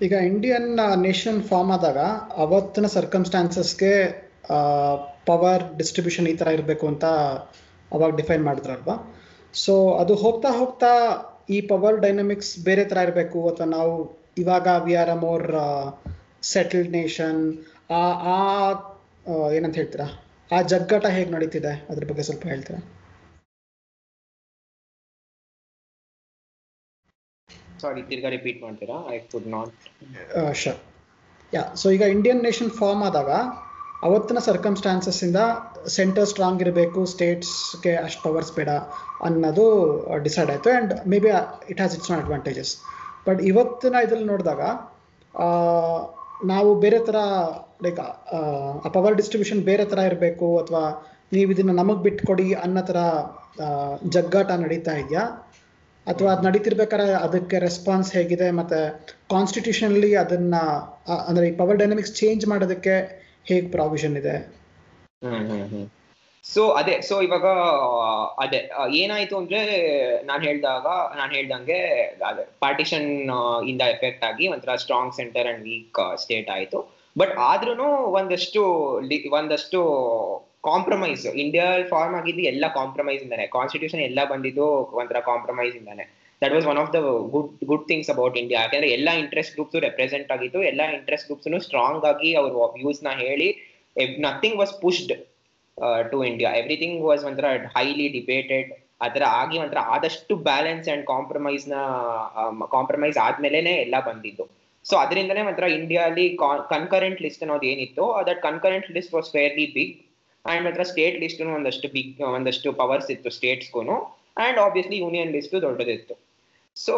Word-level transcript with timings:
ಈಗ 0.00 0.12
Indian 0.24 0.68
nation 1.02 1.42
form 1.42 1.72
ಆದಾಗ 1.72 1.98
ಅವತ್ತಿನ 2.36 2.86
ಸರ್ಕಮ್ಸ್ಟಾನ್ಸಸ್ಗೆ 2.88 3.92
ಪವರ್ 5.26 5.76
ಡಿಸ್ಟ್ರಿಬ್ಯೂಷನ್ 5.76 6.28
ಈ 6.28 6.36
ಥರ 6.36 6.48
ಇರಬೇಕು 6.48 6.86
ಅಂತ 6.86 7.06
ಅವಾಗ 7.92 8.16
ಡಿಫೈನ್ 8.16 8.44
ಮಾಡಿದ್ರಲ್ವಾ? 8.44 8.94
ಸೊ 9.54 9.72
ಅದು 9.94 10.14
ಹೋಗ್ತಾ 10.14 10.48
ಹೋಗ್ತಾ 10.52 10.90
ಈ 11.50 11.60
ಪವರ್ 11.66 12.00
ಡೈನಮಿಕ್ಸ್ 12.00 12.58
ಬೇರೆ 12.64 12.84
ಥರ 12.84 12.98
ಇರಬೇಕು. 12.98 13.48
ಅಥವಾ 13.48 13.66
ನಾವು 13.68 13.92
ಇವಾಗ 14.38 14.68
we 14.84 14.94
are 14.94 15.10
a 15.10 15.20
more 15.20 15.46
settled 16.42 16.90
nation 16.92 17.40
ಆ 17.90 18.02
ಆ, 18.30 18.36
ಏನಂತ 19.52 19.76
ಹೇಳ್ತೀರಾ? 19.76 20.06
ಆ 20.50 20.62
ಜಗ್ಗಾಟ 20.62 21.06
ಹೇಗೆ 21.06 21.30
ನಡೀತಿದೆ? 21.30 21.86
ಅದ್ರ 21.90 22.04
ಬಗ್ಗೆ 22.06 22.22
ಸ್ವಲ್ಪ 22.22 22.46
ಹೇಳ್ತೀರಾ? 22.46 22.78
ಸಾರಿ 27.80 28.00
ತಿರ್ಗಾ 28.08 28.30
ರಿಪೀಟ್ 28.34 28.60
ಮಾಡ್ತೀರಾ? 28.64 28.96
I 29.08 29.18
could 29.32 29.48
not 29.54 29.72
sure 30.62 30.78
yeah 31.52 31.62
so 31.74 31.86
ಈಗ 31.96 32.04
ಇಂಡಿಯನ್ 32.16 32.40
ನೇಷನ್ 32.48 32.70
ಫಾರ್ಮ್ 32.80 33.02
ಆದಾಗ 33.08 33.30
ಅವತ್ತಿನ 34.08 34.38
ಸರ್ಕಮ್ಸ್ಟಾನ್ಸಸ್ 34.46 35.20
ಇಂದ 35.26 35.40
ಸೆಂಟರ್ 35.96 36.28
ಸ್ಟ್ರಾಂಗ್ 36.30 36.60
ಇರಬೇಕು 36.64 37.00
ಸ್ಟೇಟ್ಸ್ಗೆ 37.06 37.92
ಅಷ್ಟು 38.04 38.20
ಪವರ್ಸ್ 38.26 38.52
ಬೇಡ 38.58 38.70
ಅನ್ನೋದು 39.24 39.64
ಡಿಸೈಡ್ 40.26 40.50
ಆಯಿತು 40.50 40.70
and 40.70 40.92
maybe 41.18 41.30
it 41.72 41.80
has 41.80 41.96
its 41.96 42.10
not 42.10 42.22
advantages 42.22 42.72
but 43.26 43.40
ಇವತ್ತಿನ 43.42 43.96
ಇದ್ರಲ್ಲಿ 44.06 44.28
ನೋಡಿದಾಗ 44.32 44.62
ನಾವು 46.44 46.68
ಬೇರೆ 46.80 46.98
ಥರ 47.08 47.18
ಲೈಕ್ 47.84 47.98
ಆ 48.84 48.90
ಪವರ್ 48.94 49.16
ಡಿಸ್ಟ್ರಿಬ್ಯೂಷನ್ 49.16 49.60
ಬೇರೆ 49.62 49.84
ಥರ 49.84 50.00
ಇರಬೇಕು 50.06 50.46
ಅಥವಾ 50.58 50.82
ನೀವು 51.32 51.50
ಇದನ್ನು 51.50 51.72
ನಮಗೆ 51.72 52.02
ಬಿಟ್ಕೊಡಿ 52.02 52.48
ಅನ್ನೋ 52.62 52.82
ಥರ 52.82 52.98
ಜಗ್ಗಾಟ 54.14 54.50
ನಡೀತಾ 54.62 54.92
ಇದೆಯಾ? 54.94 55.24
ಅಥವಾ 56.10 56.30
ಅದು 56.32 56.42
ನಡೀತಿರ್ಬೇಕಾದ್ರೆ 56.48 57.06
ಅದಕ್ಕೆ 57.26 57.58
ರೆಸ್ಪಾನ್ಸ್ 57.58 58.10
ಹೇಗಿದೆ 58.16 58.48
ಮತ್ತೆ 58.50 58.80
ಕಾನ್ಸ್ಟಿಟ್ಯೂಷನಲ್ಲಿ 59.34 60.10
ಅದನ್ನ 60.24 60.56
ಅಂದ್ರೆ 61.28 61.44
ಈ 61.48 61.54
ಪವರ್ 61.60 61.80
ಡೈನಮಿಕ್ಸ್ 61.82 62.14
ಚೇಂಜ್ 62.14 62.44
ಮಾಡೋದಕ್ಕೆ 62.46 62.94
ಹೇಗ್ 63.50 63.68
ಪ್ರಾವಿಷನ್ 63.72 64.16
ಇದೆ? 64.22 64.34
ಸೊ 66.44 66.62
ಅದೇ 66.70 66.94
ಸೊ 67.08 67.14
ಇವಾಗ, 67.20 67.46
ಅದೇ 68.42 68.60
ಏನಾಯ್ತು 69.00 69.34
ಅಂದ್ರೆ 69.38 69.60
ನಾನ್ 70.24 70.42
ಹೇಳ್ದಾಗ, 70.42 70.86
ನಾನ್ 71.18 71.32
ಹೇಳ್ದಂಗೆ 71.34 71.78
ಅದೇ 72.28 72.44
ಪಾರ್ಟಿಷನ್ 72.60 73.08
ಇಂದ 73.72 73.82
ಎಫೆಕ್ಟ್ 73.96 74.24
ಆಗಿ 74.24 74.46
ಒಂಥರ 74.48 74.74
strong 74.84 75.14
centre 75.14 75.48
and 75.50 75.62
weak 75.62 76.00
state 76.22 76.50
ಆಯ್ತು. 76.56 76.80
ಬಟ್ 77.16 77.34
ಆದ್ರೂ 77.50 77.88
ಒಂದಷ್ಟು 78.18 78.62
ಒಂದಷ್ಟು 79.32 79.80
ಕಾಂಪ್ರಮೈಸ್ 80.68 81.24
ಇಂಡಿಯಾ 81.42 81.66
ಫಾರ್ಮ್ 81.92 82.14
ಆಗಿದ್ದು 82.18 82.42
ಎಲ್ಲ 82.52 82.64
ಕಾಂಪ್ರಮೈಸ್ 82.78 83.22
ಇಂದಾನೆ. 83.26 83.44
ಕಾನ್ಸ್ಟಿಟ್ಯೂಷನ್ 83.56 84.02
ಎಲ್ಲ 84.08 84.20
ಬಂದಿದ್ದು 84.32 84.66
ಒಂಥರ 85.00 85.20
ಕಾಂಪ್ರಮೈಸ್ 85.30 85.76
ಇಂದಾನೆ. 85.80 86.04
That 86.42 86.52
was 86.56 86.66
one 86.72 86.78
of 86.82 86.90
the 86.96 87.00
good 87.34 87.50
good 87.70 87.86
things 87.90 88.10
about 88.14 88.36
India 88.42 88.58
ಯಾಕಂದ್ರೆ 88.64 88.90
ಎಲ್ಲ 88.96 89.10
ಇಂಟ್ರೆಸ್ಟ್ 89.22 89.52
ಗ್ರೂಪ್ಸ್ 89.56 89.78
ರೆಪ್ರೆಸೆಂಟ್ 89.86 90.30
ಆಗಿದ್ದು, 90.34 90.60
ಎಲ್ಲ 90.70 90.82
ಇಂಟ್ರೆಸ್ಟ್ 90.98 91.26
ಗ್ರೂಪ್ಸ್ 91.30 91.66
ಸ್ಟ್ರಾಂಗ್ 91.68 92.04
ಆಗಿ 92.10 92.30
ಅವ್ರ 92.40 92.68
ವ್ಯೂಸ್ನ 92.76 93.12
ಹೇಳಿ 93.24 93.48
nothing 94.28 94.58
was 94.62 94.74
pushed 94.84 95.14
to 96.12 96.18
India 96.30 96.50
everything 96.60 96.98
was 97.08 97.22
ಒಂಥರ 97.30 97.46
ಹೈಲಿ 97.76 98.06
ಡಿಬೇಟೆಡ್ 98.16 98.70
ಅದರ 99.06 99.24
ಆಗಿ 99.40 99.56
ಒಂಥರ 99.64 99.80
ಆದಷ್ಟು 99.94 100.32
ಬ್ಯಾಲೆನ್ಸ್ 100.48 100.88
ಅಂಡ್ 100.92 101.04
ಕಾಂಪ್ರಮೈಸ್ನ 101.12 101.74
ಕಾಂಪ್ರಮೈಸ್ 102.74 103.18
ಆದ್ಮೇಲೆನೆ 103.26 103.72
ಎಲ್ಲ 103.84 103.96
ಬಂದಿದ್ದು. 104.08 104.44
ಸೊ 104.84 104.94
ಅದರಿಂದನೇ 105.04 105.42
ಒಂಥರ 105.50 105.66
ಇಂಡಿಯಾಲಿ 105.78 106.24
ಕನ್ಕರೆಂಟ್ 106.74 107.18
ಲಿಸ್ಟ್ 107.24 107.42
ಅನ್ನೋದು 107.44 107.66
ಏನಿತ್ತು 107.72 108.04
that 108.28 108.40
concurrent 108.48 108.88
list 108.96 109.14
was 109.16 109.30
fairly 109.36 109.66
big 109.76 109.94
and 110.44 110.66
ಹತ್ರ 110.68 110.84
ಸ್ಟೇಟ್ 110.92 111.16
ಲಿಸ್ಟ್ 111.24 111.40
ಒಂದಷ್ಟು 111.56 111.88
ಬಿಗ್ 111.96 112.20
ಒಂದಷ್ಟು 112.36 112.68
ಪವರ್ಸ್ 112.72 113.10
ಇತ್ತು 113.10 113.30
ಸ್ಟೇಟ್ಸ್ಗೂ 113.30 113.80
ಅಂಡ್ 114.44 114.58
ಆಬ್ವಿಯಸ್ಲಿ 114.58 114.98
ಯೂನಿಯನ್ 114.98 115.32
ಲಿಸ್ಟ್ 115.36 115.56
ದೊಡ್ಡದಿತ್ತು. 115.66 116.14
ಸೊ 116.76 116.94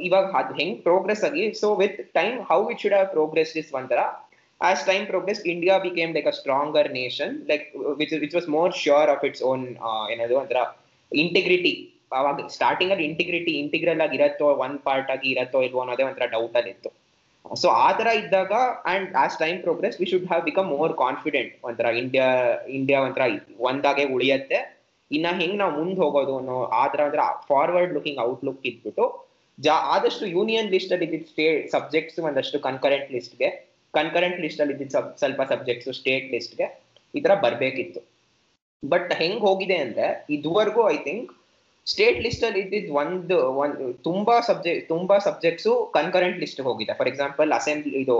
ಇವಾಗ 0.00 0.26
ಅದು 0.40 0.54
ಹೆಂಗ್ 0.54 0.76
ಪ್ರೋಗ್ರೆಸ್ 0.82 1.22
ಆಗಿ 1.24 1.44
so 1.54 1.68
with 1.74 1.98
time 2.12 2.36
how 2.50 2.58
it 2.70 2.80
should 2.82 2.94
have 2.94 3.08
progress 3.10 3.52
is 3.56 3.70
ಒಂಥರ 3.74 4.00
as 4.60 4.82
time 4.86 5.04
progress 5.06 5.40
India 5.46 5.74
became 5.78 6.12
like 6.16 6.26
a 6.26 6.34
stronger 6.40 6.88
nation 6.92 7.34
like 7.50 7.64
which 8.00 8.14
which 8.24 8.34
was 8.34 8.48
more 8.48 8.72
sure 8.82 9.10
of 9.14 9.24
its 9.24 9.42
own 9.42 9.64
ಏನದು 10.12 10.36
ಒಂಥರ 10.42 10.60
integrity 11.12 11.74
ಅವಾಗ 12.12 12.46
ಸ್ಟಾರ್ಟಿಂಗಲ್ಲಿ 12.48 13.04
ಇಂಟಿಗ್ರಿಟಿ 13.04 13.52
ಇಂಟಿಗ್ರಲ್ 13.62 14.00
ಆಗಿ 14.04 14.16
ಇರತ್ತೋ 14.18 14.48
one 14.64 14.76
part 14.78 15.10
ಆಗಿ 15.10 15.28
ಇರತ್ತೋ, 15.32 15.58
ಇಲ್ವೋ 15.62 15.80
ಅನ್ನೋದೇ 15.80 16.04
ಒಂಥರ 16.10 16.26
ಡೌಟ್ 16.26 16.68
ಇತ್ತು 16.72 16.90
ಸೊ 17.54 17.68
ಆ 17.68 17.92
ತರ 17.92 18.06
ಇದ್ದಾಗ 18.06 18.52
and 18.84 19.14
as 19.14 19.38
time 19.38 19.62
progress 19.62 20.00
we 20.00 20.06
should 20.06 20.26
have 20.26 20.44
become 20.44 20.68
more 20.68 20.96
confident 20.96 21.54
ಒಂಥರ 21.64 21.84
ಇಂಡಿಯಾ 21.84 22.52
ಇಂಡಿಯಾ 22.68 23.00
ಒಂಥರ 23.00 23.20
ಒಂದಾಗೆ 23.60 24.04
ಉಳಿಯತ್ತೆ. 24.04 24.76
ಇನ್ನ 25.12 25.26
ಹೆಂಗ್ 25.40 25.58
ನಾವು 25.58 25.72
ಮುಂದೆ 25.72 26.00
ಹೋಗೋದು 26.00 26.36
ಅನ್ನೋ 26.36 26.64
ಆ 26.64 26.88
ತರ 26.88 27.00
ಒಂಥರ 27.00 27.18
ಫಾರ್ವರ್ಡ್ 27.48 27.94
ಲುಕಿಂಗ್ 27.94 28.18
ಔಟ್ಲುಕ್ 28.18 28.66
ಇದ್ಬಿಟ್ಟು, 28.66 29.28
ಜಾ, 29.60 29.72
ಆದಷ್ಟು 29.72 30.26
ಯೂನಿಯನ್ 30.26 30.70
ಲಿಸ್ಟ್ 30.70 30.92
ಅಲ್ಲಿ 30.92 31.04
ಇದ್ದಿದ್ದ 31.04 31.26
ಸ್ಟೇಟ್ 31.26 31.70
ಸಬ್ಜೆಕ್ಟ್ಸ್ 31.70 32.18
ಒಂದಷ್ಟು 32.18 32.60
ಕನ್ಕರೆಂಟ್ 32.60 33.12
ಲಿಸ್ಟ್ಗೆ 33.12 33.74
ಕನ್ಕರೆಂಟ್ 33.94 34.40
ಲಿಸ್ಟ್ 34.40 34.60
ಅಲ್ಲಿ 34.60 34.74
ಇದ್ದಿದ್ದ 34.74 34.94
ಸ್ವಲ್ಪ 34.94 35.42
ಸಬ್ಜೆಕ್ಟ್ಸ್ 35.42 35.98
ಸ್ಟೇಟ್ 35.98 36.32
ಲಿಸ್ಟ್ಗೆ 36.32 36.82
ಈ 37.14 37.20
ತರ 37.20 37.34
ಬರ್ಬೇಕಿತ್ತು. 37.34 38.00
ಬಟ್ 38.88 39.12
ಹೆಂಗ್ 39.12 39.40
ಹೋಗಿದೆ 39.40 39.76
ಅಂದ್ರೆ, 39.76 40.26
ಇದುವರೆಗೂ 40.30 40.90
ಐ 40.90 40.96
ಥಿಂಕ್ 40.96 41.32
ಸ್ಟೇಟ್ 41.92 42.18
ಲಿಸ್ಟ್ 42.26 42.44
ಅಲ್ಲಿ 42.46 42.60
ಇದ್ದಿದ್ 42.64 42.88
ಒಂದು 42.98 43.36
ತುಂಬಾ 44.08 44.36
ಸಬ್ಜೆಕ್ಟ್ 44.48 44.84
ತುಂಬಾ 44.94 45.16
ಸಬ್ಜೆಕ್ಟ್ಸ್ 45.26 45.68
ಕನ್ಕರೆಂಟ್ 45.96 46.38
ಲಿಸ್ಟ್ 46.42 46.60
ಹೋಗಿದೆ. 46.68 46.92
ಫಾರ್ 46.98 47.08
ಎಕ್ಸಾಂಪಲ್ 47.12 47.50
ಅಸೆಂಬ್ಲಿ 47.58 47.92
ಇದು 48.04 48.16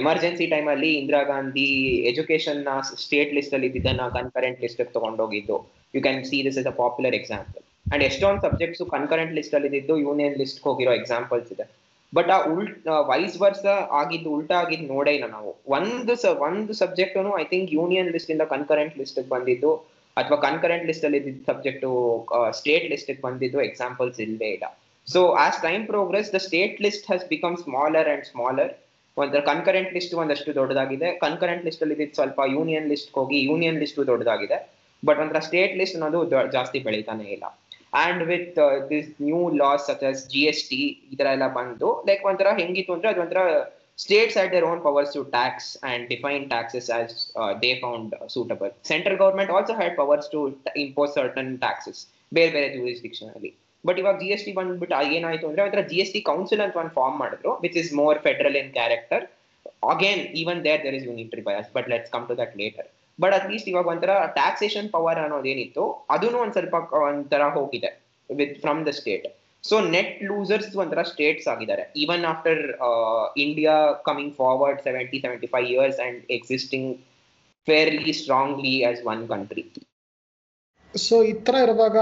ಎಮರ್ಜೆನ್ಸಿ 0.00 0.46
ಟೈಮ್ 0.54 0.68
ಅಲ್ಲಿ 0.74 0.90
ಇಂದಿರಾ 1.00 1.20
ಗಾಂಧಿ 1.32 1.68
ಎಜುಕೇಶನ್ನ 2.10 2.72
ಸ್ಟೇಟ್ 3.04 3.32
ಲಿಸ್ಟ್ 3.38 3.54
ಅಲ್ಲಿ 3.56 3.68
ಇದ್ದಿದ್ದನ್ನ 3.70 4.06
concurrent 4.18 4.60
list 4.64 4.82
ತಗೊಂಡೋಗಿದ್ದು. 4.96 5.58
You 5.96 6.00
can 6.06 6.22
see 6.30 6.38
this 6.46 6.58
is 6.62 6.68
a 6.72 6.74
popular 6.82 7.16
example 7.20 7.62
and 7.92 8.04
ಎಷ್ಟೊಂದು 8.08 8.42
ಸಬ್ಜೆಕ್ಟ್ಸ್ 8.46 8.82
ಕನ್ಕರೆಂಟ್ 8.96 9.32
ಲಿಸ್ಟ್ 9.38 9.54
ಅಲ್ಲಿ 9.58 9.68
ಇದ್ದಿದ್ದು 9.70 9.94
ಯೂನಿಯನ್ 10.06 10.36
ಲಿಸ್ಟ್ 10.42 10.60
ಹೋಗಿರೋ 10.66 10.92
ಎಕ್ಸಾಂಪಲ್ಸ್ 11.00 11.48
ಇದೆ. 11.54 11.64
ಬಟ್ 12.12 12.30
ಆ 12.34 12.38
ಉಲ್ 12.52 12.68
ವೈಸ್ 13.10 13.36
ವರ್ಸ 13.44 13.64
ಆಗಿದ್ದು 14.00 14.28
ಉಲ್ಟಾ 14.36 14.56
ಆಗಿದ್ದು 14.62 14.86
ನೋಡೇ 14.94 15.12
ಇಲ್ಲ 15.18 15.26
ನಾವು. 15.36 15.50
ಒಂದು 15.76 16.14
ಒಂದು 16.48 16.72
subject 16.82 17.16
I 17.42 17.46
think 17.54 17.70
union 17.78 18.10
list 18.16 18.32
ಇಂದ 18.36 18.46
ಕನ್ಕರೆಂಟ್ 18.54 18.94
ಲಿಸ್ಟ್ 19.02 19.20
ಬಂದಿದ್ದು. 19.34 19.72
ಅಥವಾ 20.20 20.38
ಕನ್ಕರೆಂಟ್ 20.46 20.84
ಲಿಸ್ಟ್ 20.90 21.04
ಅಲ್ಲಿ 21.06 21.18
ಇದ್ದಿದ್ದ 21.22 21.44
ಸಬ್ಜೆಕ್ಟ್ 21.50 21.84
ಸ್ಟೇಟ್ 22.60 22.86
ಲಿಸ್ಟ್ 22.92 23.10
ಬಂದಿದ್ದು 23.26 23.60
ಎಕ್ಸಾಂಪಲ್ಸ್ 23.68 24.18
ಇಲ್ಲವೇ 24.26 24.50
ಇಲ್ಲ. 24.56 24.66
So 25.08 25.20
as 25.46 25.58
time 25.66 25.84
progress 25.92 26.28
the 26.36 26.40
state 26.48 26.76
list 26.86 27.06
has 27.12 27.24
become 27.34 27.56
smaller 27.64 28.10
and 28.14 28.26
smaller 28.32 28.72
ಒಂಥರ 29.16 29.40
ಕನ್ಕರೆಂಟ್ 29.52 29.90
ಲಿಸ್ಟ್ 29.96 30.12
ಒಂದಷ್ಟು 30.22 30.50
ದೊಡ್ಡದಾಗಿದೆ. 30.58 31.08
ಕನ್ಕರೆಂಟ್ 31.24 31.64
ಲಿಸ್ಟ್ 31.68 31.82
ಅಲ್ಲಿ 31.84 31.94
ಇದ್ದಿದ್ದು 31.96 32.18
ಸ್ವಲ್ಪ 32.20 32.40
ಯೂನಿಯನ್ 32.56 32.86
ಲಿಸ್ಟ್ 32.92 33.10
ಹೋಗಿ 33.18 33.38
ಯೂನಿಯನ್ 33.48 33.80
ಲಿಸ್ಟ್ 33.82 33.98
ದೊಡ್ಡದಾಗಿದೆ. 34.12 34.58
ಬಟ್ 35.02 35.18
ಒಂಥರ 35.24 35.40
ಸ್ಟೇಟ್ 35.48 35.74
ಲಿಸ್ಟ್ 35.80 35.96
ಅನ್ನೋದು 35.98 36.20
ಜಾಸ್ತಿ 36.56 36.78
ಬೆಳೀತಾನೆ 36.86 37.26
ಇಲ್ಲ. 37.36 37.46
And 38.04 38.22
with 38.30 38.58
this 38.90 39.08
new 39.26 39.40
laws 39.62 39.84
such 39.90 40.04
G 40.32 40.42
S 40.50 40.62
T 40.70 40.80
ಈ 41.12 41.16
ತರ 41.20 41.28
ಎಲ್ಲ 41.36 41.46
ಬಂದು 41.58 41.88
ಲೈಕ್ 42.08 42.24
ಒಂಥರ 42.30 42.48
ಹೆಂಗಿತ್ತು 42.60 42.92
ಅಂದ್ರೆ 42.96 43.10
ಅದೊಂಥರ 43.14 43.40
states 44.00 44.34
had 44.34 44.50
their 44.50 44.66
own 44.66 44.78
powers 44.80 45.10
to 45.10 45.22
tax 45.30 45.54
and 45.82 46.08
define 46.08 46.44
taxes 46.48 46.86
as 46.90 47.08
uh, 47.36 47.52
they 47.62 47.72
found 47.80 48.14
suitable. 48.28 48.70
Central 48.84 49.16
government 49.16 49.50
also 49.50 49.74
had 49.74 49.96
powers 49.96 50.28
to 50.28 50.40
t- 50.66 50.76
impose 50.84 51.12
certain 51.14 51.50
taxes, 51.58 51.98
ಬೇರೆ 52.32 52.50
ಬೇರೆ 52.56 52.68
jurisdiction 52.76 53.28
ಬಟ್ 53.84 53.98
ಇವಾಗ 54.00 54.16
ಜಿ 54.22 54.26
ಎಸ್ 54.34 54.42
ಟಿ 54.46 54.52
ಬಂದ್ಬಿಟ್ಟು 54.52 54.94
ಏನಾಯ್ತು 55.16 55.44
ಅಂದ್ರೆ 55.48 55.62
ಒಂಥರ 55.66 55.82
ಜಿ 55.90 55.98
ಎಸ್ 56.02 56.10
ಟಿ 56.14 56.20
ಕೌನ್ಸಿಲ್ 56.22 56.62
ಅಂತ 56.64 56.74
ಒಂದು 56.80 56.92
form 56.96 57.16
ಮಾಡಿದ್ರು 57.22 57.52
which 57.62 57.76
is 57.82 57.90
more 58.00 58.18
federal 58.26 58.56
in 58.60 58.68
character 58.74 59.22
again 59.92 60.22
even 60.40 60.58
there 60.66 60.80
there 60.86 60.96
is 60.98 61.06
unitary 61.08 61.42
bias 61.46 61.68
but 61.76 61.86
let's 61.92 62.10
come 62.14 62.24
to 62.28 62.34
that 62.40 62.52
later 62.62 62.88
but 63.18 63.34
at 63.36 63.46
least 63.52 63.68
ಇವಾಗ 63.72 63.88
ಒಂಥರ 63.92 64.12
ಟ್ಯಾಕ್ಸೇಷನ್ 64.36 64.88
ಪವರ್ 64.96 65.20
ಅನ್ನೋದೇನಿತ್ತು 65.24 65.84
ಅದನ್ನು 66.14 66.38
ಒಂದ್ 66.44 66.54
ಸ್ವಲ್ಪ 66.58 66.74
ಒಂಥರ 67.08 67.48
ಹೋಗಿದೆ 67.56 67.90
with 68.30 68.54
from 68.64 68.80
the 68.88 68.92
state 69.00 69.26
so 69.64 69.76
net 69.94 70.12
losers 70.28 70.70
ಒಂಥರ 70.82 71.02
states 71.10 71.48
ಆಗಿದ್ದಾರೆ. 71.52 71.84
Even 72.02 72.24
after 72.32 72.60
India 73.44 73.74
coming 74.08 74.34
forward 74.40 74.80
seventy 74.86 75.18
seventy 75.24 75.48
five 75.54 75.68
years 75.74 76.00
and 76.06 76.20
existing 76.36 76.90
fairly 77.68 78.14
strongly 78.20 78.74
as 78.90 79.00
one 79.12 79.22
country 79.32 79.64
so 80.94 81.16
ಈ 81.22 81.32
ಥರ 81.46 81.56
ಇರುವಾಗ 81.66 81.98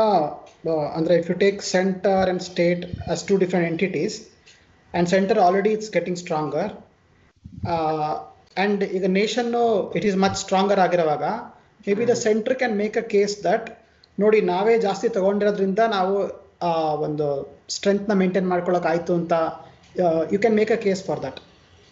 ಅಂದರೆ 0.96 1.14
if 1.20 1.28
you 1.31 1.37
take 1.43 1.58
centre 1.72 2.20
and 2.22 2.43
state 2.50 2.82
as 3.12 3.22
two 3.28 3.34
different 3.43 3.66
entities 3.72 4.16
and 4.20 5.08
centre 5.14 5.40
already 5.46 5.72
it's 5.76 5.90
getting 5.96 6.19
stronger 6.22 6.70
and 7.75 8.82
ಈಗ 8.96 9.06
nation 9.19 9.64
it 9.99 10.06
is 10.11 10.19
much 10.25 10.38
stronger 10.44 10.81
ಆಗಿರುವಾಗ 10.87 11.25
maybe 11.99 12.06
the 12.11 12.14
centre 12.22 12.56
can 12.61 12.76
make 12.81 12.96
a 12.96 13.06
case 13.14 13.34
that 13.44 13.66
ನೋಡಿ 14.19 14.38
ನಾವೇ 14.49 14.75
ಜಾಸ್ತಿ 14.87 15.08
ತಗೊಂಡಿರೋದ್ರಿಂದ 15.16 15.82
ನಾವು 15.96 16.14
ಒಂದು 17.00 17.26
ಸ್ಟ್ರೆಂತ್ನ 17.70 18.12
ಮೇಂಟೈನ್ 18.14 18.49
ಮಾಡ್ಕೊಳ್ಳೋಕ್ಕಾಯಿತು 18.49 19.14
ಅಂತ 19.14 19.34
you 20.32 20.38
can 20.38 20.56
make 20.56 20.72
a 20.72 20.81
case 20.82 21.02
for 21.05 21.22
that 21.22 21.38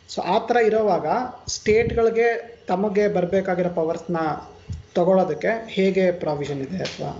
so 0.08 0.20
ಆ 0.26 0.38
ಥರ 0.48 0.56
ಇರೋವಾಗ 0.62 1.06
ಸ್ಟೇಟ್ಗಳಿಗೆ 1.48 2.28
ತಮಗೆ 2.66 3.08
ಬರಬೇಕಾಗಿರೋ 3.08 3.70
ಪವರ್ಸ್ನ 3.74 4.18
ತಗೊಳ್ಳೋದಕ್ಕೆ 4.94 5.50
ಹೇಗೆ 5.68 6.04
ಪ್ರಾವಿಷನ್ 6.20 6.60
ಇದೆ 6.62 6.78
ಅಥವಾ? 6.84 7.10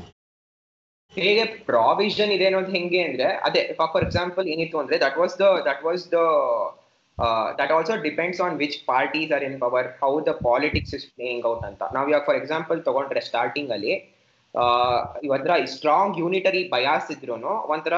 ಹೇಗೆ 1.13 1.43
ಪ್ರಾವಿಷನ್ 1.67 2.33
ಇದೆ 2.33 2.47
ಅನ್ನೋದು 2.47 2.73
ಹೆಂಗೆ 2.73 3.03
ಅಂದ್ರೆ, 3.03 3.29
ಅದೇ 3.47 3.61
ಫಾರ್ 3.79 4.05
ಎಕ್ಸಾಂಪಲ್ 4.05 4.47
ಏನಿತ್ತು 4.49 4.79
ಅಂದ್ರೆ 4.79 4.97
that 5.01 5.17
was 5.19 5.35
the 5.41 5.47
that 5.67 5.83
was 5.85 6.05
the 6.13 6.21
that 7.59 7.73
also 7.73 7.95
depends 8.03 8.41
on 8.41 8.57
which 8.57 8.79
parties 8.87 9.31
are 9.33 9.45
in 9.45 9.59
power 9.61 9.89
how 10.03 10.13
the 10.21 10.33
politics 10.43 10.95
is 10.95 11.07
playing 11.15 11.45
out 11.47 11.65
ಅಂತ. 11.65 11.83
ನಾವು 11.95 12.07
ಇವಾಗ 12.11 12.23
ಫಾರ್ 12.25 12.39
ಎಕ್ಸಾಂಪಲ್ 12.39 12.81
ತಗೊಂಡ್ರೆ 12.83 13.23
ಸ್ಟಾರ್ಟಿಂಗ್ 13.23 13.73
ಅಲ್ಲಿ 13.73 13.95
ಒಂಥರ 15.33 15.55
ಸ್ಟ್ರಾಂಗ್ 15.75 16.19
ಯೂನಿಟರಿ 16.23 16.63
ಬಯಾಸ್ 16.75 17.09
ಇದ್ರು 17.15 17.35
ಒಂಥರ 17.75 17.95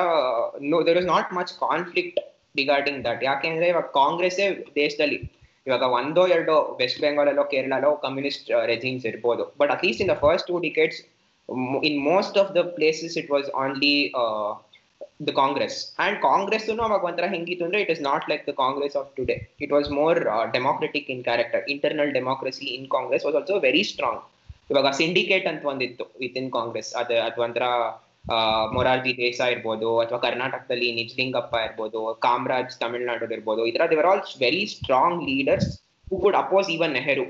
there 0.89 0.99
is 1.03 1.11
not 1.15 1.31
much 1.39 1.53
conflict 1.67 2.19
regarding 2.61 3.01
that 3.09 3.23
ಯಾಕೆಂದ್ರೆ 3.31 3.67
ಇವಾಗ 3.73 3.89
ಕಾಂಗ್ರೆಸ್ಸೇ 4.01 4.47
ದೇಶದಲ್ಲಿ, 4.81 5.19
ಇವಾಗ 5.67 5.85
ಒಂದೋ 5.99 6.23
ಎರಡೋ 6.37 6.55
ವೆಸ್ಟ್ 6.81 7.01
ಬೆಂಗಾಲಲ್ಲೋ 7.05 7.45
ಕೇರಳಲ್ಲೋ 7.53 7.91
ಕಮ್ಯುನಿಸ್ಟ್ 8.05 8.49
ರೆಜಿಮ್ಸ್ 8.73 9.07
ಇರ್ಬೋದು. 9.11 9.45
But 9.61 9.71
at least 9.75 10.03
in 10.05 10.11
the 10.13 10.17
first 10.25 10.47
two 10.51 10.59
decades 10.67 11.01
in 11.89 11.99
most 12.13 12.37
of 12.43 12.51
the 12.57 12.63
places 12.79 13.15
it 13.23 13.31
was 13.35 13.49
only 13.63 13.95
the 15.29 15.33
Congress 15.43 15.77
and 16.05 16.17
Congress 16.23 16.67
ಅವಾಗ 16.87 17.03
ಒಂಥರ 17.11 17.27
ಹೆಂಗಿತ್ತು 17.35 17.65
ಅಂದ್ರೆ 17.67 17.79
it 17.85 17.93
is 17.95 18.03
not 18.11 18.27
like 18.31 18.43
the 18.49 18.55
Congress 18.65 18.97
of 19.01 19.09
today 19.17 19.37
it 19.65 19.73
was 19.77 19.89
more 20.01 20.19
democratic 20.57 21.09
in 21.15 21.23
character 21.25 21.63
internal 21.75 22.13
democracy 22.19 22.67
in 22.79 22.89
Congress 22.97 23.25
was 23.27 23.39
also 23.41 23.57
very 23.69 23.83
strong 23.85 24.23
ಇವಾಗ 24.71 24.89
syndicate 25.01 25.47
ಅಂತ 25.51 25.65
ಒಂದಿತ್ತು 25.73 26.05
with 26.23 26.37
in 26.41 26.51
Congress 26.59 26.91
ಅದ 27.01 27.11
ಒಂಥರ 27.47 27.67
ಮೊರಾರ್ಜಿ 28.75 29.13
ದೇಸಾ 29.23 29.45
ಇರ್ಬೋದು, 29.55 29.89
ಅಥವಾ 30.03 30.19
ಕರ್ನಾಟಕದಲ್ಲಿ 30.25 30.89
ನಿಜಲಿಂಗಪ್ಪ 31.01 31.55
ಇರ್ಬೋದು, 31.67 32.01
ಕಾಮರಾಜ್ 32.27 32.73
ತಮಿಳ್ನಾಡು 32.83 33.27
ಇರ್ಬೋದು 33.37 33.63
ತರ 33.77 33.85
they were 33.93 34.09
all 34.13 34.23
very 34.45 34.65
strong 34.75 35.21
leaders 35.31 35.71
who 36.11 36.19
could 36.25 36.39
oppose 36.45 36.69
even 36.77 36.93
Nehru 36.99 37.27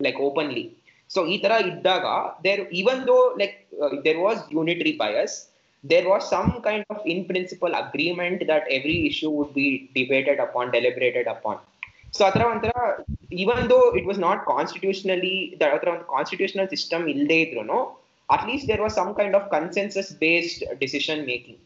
like 0.00 0.18
openly 0.28 0.64
so 1.10 1.20
ಈ 1.34 1.36
ತರ 1.44 1.52
ಇದ್ದಾಗ 1.72 2.06
there 2.46 2.62
even 2.80 3.02
though 3.10 3.18
like 3.42 3.58
there 4.06 4.22
was 4.28 4.40
unitary 4.58 4.94
bias 5.04 5.36
there 5.84 6.06
was 6.10 6.22
some 6.32 6.48
kind 6.64 6.86
of 6.92 7.02
in 7.12 7.20
principle 7.28 7.74
agreement 7.80 8.40
that 8.50 8.66
every 8.76 8.94
issue 9.08 9.30
would 9.36 9.50
be 9.58 9.66
debated 9.98 10.38
upon, 10.44 10.64
deliberated 10.76 11.26
upon. 11.34 11.56
So 12.16 12.24
ಅದರ 12.24 12.42
ಒಂಥರ 12.44 12.72
even 13.34 13.62
though 13.70 13.78
it 13.98 14.06
was 14.06 14.20
not 14.20 14.42
constitutionally 14.46 15.34
ಅದರ 15.68 15.88
ಒಂದು 15.88 16.06
constitutional 16.06 16.68
system 16.68 17.08
ಇಲ್ಲದೆ 17.08 17.38
ಇದ್ರು 17.42 17.78
at least 18.28 18.68
there 18.68 18.80
was 18.80 18.94
some 18.94 19.14
kind 19.14 19.36
of 19.36 19.46
consensus 19.50 20.12
based 20.18 20.64
decision 20.78 21.22
making 21.26 21.60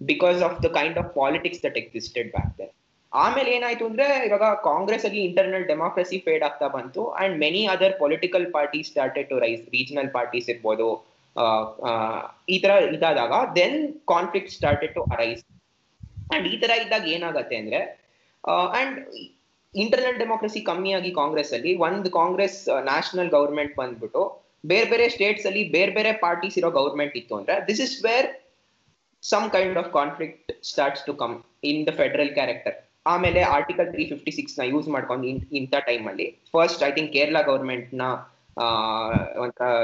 because 0.00 0.42
of 0.42 0.56
the 0.62 0.68
kind 0.74 0.98
of 0.98 1.08
politics 1.14 1.62
that 1.62 1.76
existed 1.76 2.30
back 2.30 2.52
there 2.58 2.72
ಆಮೇಲೆ 3.12 3.50
ಏನಾಯ್ತು 3.50 3.84
ಅಂದ್ರೆ, 3.86 4.06
ಇವಾಗ 4.26 4.46
ಕಾಂಗ್ರೆಸ್ 4.64 5.04
ಅಲ್ಲಿ 5.04 5.20
ಇಂಟರ್ನಲ್ 5.24 5.64
ಡೆಮೋಕ್ರಸಿ 5.64 6.18
ಫೇಡ್ 6.18 6.42
ಆಗ್ತಾ 6.44 6.68
ಬಂತು 6.68 7.02
and 7.20 7.34
many 7.38 7.66
other 7.66 7.94
political 7.98 8.52
party 8.52 8.82
started 8.82 9.28
to 9.28 9.38
rise 9.38 9.62
regional 9.68 10.10
parties 10.12 10.48
ಇರ್ಬೋದು 10.48 10.88
ಈ 12.48 12.58
ತರ 12.58 12.72
ಇದಾದಾಗ 12.88 13.32
then 13.56 13.78
conflict 14.08 14.52
started 14.52 14.94
to 14.94 15.02
arise 15.12 15.42
and 16.34 16.46
ಈ 16.48 16.56
ತರ 16.60 16.70
ಇದ್ದಾಗ 16.80 17.06
ಏನಾಗತ್ತೆ 17.08 17.56
ಅಂದ್ರೆ 17.56 17.80
ಅಂಡ್ 18.72 18.98
ಇಂಟರ್ನಲ್ 19.82 20.18
ಡೆಮೋಕ್ರಸಿ 20.22 20.60
ಕಮ್ಮಿಯಾಗಿ 20.70 21.10
ಕಾಂಗ್ರೆಸ್ 21.20 21.52
ಅಲ್ಲಿ, 21.56 21.72
ಒಂದು 21.86 22.10
ಕಾಂಗ್ರೆಸ್ 22.20 22.58
ನ್ಯಾಷನಲ್ 22.90 23.30
ಗೌರ್ಮೆಂಟ್ 23.36 23.74
ಬಂದ್ಬಿಟ್ಟು, 23.80 24.22
ಬೇರೆ 24.70 24.86
ಬೇರೆ 24.92 25.04
ಸ್ಟೇಟ್ಸ್ 25.14 25.46
ಅಲ್ಲಿ 25.48 25.62
ಬೇರೆ 25.76 25.92
ಬೇರೆ 25.98 26.12
ಪಾರ್ಟೀಸ್ 26.24 26.56
ಇರೋ 26.60 26.70
ಗೌರ್ಮೆಂಟ್ 26.78 27.14
ಇತ್ತು 27.20 27.34
ಅಂದ್ರೆ 27.40 27.56
this 27.68 27.82
is 27.86 27.96
where 28.06 28.28
some 29.22 29.46
kind 29.56 29.78
of 29.82 29.90
conflict 29.98 30.50
starts 30.70 31.04
to 31.08 31.12
come 31.22 31.34
in 31.70 31.82
the 31.88 31.92
federal 32.00 32.32
character 32.38 32.76
ಆಮೇಲೆ 33.12 33.40
ಆರ್ಟಿಕಲ್ 33.58 33.88
ತ್ರೀ 33.92 34.04
ಫಿಫ್ಟಿ 34.12 34.32
ಸಿಕ್ಸ್ನ 34.38 34.64
ಯೂಸ್ 34.72 34.88
ಮಾಡ್ಕೊಂಡು 34.94 35.26
ಇಂಥ 35.60 35.74
ಟೈಮ್ 35.90 36.04
ಅಲ್ಲಿ 36.10 36.26
ಫಸ್ಟ್ 36.56 36.82
ಐ 36.88 36.90
ಥಿಂಕ್ 36.98 37.10
ಕೇರಳ 37.16 37.40
ಗೌರ್ಮೆಂಟ್ನ 37.50 38.02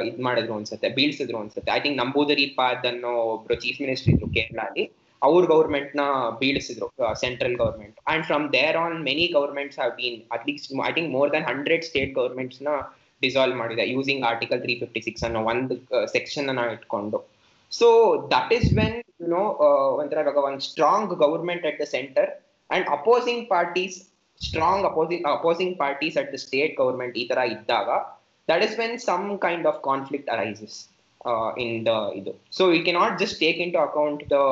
ಇದ್ 0.09 0.21
ಮಾಡಿದ್ರು 0.27 0.55
ಅನ್ಸುತ್ತೆ, 0.59 0.89
ಬೀಳ್ಸಿದ್ರು 0.97 1.39
ಅನ್ಸುತ್ತೆ. 1.43 1.71
ಐ 1.77 1.81
ಥಿಂಕ್ 1.85 1.99
ನಂಬೂದರಿ 2.03 2.47
ಪಾದ್ 2.59 2.87
ಅನ್ನೋ 2.91 3.13
ಒಬ್ರು 3.35 3.55
ಚೀಫ್ 3.65 3.79
ಮಿನಿಸ್ಟರ್ 3.83 4.11
ಇದ್ರು 4.15 4.29
ಕೇರಳ 4.39 4.61
ಅಲ್ಲಿ. 4.69 4.85
ಅವ್ರ 5.27 5.41
ಗೌರ್ಮೆಂಟ್ನ 5.53 6.03
ಬೀಳಿಸಿದ್ರು 6.41 6.87
central 7.23 7.57
government 7.63 7.97
and 8.13 8.25
from 8.29 8.45
there 8.57 8.77
on 8.85 8.97
many 9.09 9.27
governments 9.37 9.79
have 9.81 9.93
been 10.01 10.19
at 10.35 10.45
least 10.49 10.73
I 10.89 10.93
think 10.97 11.11
more 11.17 11.31
than 11.35 11.47
hundred 11.51 11.85
state 11.89 12.13
ಗೌರ್ಮೆಂಟ್ಸ್ನ 12.21 12.73
dissolve 13.23 13.57
ಮಾಡಿದೆ 13.63 13.85
using 13.95 14.23
article 14.31 14.61
three 14.65 14.75
fifty 14.83 15.01
six 15.07 15.25
ಅನ್ನೋ 15.29 15.41
ಒಂದು 15.53 15.75
ಸೆಕ್ಷನ್ 16.15 16.49
ಅನ್ನ 16.53 16.65
ಇಟ್ಕೊಂಡು. 16.77 17.19
So 17.73 17.89
that 18.35 18.53
is 18.57 18.69
when 18.81 18.97
you 19.23 19.29
know 19.37 19.45
ಒಂಥರ 20.01 20.19
ಇವಾಗ 20.27 20.43
ಒಂದು 20.49 20.65
strong 20.71 21.15
government 21.25 21.65
at 21.71 21.79
the 21.83 21.87
centre 21.97 22.29
and 22.71 22.87
opposing 22.99 23.43
parties 23.55 23.97
strong 24.41 24.87
opposing 24.91 25.25
opposing 25.39 25.75
parties 25.83 26.17
at 26.23 26.31
the 26.35 26.41
state 26.47 26.75
government 26.83 27.17
ಈ 27.23 27.27
ತರ 27.33 27.41
ಇದ್ದಾಗ 27.57 27.89
that 28.49 28.65
is 28.69 28.75
when 28.83 28.97
some 29.11 29.27
kind 29.47 29.69
of 29.73 29.79
conflict 29.91 30.31
arises 30.37 30.79
in 31.65 31.75
the 31.87 31.93
ಇದು. 32.21 32.33
So 32.59 32.63
you 32.77 32.81
cannot 32.91 33.15
just 33.25 33.39
take 33.45 33.53
take 33.55 33.67
into 33.67 33.79
account 33.87 34.21
the 34.33 34.43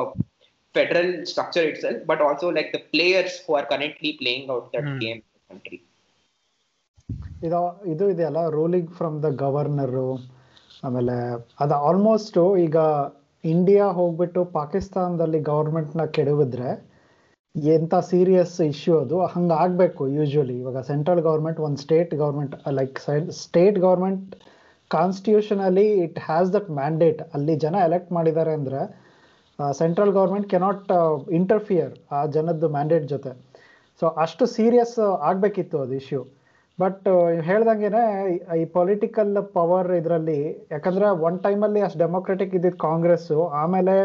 federal 0.75 1.09
structure 1.25 1.63
itself, 1.63 1.97
but 2.05 2.21
also 2.21 2.49
like 2.49 2.71
the 2.71 2.83
players 2.93 3.33
who 3.45 3.55
are 3.55 3.65
currently 3.65 4.13
playing 4.13 4.49
out 4.49 4.71
that 4.73 4.83
mm. 4.83 4.99
game 4.99 5.19
in 5.19 5.29
the 5.35 5.43
country. 5.49 5.79
ಇದು 7.45 7.59
ಇದು 7.93 8.05
ಇದೆಯಲ್ಲ 8.11 8.41
ruling 8.55 8.91
from 8.97 9.15
the 9.23 9.29
governor 9.41 10.05
ಆಮೇಲೆ 10.83 11.15
ಅದು 11.63 11.75
almost 11.87 12.37
ಈಗ 12.65 12.77
India 13.43 13.85
ಹೋಗ್ಬಿಟ್ಟು 13.97 14.41
ಪಾಕಿಸ್ತಾನದಲ್ಲಿ 14.57 15.39
ಗವರ್ಮೆಂಟ್ನ 15.49 16.03
ಕೆಡವಿದ್ರೆ 16.17 16.69
ಎಂಥ 17.73 17.95
serious 18.11 18.55
issue 18.69 18.93
ಅದು 19.03 19.17
ಹಂಗೆ 19.33 19.55
ಆಗಬೇಕು 19.63 20.03
ಯೂಶ್ವಲಿ 20.17 20.55
ಇವಾಗ 20.61 20.81
ಸೆಂಟ್ರಲ್ 20.91 21.21
ಗೌರ್ಮೆಂಟ್ 21.27 21.59
ಒಂದು 21.67 21.81
state 21.85 22.13
government 22.23 22.55
like 22.79 22.99
state 23.43 23.79
government 23.87 24.31
constitutionally 24.91 25.85
it 26.05 26.19
has 26.29 26.49
that 26.55 26.69
mandate 26.81 27.21
ಅಲ್ಲಿ 27.35 27.55
ಜನ 27.65 27.75
ಎಲೆಕ್ಟ್ 27.87 28.11
ಮಾಡಿದ್ದಾರೆ 28.17 28.53
ಅಂದರೆ 28.59 28.81
ಸೆಂಟ್ರಲ್ 29.79 30.13
ಗೌರ್ಮೆಂಟ್ 30.19 30.47
ಕೆನಾಟ್ 30.53 30.91
ಇಂಟರ್ಫಿಯರ್ 31.39 31.93
ಆ 32.17 32.19
ಜನದ್ದು 32.35 32.67
ಮ್ಯಾಂಡೇಟ್ 32.77 33.05
ಜೊತೆ. 33.13 33.31
ಸೊ 34.01 34.05
ಅಷ್ಟು 34.23 34.43
ಸೀರಿಯಸ್ 34.55 34.97
ಆಗಬೇಕಿತ್ತು 35.29 35.77
ಅದು 35.83 35.95
ಇಶ್ಯೂ 36.01 36.21
ಬಟ್ 36.79 37.07
ಹೇಳ್ದಂಗೆ 37.47 37.89
ಈ 38.61 38.63
ಪೊಲಿಟಿಕಲ್ 38.77 39.33
ಪವರ್ 39.57 39.89
ಇದರಲ್ಲಿ, 39.99 40.39
ಯಾಕಂದ್ರೆ 40.75 41.07
ಒನ್ 41.27 41.37
ಟೈಮಲ್ಲಿ 41.45 41.81
ಅಷ್ಟು 41.87 41.99
ಡೆಮೊಕ್ರೆಟಿಕ್ 42.03 42.55
ಇದ್ದಿದ್ದು 42.57 42.79
ಕಾಂಗ್ರೆಸ್ಸು 42.87 43.39
ಆಮೇಲೆ 43.61 43.95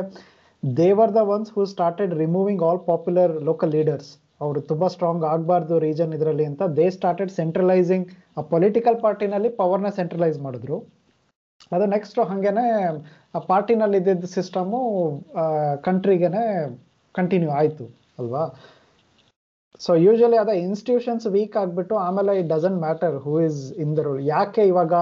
they were 0.63 1.13
the 1.17 1.23
ones 1.35 1.51
who 1.57 1.65
started 1.73 2.13
removing 2.23 2.63
all 2.69 2.83
popular 2.91 3.33
local 3.49 3.73
leaders 3.77 4.11
ಅವರು 4.45 4.61
ತುಂಬ 4.71 4.85
ಸ್ಟ್ರಾಂಗ್ 4.95 5.25
ಆಗಬಾರ್ದು 5.33 5.77
ರೀಜನ್ 5.87 6.13
ಇದರಲ್ಲಿ 6.17 6.45
ಅಂತ 6.51 6.63
ದೇ 6.79 6.87
ಸ್ಟಾರ್ಟೆಡ್ 6.97 7.33
ಸೆಂಟ್ರಲೈಸಿಂಗ್ 7.39 8.07
ಆ 8.39 8.43
ಪೊಲಿಟಿಕಲ್ 8.53 8.99
ಪಾರ್ಟಿನಲ್ಲಿ 9.05 9.51
ಪವರ್ನ 9.61 9.91
ಸೆಂಟ್ರಲೈಸ್ 9.99 10.39
ಮಾಡಿದ್ರು. 10.47 10.77
ಅದು 11.77 11.85
ನೆಕ್ಸ್ಟ್ 11.95 12.19
ಹಂಗೇನೆ, 12.33 12.67
ಆ 13.37 13.41
ಪಾರ್ಟಿನಲ್ಲಿ 13.53 13.99
ಇದ್ದಿದ್ದ 14.03 14.29
ಸಿಸ್ಟಮು 14.39 14.81
ಕಂಟ್ರಿಗೆನೆ 15.87 16.45
ಕಂಟಿನ್ಯೂ 17.15 17.51
ಆಯಿತು, 17.61 17.87
ಅಲ್ವಾ? 18.21 18.43
ಸೊ 19.85 19.93
ಯೂಶಲಿ 20.05 20.39
ಅದ 20.43 20.53
ಇನ್ಸ್ಟಿಟ್ಯೂಷನ್ಸ್ 20.67 21.27
ವೀಕ್ 21.35 21.57
ಆಗಿಬಿಟ್ಟು 21.63 21.95
ಆಮೇಲೆ 22.05 22.33
it 22.41 22.49
doesn't 22.55 22.79
matter 22.85 23.17
who 23.25 23.35
is 23.49 23.61
in 23.83 23.93
the 23.99 24.05
role 24.07 24.23
ಯಾಕೆ 24.35 24.63
ಇವಾಗ 24.73 24.95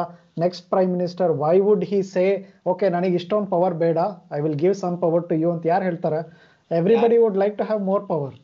next 0.42 0.64
prime 0.73 0.90
minister 0.96 1.32
why 1.42 1.54
would 1.66 1.85
he 1.90 2.00
say 2.14 2.25
okay 2.73 2.87
ನನಗೆ 2.96 3.14
ಇಷ್ಟೊಂದು 3.20 3.49
ಪವರ್ 3.54 3.76
ಬೇಡ 3.85 3.99
I 4.37 4.40
will 4.46 4.58
give 4.64 4.75
some 4.82 4.96
power 5.04 5.25
to 5.30 5.37
you 5.42 5.49
ಅಂತ 5.54 5.64
ಯಾರು 5.73 5.85
ಹೇಳ್ತಾರೆ? 5.88 6.20
Everybody 6.70 7.18
would 7.23 7.38
like 7.42 7.56
to 7.61 7.66
have 7.70 7.82
more 7.90 8.04
power 8.12 8.37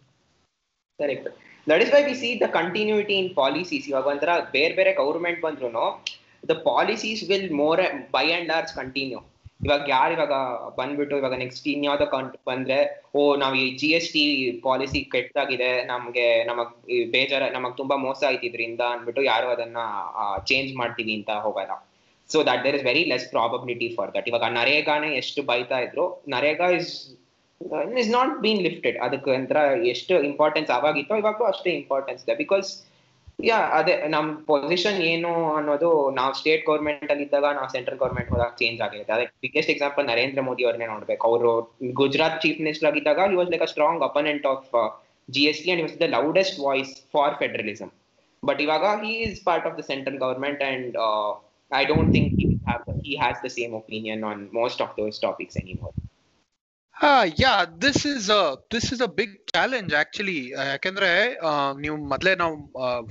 correct 1.01 1.29
that 1.67 1.83
is 1.85 1.93
why 1.97 2.03
we 2.09 2.17
see 2.23 2.31
the 2.45 2.49
continuity 2.59 3.17
in 3.23 3.31
policies 3.43 3.87
ಇವಾಗ 3.91 4.07
ಒಂಥರ 4.15 4.33
ಬೇರೆ 4.57 4.75
ಬೇರೆ 4.81 4.93
ಗೌರ್ಮೆಂಟ್ 5.03 5.41
ಬಂದ್ರು 5.47 5.85
the 6.51 6.55
policies 6.71 7.29
will 7.31 7.53
more 7.53 7.83
by 8.11 8.33
and 8.33 8.49
large 8.49 8.73
continue 8.75 9.21
ಇವಾಗ 9.67 9.83
ಯಾರು 9.89 10.13
ಇವಾಗ 10.13 10.35
ಬಂದ್ಬಿಟ್ಟು 10.79 11.19
ಇವಾಗ 11.19 11.35
ನೆಕ್ಸ್ಟ್ 11.35 11.69
ಇನ್ಯಾವ್ದೋ 11.69 12.07
ಕಂಟ್ 12.07 12.37
ಬಂದ್ರೆ, 12.47 12.79
ಓ, 13.15 13.37
ನಾವು 13.37 13.55
ಈ 13.55 13.77
ಜಿ 13.77 13.89
ಎಸ್ 13.89 14.09
ಟಿ 14.13 14.23
ಪಾಲಿಸಿ 14.65 15.01
ಕೆಟ್ಟದಾಗಿದೆ 15.05 15.85
ನಮ್ಗೆ, 15.85 16.45
ನಮಗ್ 16.45 16.73
ಬೇಜಾರ, 17.13 17.43
ನಮಗ್ 17.53 17.77
ತುಂಬಾ 17.77 17.97
ಮೋಸ 17.97 18.25
ಆಯ್ತಿದ್ರಿಂದ 18.29 18.81
ಅಂದ್ಬಿಟ್ಟು 18.81 19.23
ಯಾರು 19.23 19.49
ಅದನ್ನ 19.51 19.77
ಚೇಂಜ್ 20.47 20.75
ಮಾಡ್ತೀವಿ 20.75 21.15
ಅಂತ 21.15 21.31
ಹೋಗಲ್ಲ. 21.31 21.75
So 22.31 22.43
that 22.43 22.65
there 22.65 22.77
is 22.77 22.85
very 22.85 23.05
less 23.05 23.31
probability 23.31 23.89
for 23.97 24.15
that 24.15 24.29
ಇವಾಗ 24.29 24.47
ನರೇಗಾನೇ 24.51 25.11
ಎಷ್ಟು 25.15 25.43
ಬೈತಾ 25.43 25.79
ಇದ್ರು, 25.79 26.25
NREGA 26.29 26.69
is 26.71 26.93
is 28.03 28.11
not 28.11 28.43
been 28.43 28.63
lifted 28.63 28.99
ಅದಕ್ಕೆ 28.99 29.31
ಎಷ್ಟು 29.89 30.15
ಇಂಪಾರ್ಟೆನ್ಸ್ 30.23 30.71
ಅವಾಗಿತ್ತೋ 30.71 31.17
ಇವಾಗೂ 31.17 31.45
ಅಷ್ಟೇ 31.45 31.71
ಇಂಪಾರ್ಟೆನ್ಸ್ 31.71 32.23
ಇದೆ. 32.25 32.35
ಬಿಕಾಸ್ 32.35 32.71
ಯಾ 33.49 33.57
ಅದೇ, 33.79 33.95
ನಮ್ 34.15 34.29
ಪೊಸಿಷನ್ 34.51 34.99
ಏನು 35.13 35.31
ಅನ್ನೋದು 35.59 35.89
ನಾವು 36.19 36.33
ಸ್ಟೇಟ್ 36.41 36.65
ಗೌರ್ಮೆಂಟ್ 36.69 37.11
ಅಲ್ಲಿ 37.13 37.25
ಇದ್ದಾಗ 37.27 37.47
ನಾವು 37.59 37.69
ಸೆಂಟ್ರಲ್ 37.75 37.99
ಗೌರ್ಮೆಂಟ್ 38.03 38.31
ಹೋದಾಗ 38.33 38.53
ಚೇಂಜ್ 38.61 38.81
ಆಗಿರುತ್ತೆ 38.87 39.15
ಅದೇ 39.17 39.27
ಬಿಗ್ಗೆಸ್ಟ್ 39.45 39.73
ಎಕ್ಸಾಂಪಲ್ 39.75 40.05
ನರೇಂದ್ರ 40.11 40.43
ಮೋದಿ 40.49 40.65
ಅವ್ರನ್ನೇ 40.67 40.89
ನೋಡ್ಬೇಕು. 40.95 41.23
ಅವರು 41.31 41.51
ಗುಜರಾತ್ 42.01 42.39
ಚೀಫ್ 42.45 42.61
ಮಿನಿಸ್ಟರ್ 42.63 42.89
ಆಗಿದ್ದಾಗ 42.91 43.27
he 43.33 43.39
was 43.41 43.51
like 43.55 43.65
a 43.69 43.71
strong 43.75 44.05
opponent 44.11 44.47
of 44.53 44.69
G 45.29 45.43
S 45.53 45.63
T 45.65 45.73
and 45.75 45.83
was 45.87 45.97
the 46.05 46.09
loudest 46.17 46.59
voice 46.67 46.95
for 47.15 47.35
federalism 47.43 47.93
but 48.43 48.63
ಇವಾಗ 48.67 48.85
he 49.03 49.13
is 49.27 49.41
part 49.49 49.67
of 49.71 49.77
the 49.81 49.85
central 49.91 50.19
government 50.19 50.63
and 50.71 50.97
I 51.71 51.85
don't 51.93 52.13
think 52.13 52.31
he 53.05 53.13
has 53.17 53.37
the 53.45 53.51
same 53.51 53.73
opinion 53.75 54.19
on 54.25 54.37
most 54.53 54.81
of 54.81 54.91
those 54.99 55.17
topics 55.19 55.55
anymore. 55.57 55.93
Uh, 56.97 57.25
yeah 57.41 57.53
this 57.83 58.03
is 58.07 58.27
this 58.73 58.89
is 58.95 59.01
a 59.01 59.09
big 59.17 59.33
challenge 59.53 59.93
actually 59.95 60.37
ಯಾಕಂದ್ರೆ 60.65 60.69
ಯಾಕೆಂದ್ರೆ 60.69 61.09
ನೀವು 61.81 61.97
ಮೊದಲೇ 62.13 62.33
ನಾವು 62.35 62.55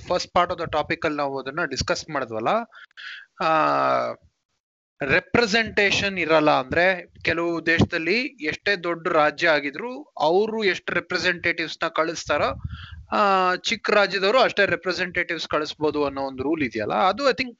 first 0.05 0.29
part 0.33 0.51
of 0.53 0.59
the 0.59 0.67
topic 0.71 1.05
ಅಲ್ಲಿ 1.05 1.17
ನಾವು 1.17 1.35
ಅದನ್ನ 1.39 1.63
discuss 1.65 2.03
ಮಾಡಿದ್ವಲ್ಲ 2.09 2.51
representation 5.01 6.17
ಇರಲ್ಲ 6.19 6.51
ಅಂದ್ರೆ 6.59 6.85
ಕೆಲವು 7.23 7.51
ದೇಶದಲ್ಲಿ 7.65 8.17
ಎಷ್ಟೇ 8.45 8.73
ದೊಡ್ಡ 8.83 9.05
ರಾಜ್ಯ 9.13 9.47
ಆಗಿದ್ರು 9.49 9.91
ಅವರು 10.21 10.59
ಎಷ್ಟು 10.65 10.93
ರೆಪ್ರೆಸೆಂಟೇಟಿವ್ಸ್ನ 10.93 11.89
ಕಳಿಸ್ತಾರೋ 11.95 12.49
ಚಿಕ್ಕ 13.63 13.89
ರಾಜ್ಯದವರು 13.91 14.41
ಅಷ್ಟೇ 14.41 14.65
ರೆಪ್ರೆಸೆಂಟೇಟಿವ್ಸ್ 14.65 15.47
ಕಳಿಸ್ಬೋದು 15.47 16.01
ಅನ್ನೋ 16.05 16.23
ಒಂದು 16.23 16.43
ರೂಲ್ 16.43 16.63
ಇದೆಯಲ್ಲ 16.63 16.97
ಅದು 17.07 17.23
I 17.29 17.33
think 17.33 17.55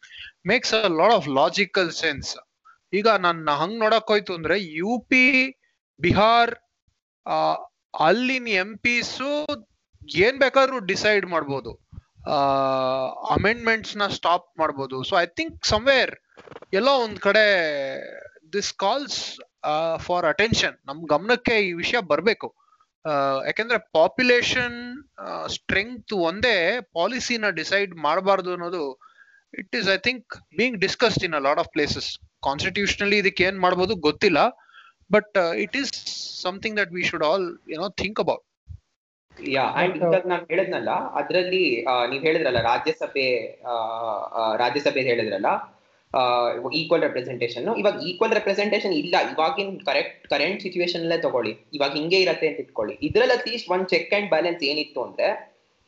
makes 0.47 0.75
a 0.75 0.83
lot 0.99 1.15
of 1.15 1.29
logical 1.35 1.91
sense 2.03 2.29
ಈಗ 2.93 3.07
ನಾನು 3.19 3.55
ಹಂಗ್ 3.59 3.79
ನೋಡಕ್ 3.79 4.07
ಹೋಯ್ತು 4.07 4.31
ಅಂದ್ರೆ 4.33 4.57
ಯು 4.77 4.93
ಪಿ 5.09 5.23
ಬಿಹಾರ್ 6.05 6.53
ಅಲ್ಲಿನ 8.07 8.47
ಎಂ 8.63 8.71
ಪಿಸು 8.85 9.31
ಏನ್ 10.25 10.37
ಬೇಕಾದ್ರೂ 10.43 10.77
ಡಿಸೈಡ್ 10.91 11.25
ಮಾಡ್ಬೋದು. 11.33 11.71
ಅಮೆಂಡ್ಮೆಂಟ್ಸ್ನ 13.35 14.05
ಸ್ಟಾಪ್ 14.17 14.47
ಮಾಡ್ಬೋದು. 14.61 14.97
ಸೊ 15.09 15.13
ಐ 15.23 15.25
ಥಿಂಕ್ 15.39 15.55
ಸಮ್ವೇರ್ 15.73 16.13
ಎಲ್ಲೋ 16.79 16.93
ಒಂದ್ 17.05 17.19
ಕಡೆ 17.27 17.45
ದಿಸ್ 18.55 18.71
ಕಾಲ್ಸ್ 18.83 19.19
ಫಾರ್ 20.05 20.25
ಅಟೆನ್ಷನ್ 20.33 20.75
ನಮ್ 20.89 20.99
ಗಮನಕ್ಕೆ 21.13 21.55
ಈ 21.67 21.71
ವಿಷಯ 21.81 21.99
ಬರ್ಬೇಕು. 22.11 22.49
ಯಾಕೆಂದ್ರೆ 23.49 23.77
ಪಾಪ್ಯುಲೇಷನ್ 23.97 24.77
ಸ್ಟ್ರೆಂಗ್ತ್ 25.55 26.13
ಒಂದೇ 26.29 26.57
ಪಾಲಿಸಿನ 26.97 27.45
ಡಿಸೈಡ್ 27.59 27.93
ಮಾಡಬಾರ್ದು 28.07 28.51
ಅನ್ನೋದು 28.55 28.83
it 29.53 29.75
is 29.79 29.89
I 29.95 29.99
think 30.07 30.35
being 30.59 30.77
discussed 30.85 31.23
in 31.27 31.35
a 31.39 31.41
lot 31.47 31.61
of 31.63 31.71
places 31.77 32.09
constitutionally 32.47 33.17
ಇದಕ್ಕೆ 33.23 33.43
ಏನ್ 33.49 33.59
ಮಾಡ್ಬೋದು 33.65 33.95
ಗೊತ್ತಿಲ್ಲ. 34.09 34.41
But 35.11 35.37
it 35.57 35.75
is 35.77 35.91
something 36.41 36.77
that 36.77 36.91
we 36.91 37.03
should 37.03 37.23
all 37.23 37.57
you know 37.69 37.89
think 37.89 38.19
about 38.19 38.45
yeah 39.49 39.63
and 39.63 39.93
But, 39.93 40.01
uh, 40.01 40.07
ಇವಾಗ 40.07 40.25
ನಾನು 40.25 40.45
ಹೇಳಿದ್ನಲ್ಲ 40.49 40.89
ಅದ್ರಲ್ಲಿ 40.89 41.85
ನೀವ್ 42.09 42.23
ಹೇಳಿದ್ರಲ್ಲ 42.23 42.61
ರಾಜ್ಯಸಭೆ 42.61 43.27
ರಾಜ್ಯಸಭೆ 44.57 45.01
ಹೇಳಿದ್ರಲ್ಲ 45.01 45.49
ಈಕ್ವಲ್ 46.73 47.01
ರೆಪ್ರೆಸೆಂಟೇಷನ್ 47.01 47.67
ಇವಾಗ 47.77 48.03
ಈಕ್ವಲ್ 48.03 48.31
ರೆಪ್ರೆಸೆಂಟೇಷನ್ 48.31 48.93
ಇಲ್ಲ. 48.93 49.15
ಇವಾಗಿನ 49.31 49.77
ಕರೆಕ್ಟ್ 49.85 50.27
ಕರೆಂಟ್ 50.27 50.61
ಸಿಚುವೇಶನ್ 50.61 51.01
ಅಲ್ಲೇ 51.01 51.17
ತಗೊಳ್ಳಿ. 51.17 51.53
ಇವಾಗ 51.73 51.91
ಹಿಂಗೆ 51.91 52.21
ಇರತ್ತೆ 52.21 52.47
ಅಂತ 52.47 52.59
ಇಟ್ಕೊಳ್ಳಿ. 52.59 52.97
ಇದ್ರಲ್ಲಿ 53.01 53.33
ಅಟ್ಲೀಸ್ಟ್ 53.37 53.69
ಒಂದ್ 53.69 53.87
ಚೆಕ್ 53.87 54.13
ಅಂಡ್ 54.13 54.29
ಬ್ಯಾಲೆನ್ಸ್ 54.29 54.63
ಏನಿತ್ತು 54.63 55.03
ಅಂದ್ರೆ 55.03 55.29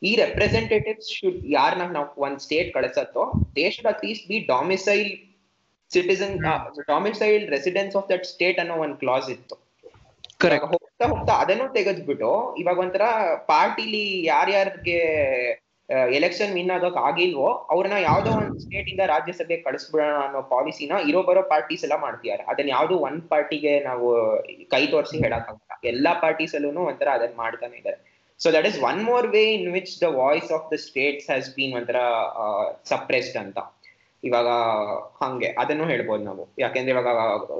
ಈ 0.03 0.15
ರೆಪ್ರೆಸೆಂಟೇಟಿವ್ಸ್ 0.15 1.09
ಶುಡ್ 1.09 1.41
ಯಾರನ್ನ 1.49 1.81
ನಾವು 1.91 2.21
ಒಂದ್ 2.21 2.39
state 2.39 2.73
ಕಳ್ಸತ್ತೋ 2.73 3.31
they 3.55 3.69
should 3.69 3.87
at least 3.87 4.27
be 4.27 4.39
domicile 4.39 5.11
citizen 5.93 6.35
domiciled 6.93 7.49
residence 7.49 7.95
of 7.95 8.07
that 8.09 8.25
state 8.25 8.59
ಅನ್ನೋ 8.59 8.75
ಒಂದ್ 8.75 8.97
ಕ್ಲಾಸ್ 8.99 9.27
ಇತ್ತು. 9.29 9.55
ಹೋಗ್ತಾ 10.73 11.05
ಹೋಗ್ತಾ 11.11 11.33
ಅದನ್ನು 11.43 11.67
ತೆಗೆದ್ಬಿಟ್ಟು 11.73 12.31
ಇವಾಗ 12.61 12.77
ಒಂಥರ 12.85 13.03
ಪಾರ್ಟಿಲಿ 13.51 14.05
ಯಾರ್ಯಾರಿಗೆ 14.25 14.99
ಎಲೆಕ್ಷನ್ 16.17 16.51
ವಿನ್ 16.53 16.71
ಆಗೋಕ್ 16.71 16.97
ಆಗಿಲ್ವೋ 17.07 17.49
ಅವ್ರನ್ನ 17.69 17.97
ಯಾವ್ದೋ 18.01 18.29
ಒಂದ್ 18.39 18.59
ಸ್ಟೇಟ್ 18.59 18.89
ಇಂದ 18.89 19.03
ರಾಜ್ಯಸಭೆ 19.05 19.55
ಕಳಿಸ್ಬಿಡೋಣ 19.57 20.15
ಅನ್ನೋ 20.25 20.41
ಪಾಲಿಸಿನ 20.53 20.99
ಇರೋ 21.09 21.21
ಬರೋ 21.21 21.41
ಪಾರ್ಟೀಸ್ 21.51 21.83
ಎಲ್ಲ 21.87 21.97
ಮಾಡ್ತಿದ್ದಾರೆ. 22.05 22.43
ಅದನ್ನ 22.51 22.69
ಯಾವ್ದು 22.69 22.95
ಒಂದ್ 23.07 23.23
ಪಾರ್ಟಿಗೆ 23.33 23.73
ನಾವು 23.79 24.07
ಕೈ 24.73 24.83
ತೋರಿಸಿ 24.87 25.17
ಹೇಳಕ್ಕಾಗಲ್ಲ. 25.23 25.59
ಎಲ್ಲಾ 25.83 26.13
ಪಾರ್ಟೀಸ್ 26.23 26.55
ಅಲ್ಲೂ 26.55 26.83
ಒಂಥರ 26.91 27.09
ಅದನ್ನ 27.17 27.35
ಮಾಡ್ತಾನೆ 27.35 27.75
ಇದ್ದಾರೆ. 27.77 27.99
So 28.39 28.47
that 28.51 28.67
is 28.71 28.79
one 28.89 29.01
more 29.03 29.27
way 29.27 29.43
in 29.57 29.67
which 29.73 29.93
the 30.01 30.09
voice 30.21 30.51
of 30.57 30.67
the 30.73 30.77
states 30.87 31.27
has 31.31 31.49
been 31.55 31.75
ಒಂಥರ 31.79 31.99
ಸಪ್ರೆಸ್ಡ್ 32.85 33.37
ಅಂತ. 33.37 33.59
ಇವಾಗ 34.23 34.49
ಹಂಗೆ 35.21 35.49
ಅದನ್ನು 35.57 35.85
ಹೇಳ್ಬೋದು 35.85 36.23
ನಾವು. 36.23 36.43
ಯಾಕೆಂದ್ರೆ 36.59 36.91
ಇವಾಗ 36.95 37.09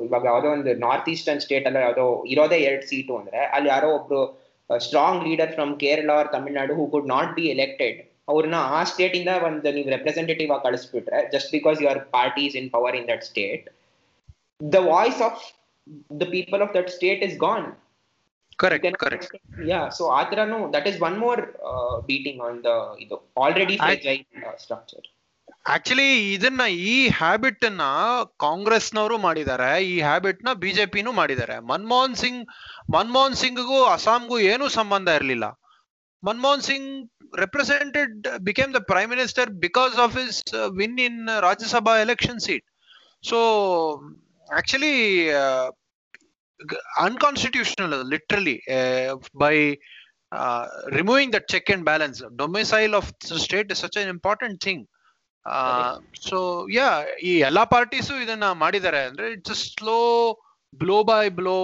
ಇವಾಗ 0.05 0.24
ಯಾವುದೋ 0.25 0.50
ಒಂದು 0.51 0.74
ನಾರ್ತ್ 0.84 1.10
ಈಸ್ಟರ್ನ್ 1.10 1.41
ಸ್ಟೇಟ್ 1.41 1.65
ಅಲ್ಲ 1.67 1.79
ಯಾವುದೋ 1.79 2.05
ಇರೋದೇ 2.34 2.60
ಎರಡು 2.67 2.86
ಸೀಟು 2.91 3.15
ಅಂದ್ರೆ 3.20 3.41
ಅಲ್ಲಿ 3.55 3.70
ಯಾರೋ 3.70 3.89
ಒಬ್ರು 3.96 4.22
strong 4.70 5.24
leader 5.27 5.51
from 5.51 5.74
Kerala 5.82 6.12
or 6.13 6.29
Tamil Nadu 6.36 6.75
who 6.75 6.86
could 6.93 7.10
not 7.10 7.32
be 7.36 7.46
elected 7.53 8.00
ಅವ್ರನ್ನ 8.27 8.58
ಆ 8.72 8.82
ಸ್ಟೇಟ್ 8.91 9.15
ಇಂದ 9.15 9.32
ಒಂದು 9.48 9.72
ನೀವು 9.72 9.89
ರೆಪ್ರೆಸೆಂಟೇಟಿವ್ 9.89 10.51
ಆಗಿ 10.51 10.63
ಕಳಿಸ್ಬಿಟ್ರೆ 10.63 11.20
just 11.34 11.51
because 11.51 11.79
your 11.84 12.01
parties 12.13 12.55
in 12.55 12.70
power 12.70 12.96
in 12.96 13.08
that 13.10 13.24
state 13.24 13.65
the 14.62 14.79
voice 14.88 15.22
of 15.22 15.41
the 16.17 16.25
people 16.32 16.62
of 16.62 16.74
that 16.75 16.89
state 16.89 17.24
is 17.24 17.36
gone 17.41 17.67
correct 18.60 18.98
correct 18.98 19.34
yeah 19.67 19.82
so 19.91 20.05
ಆ 20.12 20.22
ತರನು 20.29 20.60
that 20.74 20.88
is 20.88 21.00
one 21.03 21.17
more 21.20 21.41
beating 22.10 22.41
on 22.43 22.60
the 22.63 22.72
ಇದು 23.00 23.17
already 23.43 23.77
structure 24.58 25.08
actually 25.65 26.08
ಇದನ್ನ 26.36 26.63
ಈ 26.67 26.96
habit 27.20 27.65
ಅನ್ನ 27.67 27.84
ಕಾಂಗ್ರೆಸ್ನವರು 28.46 29.17
ಮಾಡಿದ್ದಾರೆ 29.17 29.70
ಈ 29.91 29.93
ಹ್ಯಾಬಿಟ್ನ 30.01 30.53
ಬಿಜೆಪಿನೂ 30.63 31.12
ಮಾಡಿದ್ದಾರೆ 31.12 31.55
ಮನಮೋಹನ್ 31.72 32.15
ಸಿಂಗ್, 32.15 32.41
ಮನಮೋಹನ್ 32.96 33.38
ಸಿಂಗ್ಗೂ 33.41 33.79
ಅಸ್ಸಾಂಗೂ 33.93 34.39
ಏನೂ 34.39 34.65
ಸಂಬಂಧ 34.70 35.08
ಇರಲಿಲ್ಲ. 35.20 35.46
Manmohan 36.24 36.62
Singh 36.62 36.89
represented 37.38 38.27
became 38.48 38.74
the 38.74 38.79
prime 38.91 39.10
minister 39.10 39.50
because 39.50 39.96
of 39.96 40.17
his 40.17 40.41
win 40.79 41.00
in 41.00 41.22
Rajya Sabha 41.48 41.93
election 42.00 42.39
seat 42.39 42.67
so 43.24 43.38
actually 44.50 44.93
unconstitutional 47.08 47.96
literally 48.13 48.58
by 49.43 49.55
removing 51.00 51.34
that 51.34 51.48
check 51.48 51.72
and 51.72 51.86
balance 51.86 52.22
domicile 52.36 52.96
of 52.96 53.10
is 53.72 53.79
such 53.79 53.96
an 53.96 54.10
important 54.10 54.62
thing. 54.62 54.82
So 56.21 56.67
yeah 56.73 56.88
ಈ 57.23 57.39
ಎಲ್ಲಾ 57.39 57.65
parties 57.65 58.23
ಇದನ್ನ 58.23 58.51
ಮಾಡಿದ್ದಾರೆ 58.51 59.03
ಅಂದ್ರೆ 59.05 59.31
it's 59.31 59.73
slow 59.73 60.00
blow 60.73 61.03
by 61.03 61.29
blow 61.29 61.57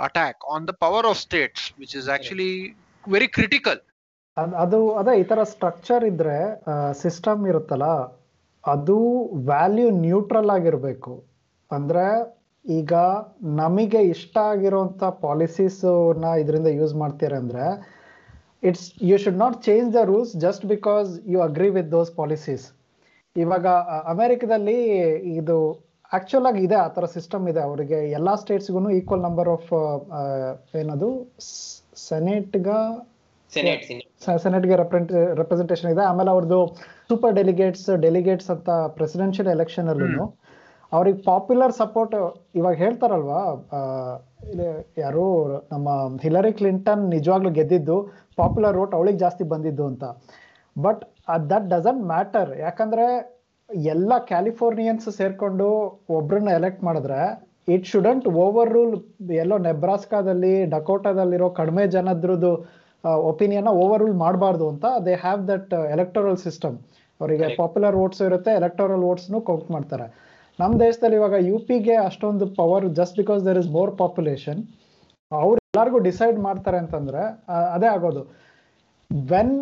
attack 0.00 0.38
on 0.54 0.68
the 0.68 0.70
power 0.80 1.06
of 1.06 1.18
states 1.18 1.72
which 1.78 1.96
is 1.96 2.08
actually 2.08 2.52
very 3.08 3.28
critical 3.28 3.80
ಅದು 4.58 4.94
ಅದೇ 4.94 5.20
ಈ 5.20 5.24
ತರ 5.24 5.42
structure 5.42 6.04
ಇದ್ರೆ 6.04 6.36
ಸಿಸ್ಟಮ್ 6.92 7.46
ಇರುತ್ತಲ್ಲ 7.46 7.86
ಅದು 8.64 8.96
ವ್ಯಾಲ್ಯೂ 9.44 9.90
ನ್ಯೂಟ್ರಲ್ 10.00 10.50
ಆಗಿರಬೇಕು. 10.50 11.12
ಅಂದ್ರೆ 11.70 12.04
ಈಗ 12.64 12.92
ನಮಗೆ 13.56 14.02
ಇಷ್ಟ 14.04 14.38
ಆಗಿರೋಂಥ 14.50 15.04
ಪಾಲಿಸೀಸ್ನ 15.04 16.24
ಇದರಿಂದ 16.40 16.66
ಯೂಸ್ 16.66 16.94
ಮಾಡ್ತೀರ 16.94 17.34
ಅಂದ್ರೆ 17.34 17.64
it's 18.62 18.86
you 19.10 19.16
should 19.24 19.40
not 19.42 19.56
change 19.68 19.88
the 19.96 20.02
rules 20.10 20.32
just 20.46 20.64
because 20.74 21.10
you 21.32 21.40
agree 21.48 21.68
with 21.76 21.90
those 21.96 22.10
policies 22.20 22.64
ಇವಾಗ 23.36 23.66
ಅಮೆರಿಕದಲ್ಲಿ 24.12 24.78
ಇದು 25.40 25.58
ಆಕ್ಚುಲ್ 26.12 26.46
ಆಗಿ 26.50 26.60
ಇದೆ 26.66 26.76
ಆ 26.82 26.88
ಥರ 26.96 27.04
ಸಿಸ್ಟಮ್ 27.14 27.44
ಇದೆ. 27.50 27.60
ಅವರಿಗೆ 27.68 27.98
ಎಲ್ಲ 28.18 28.30
ಸ್ಟೇಟ್ಸ್ಗೂ 28.42 28.90
ಈಕ್ವಲ್ 28.98 29.22
ನಂಬರ್ 29.26 29.48
ಆಫ್ 29.54 29.70
ಏನದು? 30.82 31.08
ಸೆನೆಟ್ಗ 32.08 32.68
ಸೆನೆಟ್ 33.52 33.84
ಸೆನೆಟ್ಗೆ 34.44 34.76
ರೆಪ್ರೆಸೆಂಟೇಷನ್ 35.40 35.90
ಇದೆ. 35.94 36.02
ಆಮೇಲೆ 36.10 36.30
ಅವ್ರದ್ದು 36.34 36.60
ಸೂಪರ್ 37.10 37.34
ಡೆಲಿಗೇಟ್ಸ್ 37.40 37.86
ಡೆಲಿಗೇಟ್ಸ್ 38.06 38.50
ಅಂತ 38.54 38.70
ಪ್ರೆಸಿಡೆನ್ಷಿಯಲ್ 38.98 39.50
ಎಲೆಕ್ಷನ್ 39.56 39.90
ಅಲ್ಲೂ 39.94 40.26
ಅವ್ರಿಗೆ 40.92 41.18
ಪಾಪ್ಯುಲರ್ 41.28 41.72
ಸಪೋರ್ಟ್ 41.80 42.14
ಇವಾಗ 42.58 42.74
ಹೇಳ್ತಾರಲ್ವಾ 42.82 43.40
ಯಾರು 45.02 45.24
ನಮ್ಮ 45.72 45.88
ಹಿಲರಿ 46.24 46.52
ಕ್ಲಿಂಟನ್ 46.58 47.02
ನಿಜವಾಗ್ಲೂ 47.14 47.50
ಗೆದ್ದಿದ್ದು 47.58 47.96
ಪಾಪ್ಯುಲರ್ 48.40 48.78
ವೋಟ್ 48.80 48.94
ಅವಳಿಗೆ 48.98 49.18
ಜಾಸ್ತಿ 49.24 49.44
ಬಂದಿದ್ದು 49.52 49.84
ಅಂತ. 49.90 50.04
ಬಟ್ 50.76 51.02
ದಟ್ 51.52 51.66
ಡಸಂಟ್ 51.72 52.02
ಮ್ಯಾಟರ್ 52.12 52.50
ಯಾಕಂದ್ರೆ 52.66 53.06
ಎಲ್ಲ 53.90 54.12
ಕ್ಯಾಲಿಫೋರ್ನಿಯನ್ಸ್ 54.30 55.08
ಸೇರ್ಕೊಂಡು 55.18 55.66
ಒಬ್ರನ್ನ 56.18 56.50
ಎಲೆಕ್ಟ್ 56.60 56.82
ಮಾಡಿದ್ರೆ 56.88 57.20
ಇಟ್ 57.74 57.88
ಶುಡಂಟ್ 57.92 58.26
ಓವರ್ 58.44 58.70
ರೂಲ್ 58.76 58.94
ಎಲ್ಲೋ 59.44 59.56
ನೆಬ್ರಾಸ್ಕಾದಲ್ಲಿ 59.68 60.52
ಡಕೋಟಾದಲ್ಲಿರೋ 60.74 61.48
ಕಡಿಮೆ 61.58 61.82
ಜನದ್ರದ್ದು 61.96 62.52
ಒಪಿನಿಯನ್ 63.30 63.68
ಓವರ್ 63.82 64.00
ರೂಲ್ 64.02 64.16
ಮಾಡಬಾರ್ದು 64.24 64.66
ಅಂತ 64.72 64.86
they 65.06 65.14
have 65.24 65.42
that 65.50 65.74
electoral 65.94 66.38
system 66.46 66.76
ಅವರಿಗೆ. 67.20 67.46
ಪಾಪ್ಯುಲರ್ 67.60 67.96
ವೋಟ್ಸ್ 68.00 68.22
ಇರುತ್ತೆ 68.28 68.50
ಎಲೆಕ್ಟೋರಲ್ 68.60 69.04
ವೋಟ್ಸ್ನು 69.08 69.38
ಕೌಂಟ್ 69.48 69.68
ಮಾಡ್ತಾರೆ. 69.76 70.06
ನಮ್ಮ 70.60 70.72
ದೇಶದಲ್ಲಿ 70.86 71.16
ಇವಾಗ 71.20 71.36
ಯು 71.48 71.56
ಪಿಗೆ 71.68 71.96
ಅಷ್ಟೊಂದು 72.08 72.46
power 72.60 72.86
just 73.00 73.16
because 73.20 73.42
there 73.48 73.58
is 73.62 73.70
more 73.76 73.92
population 74.02 74.60
ಅವ್ರು 75.32 75.58
ಎಲ್ಲರಿಗೂ 75.68 75.98
ಡಿಸೈಡ್ 76.08 76.38
ಮಾಡ್ತಾರೆ 76.46 76.78
ಅಂತಂದ್ರೆ 76.82 77.22
ಅದೇ 77.74 77.88
ಆಗೋದು. 77.96 78.22
When 79.32 79.54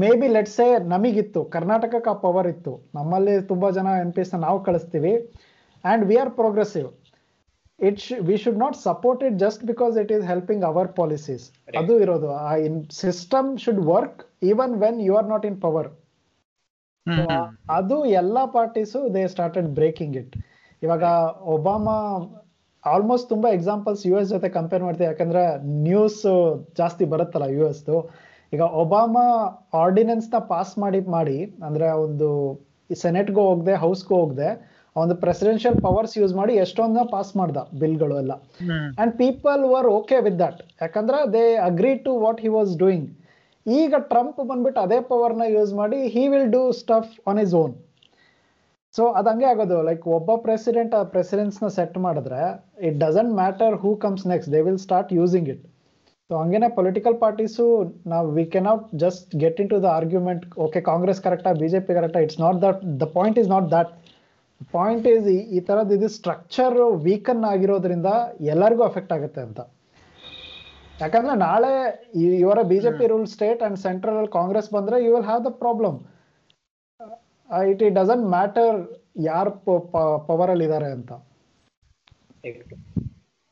may 0.00 0.10
be 0.20 0.28
let's 0.36 0.58
a 0.64 0.68
ನಮಗಿತ್ತು 0.94 1.40
ಕರ್ನಾಟಕಕ್ಕೆ 1.54 2.10
ಆ 2.10 2.16
ಪವರ್ 2.24 2.48
ಇತ್ತು 2.54 2.72
ನಮ್ಮಲ್ಲಿ 2.98 3.34
ತುಂಬಾ 3.52 3.68
ಜನ 3.78 3.86
ಎಂ 4.04 4.10
ನ 4.34 4.40
ನಾವು 4.46 4.58
ಕಳಿಸ್ತೀವಿ 4.68 5.12
and 5.84 6.04
we 6.10 6.16
are 6.22 6.32
progressive 6.40 6.88
it 7.80 8.00
we 8.28 8.36
should 8.42 8.60
not 8.64 8.76
support 8.88 9.22
it 9.28 9.36
just 9.44 9.62
because 9.70 9.94
it 10.02 10.12
is 10.16 10.24
helping 10.32 10.64
our 10.70 10.88
policies 11.00 11.44
ಅದು 11.80 11.94
ಇರೋದು. 12.04 12.28
ಆ 12.48 12.50
in 12.66 12.78
system 13.02 13.50
should 13.64 13.82
work 13.94 14.20
even 14.50 14.74
when 14.84 15.00
you 15.08 15.14
are 15.20 15.28
not 15.34 15.46
in 15.50 15.58
power 15.66 15.88
ಅದು 17.70 18.04
ಎಲ್ಲಾ 18.12 18.46
parties 18.46 19.14
they 19.14 19.26
started 19.26 19.68
breaking 19.68 20.16
it 20.16 20.34
ಇವಾಗ 20.82 21.04
Obama 21.54 21.96
almost 22.84 23.28
ತುಂಬಾ 23.28 23.48
examples 23.50 24.06
U 24.06 24.18
S 24.18 24.28
ಜೊತೆ 24.28 24.48
compare 24.48 24.82
ಮಾಡ್ತೀವಿ. 24.82 25.04
ಯಾಕಂದ್ರೆ 25.04 25.42
ನ್ಯೂಸ್ 25.82 26.20
ಜಾಸ್ತಿ 26.76 27.04
ಬರುತ್ತಲ್ಲ 27.04 27.46
ಯು 27.50 27.64
ಎಸ್ದು 27.68 27.96
ಈಗ 28.52 28.60
ಒಬಾಮಾ 28.82 29.24
ಆರ್ಡಿನೆನ್ಸ್ನ 29.74 30.38
ಪಾಸ್ 30.48 30.78
ಮಾಡಿ 30.78 31.00
ಮಾಡಿ 31.00 31.38
ಅಂದ್ರೆ 31.62 31.88
ಒಂದು 32.04 32.28
ಸೆನೆಟ್ಗೂ 32.90 33.42
ಹೋಗದೆ 33.42 33.74
ಹೌಸ್ಗೂ 33.74 34.14
ಹೋಗದೆ 34.16 34.48
ಒಂದು 34.96 35.14
ಪ್ರೆಸಿಡೆನ್ಷಿಯಲ್ 35.14 35.76
ಪವರ್ಸ್ 35.80 36.18
ಯೂಸ್ 36.18 36.34
ಮಾಡಿ 36.34 36.54
ಎಷ್ಟೊಂದ 36.54 36.98
ಪಾಸ್ 37.10 37.36
ಮಾಡ್ದ 37.36 37.58
ಬಿಲ್ಗಳು 37.80 38.16
ಎಲ್ಲ. 38.18 38.32
And 38.98 39.12
people 39.18 39.62
were 39.64 39.86
okay 39.98 40.16
with 40.20 40.38
that 40.38 40.60
ಯಾಕಂದ್ರೆ 40.82 41.32
they 41.32 41.44
agree 41.68 41.94
to 41.98 42.20
what 42.20 42.40
he 42.40 42.48
was 42.48 42.78
doing 42.78 43.06
ಈಗ 43.66 43.94
ಟ್ರಂಪ್ 44.10 44.40
ಬಂದ್ಬಿಟ್ಟು 44.50 44.80
ಅದೇ 44.86 44.98
ಪವರ್ನ 45.10 45.44
ಯೂಸ್ 45.56 45.72
ಮಾಡಿ 45.80 45.98
he 46.14 46.22
will 46.32 46.50
do 46.56 46.62
stuff 46.80 47.10
on 47.30 47.40
his 47.44 47.54
own 47.62 47.74
so 48.94 49.02
ಅದು 49.18 49.28
ಹಂಗೆ 49.30 49.46
ಆಗೋದು. 49.50 49.76
ಲೈಕ್ 49.88 50.04
ಒಬ್ಬ 50.16 50.30
ಪ್ರೆಸಿಡೆಂಟ್ 50.46 50.94
ಆ 50.98 51.02
ಪ್ರೆಸಿಡೆನ್ಸ್ನ 51.12 51.68
ಸೆಟ್ 51.76 51.98
ಮಾಡಿದ್ರೆ 52.06 52.40
it 52.88 52.96
doesn't 53.04 53.32
matter 53.40 53.74
who 53.82 53.90
comes 54.04 54.24
next 54.32 54.50
they 54.54 54.62
will 54.68 54.80
start 54.86 55.10
using 55.18 55.50
it 55.54 55.62
so 56.30 56.34
ಹಂಗೇನೆ 56.40 56.68
ಪೊಲಿಟಿಕಲ್ 56.78 57.16
ಪಾರ್ಟೀಸು 57.22 57.64
ನಾವು 58.12 58.26
we 58.36 58.44
cannot 58.54 58.84
just 59.04 59.30
get 59.42 59.60
into 59.72 59.78
the 59.84 59.88
argument 59.98 60.44
okay 60.66 60.80
Congress 60.90 61.20
ಕರೆಕ್ಟಾ 61.26 61.52
ಬಿಜೆಪಿ 61.62 61.94
ಕರೆಕ್ಟಾ 61.98 62.20
it's 62.26 62.40
not 62.44 62.58
that 62.66 62.80
the 63.02 63.08
point 63.16 63.38
is 63.42 63.50
not 63.54 63.68
that 63.76 63.92
point 64.74 65.06
is 65.14 65.26
ಈ 65.56 65.60
ತರದ್ 65.68 65.92
ಇದು 65.96 66.08
structure 66.16 66.76
weaken 67.06 67.44
ಆಗಿರೋದ್ರಿಂದ 67.52 68.10
ಎಲ್ಲರಿಗೂ 68.54 68.84
affect 68.88 69.12
ಆಗುತ್ತೆ 69.16 69.40
ಅಂತ. 69.40 69.60
ಯಾಕಂದ್ರೆ 71.00 71.34
ನಾಳೆ 71.42 71.72
ಇವರ 72.40 72.60
BJP 72.70 73.06
rule 73.06 73.28
state 73.32 73.62
and 73.66 73.78
central 73.84 74.28
Congress 74.34 74.68
ಬಂದ್ರೆ 74.74 74.96
you 75.04 75.10
will 75.14 75.28
have 75.28 75.42
the 75.46 75.52
problem 75.62 75.98
it 77.66 77.82
it 77.82 77.94
doesn't 78.00 78.26
matter 78.34 78.76
ಯಾರ್ 79.28 79.50
ಪವರ್ 80.28 80.50
ಅಲ್ಲಿ 80.50 80.66
ಇದಾರೆ 80.68 80.88
ಅಂತ. 80.96 81.12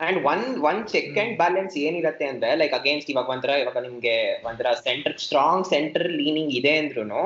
And 0.00 0.18
one 0.26 0.42
one 0.68 0.80
check 0.90 1.16
and 1.18 1.32
balance 1.38 1.74
ಏನಿರತ್ತೆ 1.80 2.26
ಅಂದ್ರೆ 2.32 2.50
ಲೈಕ್ 2.60 2.74
ಅಗೇನ್ಸ್ಟ್ 2.76 3.08
ಇವಾಗ 3.12 3.30
ಒಂಥರ 3.34 3.52
ಇವಾಗ 3.62 3.78
ನಿಮ್ಗೆ 3.86 4.14
ಒಂಥರ 4.44 4.72
ಸೆಂಟರ್ 4.84 5.16
ಸ್ಟ್ರಾಂಗ್ 5.18 5.66
ಸೆಂಟ್ರಲ್ 5.66 6.14
ಲೀನಿಂಗ್ 6.20 6.52
ಇದೆ 6.60 6.74
ಅಂದ್ರೂ 6.82 7.22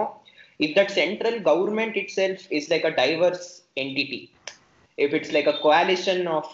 if 0.60 0.74
that 0.78 0.92
central 0.96 1.38
government 1.50 1.96
itself 2.12 2.44
is 2.58 2.68
like 2.72 2.86
a 2.86 2.94
diverse 3.02 3.46
entity 3.76 4.20
if 4.98 5.14
it's 5.16 5.32
like 5.36 5.48
a 5.48 5.56
coalition 5.62 6.22
of 6.36 6.50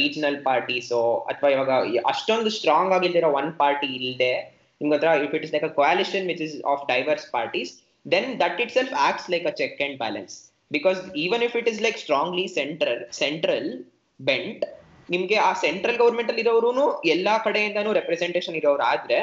regional 0.00 0.38
ಪಾರ್ಟೀಸೋ 0.44 1.00
ಅಥವಾ 1.30 1.50
ಇವಾಗ 1.50 1.72
ಅಷ್ಟೊಂದು 2.12 2.52
ಸ್ಟ್ರಾಂಗ್ 2.56 2.94
ಆಗಿಲ್ದಿರೋ 2.96 3.30
ಒನ್ 3.40 3.50
ಪಾರ್ಟಿ 3.60 3.90
ಇಲ್ಲದೆ 3.98 4.32
ನಿಮ್ಗೆ 4.80 4.96
ಹತ್ರ 4.96 5.12
if 5.24 5.34
it 5.36 5.44
is 5.46 5.52
like 5.54 5.66
a 5.68 5.72
coalition 5.78 6.26
which 6.26 6.42
is 6.46 6.56
of 6.72 6.82
diverse 6.88 7.26
parties 7.36 7.70
then 8.06 8.28
that 8.42 8.60
itself 8.72 8.94
acts 9.06 9.28
like 9.30 9.46
a 9.46 9.54
check 9.60 9.80
and 9.86 9.98
balance 9.98 10.34
because 10.70 10.98
even 11.16 11.42
if 11.42 11.56
it 11.56 11.68
is 11.68 11.80
like 11.86 11.98
strongly 11.98 12.46
central 12.58 13.02
central 13.20 13.68
bent 14.20 14.64
ನಿಮ್ಗೆ 15.08 15.36
ಆ 15.38 15.52
central 15.64 15.96
government 15.96 16.30
ಅಲ್ಲಿ 16.30 16.42
ಇರೋರು 16.46 16.84
ಎಲ್ಲಾ 17.08 17.34
ಕಡೆಯಿಂದನೂ 17.38 17.92
representation 17.92 18.56
ಇರೋರು 18.56 18.84
ಆದ್ರೆ 18.84 19.18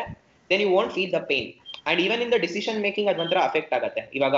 then 0.50 0.62
you 0.62 0.70
won't 0.70 0.94
feel 0.94 1.14
the 1.14 1.22
pain 1.28 1.50
and 1.88 2.00
even 2.02 2.22
in 2.22 2.32
the 2.32 2.38
decision 2.46 2.80
making 2.82 3.10
ಅದೊಂಥರ 3.10 3.40
affect 3.48 3.74
ಆಗುತ್ತೆ. 3.74 4.02
ಇವಾಗ 4.14 4.36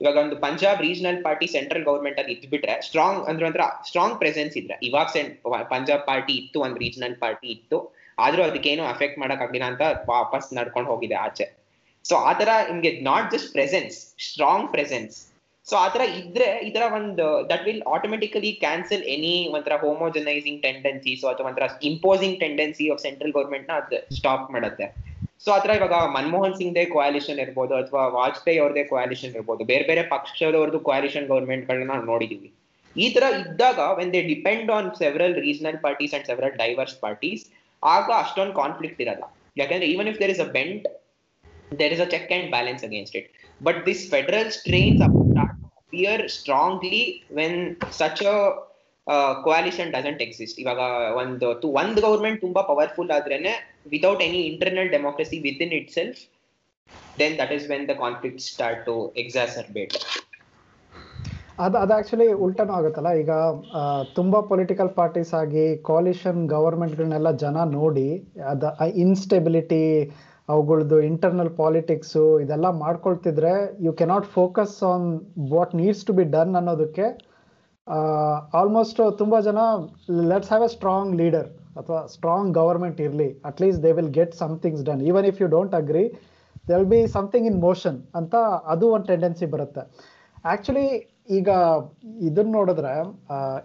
ಇವಾಗ 0.00 0.16
ಒಂದು 0.24 0.36
Punjab 0.44 0.78
regional 0.86 1.18
party 1.26 1.46
central 1.54 1.84
government 1.88 2.18
ಅಲ್ಲಿ 2.20 2.34
ಇದ್ಬಿಟ್ರೆ 2.36 2.74
ಸ್ಟ್ರಾಂಗ್ 2.86 3.22
ಅಂದ್ರೆ 3.30 3.46
ಒಂಥರ 3.48 3.64
ಸ್ಟ್ರಾಂಗ್ 3.88 4.16
ಪ್ರೆಸೆನ್ಸ್ 4.22 4.54
ಇದ್ರೆ. 4.60 4.76
ಇವಾಗ 4.88 5.64
ಪಂಜಾಬ್ 5.74 6.04
ಪಾರ್ಟಿ 6.10 6.34
ಇತ್ತು, 6.42 6.58
ಒಂದು 6.66 6.78
ರೀಜನಲ್ 6.84 7.16
ಪಾರ್ಟಿ 7.24 7.48
ಇತ್ತು. 7.56 7.78
ಆದ್ರೂ 8.26 8.42
ಅದಕ್ಕೇನು 8.48 8.84
ಅಫೆಕ್ಟ್ 8.92 9.18
ಮಾಡಕ್ 9.22 9.42
ಆಗಿಲ್ಲ 9.46 9.66
ಅಂತ 9.72 9.82
ವಾಪಸ್ 10.14 10.48
ನಡ್ಕೊಂಡು 10.58 10.88
ಹೋಗಿದೆ 10.92 11.16
ಆಚೆ. 11.26 11.46
ಸೊ 12.04 12.14
ಆತರ 12.30 12.50
ನಿಮ್ಗೆ 12.70 12.90
not 13.10 13.26
just 13.34 13.50
presence 13.56 13.96
strong 14.28 14.68
presence 14.76 15.16
so 15.66 15.74
ಆತರ 15.84 16.02
ಇದ್ರೆ 16.20 16.46
ಇದರ 16.68 16.84
ಒಂದು 16.98 17.24
that 17.50 17.64
will 17.66 17.82
automatically 17.94 18.50
cancel 18.62 19.04
any 19.14 19.34
ಒಂಥರ 19.56 19.74
ಹೋಮೋಜನೈಸಿಂಗ್ 19.82 20.60
ಟೆಂಡೆನ್ಸೀಸ್ 20.66 21.22
ಅಥವಾ 21.32 21.46
ಒಂಥರ 21.50 21.66
ಇಂಪೋಸಿಂಗ್ 21.90 22.36
ಟೆಂಡೆನ್ಸಿ 22.44 22.86
ಆಫ್ 22.94 23.00
ಸೆಂಟ್ರಲ್ 23.06 23.34
ಗೌರ್ಮೆಂಟ್ನ 23.36 23.76
ಸ್ಟಾಪ್ 24.18 24.46
ಮಾಡುತ್ತೆ. 24.54 24.86
ಸೊ 25.44 25.50
ಆತರ 25.50 25.70
ಇವಾಗ 25.70 25.92
ಮನಮೋಹನ್ 25.92 26.54
ಸಿಂಗ್ 26.54 26.74
ದೇ 26.74 26.84
ಕೋಯಾಲಿಷನ್ 26.84 27.38
ಇರ್ಬೋದು 27.38 27.74
ಅಥವಾ 27.74 28.06
ವಾಜಪೇಯಿ 28.06 28.58
ಅವ್ರದೇ 28.58 28.84
ಕೋಯಾಲಿಷನ್ 28.84 29.34
ಇರ್ಬೋದು. 29.34 29.64
ಬೇರೆ 29.64 29.84
ಬೇರೆ 29.86 30.02
ಪಕ್ಷದವ್ರದ್ದು 30.02 30.80
ಕೋಯಾಲಿಷನ್ 30.80 31.26
ಗೌರ್ಮೆಂಟ್ 31.26 31.66
ಗಳನ್ನ 31.68 31.88
ನಾವು 31.92 32.04
ನೋಡಿದೀವಿ. 32.04 32.52
ಈ 32.96 33.14
ತರ 33.14 33.22
ಇದ್ದಾಗ 33.22 33.78
when 33.96 34.12
they 34.12 34.22
depend 34.22 34.70
on 34.70 34.94
several 34.98 35.34
regional 35.34 35.78
parties 35.78 36.14
and 36.14 36.26
several 36.26 36.52
diverse 36.52 37.00
parties 37.00 37.50
ಆಗ 37.84 38.10
ಅಷ್ಟೊಂದು 38.16 38.54
ಕಾನ್ಫ್ಲಿಕ್ಟ್ 38.54 39.00
ಇರಲ್ಲ. 39.00 39.36
ಯಾಕಂದ್ರೆ 39.56 39.86
even 39.86 40.08
if 40.08 40.18
there 40.18 40.30
is 40.30 40.40
a 40.40 40.44
bent 40.44 40.88
there 41.78 41.92
is 41.92 42.00
a 42.00 42.04
check 42.04 42.32
and 42.32 42.50
balance 42.50 42.84
against 42.84 43.16
it 43.16 43.30
but 43.62 43.86
this 43.86 44.10
federal 44.10 44.50
strains 44.50 45.00
up- 45.06 45.18
strongly 46.28 47.26
when 47.34 47.76
such 47.92 48.16
strongly 48.16 48.69
when 49.10 49.90
doesn't 49.92 50.20
exist. 50.20 50.58
ಇವಾಗ 50.58 50.78
ಒಂದು 51.14 51.68
ಒಂದ್ 51.72 52.00
government 52.00 52.40
ತುಂಬಾ 52.40 52.62
powerful 52.62 53.10
ಆದ್ರೇನೆ 53.10 53.52
without 53.90 54.22
any 54.22 54.38
internal 54.38 54.90
democracy 54.90 55.38
within 55.62 55.72
itself 55.90 56.20
then 57.20 57.38
that 57.38 57.52
is 57.52 57.70
when 57.70 57.88
the 57.88 57.90
conflict 57.92 58.40
start 58.40 58.86
to 58.86 59.12
exacerbate 59.16 59.96
ಅದು 61.60 61.78
ಅದು 61.78 61.94
actually 61.94 62.32
ಉಲ್ಟನೂ 62.32 62.72
ಆಗುತ್ತಲ್ಲ 62.72 63.12
ಈಗ 63.12 63.30
ತುಂಬಾ 64.14 64.40
political 64.40 64.88
parties 64.88 65.34
ಆಗಿ 65.34 65.76
ಕಾಲಿಷನ್ 65.76 66.48
ಗವರ್ಮೆಂಟ್ಗಳನ್ನೆಲ್ಲ 66.48 67.30
ಜನ 67.36 67.56
ನೋಡಿ, 67.64 68.08
ಅದ 68.48 68.76
ಇನ್ಸ್ಟೆಬಿಲಿಟಿ 68.94 70.10
ಅವುಗಳದ್ದು 70.48 71.00
ಇಂಟರ್ನಲ್ 71.00 71.50
ಪಾಲಿಟಿಕ್ಸು 71.50 72.40
ಇದೆಲ್ಲ 72.40 72.70
ಮಾಡ್ಕೊಳ್ತಿದ್ರೆ 72.70 73.52
you 73.84 73.92
cannot 73.92 74.26
focus 74.26 74.82
on 74.82 75.20
what 75.50 75.74
needs 75.74 76.06
to 76.06 76.12
be 76.12 76.24
done 76.24 76.54
ಅನ್ನೋದಕ್ಕೆ 76.54 77.29
ಆಲ್ಮೋಸ್ಟ್ 78.60 79.00
ತುಂಬ 79.20 79.34
ಜನ 79.46 79.60
let's 80.30 80.50
have 80.52 80.64
a 80.66 80.70
strong 80.74 81.12
leader 81.20 81.48
ಅಥವಾ 81.80 82.00
ಸ್ಟ್ರಾಂಗ್ 82.14 82.50
ಗವರ್ಮೆಂಟ್ 82.58 83.00
ಇರಲಿ. 83.06 83.28
At least 83.48 83.80
they 83.84 83.92
will 83.98 84.12
get 84.18 84.34
somethings 84.42 84.82
done 84.88 85.02
even 85.10 85.26
if 85.30 85.38
you 85.42 85.48
don't 85.56 85.74
agree 85.80 86.04
they 86.68 86.74
will 86.78 86.90
be 86.94 87.00
something 87.16 87.46
in 87.50 87.58
motion 87.68 87.98
ಅಂತ 88.20 88.34
ಅದು 88.74 88.86
ಒಂದು 88.96 89.08
tendency 89.12 89.46
ಬರುತ್ತೆ. 89.54 89.82
Actually 90.50 90.86
ಈಗ 91.38 91.48
ಇದನ್ನ 92.28 92.50
ನೋಡಿದ್ರೆ 92.58 92.92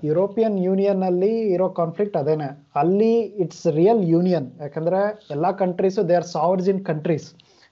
ಯುರೋಪಿಯನ್ 0.09 0.57
ಯೂನಿಯನ್ 0.67 1.03
ಅಲ್ಲಿ 1.09 1.33
ಇರೋ 1.55 1.67
ಕಾನ್ಫ್ಲಿಕ್ಟ್ 1.79 2.17
ಅದೇನೆ. 2.21 2.49
ಅಲ್ಲಿ 2.81 3.13
ಇಟ್ಸ್ 3.43 3.65
ರಿಯಲ್ 3.79 4.03
ಯೂನಿಯನ್ 4.13 4.47
ಯಾಕಂದ್ರೆ 4.63 5.01
ಎಲ್ಲ 5.35 5.49
countries 5.63 6.03
they 6.09 6.17
are 6.21 6.29
sovereigns 6.35 6.69
in 6.73 6.81
countries 6.91 7.27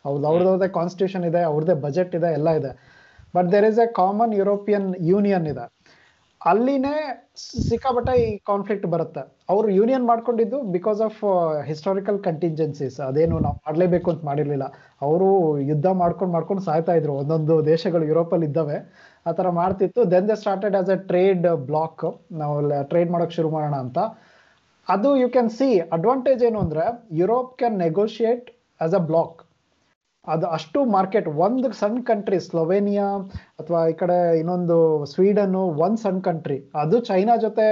ಅವ್ರದ್ದು 0.05 0.27
ಅವ್ರದ್ದೇ 0.31 0.69
ಕಾನ್ಸ್ಟಿಟ್ಯೂಷನ್ 0.79 1.25
ಇದೆ 1.31 1.41
ಅವ್ರದ್ದೇ 1.51 1.75
ಬಜೆಟ್ 1.85 2.13
ಇದೆ 2.19 2.29
ಎಲ್ಲ 2.37 2.49
ಇದೆ. 2.59 2.71
But 3.35 3.47
there 3.53 3.65
is 3.71 3.79
a 3.85 3.87
common 4.01 4.33
European 4.39 4.87
Union 5.11 5.45
ಇದೆ. 5.51 5.65
ಅಲ್ಲಿನೇ 6.51 6.93
ಸಿಕ್ಕಾಪಟ್ಟೆ 7.67 8.13
ಈ 8.23 8.25
ಕಾನ್ಫ್ಲಿಕ್ಟ್ 8.49 8.88
ಬರುತ್ತೆ. 8.93 9.21
ಅವರು 9.51 9.67
ಯೂನಿಯನ್ 9.77 10.06
ಮಾಡ್ಕೊಂಡಿದ್ದು 10.10 10.58
ಬಿಕಾಸ್ 10.75 11.01
ಆಫ್ 11.06 11.19
ಹಿಸ್ಟಾರಿಕಲ್ 11.69 12.19
ಕಂಟಿಂಜೆನ್ಸೀಸ್ 12.27 12.97
ಅದೇನು 13.08 13.36
ನಾವು 13.45 13.56
ಮಾಡಲೇಬೇಕು 13.67 14.12
ಅಂತ 14.13 14.23
ಮಾಡಿರ್ಲಿಲ್ಲ. 14.29 14.65
ಅವರು 15.08 15.29
ಯುದ್ಧ 15.69 15.88
ಮಾಡ್ಕೊಂಡು 16.01 16.34
ಮಾಡ್ಕೊಂಡು 16.38 16.63
ಸಾಯ್ತಾ 16.67 16.95
ಇದ್ರು. 16.99 17.13
ಒಂದೊಂದು 17.21 17.56
ದೇಶಗಳು 17.71 18.06
ಯುರೋಪಲ್ಲಿ 18.12 18.47
ಇದ್ದಾವೆ. 18.49 18.77
ಆ 19.29 19.34
ಥರ 19.39 19.49
ಮಾಡ್ತಿತ್ತು. 19.62 20.03
Then 20.13 20.27
they 20.32 20.38
started 20.43 20.75
as 20.82 20.91
a 20.95 20.97
trade 21.12 21.47
bloc 21.71 22.06
ನಾವು 22.41 22.56
ಟ್ರೇಡ್ 22.91 23.12
ಮಾಡೋಕೆ 23.15 23.36
ಶುರು 23.39 23.51
ಮಾಡೋಣ 23.56 23.75
ಅಂತ. 23.86 23.99
ಅದು 24.88 25.10
ಯು 25.23 25.29
ಕ್ಯಾನ್ 25.38 25.51
ಸಿ 25.58 25.69
ಅಡ್ವಾಂಟೇಜ್ 25.97 26.41
ಏನು 26.49 26.60
ಅಂದರೆ 26.65 26.86
Europe 27.21 27.51
can 27.60 27.77
negotiate 27.86 28.47
as 28.86 28.95
a 29.01 29.03
bloc 29.12 29.39
ಅದು 30.27 30.45
ಅಷ್ಟು 30.55 30.79
ಮಾರ್ಕೆಟ್ 30.95 31.27
ಒಂದು 31.45 31.69
ಸಣ್ಣ 31.79 31.97
ಕಂಟ್ರಿ 32.09 32.38
ಸ್ಲೊವೇನಿಯಾ 32.45 33.07
ಅಥವಾ 33.62 33.79
ಈ 33.91 33.95
ಕಡೆ 34.01 34.17
ಇನ್ನೊಂದು 34.41 34.77
ಸ್ವೀಡನ್ನು 35.13 35.63
ಒಂದು 35.86 35.99
ಸಣ್ಣ 36.03 36.21
ಕಂಟ್ರಿ 36.27 36.57
ಅದು 36.81 36.97
ಚೈನಾ 37.09 37.36
ಜೊತೆ 37.45 37.65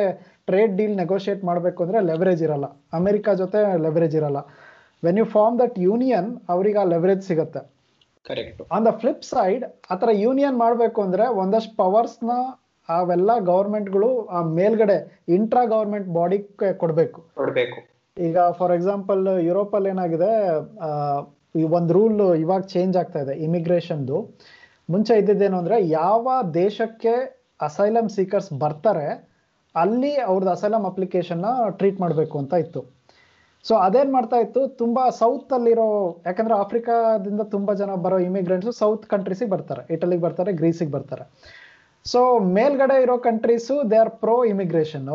ಟ್ರೇಡ್ 0.49 0.73
ಡೀಲ್ 0.79 0.95
ನೆಗೋಷಿಯೇಟ್ 1.01 1.43
ಮಾಡಬೇಕು 1.49 1.79
ಅಂದರೆ 1.85 1.99
ಲೆವರೇಜ್ 2.09 2.43
ಇರಲ್ಲ. 2.47 2.67
ಅಮೆರಿಕಾ 2.99 3.33
ಜೊತೆ 3.41 3.59
ಲೆವರೇಜ್ 3.85 4.15
ಇರಲ್ಲ. 4.19 4.39
When 5.03 5.19
you 5.21 5.27
form 5.35 5.57
that 5.63 5.77
union 5.87 6.29
ಅವ್ರಿಗೆ 6.55 6.79
ಆ 6.83 6.87
ಲೆವರೇಜ್ 6.95 7.23
ಸಿಗುತ್ತೆ. 7.29 7.61
Correct 8.29 8.61
on 8.75 8.85
the 8.87 8.91
flip 9.01 9.23
side 9.33 9.63
ಆ 9.91 9.95
ಥರ 10.01 10.09
ಯೂನಿಯನ್ 10.25 10.57
ಮಾಡಬೇಕು 10.65 10.99
ಅಂದರೆ 11.07 11.27
ಒಂದಷ್ಟು 11.43 11.73
ಪವರ್ಸ್ನ 11.83 12.31
ಅವೆಲ್ಲ 12.89 13.31
ಗೌರ್ಮೆಂಟ್ಗಳು 13.51 14.09
ಆ 14.37 14.39
ಮೇಲ್ಗಡೆ 14.59 14.97
ಇಂಟ್ರಾ 15.37 15.63
ಗೌರ್ಮೆಂಟ್ 15.75 16.09
ಬಾಡಿ 16.17 16.37
ಕೊಡಬೇಕು. 16.81 17.19
ಕೊಡಬೇಕು. 17.41 17.79
ಈಗ 18.17 18.37
ಫಾರ್ 18.57 18.73
ಎಕ್ಸಾಂಪಲ್ 18.77 19.21
ಯುರೋಪಲ್ಲಿ 19.49 19.89
ಏನಾಗಿದೆ 19.93 20.31
ಈ 21.55 21.63
ಒಂದು 21.77 21.91
ರೂಲ್ 21.97 22.21
ಇವಾಗ 22.43 22.63
ಚೇಂಜ್ 22.73 22.95
ಆಗ್ತಾ 23.01 23.19
ಇದೆ 23.25 23.33
ಇಮಿಗ್ರೇಷನ್ದು 23.47 24.17
ಮುಂಚೆ 24.89 25.13
ಇದ್ದಿದ್ದೇನು 25.21 25.57
ಅಂದರೆ 25.61 25.77
ಯಾವ 25.99 26.29
ದೇಶಕ್ಕೆ 26.53 27.13
ಅಸೈಲಮ್ 27.67 28.09
ಸೀಕರ್ಸ್ 28.15 28.49
ಬರ್ತಾರೆ, 28.63 29.07
ಅಲ್ಲಿ 29.75 30.13
ಅವ್ರದ್ದು 30.29 30.51
ಅಸೈಲಮ್ 30.55 30.85
ಅಪ್ಲಿಕೇಶನ್ನ 30.89 31.45
ಟ್ರೀಟ್ 31.79 31.99
ಮಾಡಬೇಕು 32.03 32.35
ಅಂತ 32.41 32.53
ಇತ್ತು. 32.63 32.81
ಸೊ 33.65 33.73
ಅದೇನ್ 33.87 34.11
ಮಾಡ್ತಾ 34.15 34.37
ಇತ್ತು? 34.43 34.61
ತುಂಬಾ 34.81 35.03
ಸೌತ್ 35.19 35.51
ಅಲ್ಲಿರೋ, 35.57 35.87
ಯಾಕಂದ್ರೆ 36.27 36.55
ಆಫ್ರಿಕಾದಿಂದ 36.63 37.41
ತುಂಬಾ 37.55 37.73
ಜನ 37.81 37.95
ಬರೋ 38.05 38.17
ಇಮಿಗ್ರೆಂಟ್ಸ್ 38.29 38.71
ಸೌತ್ 38.79 39.05
ಕಂಟ್ರೀಸಿಗೆ 39.13 39.51
ಬರ್ತಾರೆ. 39.55 39.83
ಇಟಲಿಗೆ 39.95 40.23
ಬರ್ತಾರೆ 40.27 40.53
ಗ್ರೀಸಿಗೆ 40.61 40.93
ಬರ್ತಾರೆ. 40.97 41.25
ಸೊ 42.05 42.21
ಮೇಲ್ಗಡೆ 42.57 42.97
ಇರೋ 43.05 43.17
countries 43.29 43.75
they 43.91 43.99
are 44.03 44.13
pro 44.23 44.37
immigration 44.53 45.07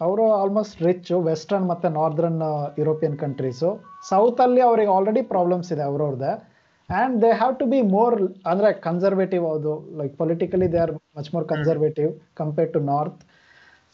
ಅವರು 0.00 0.24
ಆಲ್ಮೋಸ್ಟ್ 0.40 0.78
ರಿಚ್ 0.86 1.10
ವೆಸ್ಟರ್ನ್ 1.26 1.66
ಮತ್ತೆ 1.70 1.88
ನಾರ್ದರ್ನ್ 1.96 2.42
ಯುರೋಪಿಯನ್ 2.80 3.16
ಕಂಟ್ರೀಸು 3.24 3.70
ಸೌತ್ 4.10 4.40
ಅಲ್ಲಿ 4.44 4.62
ಅವ್ರಿಗೆ 4.68 4.92
ಆಲ್ರೆಡಿ 4.96 5.22
ಪ್ರಾಬ್ಲಮ್ಸ್ 5.32 5.70
ಇದೆ 5.74 5.84
ಅವ್ರವ್ರದ್ದೆ 5.90 6.32
and 6.88 7.16
they 7.22 7.30
have 7.40 7.54
to 7.60 7.66
be 7.72 7.80
more 7.96 8.16
ಅಂದ್ರೆ 8.46 8.68
ಕನ್ಸರ್ವೇಟಿವ್ 8.86 9.44
ಅದು 9.56 9.72
like 10.00 10.14
politically 10.16 10.68
they 10.72 10.78
are 10.84 10.92
much 11.18 11.28
more 11.34 11.46
conservative 11.52 12.10
compare 12.40 12.70
to 12.76 12.80
north 12.90 13.20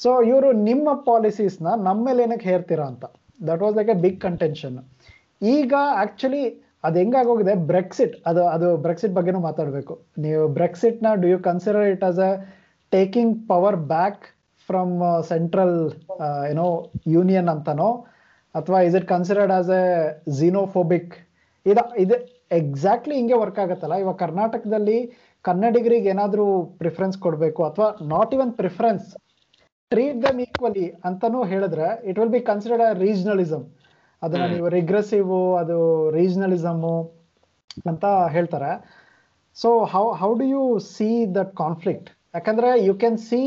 so 0.00 0.10
ಇವರು 0.30 0.48
ನಿಮ್ಮ 0.68 0.88
ಪಾಲಿಸೀಸ್ನ 1.08 1.68
ನಮ್ಮ 1.88 2.00
ಮೇಲೆ 2.08 2.22
ಏನಕ್ಕೆ 2.26 2.48
ಹೇರ್ತೀರಾ 2.52 2.86
ಅಂತ. 2.92 3.04
That 3.40 3.62
was 3.64 3.76
like 3.78 3.90
a 3.94 3.98
big 4.04 4.20
contention 4.26 4.76
ಈಗ 5.42 5.72
ಆಕ್ಚುಲಿ 6.04 6.42
ಅದು 6.84 6.96
ಹೆಂಗಾಗೋಗಿದೆ? 7.02 7.54
ಬ್ರೆಕ್ಸಿಟ್ 7.70 8.14
ಅದು 8.30 8.42
ಅದು 8.54 8.68
ಬ್ರೆಕ್ಸಿಟ್ 8.84 9.14
ಬಗ್ಗೆನೂ 9.18 9.40
ಮಾತಾಡಬೇಕು. 9.48 9.94
ನೀವು 10.24 10.42
ಬ್ರೆಕ್ಸಿಟ್ನ 10.58 11.08
do 11.22 11.28
you 11.32 11.38
consider 11.48 11.86
it 11.94 12.04
as 12.10 12.20
a 12.28 12.32
taking 12.92 13.34
power 13.48 13.78
back 13.94 14.24
from 14.68 14.94
central 15.30 15.76
ಏನೋ 16.52 16.66
ಯೂನಿಯನ್ 17.16 17.50
ಅಂತನೋ? 17.54 17.88
ಅಥವಾ 18.54 18.78
is 18.88 18.96
it 19.00 19.08
considered 19.14 19.52
as 19.58 19.70
a 19.80 19.84
xenophobic 20.38 21.12
ಇದ 21.66 21.78
ಇದು 22.04 22.16
ಎಕ್ಸಾಕ್ಟ್ಲಿ 22.60 23.14
ಹಿಂಗೆ 23.18 23.36
ವರ್ಕ್ 23.42 23.60
ಆಗುತ್ತಲ್ಲ. 23.64 23.94
ಇವಾಗ 24.02 24.16
ಕರ್ನಾಟಕದಲ್ಲಿ 24.24 24.98
ಕನ್ನಡಿಗರಿಗೆ 25.44 26.08
ಏನಾದರೂ 26.14 26.46
ಪ್ರಿಫರೆನ್ಸ್ 26.82 27.16
ಕೊಡಬೇಕು 27.24 27.60
ಅಥವಾ 27.68 27.88
not 28.14 28.32
even 28.36 28.52
preference 28.60 29.08
treat 29.92 30.20
them 30.24 30.38
equally 30.44 30.86
ಅಂತನೂ 31.08 31.40
ಹೇಳಿದ್ರೆ 31.52 31.88
it 32.08 32.18
will 32.20 32.32
be 32.36 32.42
considered 32.50 32.84
a 32.88 32.92
regionalism 33.06 33.66
ಅದನ್ನ. 34.22 34.44
ನೀವು 34.54 34.68
ರಿಗ್ರೆಸಿವ್ 34.78 35.32
ಅದು 35.62 35.78
ರೀಜನಲಿಸಮ್ 36.18 36.84
ಅಂತ 37.90 38.04
ಹೇಳ್ತಾರೆ. 38.36 38.70
So 39.56 39.68
how 39.92 40.04
how 40.20 40.30
do 40.40 40.46
you 40.54 40.62
see 40.94 41.08
that 41.36 41.52
conflict 41.62 42.08
ಯಾಕಂದ್ರೆ 42.36 42.70
you 42.86 42.94
can 43.02 43.18
see 43.28 43.40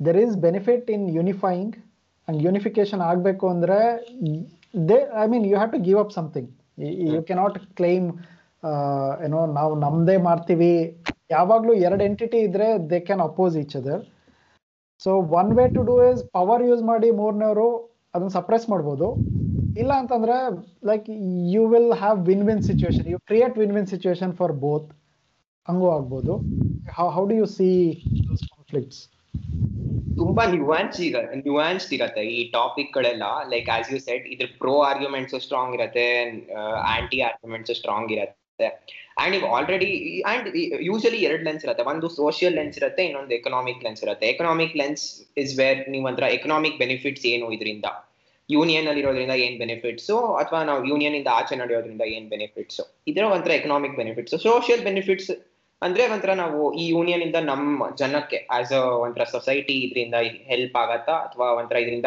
there 0.00 0.18
is 0.24 0.34
benefit 0.46 0.88
in 0.96 1.06
unifying 1.18 1.76
and 2.28 2.38
unification 2.46 3.02
ಆಗಬೇಕು 3.10 3.46
ಅಂದರೆ 3.54 3.78
they 4.90 4.98
I 5.22 5.26
mean 5.32 5.46
you 5.50 5.56
have 5.58 5.72
to 5.76 5.80
give 5.88 6.00
up 6.04 6.14
something 6.18 6.50
you 6.80 7.20
you 7.28 7.36
not 7.42 7.56
claim 7.78 8.04
ಏನೋ 9.26 9.38
ನಾವು 9.56 9.72
ನಮ್ಮದೇ 9.82 10.16
ಮಾಡ್ತೀವಿ. 10.26 10.70
ಯಾವಾಗಲೂ 11.30 11.72
ಎರಡು 11.86 12.02
entity 12.10 12.38
ಇದ್ದರೆ 12.46 12.68
they 12.90 12.98
can 13.06 13.22
oppose 13.26 13.54
each 13.60 13.74
other 13.80 14.02
so 15.02 15.10
one 15.40 15.50
way 15.58 15.64
to 15.76 15.82
do 15.90 15.94
is 16.10 16.22
power 16.36 16.62
use 16.68 16.82
ಮಾಡಿ 16.90 17.08
ಮೂರನೇವರು 17.20 17.68
ಅದನ್ನು 18.14 18.32
ಸಪ್ರೆಸ್ 18.38 18.66
ಮಾಡ್ಬೋದು. 18.72 19.08
ಇಲ್ಲ 19.82 19.92
ಅಂತಂದ್ರೆ 20.02 20.36
like 20.90 21.06
you 21.54 21.64
will 21.72 21.92
have 22.02 22.18
win 22.30 22.44
win 22.50 22.62
situation 22.70 23.06
you 23.12 23.18
create 23.30 23.54
win 23.62 23.74
win 23.78 23.88
situation 23.94 24.32
for 24.40 24.54
both 24.64 24.88
ಹಂಗೂ 25.68 25.88
ಆಗ್ಬೋದು 25.96 26.34
how 27.16 27.24
do 27.32 27.36
you 27.40 27.46
see 27.58 27.68
conflicts 28.54 29.00
ತುಂಬಾ 30.20 30.44
nuance 30.54 30.96
ಈಗ 31.06 31.16
ನ್ಯೂಯಾನ್ಸ್ 31.40 31.86
ಇರತ್ತೆ 31.96 32.22
ಈ 32.36 32.38
ಟಾಪಿಕ್ 32.56 32.90
ಗಳೆಲ್ಲ. 32.96 33.26
ಲೈಕ್ 33.52 33.68
ಆಸ್ 33.74 33.88
ಯು 33.92 33.98
ಸೆಟ್ 34.06 34.24
ಇದ್ರ 34.34 34.46
ಪ್ರೋ 34.62 34.74
ಆರ್ಗ್ಯುಮೆಂಟ್ಸ್ 34.90 35.36
ಸ್ಟ್ರಾಂಗ್ 35.44 35.74
ಇರತ್ತೆ 35.78 36.06
ಆಂಟಿ 36.96 37.18
ಆರ್ಗ್ಯುಮೆಂಟ್ಸ್ 37.28 37.72
ಸ್ಟ್ರಾಂಗ್ 37.80 38.12
ಇರತ್ತೆ. 38.16 38.68
ಅಂಡ್ 39.22 39.34
ಈಗ 39.36 39.46
ಆಲ್ರೆಡಿ 39.56 39.90
ಅಂಡ್ 40.32 40.46
ಯೂಶಲಿ 40.88 41.20
ಎರಡು 41.28 41.44
ಲೆನ್ಸ್ 41.48 41.64
ಇರುತ್ತೆ. 41.66 41.84
ಒಂದು 41.92 42.08
ಸೋಷಿಯಲ್ 42.18 42.54
ಲೆನ್ಸ್ 42.58 42.76
ಇರುತ್ತೆ, 42.80 43.02
ಇನ್ನೊಂದು 43.08 43.34
ಎಕನಾಮಿಕ್ 43.38 43.80
ಲೆನ್ಸ್ 43.86 44.02
ಇರುತ್ತೆ. 44.06 44.26
ಎಕನಾಮಿಕ್ 44.34 44.74
ಲೆನ್ಸ್ 44.82 45.04
ಇಸ್ 45.42 45.54
ವೇರ್ 45.60 45.80
ನೀವು 45.94 46.06
ಒಂಥರ 46.10 46.26
ಎಕನಾಮಿಕ್ 46.38 46.76
ಬೆನಿಫಿಟ್ಸ್ 46.84 47.26
ಏನು 47.32 47.48
ಇದರಿಂದ 47.56 47.88
ಯೂನಿಯನ್ 48.48 48.86
ಅಲ್ಲಿ 48.90 49.00
ಇರೋದ್ರಿಂದ 49.04 49.34
ಏನ್ 49.46 49.56
ಬೆನಿಫಿಟ್ಸ್ 49.62 50.12
ಅಥವಾ 50.42 50.60
ನಾವು 50.68 50.82
ಯೂನಿಯನ್ 50.90 51.16
ಇಂದ 51.18 51.30
ಆಚೆ 51.38 51.56
ನಡೆಯೋದ್ರಿಂದ 51.62 52.04
ಏನ್ 52.16 52.26
ಬೆನಿಫಿಟ್ಸ್ 52.34 52.80
ಇದರ 53.10 53.24
ಒಂಥರ 53.36 53.52
ಎಕನಾಮಿಕ್ 53.60 53.96
ಬೆನಿಫಿಟ್ಸ್ 54.00 54.34
ಸೋಷಿಯಲ್ 54.46 54.82
ಬೆನಿಫಿಟ್ಸ್ 54.88 55.30
ಅಂದ್ರೆ 55.82 56.04
ಒಂಥರ 56.08 56.32
ನಾವು 56.34 56.60
ಈ 56.72 56.88
ಯೂನಿಯನ್ 56.88 57.22
ಇಂದ 57.22 57.38
ನಮ್ಮ 57.42 57.88
ಜನಕ್ಕೆ 57.96 58.38
ಆಸ್ 58.50 58.72
ಅ 58.72 58.80
ಒಂಥರ 59.04 59.24
ಸೊಸೈಟಿ 59.24 59.74
ಇದರಿಂದ 59.78 60.16
ಹೆಲ್ಪ್ 60.46 60.76
ಆಗತ್ತಾ? 60.76 61.14
ಅಥವಾ 61.26 61.48
ಒಂಥರ 61.52 61.76
ಇದರಿಂದ 61.76 62.06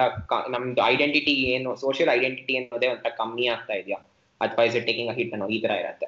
ನಮ್ದು 0.50 0.82
ಐಡೆಂಟಿಟಿ 0.86 1.34
ಏನು 1.54 1.76
ಸೋಷಿಯಲ್ 1.76 2.10
ಐಡೆಂಟಿಟಿ 2.10 2.56
ಅನ್ನೋದೇ 2.58 2.88
ಒಂಥರ 2.88 3.12
ಕಮ್ಮಿ 3.18 3.46
ಆಗ್ತಾ 3.48 3.74
ಇದೆಯಾ? 3.74 4.00
ಅಥವಾ 4.42 4.64
is 4.64 4.76
it 4.76 4.86
taking 4.86 5.12
a 5.12 5.14
hit 5.14 5.34
ಅನ್ನೋ 5.34 5.48
ಈ 5.48 5.60
ತರ 5.62 5.72
ಇರತ್ತೆ. 5.72 6.08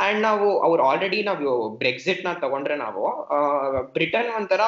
ಅಂಡ್ 0.00 0.20
ನಾವು, 0.22 0.48
ಅವ್ರು 0.60 0.82
ಆಲ್ರೆಡಿ 0.82 1.22
ನಾವು 1.22 1.46
ಬ್ರೆಕ್ಸಿಟ್ನ 1.78 2.32
ತಗೊಂಡ್ರೆ 2.40 2.76
ನಾವು 2.76 3.04
ಬ್ರಿಟನ್ 3.96 4.30
ಒಂಥರ 4.30 4.62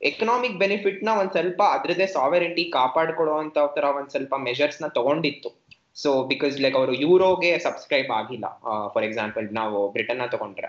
ಎಕನಾಮಿಕ್ 0.00 0.56
ಬೆನಿಫಿಟ್ನ 0.58 1.10
ಒಂದ್ 1.20 1.32
ಸ್ವಲ್ಪ 1.32 1.60
ಅದ್ರದೇ 1.74 2.06
ಸಾವೆರಿಟಿ 2.06 2.64
ಕಾಪಾಡ್ಕೊಳ್ಳೋ 2.70 3.34
ಅಂತ 3.34 3.56
ಒಂದ್ 3.98 4.10
ಸ್ವಲ್ಪ 4.10 4.34
ಮೆಷರ್ಸ್ನ 4.38 4.86
ತಗೊಂಡಿತ್ತು. 4.88 5.50
ಸೊ 6.02 6.10
ಬಿಕಾಸ್ 6.30 6.54
ಲೈಕ್ 6.64 6.76
ಅವರು 6.80 6.92
ಯೂರೋಗೆ 7.04 7.50
ಸಬ್ಸ್ಕ್ರೈಬ್ 7.66 8.10
ಆಗಿಲ್ಲ. 8.20 8.46
ಫಾರ್ 8.94 9.04
ಎಕ್ಸಾಂಪಲ್ 9.08 9.46
ನಾವು 9.60 9.78
ಬ್ರಿಟನ್ನ 9.94 10.24
ತಗೊಂಡ್ರೆ. 10.34 10.68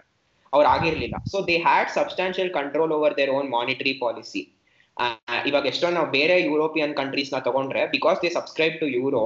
ಅವ್ರು 0.53 0.67
ಆಗಿರ್ಲಿಲ್ಲ. 0.73 1.15
So 1.31 1.37
they 1.47 1.55
had 1.67 1.89
substantial 1.99 2.51
control 2.59 2.93
over 2.97 3.15
their 3.19 3.31
own 3.37 3.49
monetary 3.57 3.93
policy 4.03 4.43
ಇವಾಗ 5.49 5.65
ಎಷ್ಟೋ 5.71 5.87
ನಾವು 5.95 6.07
ಬೇರೆ 6.17 6.35
ಯುರೋಪಿಯನ್ 6.49 6.93
ಕಂಟ್ರೀಸ್ನ 6.99 7.39
ತಗೊಂಡ್ರೆ 7.47 7.81
because 7.95 8.19
they 8.23 8.29
subscribe 8.37 8.75
to 8.81 8.87
euro 8.97 9.23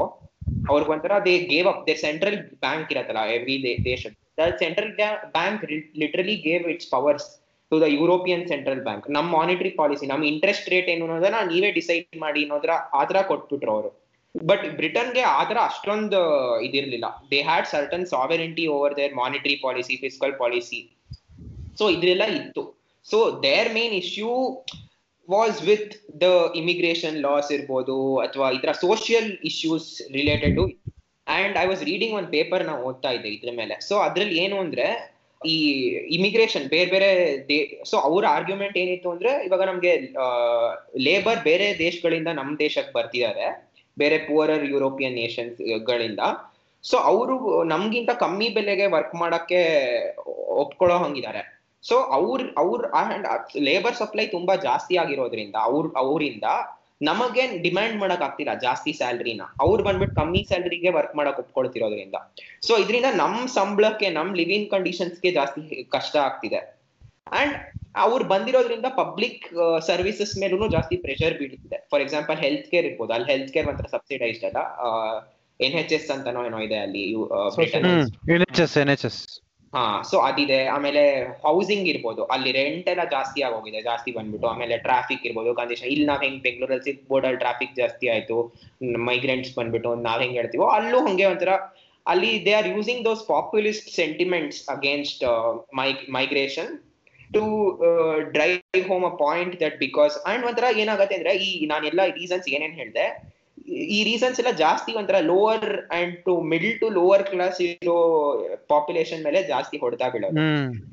ಅವ್ರಿಗೆ 0.72 0.92
ಒಂಥರ 0.96 1.14
they 1.28 1.34
gave 1.52 1.68
up 1.72 1.84
they 1.88 1.94
central 2.06 2.38
bank 2.64 2.90
ಇರತ್ತಲ್ಲ 2.94 3.24
ಎವ್ರಿ 3.36 3.58
ದೇಶ. 3.90 4.02
Central 4.64 4.92
bank 5.38 5.64
literally 6.02 6.36
gave 6.48 6.66
its 6.74 6.90
powers 6.96 7.28
to 7.72 7.78
the 7.84 7.88
European 8.00 8.46
central 8.52 8.82
bank 8.88 9.06
ನಮ್ಮ 9.16 9.30
ಮಾನಿಟರಿ 9.38 9.72
ಪಾಲಿಸಿ 9.80 10.06
ನಮ್ಮ 10.12 10.24
ಇಂಟ್ರೆಸ್ಟ್ 10.34 10.70
ರೇಟ್ 10.74 10.90
ಏನು 10.94 11.04
ಅನ್ನೋದನ್ನ 11.08 11.42
ನೀವೇ 11.52 11.70
ಡಿಸೈಡ್ 11.80 12.18
ಮಾಡಿ 12.24 12.42
ಅನ್ನೋದ್ರ 12.46 12.72
ಆತರ 13.00 13.18
ಕೊಟ್ಬಿಟ್ರು 13.32 13.72
ಅವರು. 13.76 13.92
ಬಟ್ 14.36 14.66
ಬ್ರಿಟನ್ಗೆ 14.80 15.22
ಆತರ 15.22 15.58
ಅಷ್ಟೊಂದು 15.70 16.20
ಇದಿರ್ಲಿಲ್ಲ. 16.68 17.08
They 17.32 17.40
had 17.50 17.68
certain 17.68 18.06
sovereignty 18.06 18.66
over 18.76 18.96
their 19.00 19.14
monetary 19.14 19.56
policy 19.66 19.96
fiscal 20.04 20.36
policy 20.44 20.80
so 21.80 21.86
ಇದ್ರೆಲ್ಲ 21.96 22.26
ಇತ್ತು. 22.40 22.64
So 23.06 23.18
their 23.48 23.70
main 23.78 23.94
issue 23.94 24.32
was 25.30 25.58
with 25.70 25.94
the 26.22 26.28
immigration 26.56 27.18
laws 27.26 27.52
ಇರ್ಬೋದು 27.52 27.98
ಅಥವಾ 28.26 28.48
ಇದರ 28.52 28.72
social 28.86 29.30
issues 29.50 29.90
related 30.18 30.56
to 30.56 30.66
and 31.28 31.58
I 31.64 31.66
was 31.72 31.84
reading 31.84 32.14
ಒಂದು 32.20 32.30
ಪೇಪರ್ 32.38 32.64
ನಾ 32.70 32.76
ಓದ್ತಾ 32.90 33.10
ಇದ್ದೆ 33.18 33.30
ಇದ್ರ 33.30 33.52
ಮೇಲೆ. 33.62 33.76
ಸೊ 33.88 33.96
ಅದ್ರಲ್ಲಿ 34.00 34.38
ಏನು 34.44 34.56
ಅಂದ್ರೆ, 34.60 34.88
ಈ 35.42 35.56
ಇಮಿಗ್ರೇಷನ್ 36.18 36.66
ಬೇರೆ 36.76 36.90
ಬೇರೆ 36.94 37.10
ದೇ 37.50 37.58
ಸೊ 37.90 37.98
ಅವ್ರ 37.98 38.24
ಆರ್ಗ್ಯುಮೆಂಟ್ 38.38 38.78
ಏನಿತ್ತು 38.84 39.10
ಅಂದ್ರೆ, 39.16 39.32
ಇವಾಗ 39.48 39.62
ನಮ್ಗೆ 39.62 39.92
ಲೇಬರ್ 41.08 41.40
ಬೇರೆ 41.50 41.68
ದೇಶಗಳಿಂದ 41.86 42.30
ನಮ್ 42.40 42.60
ದೇಶಕ್ಕೆ 42.60 42.94
ಬರ್ತಿದ್ದಾರೆ. 42.98 43.48
ಬೇರೆ 44.00 44.18
ಪುವರರ್ 44.18 44.66
ಯುರೋಪಿಯನ್ 44.66 45.16
ನೇಷನ್ಸ್ 45.16 45.86
ಗಳಿಂದ. 45.86 46.20
ಸೊ 46.84 46.98
ಅವರು 46.98 47.64
ನಮ್ಗಿಂತ 47.64 48.10
ಕಮ್ಮಿ 48.20 48.50
ಬೆಲೆಗೆ 48.50 48.86
ವರ್ಕ್ 48.86 49.16
ಮಾಡಕ್ಕೆ 49.16 49.60
ಒಪ್ಕೊಳ್ಳೋ 50.36 50.98
ಹಂಗಿದ್ದಾರೆ. 50.98 51.42
ಸೊ 51.84 51.96
ಅವ್ರ 52.18 52.42
ಅವ್ರ 52.58 52.86
ಲೇಬರ್ 53.58 53.96
ಸಪ್ಲೈ 53.96 54.28
ತುಂಬಾ 54.28 54.56
ಜಾಸ್ತಿ 54.56 54.96
ಆಗಿರೋದ್ರಿಂದ, 54.98 55.56
ಅವ್ರ, 55.62 55.86
ಅವರಿಂದ 55.98 56.44
ನಮಗೆ 57.02 57.62
ಡಿಮ್ಯಾಂಡ್ 57.62 58.00
ಮಾಡಕ್ 58.00 58.22
ಆಗ್ತಿಲ್ಲ 58.22 58.54
ಜಾಸ್ತಿ 58.60 58.94
ಸ್ಯಾಲ್ರಿನ 58.94 59.42
ಅವ್ರು 59.62 59.84
ಬಂದ್ಬಿಟ್ಟು 59.84 60.16
ಕಮ್ಮಿ 60.16 60.46
ಸ್ಯಾಲ್ರಿಗೆ 60.48 60.90
ವರ್ಕ್ 60.90 61.16
ಮಾಡಕ್ 61.16 61.40
ಒಪ್ಕೊಳ್ತಿರೋದ್ರಿಂದ. 61.40 62.16
ಸೊ 62.68 62.78
ಇದರಿಂದ 62.78 63.06
ನಮ್ 63.14 63.48
ಸಂಬಳಕ್ಕೆ, 63.48 64.10
ನಮ್ 64.10 64.36
ಲಿವಿಂಗ್ 64.36 64.70
ಕಂಡೀಷನ್ಸ್ಗೆ 64.70 65.32
ಜಾಸ್ತಿ 65.32 65.84
ಕಷ್ಟ 65.84 66.16
ಆಗ್ತಿದೆ. 66.16 66.60
ಅಂಡ್ 67.32 67.56
ಅವ್ರು 67.96 68.24
ಬಂದಿರೋದ್ರಿಂದ 68.32 68.88
ಪಬ್ಲಿಕ್ 69.02 69.46
ಸರ್ವಿಸಸ್ 69.90 70.34
ಮೇಲೂ 70.42 70.68
ಜಾಸ್ತಿ 70.76 70.96
ಪ್ರೆಷರ್ 71.06 71.36
ಬೀಳ್ತಿದೆ. 71.40 71.78
ಫಾರ್ 71.92 72.02
ಎಕ್ಸಾಂಪಲ್ 72.06 72.38
ಹೆಲ್ತ್ 72.46 72.68
ಕೇರ್ 72.72 72.86
ಇರ್ಬೋದು. 72.90 73.12
ಅಲ್ಲಿ 73.16 73.28
ಹೆಲ್ತ್ 73.34 73.52
ಕೇರ್ 73.56 73.68
ಒಂಥರ 73.72 73.88
ಸಬ್ಸಿಡೈಸ್ಡ್ 73.96 74.46
ಅಲ್ಲ. 74.50 74.60
ಎನ್ 75.60 75.78
ಎಚ್ 75.82 75.94
ಎಸ್ 75.98 76.10
ಅಂತಾನೋ 76.16 76.42
ಏನೋ 76.50 76.60
ಇದೆ 76.68 76.78
ಅಲ್ಲಿ 76.86 77.04
ಹಾ 79.74 79.82
ಸೊ 80.10 80.18
ಅದಿದೆ. 80.28 80.60
ಆಮೇಲೆ 80.76 81.02
ಹೌಸಿಂಗ್ 81.44 81.88
ಇರ್ಬೋದು. 81.92 82.22
ಅಲ್ಲಿ 82.34 82.52
ರೆಂಟ್ 82.60 82.88
ಎಲ್ಲ 82.94 83.04
ಜಾಸ್ತಿ 83.16 83.40
ಆಗೋಗಿದೆ 83.48 83.80
ಜಾಸ್ತಿ 83.90 84.12
ಬಂದ್ಬಿಟ್ಟು. 84.16 84.48
ಆಮೇಲೆ 84.52 84.78
ಟ್ರಾಫಿಕ್ 84.88 85.26
ಇರ್ಬೋದು 85.28 85.52
ಕಂಡೀಷನ್ 85.60 85.90
ಇಲ್ಲಿ 85.94 86.06
ನಾವ್ 86.12 86.22
ಹೆಂಗ್ 86.26 86.40
ಬೆಂಗಳೂರಲ್ಲಿ 86.46 86.86
ಸಿಕ್ 86.88 87.04
ಬೋರ್ಡಲ್ಲಿ 87.12 87.40
ಟ್ರಾಫಿಕ್ 87.44 87.76
ಜಾಸ್ತಿ 87.82 88.08
ಆಯ್ತು 88.14 88.38
ಮೈಗ್ರೆಂಟ್ಸ್ 89.10 89.52
ಬಂದ್ಬಿಟ್ಟು 89.60 89.92
ನಾವ್ 90.08 90.22
ಹೆಂಗ್ 90.24 90.38
ಹೇಳ್ತೀವೋ 90.40 90.68
ಅಲ್ಲೂ 90.78 91.02
ಹಂಗೆ 91.08 91.28
ಒಂಥರ 91.34 91.54
ಅಲ್ಲಿ 92.06 92.32
they 92.46 92.54
are 92.60 92.70
using 92.76 93.04
those 93.10 93.22
populist 93.34 93.90
sentiments 94.00 94.62
against 94.76 95.24
migration 96.18 96.72
to 97.30 97.44
drive 98.32 98.86
home 98.88 99.06
a 99.06 99.14
point 99.18 99.56
that 99.62 99.78
because 99.80 100.16
and 100.26 100.46
ಒಂಥರ 100.46 100.68
ಏನಾಗತ್ತೆ 100.78 101.16
ಅಂದ್ರೆ 101.16 101.34
ಈ 101.40 101.66
ನಾನೆಲ್ಲ 101.66 102.06
ರೀಸನ್ಸ್ 102.16 102.48
ಏನೇನ್ 102.50 102.76
ಹೇಳಿದೆ 102.76 103.06
ಈ 103.90 104.00
ರೀಸನ್ಸ್ 104.04 104.38
ಎಲ್ಲ 104.40 104.52
ಜಾಸ್ತಿ 104.58 104.92
ಒಂಥರ 104.94 105.18
lower 105.24 105.66
and 105.92 106.14
to 106.26 106.34
middle 106.52 106.76
to 106.80 106.88
lower 106.90 107.24
class 107.24 107.58
ಇರೋ 107.62 107.98
ಪಾಪ್ಯುಲೇಷನ್ 108.68 109.22
ಮೇಲೆ 109.24 109.40
ಜಾಸ್ತಿ 109.44 109.78
ಹೊಡೆತಾ 109.78 110.08
ಬೀಳೋದು. 110.10 110.38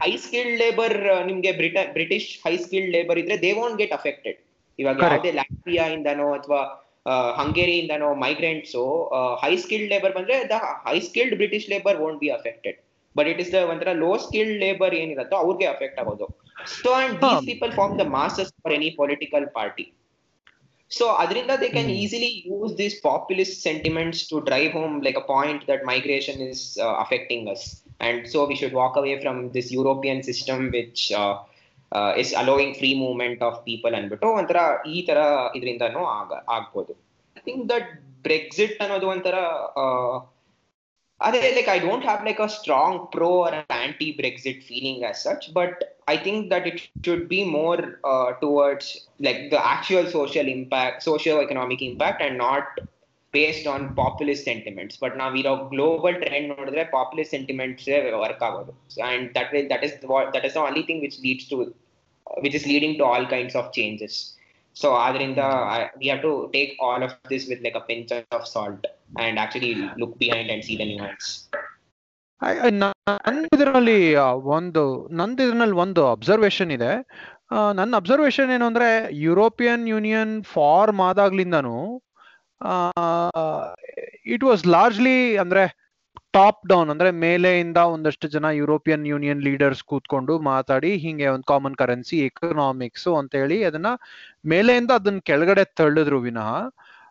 ಹೈ 0.02 0.10
ಸ್ಕಿಲ್ಡ್ 0.16 0.56
ಲೇಬರ್ 0.58 0.96
ನಿಮ್ಗೆ 1.26 1.52
ಬ್ರಿಟ 1.52 1.78
ಬ್ರಿಟಿಷ್ 1.92 2.28
ಹೈ 2.44 2.54
ಸ್ಕಿಲ್ಡ್ 2.56 2.90
ಲೇಬರ್ 2.90 3.18
ಇದ್ರೆ 3.18 3.36
ದೇ 3.42 3.52
ವಾಂಟ್ 3.52 3.78
ಗೆಟ್ 3.78 3.92
ಅಫೆಕ್ಟೆಡ್ 3.92 4.38
ಇವಾಗ 4.78 4.98
ಯಾವುದೇ 5.06 5.32
ಲ್ಯಾಟ್ವಿಯಾ 5.32 5.86
ಇಂದನೋ 5.88 6.26
ಅಥವಾ 6.34 6.60
ಹಂಗೇರಿಯಿಂದನೋ 7.40 8.08
ಮೈಗ್ರೆಂಟ್ಸ್ 8.24 8.76
ಹೈ 9.42 9.52
ಸ್ಕಿಲ್ಡ್ 9.56 9.90
ಲೇಬರ್ 9.90 10.14
ಬಂದ್ರೆ 10.14 10.36
the 10.48 10.56
high 10.88 10.96
skilled 11.00 11.36
British 11.36 11.68
labour 11.70 11.98
won't 11.98 12.20
be 12.20 12.30
affected 12.30 12.78
but 13.18 13.28
it 13.32 13.40
is 13.44 13.52
ಒಂಥರ 13.72 13.92
ಲೋ 14.04 14.10
ಸ್ಕಿಲ್ಡ್ 14.24 14.56
ಲೇಬರ್ 14.64 14.94
ಏನಿರುತ್ತೋ 15.02 15.36
ಅವ್ರಿಗೆ 15.44 15.66
ಅಫೆಕ್ಟ್ 15.74 15.98
ಆಗೋದು. 16.02 16.26
So 16.82 16.90
and 17.00 17.14
these 17.24 17.44
people 17.50 17.72
form 17.78 17.94
the 18.02 18.06
masters 18.18 18.52
for 18.64 18.74
any 18.78 18.90
political 19.02 19.46
party 19.58 19.86
so 20.90 21.04
ಅದರಿಂದ 21.22 21.52
they 21.62 21.68
can 21.68 21.90
easily 22.02 22.30
use 22.50 22.72
this 22.80 22.96
populist 23.06 23.52
sentiments 23.68 24.20
to 24.30 24.36
drive 24.48 24.72
home 24.78 24.94
like 25.06 25.18
a 25.22 25.24
point 25.32 25.62
that 25.70 25.82
migration 25.92 26.42
is 26.50 26.64
affecting 27.04 27.48
us 27.54 27.64
and 28.06 28.22
so 28.34 28.40
we 28.50 28.56
should 28.60 28.76
walk 28.82 28.98
away 29.00 29.14
from 29.24 29.40
this 29.56 29.70
European 29.78 30.22
system 30.30 30.62
which 30.76 31.04
is 32.22 32.32
allowing 32.42 32.74
free 32.80 32.90
movement 33.02 33.42
of 33.48 33.58
people 33.68 33.94
ಅಂದ್ಬಿಟ್ಟು 33.98 34.28
ಒಂಥರ 34.38 34.58
ಈ 34.94 35.00
ತರ 35.08 35.18
ಇದರಿಂದ 35.58 35.82
ಆಗ್ಬೋದು. 36.56 36.92
I 37.36 37.42
think 37.48 37.64
that 37.74 37.90
Brexit 38.28 38.78
ಅನ್ನೋದು 38.84 39.06
ಒಂಥರ 39.14 39.36
ಅದೇ 41.27 41.41
like 41.55 41.69
I 41.75 41.79
don't 41.87 42.05
have 42.09 42.21
like 42.27 42.39
a 42.45 42.49
strong 42.59 43.01
pro 43.15 43.31
or 43.47 43.57
anti 43.83 44.09
Brexit 44.21 44.61
feeling 44.69 45.03
as 45.09 45.19
such 45.27 45.47
but 45.59 45.79
I 46.07 46.17
think 46.17 46.49
that 46.49 46.65
it 46.67 46.89
should 47.05 47.29
be 47.29 47.41
more 47.45 47.99
uh, 48.03 48.33
towards 48.43 49.07
like 49.19 49.49
the 49.49 49.65
actual 49.65 50.05
social 50.09 50.47
impact, 50.47 51.03
socio-economic 51.03 51.81
impact, 51.81 52.21
and 52.21 52.37
not 52.37 52.63
based 53.33 53.65
on 53.67 53.95
populist 53.95 54.43
sentiments. 54.43 54.97
But 54.97 55.15
now 55.15 55.31
we 55.31 55.43
have 55.43 55.69
global 55.69 56.13
trend 56.13 56.51
nodre 56.51 56.89
populist 56.91 57.31
sentiments 57.31 57.87
work 57.87 58.39
agodu, 58.39 58.73
and 59.09 59.33
that 59.35 59.53
will 59.53 59.67
that 59.69 59.83
is 59.83 59.93
what 60.03 60.33
that 60.33 60.45
is 60.49 60.55
the 60.55 60.59
only 60.59 60.83
thing 60.83 61.01
which 61.01 61.19
leads 61.19 61.45
to 61.51 61.73
which 62.45 62.55
is 62.55 62.65
leading 62.65 62.97
to 62.97 63.05
all 63.05 63.25
kinds 63.35 63.55
of 63.55 63.71
changes. 63.71 64.15
So 64.73 64.89
Adrinda, 64.91 65.47
we 65.99 66.07
have 66.07 66.21
to 66.21 66.49
take 66.53 66.75
all 66.79 67.01
of 67.03 67.13
this 67.29 67.47
with 67.47 67.61
like 67.61 67.75
a 67.75 67.81
pinch 67.81 68.11
of 68.11 68.47
salt 68.47 68.85
And 69.10 69.38
actually 69.38 69.74
look 69.96 70.18
behind 70.18 70.50
and 70.50 70.62
see 70.64 70.76
the 70.76 70.86
nuance. 70.92 71.28
ಇದರಲ್ಲಿ 73.54 74.00
ಒಂದು, 74.56 74.82
ನಂದು 75.18 75.42
ಇದರಲ್ಲಿ 75.44 75.76
ಒಂದು 75.84 76.02
observation 76.14 76.70
ಇದೆ 76.76 76.90
ನನ್ನ 77.78 77.92
observation 78.00 78.50
ಏನು 78.56 78.64
ಅಂದ್ರೆ 78.70 78.88
European 79.26 79.84
union 79.92 80.34
form 80.54 81.00
ಆದಾಗ್ಲಿಂದನು 81.08 81.76
ಇಟ್ 84.34 84.44
ವಾಸ್ 84.48 84.64
ಲಾರ್ಜ್ಲಿ 84.74 85.16
ಅಂದ್ರೆ 85.44 85.64
ಟಾಪ್ 86.36 86.62
ಡೌನ್ 86.72 86.90
ಅಂದ್ರೆ 86.94 87.10
ಮೇಲೆಯಿಂದ 87.24 87.80
ಒಂದಷ್ಟು 87.94 88.26
ಜನ 88.34 88.46
ಯುರೋಪಿಯನ್ 88.60 89.04
ಯೂನಿಯನ್ 89.12 89.42
ಲೀಡರ್ಸ್ 89.46 89.82
ಕೂತ್ಕೊಂಡು 89.90 90.34
ಮಾತಾಡಿ, 90.50 90.90
ಹಿಂಗೆ 91.04 91.26
ಒಂದು 91.34 91.48
ಕಾಮನ್ 91.52 91.78
ಕರೆನ್ಸಿ 91.82 92.18
ಎಕನಾಮಿಕ್ಸ್ 92.28 93.08
ಅಂತ 93.20 93.32
ಹೇಳಿ 93.42 93.58
ಅದನ್ನ 93.70 93.92
ಮೇಲೆಯಿಂದ 94.52 94.92
ಅದನ್ನ 95.00 95.22
ಕೆಳಗಡೆ 95.30 95.64
ತಳ್ಳಿದ್ರು 95.80 96.20
ವಿನಃ 96.28 96.50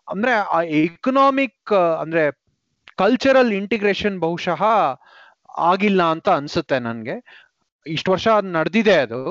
ಅಂದ್ರೆ 0.07 0.33
ಆ 0.55 0.61
ಎಕನಾಮಿಕ್ 0.79 1.73
ಅಂದ್ರೆ 2.01 2.23
ಕಲ್ಚರಲ್ 2.97 3.53
ಇಂಟಿಗ್ರೇಷನ್ 3.53 4.19
ಬಹುಶಃ 4.19 4.61
ಆಗಿಲ್ಲ 5.69 6.03
ಅಂತ 6.03 6.29
ಅನ್ಸುತ್ತೆ 6.29 6.79
ನನ್ಗೆ. 6.79 7.15
ಇಷ್ಟು 7.85 8.09
ವರ್ಷ 8.11 8.27
ನಡೆದಿದೆ 8.57 8.95
ಅದು. 8.95 9.21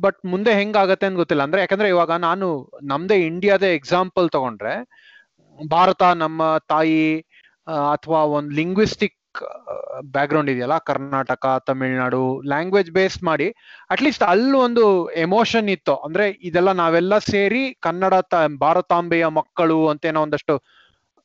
ಬಟ್ 0.00 0.18
ಮುಂದೆ 0.24 0.54
ಹೆಂಗಾಗತ್ತೆ 0.54 1.06
ಅಂತ 1.06 1.16
ಗೊತ್ತಿಲ್ಲ. 1.16 1.42
ಅಂದ್ರೆ 1.42 1.60
ಯಾಕಂದ್ರೆ 1.60 1.88
ಇವಾಗ 1.88 2.12
ನಾನು 2.20 2.46
ನಮ್ದೇ 2.82 3.16
ಇಂಡಿಯಾದೇ 3.26 3.74
ಎಕ್ಸಾಂಪಲ್ 3.74 4.30
ತಗೊಂಡ್ರೆ, 4.30 4.74
ಭಾರತ 5.58 6.02
ನಮ್ಮ 6.02 6.42
ತಾಯಿ 6.68 7.02
ಅಥವಾ 7.92 8.20
ಒಂದು 8.36 8.52
ಲಿಂಗ್ವಿಸ್ಟಿಕ್ 8.54 9.16
ಬ್ಯಾಕ್ಗ್ರೌಂಡ್ 10.12 10.50
ಇದೆಯಲ್ಲ? 10.50 10.78
ಕರ್ನಾಟಕ, 10.78 11.44
ತಮಿಳ್ನಾಡು 11.66 12.22
ಲ್ಯಾಂಗ್ವೇಜ್ 12.46 12.90
ಬೇಸ್ 12.90 13.22
ಮಾಡಿ 13.22 13.48
ಅಟ್ಲೀಸ್ಟ್ 13.90 14.22
ಅಲ್ಲಿ 14.22 14.56
ಒಂದು 14.56 14.84
ಎಮೋಷನ್ 15.26 15.68
ಇತ್ತು. 15.68 15.96
ಅಂದ್ರೆ 15.96 16.26
ಇದೆಲ್ಲ 16.48 16.72
ನಾವೆಲ್ಲ 16.72 17.18
ಸೇರಿ 17.18 17.62
ಕನ್ನಡ 17.80 18.14
ಭಾರತಾಂಬೆಯ 18.60 19.26
ಮಕ್ಕಳು 19.40 19.78
ಅಂತೇನೋ 19.88 20.22
ಒಂದಷ್ಟು 20.22 20.56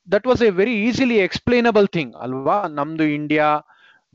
that 0.08 0.26
was 0.26 0.42
a 0.42 0.50
very 0.50 0.74
easily 0.86 1.16
explainable 1.18 1.88
thing 1.88 2.14
ಅಲ್ವಾ? 2.16 2.56
ನಮ್ದು 2.68 3.04
ಇಂಡಿಯಾ 3.04 3.48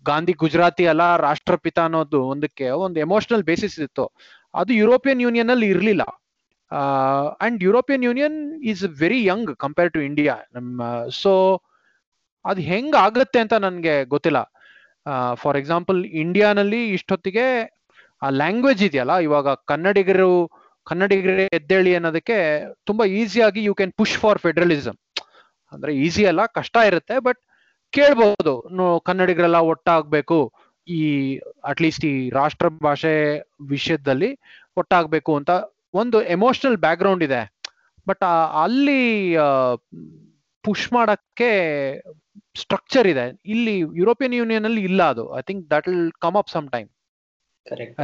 ಗಾಂಧಿ 0.06 0.34
ಗುಜರಾತಿ 0.34 0.86
ಅಲ್ಲ 0.88 1.04
ರಾಷ್ಟ್ರಪಿತ 1.18 1.80
ಅನ್ನೋದು 1.80 2.20
ಒಂದಕ್ಕೆ 2.24 2.70
ಒಂದು 2.70 3.00
ಎಮೋಷನಲ್ 3.00 3.44
ಬೇಸಿಸ್ 3.44 3.80
ಇತ್ತು. 3.80 4.06
ಅದು 4.54 4.74
ಯುರೋಪಿಯನ್ 4.74 5.22
ಯೂನಿಯನ್ 5.22 5.50
ಅಲ್ಲಿ 5.50 5.68
ಇರಲಿಲ್ಲ. 5.68 6.04
And 7.42 7.64
European 7.64 8.04
Union 8.04 8.38
is 8.64 8.84
very 9.00 9.26
young 9.26 9.52
compare 9.56 9.92
to 9.94 10.02
India 10.02 10.36
ನಮ್ಮ 10.54 10.84
ಸೊ 11.22 11.62
ಅದು 12.46 12.62
ಹೆಂಗ್ 12.72 12.96
ಆಗುತ್ತೆ 13.06 13.40
ಅಂತ 13.44 13.56
ನನ್ಗೆ 13.66 13.96
ಗೊತ್ತಿಲ್ಲ. 14.14 14.40
ಫಾರ್ 15.42 15.58
ಎಕ್ಸಾಂಪಲ್ 15.62 16.00
ಇಂಡಿಯಾನಲ್ಲಿ 16.24 16.82
ಇಷ್ಟೊತ್ತಿಗೆ 16.98 17.46
ಆ 18.22 18.30
ಲ್ಯಾಂಗ್ವೇಜ್ 18.42 18.82
ಇದೆಯಲ್ಲ, 18.88 19.14
ಇವಾಗ 19.28 19.48
ಕನ್ನಡಿಗರು, 19.72 20.32
ಕನ್ನಡಿಗರೇ 20.88 21.46
ಎದ್ದೇಳಿ 21.60 21.92
ಅನ್ನೋದಕ್ಕೆ 21.98 22.38
ತುಂಬಾ 22.90 23.04
ಈಸಿಯಾಗಿ 23.20 23.62
you 23.68 23.74
can 23.80 23.94
push 24.00 24.18
for 24.24 24.40
federalism 24.46 24.98
ಅಂದ್ರೆ 25.72 25.92
ಈಸಿ 26.06 26.24
ಅಲ್ಲ, 26.32 26.42
ಕಷ್ಟ 26.58 26.76
ಇರುತ್ತೆ 26.90 27.16
ಬಟ್ 27.28 27.40
ಕೇಳ್ಬಹುದು 27.94 28.54
ಕನ್ನಡಿಗರೆಲ್ಲ 29.10 29.60
ಒಟ್ಟಾಗ್ಬೇಕು. 29.72 30.40
ಈ 30.88 31.02
ಅಟ್ಲೀಸ್ಟ್ 31.70 32.06
ಈ 32.12 32.16
ರಾಷ್ಟ್ರ 32.40 32.68
ಭಾಷೆ 32.88 33.14
ವಿಷಯದಲ್ಲಿ 33.74 34.30
ಒಟ್ಟಾಗ್ಬೇಕು 34.82 35.32
ಅಂತ 35.40 35.52
ಒಂದು 36.02 36.18
ಎಮೋಷನಲ್ 36.36 36.78
ಬ್ಯಾಕ್ 36.84 37.00
ಗ್ರೌಂಡ್ 37.04 37.24
ಇದೆ 37.28 37.42
ಬಟ್ 38.08 38.24
ಅಲ್ಲಿ 38.64 39.02
ಪುಷ್ 40.66 40.86
ಮಾಡಕ್ಕೆ 40.98 41.50
ಸ್ಟ್ರಕ್ಚರ್ 42.62 43.08
ಇದೆ. 43.14 43.26
ಇಲ್ಲಿ 43.54 43.74
ಯುರೋಪಿಯನ್ 44.02 44.36
ಯೂನಿಯನ್ 44.40 44.66
ಅಲ್ಲಿ 44.70 44.84
ಇಲ್ಲ 44.90 45.02
ಅದು. 45.14 45.26
I 45.40 45.42
think 45.50 45.64
that 45.74 45.88
will 45.92 46.08
come 46.26 46.38
up 46.42 46.52
some 46.56 46.68
time 46.76 46.90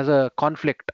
as 0.01 0.11
a 0.17 0.21
conflict 0.43 0.91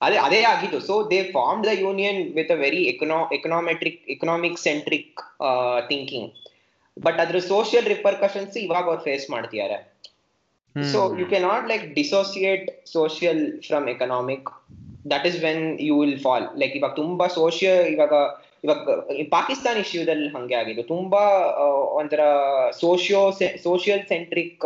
ಅದೇ 0.00 0.16
ಅದೇ 0.26 0.40
ಆಗಿದ್ದು. 0.52 0.78
So 0.88 0.94
they 1.12 1.18
form 1.36 1.60
the 1.66 1.72
union 1.84 2.20
with 2.38 2.52
a 2.56 2.58
very 2.64 2.82
ಎಕನೋ 2.92 3.18
econometric 3.36 4.00
economic 4.14 4.58
centric 4.68 5.20
thinking 5.90 6.30
but 6.96 7.18
ಅದ್ರ 7.24 7.38
ಸೋಷಿಯಲ್ 7.52 7.86
ರಿಪರ್ಕಷನ್ಸ್ 7.94 8.56
ಇವಾಗ 8.64 8.84
ಅವ್ರು 8.90 9.02
ಫೇಸ್ 9.08 9.26
ಮಾಡ್ತಿದ್ದಾರೆ. 9.34 9.78
So 10.76 11.00
you 11.20 11.26
can 11.32 11.38
not 11.48 11.66
like 11.70 11.84
dissociate 11.98 12.66
social 12.94 13.42
from 13.66 13.86
economic 13.94 14.48
that 15.12 15.26
is 15.30 15.38
when 15.46 15.64
you 15.88 15.94
will 16.00 16.18
fall 16.26 16.46
like 16.62 16.74
ಇವಾಗ 16.80 16.94
ತುಂಬಾ 17.02 17.26
social 17.40 17.82
ಇವಾಗ 17.94 18.14
ಇವಾಗ 18.64 18.92
ಪಾಕಿಸ್ತಾನ್ 19.36 19.78
ಇಶ್ಯೂದಲ್ಲಿ 19.84 20.28
ಹಂಗೆ 20.34 20.56
ಆಗಿದ್ದು 20.60 20.82
ತುಂಬಾ 20.92 21.22
ಒಂಥರ 22.00 22.24
ಸೋಷಿಯೋ 22.82 23.22
ಸೋಷಿಯಲ್ 23.66 24.04
ಸೆಂಟ್ರಿಕ್ 24.12 24.64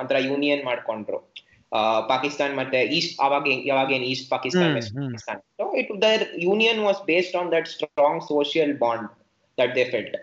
ಒಂಥರ 0.00 0.18
ಯೂನಿಯನ್ 0.30 0.64
ಮಾಡ್ಕೊಂಡ್ರು 0.64 1.20
ಪಾಕಿಸ್ತಾನ್ 2.12 2.54
ಮತ್ತೆ 2.60 2.78
ಈಸ್ಟ್ 2.96 3.14
ಅವಾಗ 3.26 3.46
ಯಾವಾಗ 3.70 3.90
ಏನ್ 3.98 4.06
east 4.12 4.28
Pakistan 4.34 4.74
west 4.78 4.94
Pakistan 4.96 5.40
so 5.60 5.64
it 5.82 5.90
their 6.06 6.24
union 6.48 6.80
was 6.88 7.00
based 7.10 7.36
on 7.42 7.50
that 7.56 7.68
strong 7.74 8.22
social 8.32 8.74
bond 8.84 9.08
that 9.58 9.74
they 9.78 9.84
felt 9.94 10.16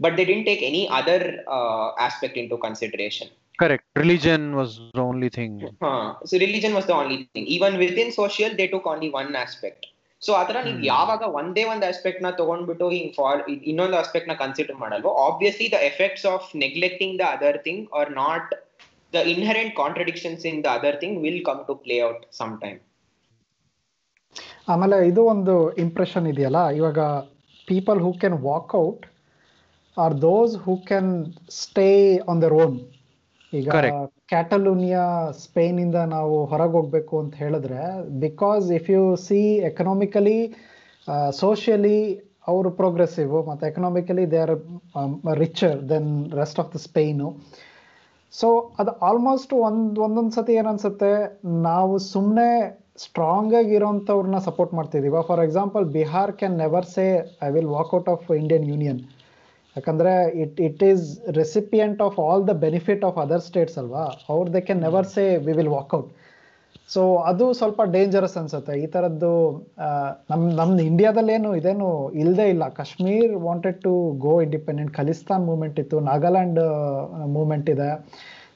but 0.00 0.16
they 0.16 0.24
didn't 0.24 0.46
take 0.50 0.62
any 0.62 0.82
other 0.98 1.20
aspect 1.58 2.02
aspect 2.06 2.34
into 2.42 2.56
consideration. 2.64 3.28
Correct. 3.58 3.84
Religion 3.96 4.42
was 4.58 4.70
the 4.96 5.04
only 5.10 5.30
thing. 5.36 5.52
huh. 5.84 6.08
so 6.28 6.34
religion 6.38 6.72
was 6.78 6.86
the 6.90 6.96
only 7.02 7.16
thing. 7.32 7.44
Even 7.56 7.72
within 7.84 8.08
social, 8.12 8.50
they 8.58 8.66
took 8.72 8.86
only 8.86 9.08
one 9.20 9.30
aspect. 9.44 9.86
So 10.22 10.32
ಆತರ 10.32 10.58
ನೀವು 10.64 10.80
ಯಾವಾಗ 10.86 11.22
ಒಂದೇ 11.38 11.62
ಒಂದು 11.64 11.84
ಆಸ್ಪೆಕ್ಟ್ನ 11.88 12.28
ತಗೊಂಡ್ಬಿಟ್ಟು 12.38 12.86
ಹಿಂಗ್ 12.90 13.10
for 13.16 13.40
ಇನ್ನೊಂದು 13.66 13.96
ಆಸ್ಪೆಕ್ಟ್ನ 13.96 14.34
consider 14.40 14.78
ಮಾಡಲ್ವೋ 14.78 15.10
obviously 15.26 15.66
the 15.74 15.80
effects 15.88 16.26
of 16.32 16.46
neglecting 16.62 17.16
the 17.18 17.26
other 17.34 17.58
thing 17.66 17.84
are 17.98 18.10
not 18.16 18.50
the 19.12 19.20
inherent 19.32 19.74
contradictions 19.76 20.44
in 20.46 20.58
the 20.64 20.70
other 20.76 20.98
thing 21.02 21.18
will 21.24 21.42
come 21.44 21.60
to 21.66 21.76
play 21.84 21.98
out 22.02 22.24
some 22.32 22.54
time 22.60 22.80
ಆಮೇಲೆ 24.68 24.96
ಇದು 25.08 25.22
ಒಂದು 25.26 25.54
ಇಂಪ್ರೆಷನ್ 25.78 26.26
ಇದೆಯಲ್ಲ 26.32 26.62
ಇವಾಗ 26.78 27.00
people 27.68 28.00
who 28.00 28.10
can 28.18 28.36
walk 28.42 28.74
out 28.80 29.04
are 29.96 30.14
those 30.22 30.54
who 30.64 30.74
can 30.88 31.12
stay 31.60 31.88
on 32.28 32.40
their 32.42 32.56
own 32.58 32.74
ಈಗ 33.52 33.68
Catalonia 34.30 35.04
Spain 35.40 35.78
ಇಂದ 35.80 35.98
ನಾವು 36.08 36.36
ಹೊರಗೆ 36.44 36.72
ಹೋಗ್ಬೇಕು 36.72 37.14
ಅಂತ 37.18 37.34
ಹೇಳಿದ್ರೆ 37.36 37.82
because 38.20 38.64
if 38.70 38.88
you 38.90 39.02
see 39.24 39.40
economically 39.70 40.38
socially 41.38 41.98
ಅವರು 42.48 42.70
ಪ್ರೋಗ್ರೆಸಿವ್ 42.70 43.34
ಮತ್ತು 43.46 43.64
economically 43.66 44.24
they 44.30 44.40
are 44.42 44.54
richer 45.38 45.78
than 45.88 46.10
rest 46.32 46.58
of 46.58 46.72
the 46.74 46.80
Spain 46.82 47.28
so 48.34 48.48
ಅದು 48.78 48.92
ಆಲ್ಮೋಸ್ಟ್ 49.02 49.52
ಒಂದು 49.66 50.00
ಒಂದೊಂದು 50.02 50.34
ಸತಿ 50.34 50.54
ಏನನ್ಸುತ್ತೆ 50.54 51.12
ನಾವು 51.62 51.94
ಸುಮ್ಮನೆ 52.06 52.48
ಸ್ಟ್ರಾಂಗ್ 52.98 53.54
ಆಗಿ 53.54 53.72
ಇರೋಂಥವ್ರನ್ನ 53.74 54.38
support 54.40 54.72
ಮಾಡ್ತಿದ್ದೀವ 54.74 55.20
for 55.22 55.40
example 55.40 55.84
Bihar 55.96 56.32
can 56.32 56.56
never 56.58 56.86
say 56.86 57.06
I 57.42 57.50
will 57.50 57.70
walk out 57.70 58.08
of 58.08 58.26
Indian 58.32 58.66
union 58.68 59.00
ಯಾಕಂದ್ರೆ 59.76 60.40
it 60.42 60.60
it 60.60 60.82
is 60.82 61.20
recipient 61.36 62.02
of 62.02 62.18
all 62.18 62.48
the 62.48 62.50
benefit 62.50 63.04
of 63.04 63.18
other 63.18 63.40
states 63.40 63.78
ಅಲ್ವಾ? 63.78 64.04
ಅವ್ರು 64.28 64.52
they 64.52 64.60
can 64.60 64.80
never 64.80 65.06
say 65.06 65.36
we 65.36 65.52
will 65.52 65.68
walk out 65.68 66.08
so 66.88 67.16
ಅದು 67.16 67.52
ಸ್ವಲ್ಪ 67.52 67.80
dangerous 67.82 68.36
ಅನ್ಸುತ್ತೆ. 68.36 68.82
ಈ 68.82 68.86
ಥರದ್ದು 68.86 69.30
ನಮ್ 70.30 70.42
ನಮ್ದು 70.52 70.82
ಇಂಡಿಯಾದಲ್ಲೇನು 70.82 71.56
ಇದೇನು 71.56 72.10
ಇಲ್ಲದೇ 72.10 72.48
ಇಲ್ಲ. 72.48 72.68
Kashmir 72.68 73.34
wanted 73.34 73.82
to 73.82 74.12
go 74.18 74.42
independent 74.42 74.92
Khalistan 74.96 75.44
movement 75.46 75.80
ಇತ್ತು. 75.80 76.00
ನಾಗಾಲ್ಯಾಂಡ್ 76.00 76.60
ಮೂವ್ಮೆಂಟ್ 77.26 77.70
ಇದೆ. 77.70 77.88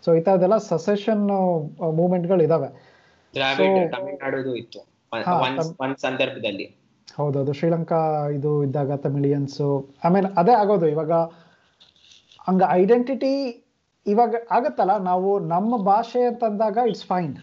ಸೊ 0.05 0.15
ಈ 0.15 0.21
ಥರದ್ದೆಲ್ಲ 0.21 0.57
ಸಸೆಷನ್ 0.57 1.25
ಮೂವ್ಮೆಂಟ್ಗಳು 1.99 2.43
ಇದಾವೆ. 2.43 2.71
ಸಂದರ್ಭದಲ್ಲಿ. 6.07 6.80
ಹೌದೌದು 7.19 7.53
ಶ್ರೀಲಂಕಾ 7.59 8.01
ಇದು 8.37 8.51
ಇದ್ದಾಗ 8.67 8.97
ತಮಿಳಿಯನ್ಸು 9.05 9.69
ಆಮೇಲೆ 10.07 10.29
ಅದೇ 10.41 10.55
ಆಗೋದು. 10.63 10.87
ಇವಾಗ 10.95 11.13
ಹಂಗ 12.49 12.63
ಐಡೆಂಟಿಟಿ 12.81 13.33
ಇವಾಗ 14.07 14.35
ಆಗತ್ತಲ್ಲ? 14.57 14.95
ನಾವು 15.11 15.31
ನಮ್ಮ 15.55 15.71
ಭಾಷೆ 15.91 16.23
ಅಂತಂದಾಗ 16.31 16.77
it's 16.91 17.07
fine 17.13 17.35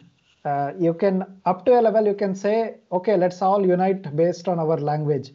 you 0.86 0.92
can 1.02 1.20
up 1.52 1.62
to 1.66 1.72
a 1.78 1.82
level 1.88 2.08
you 2.12 2.16
can 2.22 2.36
say 2.44 2.54
okay 2.98 3.14
let's 3.24 3.42
all 3.48 3.66
unite 3.72 4.06
based 4.20 4.50
on 4.54 4.62
our 4.66 4.82
language 4.90 5.28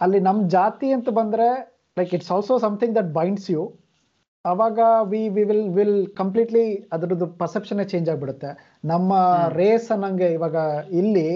ಅಲ್ಲಿ 0.00 0.20
ನಮ್ಮ 0.28 0.40
ಜಾತಿ 0.56 0.88
ಅಂತ 0.96 1.10
ಬಂದರೆ 1.20 1.48
like 1.96 2.14
it's 2.18 2.32
also 2.36 2.56
something 2.66 2.94
that 2.98 3.10
binds 3.18 3.48
you 3.54 3.62
ಅವಾಗ 4.44 4.78
we 5.12 5.22
we 5.36 5.42
will 5.50 5.68
will 5.78 5.98
completely 6.20 6.66
ಅದರದ್ದು 6.94 7.26
ಪರ್ಸೆಪ್ಷನ್ನೇ 7.40 7.86
change 7.92 8.08
ಆಗಿಬಿಡುತ್ತೆ. 8.12 8.50
ನಮ್ಮ 8.92 9.12
ರೇಸ್ 9.60 9.88
ಅನ್ನಂಗೆ 9.94 10.28
ಇವಾಗ 10.38 10.56
ಇಲ್ಲಿ 11.00 11.28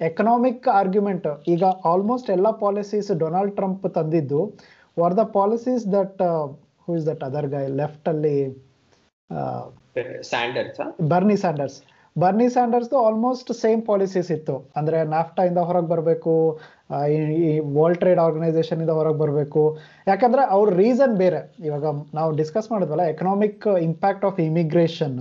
ಎಕನಾಮಿಕ್ 0.00 0.66
ಆರ್ಗ್ಯುಮೆಂಟ್ 0.80 1.26
ಈಗ 1.48 1.64
ಆಲ್ಮೋಸ್ಟ್ 1.92 2.30
ಎಲ್ಲ 2.36 2.48
ಪಾಲಿಸೀಸ್ 2.64 3.10
ಡೊನಾಲ್ಡ್ 3.24 3.54
ಟ್ರಂಪ್ 3.56 3.86
ತಂದಿದ್ದು 3.98 4.40
were 5.00 5.16
the 5.20 5.24
policies 5.38 5.84
that 5.92 6.22
who 6.84 6.96
is 6.98 7.06
that 7.06 7.22
other 7.28 7.48
guy 7.56 7.64
left 7.82 8.08
ಅಲ್ಲಿ 8.08 8.36
Bernie 11.12 11.36
Sanders 11.42 11.78
Bernie 12.16 12.48
Sanders 12.54 12.92
almost 13.06 13.50
same 13.60 13.80
policies 13.88 14.30
ಇತ್ತು. 14.36 14.54
ಅಂದ್ರೆ 14.76 14.98
ನಾಫ್ಟಾ 15.14 15.42
ಇಂದ 15.44 15.60
ಹೊರಗೆ 15.68 15.88
ಬರಬೇಕು 15.92 16.32
ಈ 17.46 17.50
ವರ್ಲ್ಡ್ 17.76 18.00
ಟ್ರೇಡ್ 18.02 18.20
ಆರ್ಗನೈಸೇಷನ್ 18.24 18.80
ಇಂದ 18.84 18.94
ಹೊರಗೆ 18.98 19.18
ಬರಬೇಕು. 19.18 19.62
ಯಾಕಂದ್ರೆ 20.06 20.42
ಅವ್ರ 20.56 20.68
ರೀಸನ್ 20.82 21.14
ಬೇರೆ. 21.16 21.40
ಇವಾಗ 21.66 21.84
ನಾವು 22.18 22.30
ಡಿಸ್ಕಸ್ 22.36 22.68
ಮಾಡಿದ್ವಲ್ಲ 22.72 23.04
ಎಕನಾಮಿಕ್ 23.14 23.66
ಇಂಪ್ಯಾಕ್ಟ್ 23.88 24.24
ಆಫ್ 24.24 24.40
ಇಮಿಗ್ರೇಷನ್ 24.40 25.18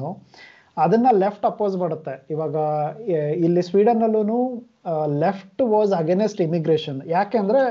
ಅದನ್ನ 0.77 1.07
ಲೆಫ್ಟ್ 1.23 1.45
ಅಪೋಸ್ 1.45 1.75
ಮಾಡುತ್ತೆ. 1.77 2.13
ಇವಾಗ 2.33 2.55
ಇಲ್ಲಿ 3.45 3.61
ಸ್ವೀಡನ್ 3.61 4.03
ಅಲ್ಲೂ 4.03 4.39
ಲೆಫ್ಟ್ 5.25 5.61
ವಾಸ್ 5.73 5.93
ಅಗೇನೆಸ್ಟ್ 5.93 6.41
ಇಮಿಗ್ರೇಷನ್ 6.41 6.99
ಯಾಕೆಂದ್ರೆ 7.07 7.61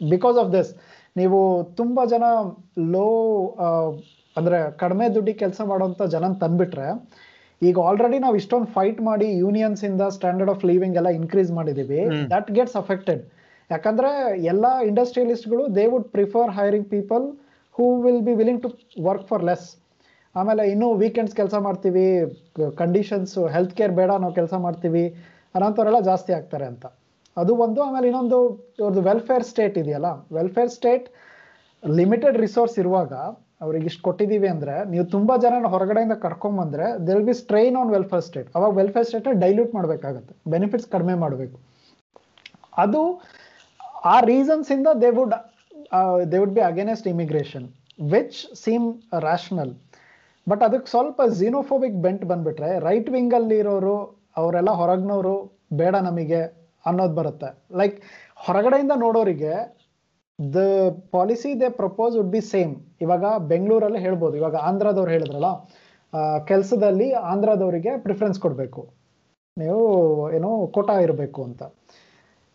ಬಿಕಾಸ್ 0.00 0.38
ಆಫ್ 0.38 0.50
ದಿಸ್ 0.52 0.70
ನೀವು 1.16 1.38
ತುಂಬಾ 1.74 2.02
ಜನ 2.04 2.24
ಲೋ 2.94 3.06
ಅಂದ್ರೆ 4.36 4.58
ಕಡಿಮೆ 4.78 5.04
ದುಡ್ಡಿ 5.14 5.32
ಕೆಲಸ 5.34 5.60
ಮಾಡುವಂತ 5.64 6.02
ಜನ 6.14 6.32
ತಂದ್ಬಿಟ್ರೆ 6.40 6.88
ಈಗ 7.62 7.76
ಆಲ್ರೆಡಿ 7.80 8.18
ನಾವು 8.18 8.36
ಇಷ್ಟೊಂದು 8.36 8.66
ಫೈಟ್ 8.66 9.00
ಮಾಡಿ 9.00 9.28
ಯೂನಿಯನ್ಸ್ 9.38 9.82
ಇಂದ 9.84 10.02
ಸ್ಟ್ಯಾಂಡರ್ಡ್ 10.16 10.50
ಆಫ್ 10.50 10.64
ಲಿವಿಂಗ್ 10.64 10.96
ಎಲ್ಲ 10.96 11.10
ಇನ್ಕ್ರೀಸ್ 11.20 11.50
ಮಾಡಿದೀವಿ 11.50 12.00
ದಟ್ 12.28 12.48
ಗೆಟ್ಸ್ 12.52 12.76
ಅಫೆಕ್ಟೆಡ್ 12.76 13.22
ಯಾಕಂದ್ರೆ 13.70 14.10
ಎಲ್ಲ 14.44 14.66
ಇಂಡಸ್ಟ್ರಿಯಲಿಸ್ಟ್ಗಳು 14.80 15.76
they 15.76 15.86
would 15.86 16.08
prefer 16.08 16.50
hiring 16.50 16.88
people 16.90 17.24
who 17.74 17.86
will 18.02 18.22
be 18.22 18.34
willing 18.34 18.60
to 18.62 18.68
work 19.02 19.24
for 19.28 19.44
less 19.44 19.66
ಆಮೇಲೆ 20.40 20.62
ಇನ್ನೂ 20.72 20.88
ವೀಕೆಂಡ್ಸ್ 21.02 21.34
ಕೆಲಸ 21.40 21.56
ಮಾಡ್ತೀವಿ 21.66 22.04
ಕಂಡೀಷನ್ಸ್ 22.82 23.34
ಹೆಲ್ತ್ 23.54 23.74
ಕೇರ್ 23.78 23.94
ಬೇಡ 23.98 24.10
ನಾವು 24.22 24.34
ಕೆಲಸ 24.40 24.54
ಮಾಡ್ತೀವಿ, 24.66 25.04
ಅನ್ನೋಂಥವ್ರೆಲ್ಲ 25.54 26.00
ಜಾಸ್ತಿ 26.10 26.32
ಆಗ್ತಾರೆ 26.38 26.66
ಅಂತ. 26.72 26.86
ಅದು 27.36 27.52
ಒಂದು, 27.64 27.80
ಆಮೇಲೆ 27.86 28.06
ಇನ್ನೊಂದು 28.10 28.38
ಇವ್ರದ್ದು 28.80 29.02
ವೆಲ್ಫೇರ್ 29.10 29.46
ಸ್ಟೇಟ್ 29.52 29.76
ಇದೆಯಲ್ಲ 29.82 30.10
ವೆಲ್ಫೇರ್ 30.38 30.72
ಸ್ಟೇಟ್ 30.76 31.06
ಲಿಮಿಟೆಡ್ 31.82 32.36
ರಿಸೋರ್ಸ್ 32.44 32.76
ಇರುವಾಗ 32.82 33.12
ಅವ್ರಿಗೆ 33.64 33.86
ಇಷ್ಟು 33.90 34.02
ಕೊಟ್ಟಿದ್ದೀವಿ 34.08 34.48
ಅಂದರೆ, 34.54 34.74
ನೀವು 34.92 35.04
ತುಂಬ 35.14 35.30
ಜನನ 35.44 35.68
ಹೊರಗಡೆಯಿಂದ 35.74 36.16
ಕರ್ಕೊಂಬಂದ್ರೆ 36.24 36.86
there'll 37.06 37.24
be 37.28 37.34
strain 37.42 37.76
on 37.80 37.90
welfare 37.96 38.24
state 38.28 38.48
ಅವಾಗ 38.56 38.70
ವೆಲ್ಫೇರ್ 38.80 39.06
ಸ್ಟೇಟ್ 39.10 39.28
ಡೈಲ್ಯೂಟ್ 39.44 39.72
ಮಾಡಬೇಕಾಗುತ್ತೆ 39.78 40.34
ಬೆನಿಫಿಟ್ಸ್ 40.54 40.88
ಕಡಿಮೆ 40.94 41.14
ಮಾಡಬೇಕು. 41.24 41.56
ಅದು 42.84 43.02
ಆ 44.14 44.16
ರೀಸನ್ಸ್ 44.32 44.68
ಇಂದ 44.76 44.88
they 45.02 45.10
would 45.18 45.34
they 46.32 46.38
would 46.42 46.54
be 46.58 46.62
against 46.70 47.08
immigration 47.14 47.66
which 48.14 48.38
seem 48.64 48.86
rational 49.26 49.72
but 50.46 50.62
ಅದಕ್ಕೆ 50.66 50.88
ಸ್ವಲ್ಪ 50.94 51.20
ಝೀನೋಫೋಬಿಕ್ 51.38 51.96
ಬೆಂಟ್ 52.04 52.24
ಬಂದ್ಬಿಟ್ರೆ 52.30 52.70
ರೈಟ್ 52.88 53.08
ವಿಂಗ್ 53.14 53.34
ಅಲ್ಲಿ 53.38 53.56
ಇರೋರು, 53.62 53.96
ಅವರೆಲ್ಲ 54.40 54.70
ಹೊರಗ್ನವರು 54.80 55.34
ಬೇಡ 55.80 55.94
ನಮಗೆ 56.08 56.40
ಅನ್ನೋದು 56.88 57.14
ಬರುತ್ತೆ. 57.20 57.48
ಲೈಕ್ 57.80 57.96
ಹೊರಗಡೆಯಿಂದ 58.46 58.94
ನೋಡೋರಿಗೆ 59.04 59.54
the 60.38 60.58
policy 61.14 61.50
they 61.60 61.68
propose 61.80 62.14
would 62.18 62.32
be 62.34 62.42
same 62.52 62.72
ಇವಾಗ 63.04 63.24
ಬೆಂಗಳೂರಲ್ಲಿ 63.52 64.00
ಹೇಳ್ಬೋದು. 64.06 64.34
ಇವಾಗ 64.40 64.56
ಆಂಧ್ರದವ್ರು 64.70 65.12
ಹೇಳಿದ್ರಲ್ಲ 65.14 65.50
ಕೆಲಸದಲ್ಲಿ 66.50 67.08
ಆಂಧ್ರದವರಿಗೆ 67.32 67.92
ಪ್ರಿಫರೆನ್ಸ್ 68.04 68.38
ಕೊಡಬೇಕು. 68.44 68.82
ನೀವು 69.56 69.82
ಏನೋ 70.36 70.50
ಕೋಟಾ 70.76 70.96
ಇರಬೇಕು 71.06 71.40
ಅಂತ. 71.48 71.62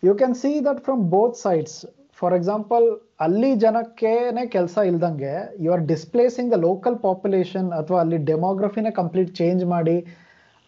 You 0.04 0.14
can 0.20 0.36
see 0.42 0.52
that 0.68 0.82
from 0.86 1.02
both 1.16 1.38
sides 1.46 1.78
for 2.22 2.36
example 2.38 2.86
ಅಲ್ಲಿ 3.26 3.52
ಜನಕ್ಕೇನೆ 3.64 4.44
ಕೆಲಸ 4.56 4.78
ಇಲ್ದಂಗೆ 4.90 5.34
you 5.64 5.70
are 5.76 5.84
displacing 5.92 6.50
the 6.54 6.58
local 6.68 6.98
population 7.08 7.70
ಅಥವಾ 7.80 8.00
ಅಲ್ಲಿ 8.04 8.20
ಡೆಮೋಗ್ರಫಿನ 8.32 8.90
ಕಂಪ್ಲೀಟ್ 9.00 9.32
ಚೇಂಜ್ 9.40 9.64
ಮಾಡಿ, 9.74 9.98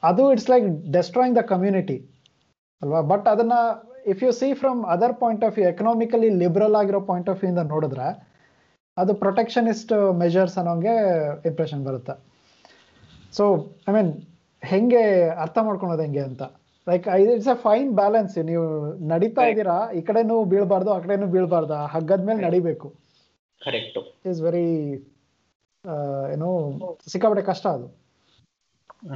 ಅದು 0.03 0.23
it's 0.33 0.49
like 0.53 0.67
destroying 0.95 1.37
the 1.39 1.43
community 1.53 1.97
ಅಲ್ವಾ? 2.81 3.01
ಬಟ್ 3.11 3.27
ಅದನ್ನ 3.33 3.57
if 4.13 4.21
you 4.25 4.31
see 4.39 4.47
from 4.61 4.79
other 4.93 5.15
point 5.23 5.43
of 5.47 5.53
view 5.57 5.65
economically 5.73 6.29
liberal 6.41 6.75
ಆಗಿರೋ 6.81 7.01
ಪಾಯಿಂಟ್ 7.11 7.29
ಆಫ್ 7.33 7.39
ವ್ಯೂ 7.41 7.51
ಇಂದ 7.53 7.63
ನೋಡಿದ್ರೆ, 7.73 8.07
ಅದು 8.97 9.11
ಪ್ರೊಟೆಕ್ಷನಿಸ್ಟ್ 9.23 9.93
ಮೆಜರ್ಸ್ 10.23 10.57
ಅನ್ನೋಂಗೆ 10.61 10.95
ಇಂಪ್ರೆಷನ್ 11.51 11.83
ಬರುತ್ತೆ. 11.89 12.15
ಸೊ 13.37 13.45
ಐ 13.89 13.93
ಮೀನ್ 13.97 14.11
ಹೆಂಗೆ 14.63 15.03
ಅರ್ಥ 15.45 15.57
ಮಾಡ್ಕೊಳೋದು 15.67 16.03
ಹೆಂಗೆ 16.05 16.23
ಅಂತ? 16.29 16.43
Like 16.87 17.05
it's 17.23 17.51
a 17.55 17.57
fine 17.67 17.89
balance 18.01 18.33
ನೀವು 18.51 18.65
ನಡೀತಾ 19.13 19.43
ಇದ್ದೀರಾ? 19.51 19.77
ಈ 19.97 20.01
ಕಡೆನೂ 20.09 20.37
ಬೀಳ್ಬಾರ್ದು 20.53 20.91
ಆ 20.95 20.99
ಕಡೆನೂ 21.05 21.27
ಬೀಳ್ಬಾರ್ದು? 21.35 21.77
ಹಗ್ಗದ 21.95 22.23
ಮೇಲೆ 22.29 22.41
ನಡಿಬೇಕು. 22.47 22.89
ಕರೆಕ್ಟ್ 23.61 23.97
ಇಸ್ 24.31 24.41
ವೆರಿ 24.47 24.67
ಏನೋ 26.35 26.49
ಸಿಕ್ಕಾಪಟ್ಟೆ 27.11 27.45
ಕಷ್ಟ 27.51 27.65
ಅದು. 27.77 27.87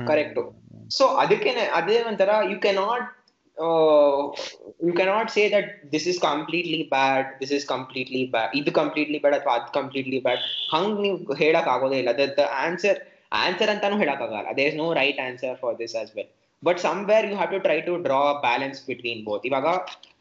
ಕರೆಕ್ಟ್ 0.10 0.39
ಸೊ 0.97 1.06
ಅದಕ್ಕೇನೆ 1.23 1.63
ಅದೇ 1.80 1.97
ಒಂಥರ 2.10 2.32
you 2.51 2.58
cannot 2.65 3.08
you 4.88 4.91
cannot 4.99 5.30
say 5.36 5.43
that 5.53 5.69
this 5.93 6.08
is 6.12 6.19
completely 6.30 6.82
bad 6.95 7.27
this 7.41 7.53
is 7.58 7.65
completely 7.73 8.23
bad 8.34 8.51
ಇದು 8.60 8.71
ಕಂಪ್ಲೀಟ್ಲಿ 8.80 9.19
ಬ್ಯಾಡ್ 9.23 9.36
ಅಥವಾ 9.39 9.53
ಅದು 9.60 9.71
ಕಂಪ್ಲೀಟ್ಲಿ 9.80 10.19
ಬ್ಯಾಡ್ 10.25 10.41
ಹಂಗ್ 10.73 10.97
ನೀವು 11.06 11.17
ಹೇಳಕ್ 11.43 11.69
ಆಗೋದೇ 11.75 11.99
ಇಲ್ಲ. 12.03 12.12
ದ 12.39 12.45
ಆನ್ಸರ್ 12.65 12.99
ಆನ್ಸರ್ 13.43 13.69
ಅಂತಾನು 13.73 13.97
ಹೇಳಕ್ 14.03 14.21
ಆಗಲ್ಲ. 14.25 14.51
There 14.60 14.69
is 14.71 14.77
no 14.84 14.88
right 15.01 15.21
answer 15.27 15.56
for 15.63 15.75
this 15.84 15.95
as 16.01 16.12
well 16.17 16.32
but 16.63 16.80
somewhere 16.80 17.26
you 17.30 17.36
have 17.36 17.52
to 17.52 17.60
try 17.60 17.78
to 17.82 17.93
draw 18.06 18.22
balance 18.46 18.80
between 18.88 19.22
both 19.26 19.43
ಇವಾಗ 19.46 19.67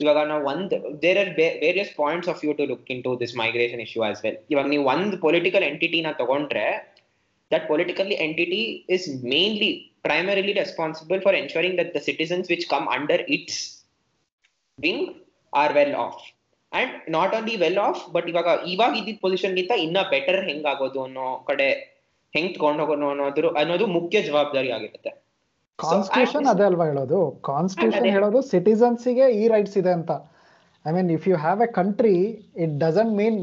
ಇವಾಗ 0.01 0.19
ನಾವು 0.29 0.45
ಒಂದ್ 0.53 0.75
there 1.03 1.19
are 1.19 1.31
various 1.65 1.93
points 2.03 2.29
of 2.29 2.43
you 2.45 2.53
to 2.53 2.67
look 2.73 2.91
in 2.91 3.03
to 3.03 3.13
this 3.21 3.35
migration 3.37 3.83
issue 3.87 4.03
as 4.03 4.21
well 4.25 4.39
ಇವಾಗ 4.51 4.67
ನೀವು 4.67 4.85
ಒಂದು 4.85 5.19
political 5.19 5.67
ಎಂಟಿಟಿನ 5.73 6.11
ತಗೊಂಡ್ರೆ 6.23 6.67
that 7.51 7.67
political 7.69 8.13
entity 8.29 8.63
is 8.97 9.07
mainly 9.25 9.71
primarily 10.03 10.53
responsible 10.53 11.21
for 11.21 11.37
ensuring 11.37 11.79
that 11.79 11.93
the 11.97 12.01
citizens 12.01 12.49
which 12.51 12.67
come 12.67 12.89
under 12.89 13.25
its 13.29 13.63
wing 14.79 15.03
are 15.53 15.73
well 15.73 15.95
off 15.95 16.23
and 16.73 16.91
not 17.09 17.35
only 17.35 17.55
well 17.57 17.79
off 17.79 18.01
but 18.13 18.27
ಇವಾಗ 18.29 18.49
ಇವಾಗ 18.67 18.93
ಇದ್ದಿದ್ದ 18.97 19.21
ಪೊಸಿಷನ್ಗಿಂತ 19.21 19.73
ಇನ್ನ 19.79 19.99
better 20.11 20.41
ಹೆಂಗಾಗೋದು 20.49 21.01
ಅನ್ನೋ 21.03 21.27
ಕಡೆ 21.47 21.69
ಹೆಂಗ್ 22.35 22.51
ತಗೊಂಡೋಗೋನು 22.55 23.07
ಅನ್ನೋದ್ರ, 23.11 23.47
ಅನ್ನೋದು 23.61 23.87
ಮುಖ್ಯ 23.87 24.17
ಜವಾಬ್ದಾರಿ 24.23 24.71
ಆಗಿರುತ್ತೆ. 24.71 25.11
ಕಾನ್ಸ್ಟಿಟ್ಯೂಷನ್ 25.79 26.47
ಅದೇ 26.53 26.65
ಅಲ್ವಾ 26.71 26.85
ಹೇಳೋದು? 26.91 27.19
ಕಾನ್ಸ್ಟಿಟ್ಯೂಷನ್ 27.49 28.09
ಹೇಳೋದು 28.17 28.39
ಸಿಟಿಸನ್ಸ್ಗೆ 28.53 29.27
ಈ 29.41 29.43
ರೈಟ್ಸ್ 29.55 29.77
ಇದೆ 29.81 29.93
ಅಂತ. 29.99 30.13
I 30.85 30.93
mean 30.97 31.11
if 31.17 31.25
you 31.31 31.37
have 31.45 31.61
a 31.67 31.69
country 31.79 32.17
it 32.65 32.75
doesn't 32.85 33.13
mean 33.21 33.39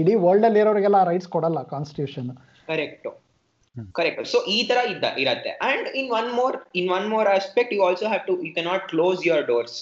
ಇಡೀ 0.00 0.14
ವರ್ಲ್ಡ್ 0.24 0.46
ಅಲ್ಲಿ 0.48 0.60
ಇರೋರಿಗೆಲ್ಲ 0.64 1.00
ರೈಟ್ಸ್ 1.10 1.30
ಕೊಡಲ್ಲ 1.34 1.60
ಕಾನ್ಸ್ಟಿಟ್ಯೂಷನ್ 1.74 2.28
ಕರೆಕ್ಟ್ 2.70 3.08
ಕರೆಕ್ಟ್ 3.98 4.28
ಸೊ 4.32 4.38
ಈ 4.54 4.58
ತರ 4.70 4.78
ಇದ್ದ 4.92 5.04
ಇರತ್ತೆ. 5.22 5.52
And 5.70 5.86
in 6.00 6.08
one 6.18 6.28
more 6.40 6.56
in 6.80 6.88
one 6.98 7.06
more 7.14 7.28
aspect 7.36 7.72
you 7.76 7.80
also 7.88 8.06
have 8.12 8.24
to 8.30 8.34
you 8.46 8.50
cannot 8.58 8.84
close 8.92 9.20
your 9.28 9.44
doors 9.52 9.78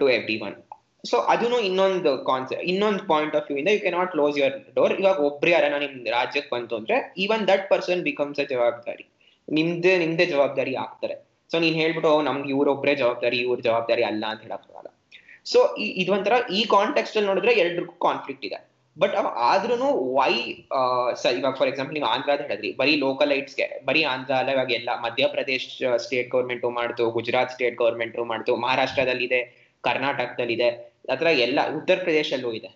to 0.00 0.06
everyone 0.46 0.56
so 1.10 1.16
ಅದನ್ನು 1.32 1.58
ಇನ್ನೊಂದು 1.68 2.10
ಕಾನ್ಸೆಪ್ಟ್ 2.30 2.64
ಇನ್ನೊಂದು 2.72 3.02
ಪಾಯಿಂಟ್ 3.12 3.34
ಆಫ್ 3.38 3.46
ವ್ಯೂ 3.48 3.56
ಇಂದ 3.62 3.70
you 3.76 3.80
cannot 3.86 4.10
close 4.10 4.36
your 4.40 4.56
door 4.76 4.92
ಇವಾಗ 5.00 5.18
ಒಬ್ರು 5.28 5.50
ಯಾರನ್ನ 5.54 5.78
ನಿಮ್ 5.84 5.94
ರಾಜ್ಯಕ್ಕೆ 6.18 6.50
ಬಂತು 6.56 6.76
ಅಂದ್ರೆ 6.80 6.96
even 7.24 7.42
that 7.52 7.64
person 7.72 8.02
becomes 8.10 8.40
a 8.44 8.46
ಜವಾಬ್ದಾರಿ. 8.52 9.04
ನಿಮ್ದೇ 9.48 9.92
ನಿಮ್ದೇ 9.98 10.26
ಜವಾಬ್ದಾರಿ 10.32 10.74
ಆಗ್ತಾರೆ. 10.84 11.14
ಸೊ 11.50 11.58
ನೀನ್ 11.64 11.76
ಹೇಳ್ಬಿಟ್ಟು 11.82 12.10
ನಮ್ಗೆ 12.28 12.50
ಇವ್ರೊಬ್ರೇ 12.56 12.92
ಜವಾಬ್ದಾರಿ, 13.00 13.38
ಇವ್ರ 13.46 13.60
ಜವಾಬ್ದಾರಿ 13.68 14.04
ಅಲ್ಲ 14.10 14.24
ಅಂತ 14.32 14.42
ಹೇಳಕ್ಕಾಗಲ್ಲ 14.46 14.90
ಸೊ 15.52 15.60
ಇದೊಂಥರ 16.02 16.34
ಈ 16.58 16.60
ಕಾಂಟೆಕ್ಸ್ಟ್ 16.74 17.16
ಅಲ್ಲಿ 17.16 17.28
ನೋಡಿದ್ರೆ 17.30 17.52
ಎಲ್ರಿಗೂ 17.62 17.94
ಕಾನ್ಫ್ಲಿಕ್ಟ್ 18.04 18.44
ಇದೆ. 18.48 18.58
ಬಟ್ 18.96 19.14
ಆದ್ರೂ 19.50 19.88
ವೈ 20.18 20.32
ಇವಾಗ 21.38 21.54
ಫಾರ್ 21.58 21.68
ಎಕ್ಸಾಂಪಲ್ 21.70 21.94
ನೀವು 21.98 22.08
ಆಂಧ್ರದ 22.12 22.42
ಹೇಳಿದ್ರಿ, 22.48 22.70
ಬರೀ 22.80 22.94
ಲೋಕಲೈಟ್ಸ್ಗೆ 23.04 23.66
ಬರೀ 23.88 24.02
ಆಂಧ್ರ 24.12 24.34
ಅಲ್ಲ, 24.40 24.50
ಇವಾಗ 24.56 24.72
ಎಲ್ಲ 24.78 24.90
ಮಧ್ಯಪ್ರದೇಶ್ 25.06 25.66
ಸ್ಟೇಟ್ 26.04 26.28
ಗೌರ್ಮೆಂಟು 26.34 26.70
ಮಾಡ್ತು, 26.70 27.04
ಗುಜರಾತ್ 27.10 27.52
ಸ್ಟೇಟ್ 27.54 27.76
ಗೌರ್ಮೆಂಟು 27.82 28.24
ಮಾಡ್ತು, 28.32 28.54
ಮಹಾರಾಷ್ಟ್ರದಲ್ಲಿದೆ, 28.56 29.40
ಕರ್ನಾಟಕದಲ್ಲಿದೆ 29.84 30.70
ಆತರ 31.12 31.28
ಎಲ್ಲ 31.46 31.60
ಉತ್ತರ 31.78 31.98
ಪ್ರದೇಶಲ್ಲೂ 32.06 32.52
ಇದೆ. 32.52 32.70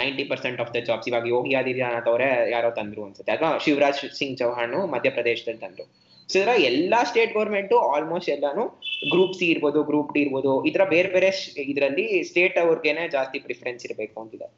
Ninety 0.00 0.24
percent 0.30 0.60
of 0.64 0.70
the 0.74 0.80
jobs 0.88 1.08
ಇವಾಗ 1.10 1.26
ಯೋಗಿ 1.34 1.52
ಆದಿತ್ಯನಾಥ್ 1.60 2.08
ಅವರೇ 2.12 2.28
ಯಾರೋ 2.54 2.70
ತಂದ್ರು 2.78 3.02
ಅನ್ಸುತ್ತೆ. 3.06 3.32
ಅಥವಾ 3.36 3.50
ಶಿವರಾಜ್ 3.64 4.02
ಸಿಂಗ್ 4.18 4.36
ಚೌಹಾಣ್ 4.42 4.76
ಮಧ್ಯಪ್ರದೇಶದಲ್ಲಿ 4.94 5.62
ತಂದ್ರು. 5.64 5.86
ಸೊ 6.28 6.34
ಇದರ 6.38 6.54
ಎಲ್ಲಾ 6.70 7.00
ಸ್ಟೇಟ್ 7.10 7.30
ಗೌರ್ಮೆಂಟ್ 7.36 7.74
ಆಲ್ಮೋಸ್ಟ್ 7.94 8.30
ಎಲ್ಲಾನು 8.34 8.64
ಗ್ರೂಪ್ 9.12 9.36
ಸಿ 9.38 9.46
ಇರ್ಬೋದು 9.52 9.82
ಗ್ರೂಪ್ 9.90 10.10
ಡಿ 10.14 10.20
ಇರ್ಬೋದು, 10.24 10.52
ಈ 10.68 10.72
ಬೇರೆ 10.94 11.08
ಬೇರೆ 11.14 11.30
ಇದರಲ್ಲಿ 11.72 12.06
ಸ್ಟೇಟ್ 12.30 12.56
ಅವ್ರಿಗೆನೆ 12.64 13.04
ಜಾಸ್ತಿ 13.16 13.38
ಪ್ರಿಫರೆನ್ಸ್ 13.46 13.84
ಇರಬೇಕು 13.88 14.16
ಅಂತಿದೆ. 14.22 14.48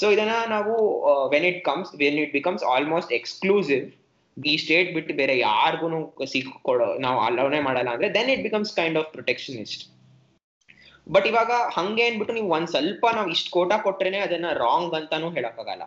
ಸೊ 0.00 0.06
ಇದನ್ನ 0.14 0.34
ನಾವು 0.54 0.74
when 1.32 1.46
it 1.50 1.60
comes 1.70 1.92
when 2.02 2.18
it 2.24 2.32
becomes 2.38 2.64
almost 2.74 3.12
exclusive 3.20 3.84
ಈ 4.36 4.54
ಸ್ಟೇಟ್ 4.62 4.90
ಬಿಟ್ಟು 4.96 5.12
ಬೇರೆ 5.18 5.34
ಯಾರಿಗೂ 5.38 5.88
ಸಿಕ್ಕೊಡೋ, 6.34 6.86
ನಾವು 7.06 7.18
ಅಲೋನೆ 7.28 7.60
ಮಾಡಲ್ಲ 7.68 7.90
ಅಂದ್ರೆ 7.96 8.08
then 8.14 8.30
it 8.34 8.42
becomes 8.48 8.70
kind 8.78 8.98
of 9.00 9.08
protectionist 9.16 9.82
but 11.06 11.26
ಇವಾಗ 11.26 11.52
ಹಂಗೆ 11.76 12.04
ಅಂದ್ಬಿಟ್ಟು 12.08 12.34
ನೀವು 12.34 12.50
ಒಂದ್ 12.56 12.68
ಸ್ವಲ್ಪ 12.68 13.04
ನಾವು 13.16 13.28
ಇಷ್ಟು 13.30 13.50
ಕೋಟಾ 13.50 13.76
ಕೊಟ್ರೇನೆ 13.78 14.18
ಅದನ್ನ 14.18 14.48
ರಾಂಗ್ 14.64 14.94
ಅಂತಾನು 14.94 15.30
ಹೇಳಕ್ಕಾಗಲ್ಲ. 15.30 15.84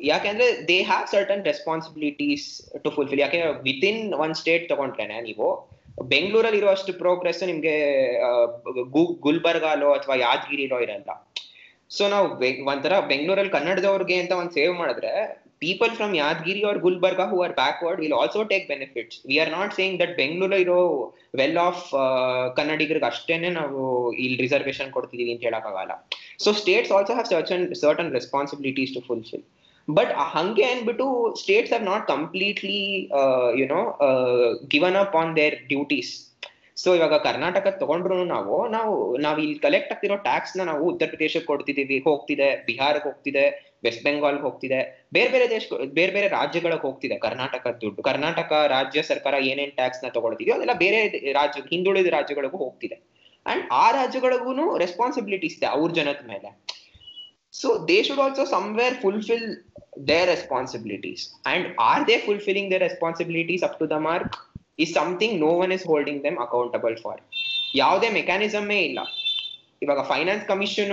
ಯಾಕೆಂದ್ರೆ 0.00 0.46
they 0.68 0.76
have 0.82 1.06
certain 1.06 1.44
responsibilities 1.44 2.46
to 2.84 2.90
fulfil 2.90 3.20
ಯಾಕೆ 3.20 3.40
ವಿತ್ 3.62 3.86
ಇನ್ 3.90 4.02
ಒನ್ 4.24 4.34
ಸ್ಟೇಟ್ 4.34 4.68
ತಗೊಂಡ್ರೇನೆ 4.68 5.16
ನೀವು, 5.20 5.48
ಬೆಂಗಳೂರಲ್ಲಿ 6.12 6.58
ಇರುವಷ್ಟು 6.58 6.92
ಪ್ರೋಗ್ರೆಸ್ 6.92 7.42
ನಿಮ್ಗೆ 7.42 7.74
ಗುಲ್ಬರ್ಗಾಲೋ 9.26 9.88
ಅಥವಾ 9.92 10.16
ಯಾದಗಿರಿಲೋ 10.26 10.78
ಇರಲ್ಲ. 10.86 11.10
ಸೊ 11.96 12.08
ನಾವು 12.08 12.26
ಒಂಥರ 12.72 12.94
ಬೆಂಗಳೂರಲ್ಲಿ 13.12 13.52
ಕನ್ನಡದವ್ರಿಗೆ 13.58 14.16
ಅಂತ 14.22 14.32
ಒಂದ್ 14.32 14.52
ಸೇವ್ 14.58 14.74
ಮಾಡಿದ್ರೆ 14.74 15.12
people 15.62 15.92
from 15.96 16.12
Yadagiri 16.16 16.60
or 16.70 16.78
Gulbarga 16.78 17.24
who 17.30 17.38
are 17.44 17.54
backward 17.60 18.00
will 18.00 18.16
also 18.20 18.42
take 18.52 18.66
benefits 18.68 19.18
we 19.28 19.36
are 19.44 19.50
not 19.50 19.72
saying 19.74 19.96
that 20.02 20.14
Bengaluru 20.16 20.58
ಇರೋ 20.64 20.78
ವೆಲ್ 21.40 21.58
ಆಫ್ 21.58 21.84
ಕನ್ನಡಿಗರಿಗೆ 22.56 23.06
ಅಷ್ಟೇನೆ 23.06 23.50
ನಾವು 23.50 23.80
ಇಲ್ಲಿ 24.24 24.38
ರಿಸರ್ವೇಶನ್ 24.46 24.90
ಕೊಡ್ತಿದೀವಿ 24.90 25.32
ಅಂತ 25.34 25.44
ಹೇಳಕ್ಕಾಗಲ್ಲ 25.48 25.96
so 26.44 26.52
states 26.52 26.92
also 26.92 27.14
have 27.14 27.28
certain 27.32 27.66
certain 27.74 28.12
responsibilities 28.12 28.94
to 28.94 29.00
fulfil 29.00 29.44
but 29.88 30.12
ಹಂಗೆ 30.36 30.64
ಅಂದ್ಬಿಟ್ಟು 30.72 31.04
states 31.42 31.72
are 31.72 31.82
not 31.82 32.06
completely 32.06 32.80
you know 33.60 33.82
given 34.68 34.98
up 35.04 35.16
on 35.16 35.36
their 35.36 35.56
duties 35.68 36.12
so 36.76 36.90
ಇವಾಗ 36.94 37.14
ಕರ್ನಾಟಕ 37.18 37.66
ತಗೊಂಡ್ರು 37.80 38.16
ನಾವು 38.24 38.56
ನಾವು, 38.68 38.92
ನಾವ್ 39.18 39.38
ಇಲ್ಲಿ 39.40 39.58
ಕಲೆಕ್ಟ್ 39.58 39.92
ಆಗ್ತಿರೋ 39.92 40.16
ಟ್ಯಾಕ್ಸ್ನ 40.16 40.64
ನಾವು 40.64 40.82
ಉತ್ತರ 40.90 41.06
ಪ್ರದೇಶಕ್ಕೆ 41.06 41.46
ಕೊಡ್ತಿದೀವಿ, 41.46 41.98
ಹೋಗ್ತಿದೆ, 41.98 42.48
ಬಿಹಾರಕ್ಕೆ 42.66 43.08
ಹೋಗ್ತಿದೆ. 43.08 43.44
ವೆಸ್ಟ್ 43.84 44.02
ಬೆಂಗಾಲ್ 44.06 44.38
ಹೋಗ್ತಿದೆ. 44.44 44.80
ಬೇರೆ 45.12 45.30
ಬೇರೆ 45.34 45.46
ದೇಶ, 45.50 45.66
ಬೇರೆ 45.98 46.12
ಬೇರೆ 46.16 46.28
ರಾಜ್ಯಗಳಿಗೆ 46.28 46.82
ಹೋಗ್ತಿದೆ. 46.86 47.16
ಕರ್ನಾಟಕ 47.26 47.66
ದುಡ್ಡು, 47.82 48.00
ಕರ್ನಾಟಕ 48.02 48.52
ರಾಜ್ಯ 48.76 49.02
ಸರ್ಕಾರ 49.10 49.34
ಏನೇನ್ 49.50 49.74
ಟ್ಯಾಕ್ಸ್ನ 49.80 50.08
ತಗೊಳ್ತಿದೆಯೋ 50.16 50.56
ಅದೆಲ್ಲ 50.56 50.76
ಬೇರೆ 50.84 50.98
ರಾಜ್ಯ, 51.40 51.62
ಹಿಂದುಳಿದ 51.72 52.10
ರಾಜ್ಯಗಳಿಗೂ 52.16 52.58
ಹೋಗ್ತಿದೆ. 52.64 52.98
ಅಂಡ್ 53.46 53.64
ಆ 53.82 53.86
ರಾಜ್ಯಗಳಿಗೂ 53.90 54.52
ರೆಸ್ಪಾನ್ಸಿಬಿಲಿಟೀಸ್ 54.84 55.56
ಇದೆ 55.58 55.68
ಅವ್ರ 55.76 55.90
ಜನದ 55.98 56.22
ಮೇಲೆ. 56.32 56.50
So 57.60 57.68
they 57.88 57.98
should 58.06 58.20
also 58.24 58.44
somewhere 58.44 58.94
fulfil 59.02 59.46
their 60.08 60.26
responsibilities 60.26 61.22
and 61.52 61.66
are 61.90 62.02
they 62.08 62.16
fulfilling 62.26 62.68
their 62.72 62.82
responsibilities 62.82 63.62
up 63.68 63.78
to 63.78 63.86
the 63.90 63.98
mark 64.08 64.34
is 64.84 64.92
something 64.94 65.36
no 65.40 65.50
one 65.64 65.72
is 65.76 65.86
holding 65.86 66.20
them 66.26 66.38
accountable 66.46 66.96
for 67.04 67.20
ಯಾವುದೇ 67.82 68.08
ಮೆಕ್ಯಾನಿಸಮೇ 68.18 68.78
ಇಲ್ಲ. 68.88 69.00
ಇವಾಗ 69.82 70.02
ಫೈನಾನ್ಸ್ 70.12 70.44
ಕಮಿಷನ್ 70.52 70.92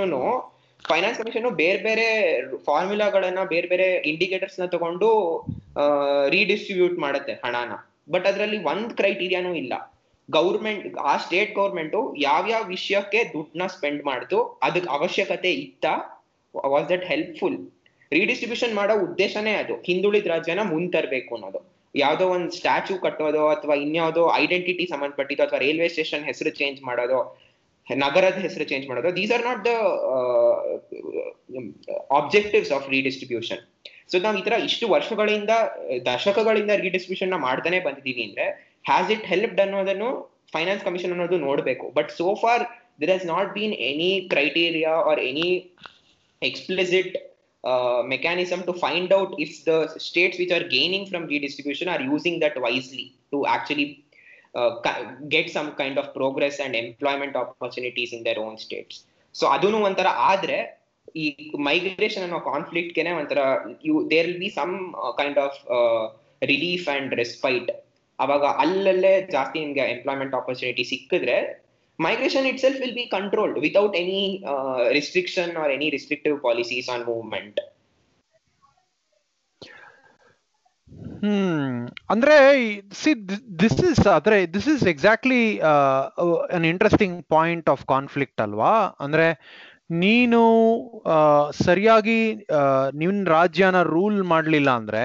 ಫೈನಾನ್ಸ್ 0.90 1.20
ಕಮಿಷನ್ 1.20 1.46
ಬೇರೆ 1.62 1.80
ಬೇರೆ 1.84 2.06
ಫಾರ್ಮುಲಾಗಳನ್ನ 2.66 3.42
ಬೇರೆ 3.54 3.68
ಬೇರೆ 3.68 3.88
ಇಂಡಿಕೇಟರ್ಸ್ನ 4.12 4.66
ತಗೊಂಡು 4.66 5.10
redistribute 6.30 6.98
ಮಾಡುತ್ತೆ 7.00 7.34
ಹಣನ. 7.44 7.74
ಬಟ್ 8.12 8.28
ಅದರಲ್ಲಿ 8.28 8.58
ಒಂದ್ 8.72 8.92
ಕ್ರೈಟೀರಿಯಾನು 8.94 9.52
ಇಲ್ಲ. 9.56 9.74
ಗೌರ್ಮೆಂಟ್ 10.30 10.86
ಆ 11.12 11.14
ಸ್ಟೇಟ್ 11.18 11.54
ಗೌರ್ಮೆಂಟ್ 11.54 11.96
ಯಾವ್ಯಾವ 12.20 12.64
ವಿಷಯಕ್ಕೆ 12.68 13.20
ದುಡ್ಡನ್ನ 13.34 13.66
ಸ್ಪೆಂಡ್ 13.76 14.04
ಮಾಡ್ತು 14.04 14.38
ಅದಕ್ಕೆ 14.64 14.90
ಅವಶ್ಯಕತೆ 14.90 15.52
ಇತ್ತ 15.66 15.86
ವಾಸ್ 16.54 16.88
ದಟ್ 16.90 17.06
ಹೆಲ್ಪ್ಫುಲ್ 17.06 17.58
ರೀಡಿಸ್ಟ್ರಿಬ್ಯೂಷನ್ 18.12 18.74
ಮಾಡೋ 18.76 18.94
ಉದ್ದೇಶನೇ 19.06 19.54
ಅದು. 19.54 19.76
ಹಿಂದುಳಿದ 19.88 20.28
ರಾಜ್ಯನ 20.28 20.64
ಮುಂದ್ 20.64 20.92
ತರಬೇಕು 20.94 21.32
ಅನ್ನೋದು. 21.36 21.60
ಯಾವ್ದೋ 21.96 22.26
ಒಂದ್ 22.28 22.50
ಸ್ಟ್ಯಾಚು 22.52 22.94
ಕಟ್ಟೋದು 23.02 23.42
ಅಥವಾ 23.48 23.76
ಇನ್ಯಾವುದೋ 23.86 24.24
ಐಡೆಂಟಿಟಿ 24.36 24.86
ಸಂಬಂಧಪಟ್ಟಿದ್ದು 24.94 25.44
ಅಥವಾ 25.44 25.60
ರೈಲ್ವೆ 25.60 25.88
ಸ್ಟೇಷನ್ 25.90 26.24
ಹೆಸರು 26.24 26.52
ಚೇಂಜ್ 26.60 26.80
ಮಾಡೋದು 26.84 27.20
ನಗರದ 28.04 28.38
ಹೆಸರು 28.46 28.66
ಚೇಂಜ್ 28.72 28.86
ಮಾಡೋದು. 28.90 29.10
These 29.20 29.32
are 29.36 29.44
not 29.50 29.62
the 29.70 29.72
objectives 32.20 32.72
of 32.78 32.88
redistribution 32.96 33.62
so 34.12 34.16
ನಾವು 34.26 34.38
ಈ 34.40 34.44
ತರ 34.48 34.56
ಇಷ್ಟು 34.70 34.86
ವರ್ಷಗಳಿಂದ, 34.96 35.52
ದಶಕಗಳಿಂದ 36.10 36.72
ರೀಡಿಸ್ಟ್ರಿಬ್ಯೂಷನ್ನ 36.86 37.38
ಮಾಡ್ತಾನೆ 37.48 37.80
ಬಂದಿದ್ದೀವಿ 37.88 38.24
ಅಂದ್ರೆ 38.30 38.48
ಹ್ಯಾಸ್ 38.90 39.12
ಇಟ್ 39.16 39.26
ಹೆಲ್ಪ್ಡ್ 39.34 39.62
ಅನ್ನೋದನ್ನು 39.66 40.10
ಫೈನಾನ್ಸ್ 40.56 40.84
ಕಮಿಷನ್ 40.88 41.14
ಅನ್ನೋದು 41.16 41.38
ನೋಡಬೇಕು. 41.48 41.86
But 42.00 42.12
so 42.20 42.28
far 42.44 42.66
there 43.02 43.14
has 43.16 43.28
not 43.36 43.50
been 43.60 43.76
any 43.92 44.12
criteria 44.34 44.96
or 45.12 45.24
any 45.32 45.50
explicit 46.42 47.12
mechanism 48.14 48.64
to 48.68 48.74
find 48.82 49.12
out 49.18 49.32
if 49.44 49.54
the 49.68 49.76
states 50.08 50.40
which 50.42 50.52
are 50.58 50.66
gaining 50.74 51.06
from 51.12 51.24
from 51.30 51.88
or 51.94 52.04
using 52.10 52.38
that 52.44 52.58
wisely 52.66 53.06
to 53.32 53.38
to 53.70 53.86
uh, 54.56 54.72
get 55.28 55.50
some 55.50 55.70
kind 55.82 55.98
of 56.02 56.14
progress 56.14 56.60
and 56.60 56.74
employment 56.76 57.36
opportunities 57.36 58.12
in 58.14 58.24
their 58.24 58.40
own 58.46 58.56
states. 58.66 58.96
So 59.36 59.46
ಅದನ್ನು 59.48 59.80
ಒಂಥರ 59.82 60.10
ಆದ್ರೆ 60.30 60.58
ಈ 61.16 61.26
migration 61.70 62.24
ಅನ್ನೋ 62.24 62.40
ಕಾನ್ಫ್ಲಿಕ್ಟ್ಗೆನೆ 62.52 63.12
ಒಂಥರ 63.12 63.40
you 63.88 63.96
there 64.10 64.28
will 64.28 64.40
be 64.40 64.50
some 64.60 64.74
kind 65.22 65.40
of 65.46 65.58
relief 66.52 66.88
and 66.96 67.14
respite 67.16 67.70
ಅವಾಗ 68.20 68.46
ಅಲ್ಲಲ್ಲೇ 68.64 69.14
ಜಾಸ್ತಿ 69.36 69.58
ನಿಮ್ಗೆ 69.66 69.86
ಎಂಪ್ಲಾಯ್ಮೆಂಟ್ 69.96 70.36
ಆಪರ್ಚುನಿಟಿ 70.42 70.86
ಸಿಕ್ಕಿದ್ರೆ 70.94 71.38
migration 72.00 72.46
itself 72.46 72.78
will 72.80 72.94
be 72.94 73.08
controlled 73.08 73.58
without 73.66 73.96
any 73.96 74.44
uh, 74.46 74.90
restriction 74.90 75.56
or 75.56 75.68
any 75.70 75.90
restrictive 75.90 76.42
policies 76.42 76.90
on 76.90 77.06
movement 77.06 77.60
ಅಂದ್ರೆ 82.14 82.36
ಸಿ 83.02 83.12
ದಿಸ್ 83.64 83.82
ಇಸ್ 83.90 84.02
ಅಂದ್ರೆ 84.18 84.38
this 84.56 84.70
is 84.74 84.84
exactly 84.94 85.42
an 86.58 86.66
interesting 86.72 87.18
point 87.36 87.70
of 87.74 87.84
conflict 87.94 88.44
ಅಲ್ವಾ? 88.46 88.74
ಅಂದ್ರೆ 89.06 89.28
ನೀನು 90.04 90.42
ಸರಿಯಾಗಿ 91.66 92.20
ನಿನ್ನ 93.02 93.24
ರಾಜ್ಯನ 93.38 93.82
ರೂಲ್ 93.94 94.22
ಮಾಡ್ಲಿಲ್ಲ 94.34 94.70
ಅಂದ್ರೆ 94.80 95.04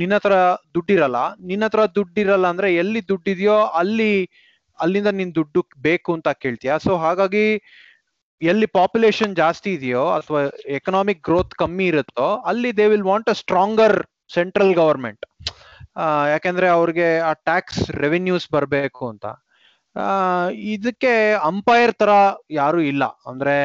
ನಿನ್ನ 0.00 0.14
ಹತ್ರ 0.18 0.34
ದುಡ್ಡಿರಲ್ಲ. 0.76 1.18
ನಿನ್ನ 1.50 1.64
ಹತ್ರ 1.68 1.82
ದುಡ್ಡಿರಲ್ಲ 1.98 2.46
ಅಂದ್ರೆ 2.52 2.68
ಎಲ್ಲಿ 2.82 3.00
ದುಡ್ಡಿದೆಯೋ 3.10 3.58
ಅಲ್ಲಿ, 3.80 4.12
ಅಲ್ಲಿಂದ 4.78 5.10
ನಿನ್ 5.20 5.32
ದುಡ್ಡು 5.38 5.62
ಬೇಕು 5.86 6.10
ಅಂತ 6.16 6.28
ಕೇಳ್ತೀಯ? 6.42 6.74
ಸೊ 6.86 6.92
ಹಾಗಾಗಿ 7.04 7.44
ಎಲ್ಲಿ 8.42 8.66
ಪಾಪ್ಯುಲೇಷನ್ 8.78 9.32
ಜಾಸ್ತಿ 9.42 9.70
ಇದೆಯೋ 9.78 10.04
ಅಥವಾ 10.18 10.40
ಎಕನಾಮಿಕ್ 10.78 11.20
ಗ್ರೋತ್ 11.28 11.56
ಕಮ್ಮಿ 11.62 11.86
ಇರುತ್ತೋ, 11.92 12.28
ಅಲ್ಲಿ 12.50 12.70
they 12.78 12.86
will 12.92 13.08
want 13.10 13.30
a 13.34 13.36
stronger 13.42 13.96
central 14.36 14.72
government 14.80 15.24
ಯಾಕೆಂದ್ರೆ 16.32 16.68
ಅವ್ರಿಗೆ 16.78 17.08
ಆ 17.28 17.32
ಟ್ಯಾಕ್ಸ್ 17.48 17.82
ರೆವಿನ್ಯೂಸ್ 18.04 18.46
ಬರಬೇಕು 18.56 19.04
ಅಂತ. 19.12 19.26
ಇದಕ್ಕೆ 20.74 21.12
ಅಂಪೈರ್ 21.50 21.92
ತರ 22.02 22.10
ಯಾರು 22.50 22.80
ಇಲ್ಲ. 22.92 23.04
ಅಂದ್ರೆ 23.30 23.56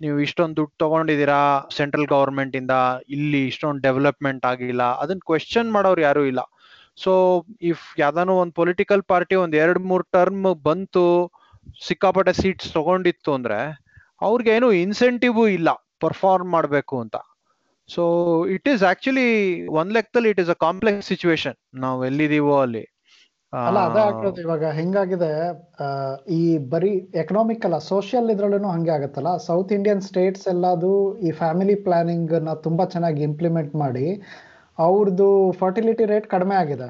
ನೀವು 0.00 0.16
ಇಷ್ಟೊಂದು 0.26 0.56
ದುಡ್ಡು 0.58 0.74
ತಗೊಂಡಿದ್ದೀರಾ 0.82 1.40
ಸೆಂಟ್ರಲ್ 1.78 2.08
ಗವರ್ಮೆಂಟ್ 2.12 2.54
ಇಂದ, 2.60 2.74
ಇಲ್ಲಿ 3.16 3.40
ಇಷ್ಟೊಂದು 3.50 3.82
ಡೆವಲಪ್ಮೆಂಟ್ 3.88 4.44
ಆಗಿಲ್ಲ 4.46 4.82
ಅದನ್ನ 5.02 5.22
ಕ್ವೆಶನ್ 5.30 5.70
ಮಾಡೋರು 5.72 6.00
ಯಾರು 6.00 6.22
ಇಲ್ಲ. 6.30 6.42
ಸೊ 7.02 7.12
ಇಫ್ 7.72 7.84
ಯಾವ್ದಾನು 7.98 8.32
ಒಂದು 8.42 8.54
ಪೊಲಿಟಿಕಲ್ 8.60 9.02
ಪಾರ್ಟಿ 9.12 9.34
ಒಂದ್ 9.42 9.56
ಎರಡ್ 9.56 9.82
ಮೂರ್ 9.90 10.04
ಟರ್ಮ್ 10.12 10.46
ಬಂತು, 10.68 11.04
ಸಿಕ್ಕಾಪಟ್ಟೆ 11.88 12.32
ಸೀಟ್ಸ್ 12.42 12.72
ತಗೊಂಡಿತ್ತು 12.72 13.30
ಅಂದ್ರೆ 13.38 13.58
ಅವ್ರಿಗೆ 14.28 14.50
ಏನು 14.56 14.68
ಇನ್ಸೆಂಟಿವ್ 14.84 15.38
ಇಲ್ಲ 15.58 15.70
ಪರ್ಫಾರ್ಮ್ 16.00 16.50
ಮಾಡಬೇಕು 16.50 16.96
ಅಂತ. 17.00 17.16
ಸೊ 17.94 18.02
ಇಟ್ 18.54 18.68
ಈಸ್ 18.72 18.82
ಆಕ್ಚುಲಿ 18.90 19.28
ಒಂದ್ 19.80 19.94
ಲೆಕ್ಕದಲ್ಲಿ 19.96 20.30
it 20.34 20.42
is 20.44 20.52
a 20.54 20.58
complex 20.64 21.08
situation 21.12 21.56
ನಾವು 21.84 22.00
ಎಲ್ಲಿದೀವೋ 22.08 22.56
ಅಲ್ಲಿ. 22.64 22.84
ಅಲ್ಲ 23.52 23.78
ಅದೇ 23.88 24.00
ಆಗ್ತದೆ 24.08 24.40
ಇವಾಗ. 24.44 24.64
ಹೆಂಗಾಗಿದೆ 24.78 25.30
ಈ 26.38 26.42
ಬರೀ 26.74 26.90
ಎಕನಾಮಿಕ್ 27.22 27.64
ಅಲ್ಲ 27.68 27.78
ಸೋಷಿಯಲ್ 27.88 28.28
ಇದ್ರಲ್ಲೂ 28.34 28.70
ಹಂಗೆ 28.74 28.92
ಆಗತ್ತಲ್ಲ. 28.96 29.30
ಸೌತ್ 29.48 29.72
ಇಂಡಿಯನ್ 29.76 30.02
ಸ್ಟೇಟ್ಸ್ 30.08 30.46
ಎಲ್ಲಾದು 30.52 30.90
ಈ 31.26 31.30
ಫ್ಯಾಮಿಲಿ 31.40 31.76
ಪ್ಲಾನಿಂಗ್ನ 31.86 32.54
ತುಂಬಾ 32.66 32.86
ಚೆನ್ನಾಗಿ 32.94 33.22
ಇಂಪ್ಲಿಮೆಂಟ್ 33.30 33.74
ಮಾಡಿ 33.82 34.06
ಅವ್ರದ್ದು 34.78 35.28
ಫರ್ಟಿಲಿಟಿ 35.62 36.04
ರೇಟ್ 36.12 36.28
ಕಡಿಮೆ 36.34 36.56
ಆಗಿದೆ. 36.62 36.88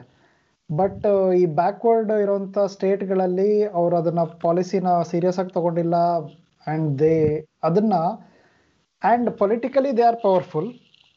ಬಟ್ 0.71 1.07
ಈ 1.41 1.45
ಬ್ಯಾಕ್ವರ್ಡ್ 1.61 2.13
ಇರೋಂಥ 2.25 2.59
ಸ್ಟೇಟ್ಗಳಲ್ಲಿ 2.75 3.49
ಅವ್ರು 3.81 3.95
ಅದನ್ನ 4.01 4.23
ಪಾಲಿಸಿನ 4.45 4.89
ಸೀರಿಯಸ್ 5.11 5.41
ಆಗಿ 5.43 5.53
ತಗೊಂಡಿಲ್ಲ 5.57 5.97
ಅಂಡ್ 6.67 6.91
ದೇ 7.03 7.17
ಅದನ್ನ 7.69 7.95
and 9.03 9.29
politically 9.41 9.91
they 9.99 10.05
are 10.11 10.21
powerful 10.27 10.71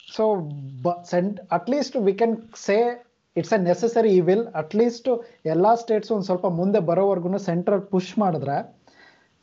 so 0.08 0.24
scent 1.12 1.38
at least 1.58 1.95
we 2.08 2.14
can 2.22 2.36
say 2.66 2.78
it's 3.36 3.54
a 3.58 3.60
necessary 3.70 4.10
ಈ 4.18 4.22
ವಿಲ್ 4.30 4.45
ಅಟ್ಲೀಸ್ಟ್ 4.62 5.10
ಎಲ್ಲ 5.54 5.68
ಸ್ಟೇಟ್ಸ್ 5.82 6.12
ಒಂದು 6.16 6.28
ಸ್ವಲ್ಪ 6.30 6.47
ಮುಂದೆ 6.60 6.80
ಬರೋವರೆಗೂ 6.89 7.39
ಸೆಂಟ್ರಲ್ 7.49 7.84
ಪುಷ್ 7.93 8.14
ಮಾಡಿದ್ರೆ 8.24 8.58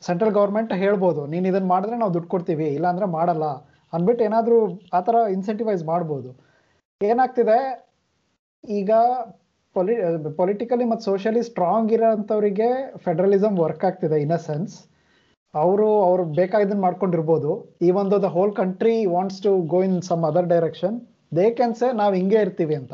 ಸೆಂಟ್ರಲ್ 0.02 0.34
ಗೌರ್ಮೆಂಟ್ 0.38 0.72
ಹೇಳ್ಬೋದು, 0.82 1.22
ನೀನು 1.32 1.46
ಇದನ್ನ 1.50 1.68
ಮಾಡಿದ್ರೆ 1.72 1.96
ನಾವು 2.02 2.12
ದುಡ್ಡು 2.16 2.30
ಕೊಡ್ತೀವಿ, 2.34 2.68
ಇಲ್ಲಾಂದ್ರೆ 2.76 3.06
ಮಾಡಲ್ಲ 3.16 3.46
ಅಂದ್ಬಿಟ್ಟು 3.92 4.22
ಏನಾದರೂ 4.28 4.58
ಆ 4.96 5.00
ಥರ 5.08 5.16
ಇನ್ಸೆಂಟಿವೈಸ್ 5.36 5.82
ಮಾಡ್ಬೋದು. 5.92 6.30
ಏನಾಗ್ತಿದೆ? 7.00 7.58
ಈಗ 8.64 8.90
ಪೊಲಿ 9.76 9.94
ಪೊಲಿಟಿಕಲಿ 10.38 10.86
ಮತ್ತು 10.92 11.04
ಸೋಷಿಯಲಿ 11.10 11.42
ಸ್ಟ್ರಾಂಗ್ 11.48 11.90
ಇರೋಂಥವ್ರಿಗೆ 11.96 12.68
ಫೆಡರಲಿಸಮ್ 13.04 13.58
ವರ್ಕ್ 13.64 13.84
ಆಗ್ತಿದೆ 13.88 14.16
ಇನ್ 14.24 14.34
ಅ 14.38 14.40
ಸೆನ್ಸ್ 14.48 14.74
ಅವರು, 15.54 15.88
ಅವ್ರು 16.08 16.24
ಬೇಕಾಗಿದ್ದನ್ನು 16.38 16.84
ಮಾಡ್ಕೊಂಡಿರ್ಬೋದು. 16.86 17.50
ಈ 17.86 17.88
ಒಂದು 18.00 18.16
the 18.24 18.28
whole 18.34 18.52
country 18.60 18.94
wants 19.14 19.40
to 19.46 19.52
go 19.72 19.78
in 19.88 20.00
some 20.08 20.24
other 20.30 20.48
direction 20.54 20.96
they 21.38 21.46
can 21.58 21.74
say 21.80 21.88
ನಾವು 22.00 22.12
ಹಿಂಗೆ 22.18 22.38
ಇರ್ತೀವಿ 22.46 22.74
ಅಂತ. 22.80 22.92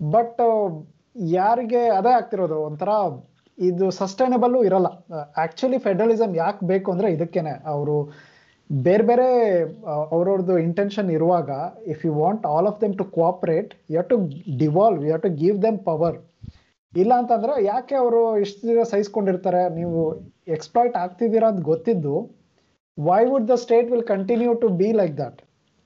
ಬಟ್ 0.00 0.40
ಯಾರಿಗೆ 1.38 1.82
ಅದೇ 1.98 2.12
ಆಗ್ತಿರೋದು, 2.18 2.56
ಒಂಥರ 2.68 2.90
ಇದು 3.58 3.86
ಸಸ್ಟೈನಬಲ್ಲು 4.00 4.58
ಇರಲ್ಲ. 4.68 4.88
ಆಕ್ಚುಲಿ 5.44 5.78
ಫೆಡರಲಿಸಮ್ 5.86 6.34
ಯಾಕೆ 6.42 6.66
ಬೇಕು 6.72 6.88
ಅಂದ್ರೆ 6.94 7.08
ಇದಕ್ಕೇನೆ. 7.16 7.54
ಅವರು 7.74 7.96
ಬೇರೆ 8.70 9.04
ಬೇರೆ 9.10 9.26
ಅವ್ರವ್ರದ್ದು 10.14 10.54
ಇಂಟೆನ್ಷನ್ 10.66 11.10
ಇರುವಾಗ 11.16 11.50
if 11.92 12.02
you 12.06 12.12
want 12.22 12.44
all 12.54 12.68
of 12.70 12.80
them 12.82 12.94
to 13.00 13.04
cooperate 13.16 13.70
you 13.94 14.02
to 14.10 14.16
devolve 14.62 15.00
you 15.10 15.16
to 15.24 15.30
give 15.42 15.56
them 15.66 15.78
power 15.88 16.18
ಇಲ್ಲ 16.94 17.14
ಅಂತಂದ್ರೆ 17.14 17.64
ಯಾಕೆ 17.64 17.94
ಅವರು 17.94 18.38
ಇಷ್ಟು 18.38 18.68
ದಿನ 18.68 18.82
ಸಹಿಸ್ಕೊಂಡಿರ್ತಾರೆ? 18.82 19.74
ನೀವು 19.74 19.98
ಎಕ್ಸ್ಪ್ಲಾಯ್ಟ್ 20.48 20.96
ಆಗ್ತಿದ್ದೀರಾ 20.96 21.48
ಅಂತ 21.48 21.60
ಗೊತ್ತಿದ್ದು 21.60 22.14
why 22.98 23.24
would 23.24 23.48
the 23.48 23.54
state 23.54 23.90
will 23.90 24.02
continue 24.02 24.54
to 24.54 24.68
be 24.68 24.92
like 24.92 25.18
that 25.18 25.42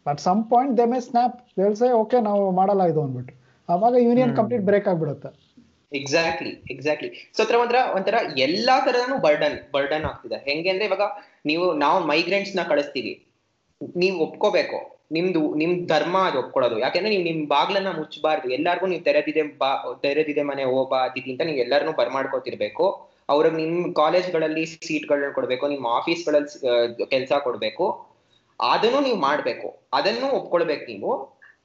but 0.06 0.20
some 0.20 0.44
point 0.44 0.78
they 0.78 0.84
may 0.84 1.00
snap 1.00 1.36
ಹೇಳ್ಸೆ 1.60 1.88
okay 1.92 2.20
ನಾವು 2.20 2.50
ಮಾಡಲ್ಲ 2.50 2.82
ಇದು 2.82 3.02
ಅಂದ್ಬಿಟ್ಟು. 3.02 3.34
ಅವಾಗ 3.68 3.94
ಯೂನಿಯನ್ 3.98 4.36
ಕಂಪ್ಲೀಟ್ 4.36 4.62
ಬ್ರೇಕ್ 4.62 4.88
ಆಗ್ಬಿಡುತ್ತೆ. 4.88 5.30
ಎಕ್ಸಾಕ್ಟ್ಲಿ 5.92 6.52
ಎಕ್ಸಾಕ್ಟ್ಲಿ 6.70 7.10
ಸೊ 7.36 7.42
ಹತ್ರ 7.42 7.56
ಒಂಥರ 7.56 7.76
ಒಂಥರ 7.94 8.14
ಎಲ್ಲಾ 8.36 8.80
ತರನು 8.86 9.18
ಬರ್ಡನ್ 9.20 9.58
ಬರ್ಡನ್ 9.72 10.04
ಆಗ್ತಿದೆ. 10.04 10.36
ಹೆಂಗೆ 10.36 10.70
ಅಂದ್ರೆ 10.70 10.84
ಇವಾಗ 10.84 11.06
ನೀವು 11.46 11.72
ನಾವು 11.74 12.06
ಮೈಗ್ರೆಂಟ್ಸ್ನ 12.06 12.62
ಕಳಿಸ್ತೀವಿ. 12.62 13.12
ನೀವು 13.96 14.18
ಒಪ್ಕೋಬೇಕು. 14.18 14.91
ನಿಮ್ದು, 15.12 15.54
ನಿಮ್ 15.54 15.86
ಧರ್ಮ 15.86 16.18
ಅದು 16.18 16.38
ಒಪ್ಕೊಳ್ಳೋದು. 16.38 16.78
ಯಾಕಂದ್ರೆ 16.78 17.10
ನೀವು 17.10 17.24
ನಿಮ್ 17.24 17.48
ಬಾಗ್ಲನ್ನ 17.48 17.90
ಮುಚ್ಚಬಾರ್ದು 17.96 18.50
ಎಲ್ಲಾರ್ಗು 18.50 18.86
ನೀವು 18.86 19.02
ತೆರೆದಿದೆ 19.02 19.42
ಬಾ, 19.42 19.98
ತೆರೆದಿದೆ 20.02 20.42
ಮನೆ 20.42 20.64
ಹೋಗ್ಬಾ 20.64 20.98
ಬಾ 20.98 21.04
ಅತಿಥಿ 21.04 21.30
ಅಂತ 21.30 21.42
ನೀವು 21.42 21.58
ಎಲ್ಲರನ್ನೂ 21.58 21.92
ಬರ್ಮಾಡ್ಕೋತಿರ್ಬೇಕು. 21.92 23.08
ಅವ್ರಿಗೆ 23.28 23.56
ನಿಮ್ 23.56 23.94
ಕಾಲೇಜ್ಗಳಲ್ಲಿ 23.94 24.66
ಸೀಟ್ಗಳನ್ನ 24.66 25.32
ಕೊಡ್ಬೇಕು, 25.32 25.68
ನಿಮ್ 25.68 25.86
ಆಫೀಸ್ಗಳಲ್ಲಿ 25.86 27.06
ಕೆಲಸ 27.06 27.32
ಕೊಡ್ಬೇಕು. 27.42 28.06
ಅದನ್ನು 28.60 29.00
ನೀವು 29.00 29.16
ಮಾಡ್ಬೇಕು. 29.16 29.88
ಅದನ್ನು 29.92 30.30
ಒಪ್ಕೊಳ್ಬೇಕು 30.30 30.84
ನೀವು. 30.92 31.12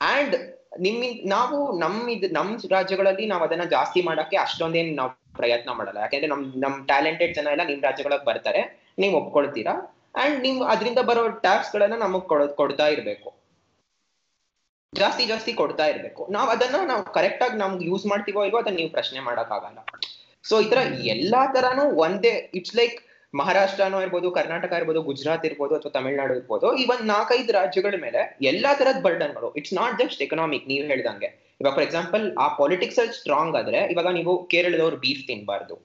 ಅಂಡ್ 0.02 0.36
ನಿಮ್ 0.80 1.30
ನಾವು 1.30 1.78
ನಮ್ 1.80 2.10
ಇದ್, 2.10 2.34
ನಮ್ 2.34 2.60
ರಾಜ್ಯಗಳಲ್ಲಿ 2.72 3.26
ನಾವ್ 3.26 3.44
ಅದನ್ನ 3.44 3.64
ಜಾಸ್ತಿ 3.64 4.02
ಮಾಡಕ್ಕೆ 4.02 4.38
ಅಷ್ಟೊಂದೇನ್ 4.38 4.96
ನಾವು 4.96 5.12
ಪ್ರಯತ್ನ 5.36 5.72
ಮಾಡಲ್ಲ. 5.72 5.98
ಯಾಕಂದ್ರೆ 5.98 6.28
ನಮ್ 6.28 6.44
ನಮ್ 6.58 6.86
ಟ್ಯಾಲೆಂಟೆಡ್ 6.86 7.36
ಜನ 7.36 7.48
ಎಲ್ಲ 7.52 7.64
ನಿಮ್ 7.68 7.82
ರಾಜ್ಯಗಳಿಗೆ 7.82 8.26
ಬರ್ತಾರೆ. 8.26 8.92
ನೀವ್ 9.00 9.14
ಒಪ್ಕೊಳ್ತೀರಾ? 9.14 9.97
ಅಂಡ್ 10.24 10.38
ನೀವು 10.46 10.62
ಅದರಿಂದ 10.74 11.00
ಬರೋ 11.10 11.24
ಟ್ಯಾಕ್ಸ್ 11.46 11.72
ಗಳನ್ನ 11.76 11.96
ನಮಗ್ 12.06 12.26
ಕೊಡ 12.32 12.44
ಕೊಡ್ತಾ 12.60 12.88
ಇರ್ಬೇಕು. 12.88 13.30
ಜಾಸ್ತಿ 14.94 15.24
ಜಾಸ್ತಿ 15.26 15.52
ಕೊಡ್ತಾ 15.54 15.86
ಇರ್ಬೇಕು. 15.88 16.22
ನಾವ್ 16.36 16.50
ಅದನ್ನ 16.50 16.78
ನಾವು 16.92 17.04
ಕರೆಕ್ಟ್ 17.18 17.44
ಆಗಿ 17.46 17.58
ನಮ್ಗೆ 17.58 17.86
ಯೂಸ್ 17.86 18.06
ಮಾಡ್ತೀವೋ 18.06 18.44
ಇಲ್ವೋ 18.48 18.60
ಅದನ್ನ 18.62 18.78
ನೀವು 18.82 18.92
ಪ್ರಶ್ನೆ 18.98 19.20
ಮಾಡಕ್ 19.20 19.52
ಆಗಲ್ಲ. 19.58 19.80
ಸೊ 20.46 20.62
ಈ 20.62 20.68
ತರ 20.70 20.82
ಎಲ್ಲಾ 21.16 21.42
ತರಾನು 21.56 21.84
ಒಂದೇ 22.06 22.34
ಇಟ್ಸ್ 22.60 22.76
ಲೈಕ್ 22.76 22.98
ಮಹಾರಾಷ್ಟ್ರನೂ 23.34 23.98
ಇರ್ಬೋದು 24.02 24.28
ಕರ್ನಾಟಕ 24.32 24.72
ಇರ್ಬೋದು 24.80 25.00
ಗುಜರಾತ್ 25.02 25.46
ಇರ್ಬೋದು 25.46 25.74
ಅಥವಾ 25.76 25.92
ತಮಿಳ್ನಾಡು 25.92 26.34
ಇರ್ಬೋದು 26.34 26.68
ಈ 26.82 26.86
ಒಂದ್ 26.94 27.04
ನಾಲ್ಕೈದು 27.14 27.54
ರಾಜ್ಯಗಳ 27.54 27.96
ಮೇಲೆ 28.06 28.22
ಎಲ್ಲಾ 28.52 28.72
ತರದ್ 28.80 29.02
ಬರ್ಡನ್ಗಳು 29.08 29.50
ಇಟ್ಸ್ 29.60 29.74
ನಾಟ್ 29.74 29.98
ಜಸ್ಟ್ 30.04 30.22
ಎಕನಾಮಿಕ್ 30.28 30.66
ನೀವು 30.72 30.86
ಹೇಳ್ದಂಗೆ. 30.92 31.30
ಇವಾಗ 31.62 31.74
ಫಾರ್ 31.78 31.86
ಎಕ್ಸಾಂಪಲ್ 31.86 32.24
ಆ 32.38 32.48
ಪಾಲಿಟಿಕ್ಸ್ 32.62 33.00
ಅಲ್ಲಿ 33.04 33.16
ಸ್ಟ್ರಾಂಗ್ 33.20 33.58
ಆದ್ರೆ 33.62 33.82
ಇವಾಗ 33.96 34.10
ನೀವು 34.20 34.34
ಕೇರಳದವ್ರು 34.54 34.98
ಬೀಫ್ 35.06 35.24
ತಿನ್ಬಾರ್ದು. 35.28 35.78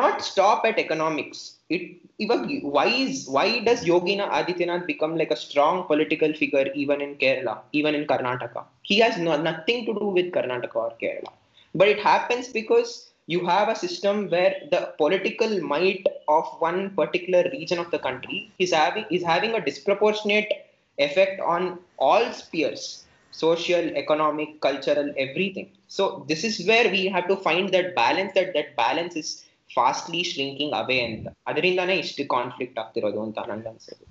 not 0.00 0.22
stop 0.22 0.64
at 0.64 0.78
economics. 0.78 1.56
It 1.68 1.96
even 2.18 2.60
why 2.76 2.86
is 2.86 3.26
why 3.36 3.46
does 3.68 3.84
Yogina 3.84 4.28
Adityanath 4.38 4.86
become 4.86 5.16
like 5.16 5.32
a 5.32 5.40
strong 5.44 5.84
political 5.86 6.32
figure 6.34 6.68
even 6.74 7.00
in 7.00 7.16
Kerala, 7.16 7.58
even 7.72 7.94
in 7.94 8.06
Karnataka? 8.06 8.64
He 8.82 8.98
has 9.00 9.18
no, 9.18 9.36
nothing 9.50 9.84
to 9.86 9.94
do 9.94 10.06
with 10.18 10.32
Karnataka 10.32 10.76
or 10.76 10.92
Kerala, 11.02 11.32
but 11.74 11.88
it 11.88 12.00
happens 12.00 12.48
because 12.48 13.10
you 13.26 13.44
have 13.44 13.68
a 13.68 13.76
system 13.76 14.28
where 14.30 14.54
the 14.70 14.92
political 14.98 15.60
might 15.60 16.06
of 16.28 16.46
one 16.60 16.90
particular 16.90 17.42
region 17.52 17.78
of 17.78 17.90
the 17.90 17.98
country 17.98 18.50
is 18.58 18.72
having 18.72 19.04
is 19.10 19.24
having 19.24 19.54
a 19.54 19.64
disproportionate 19.64 20.52
effect 20.98 21.40
on 21.40 21.78
all 21.98 22.32
spheres 22.32 23.04
social 23.30 23.84
economic 24.02 24.60
cultural 24.66 25.08
everything 25.24 25.68
so 25.88 26.24
this 26.28 26.44
is 26.44 26.66
where 26.68 26.88
we 26.90 27.02
have 27.06 27.26
to 27.28 27.36
find 27.36 27.74
that 27.74 27.94
balance 27.94 28.32
that 28.38 28.54
that 28.54 28.74
balance 28.76 29.16
is 29.22 29.44
fastly 29.70 30.20
shrinking 30.24 30.74
away 30.74 30.98
ಅಂತ. 31.08 31.26
ಅದರಿಂದಾನೇ 31.46 31.96
ಇಷ್ಟು 31.96 32.24
conflict 32.28 32.78
ಆಗ್ತಿರೋದು 32.78 33.20
ಅಂತ 33.22 33.38
ನಂಗೆ 33.48 33.68
ಅನ್ಸೋದು 33.68 34.06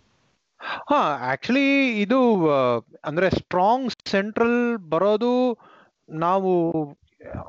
ಹಾ 0.90 1.00
actually 1.32 1.68
ಇದು 2.02 2.20
ಅಂದ್ರೆ 3.04 3.28
ಸ್ಟ್ರಾಂಗ್ 3.30 3.90
ಸೆಂಟ್ರಲ್ 4.10 4.60
ಬರೋದು 4.90 5.34
ನಾವು, 6.24 6.52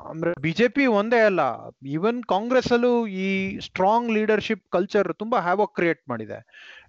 ಅಂದ್ರೆ 0.09 0.31
ಬಿಜೆಪಿ 0.41 0.85
ಒಂದೇ 0.99 1.19
ಅಲ್ಲ 1.21 1.41
ಈವನ್ 1.87 2.19
ಕಾಂಗ್ರೆಸ್ 2.23 2.71
ಅಲ್ಲೂ 2.71 2.91
ಈ 3.19 3.27
ಸ್ಟ್ರಾಂಗ್ 3.59 4.09
ಲೀಡರ್ಶಿಪ್ 4.11 4.63
ಕಲ್ಚರ್ 4.69 5.09
ತುಂಬಾ 5.13 5.39
ಹ್ಯಾವಕ್ 5.39 5.73
ಕ್ರಿಯೇಟ್ 5.75 6.01
ಮಾಡಿದೆ. 6.09 6.39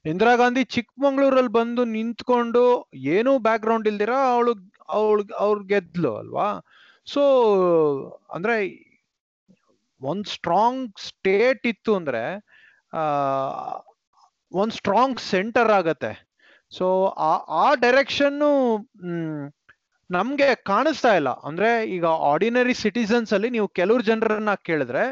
ಇಂದಿರಾ 0.07 0.35
ಗಾಂಧಿ 0.37 0.65
ಚಿಕ್ಕಮಂಗ್ಳೂರಲ್ಲಿ 0.77 1.53
ಬಂದು 1.53 1.85
ನಿಂತ್ಕೊಂಡು 1.97 2.65
ಏನೂ 3.15 3.33
ಬ್ಯಾಕ್ 3.39 3.63
ಗ್ರೌಂಡ್ 3.63 3.89
ಇಲ್ದಿರ 3.89 4.13
ಅವಳು 4.33 4.53
ಅವಳು, 4.89 5.23
ಅವ್ರು 5.39 5.61
ಗೆದ್ಲು 5.65 6.13
ಅಲ್ವಾ? 6.17 6.49
ಸೊ 7.07 7.23
ಅಂದ್ರೆ 8.31 8.55
ಒಂದ್ 10.01 10.27
ಸ್ಟ್ರಾಂಗ್ 10.27 10.99
ಸ್ಟೇಟ್ 10.99 11.67
ಇತ್ತು 11.67 11.97
ಅಂದ್ರೆ 11.97 12.23
ಒಂದ್ 14.53 14.73
ಸ್ಟ್ರಾಂಗ್ 14.73 15.21
ಸೆಂಟರ್ 15.21 15.71
ಆಗತ್ತೆ. 15.71 16.13
ಸೊ 16.71 16.87
ಆ 17.63 17.75
ಡೈರೆಕ್ಷನ್ನು 17.75 18.51
ನಮ್ಗೆ 20.11 20.55
ಕಾಣಿಸ್ತಾ 20.55 21.15
ಇಲ್ಲ. 21.17 21.31
ಅಂದ್ರೆ 21.41 21.71
ಈಗ 21.87 22.05
ಆರ್ಡಿನರಿ 22.05 22.75
ಸಿಟಿಸನ್ಸ್ 22.75 23.33
ಅಲ್ಲಿ 23.33 23.51
ನೀವು 23.51 23.69
ಕೆಲವ್ರು 23.69 24.03
ಜನರನ್ನ 24.03 24.55
ಕೇಳಿದ್ರೆ 24.55 25.05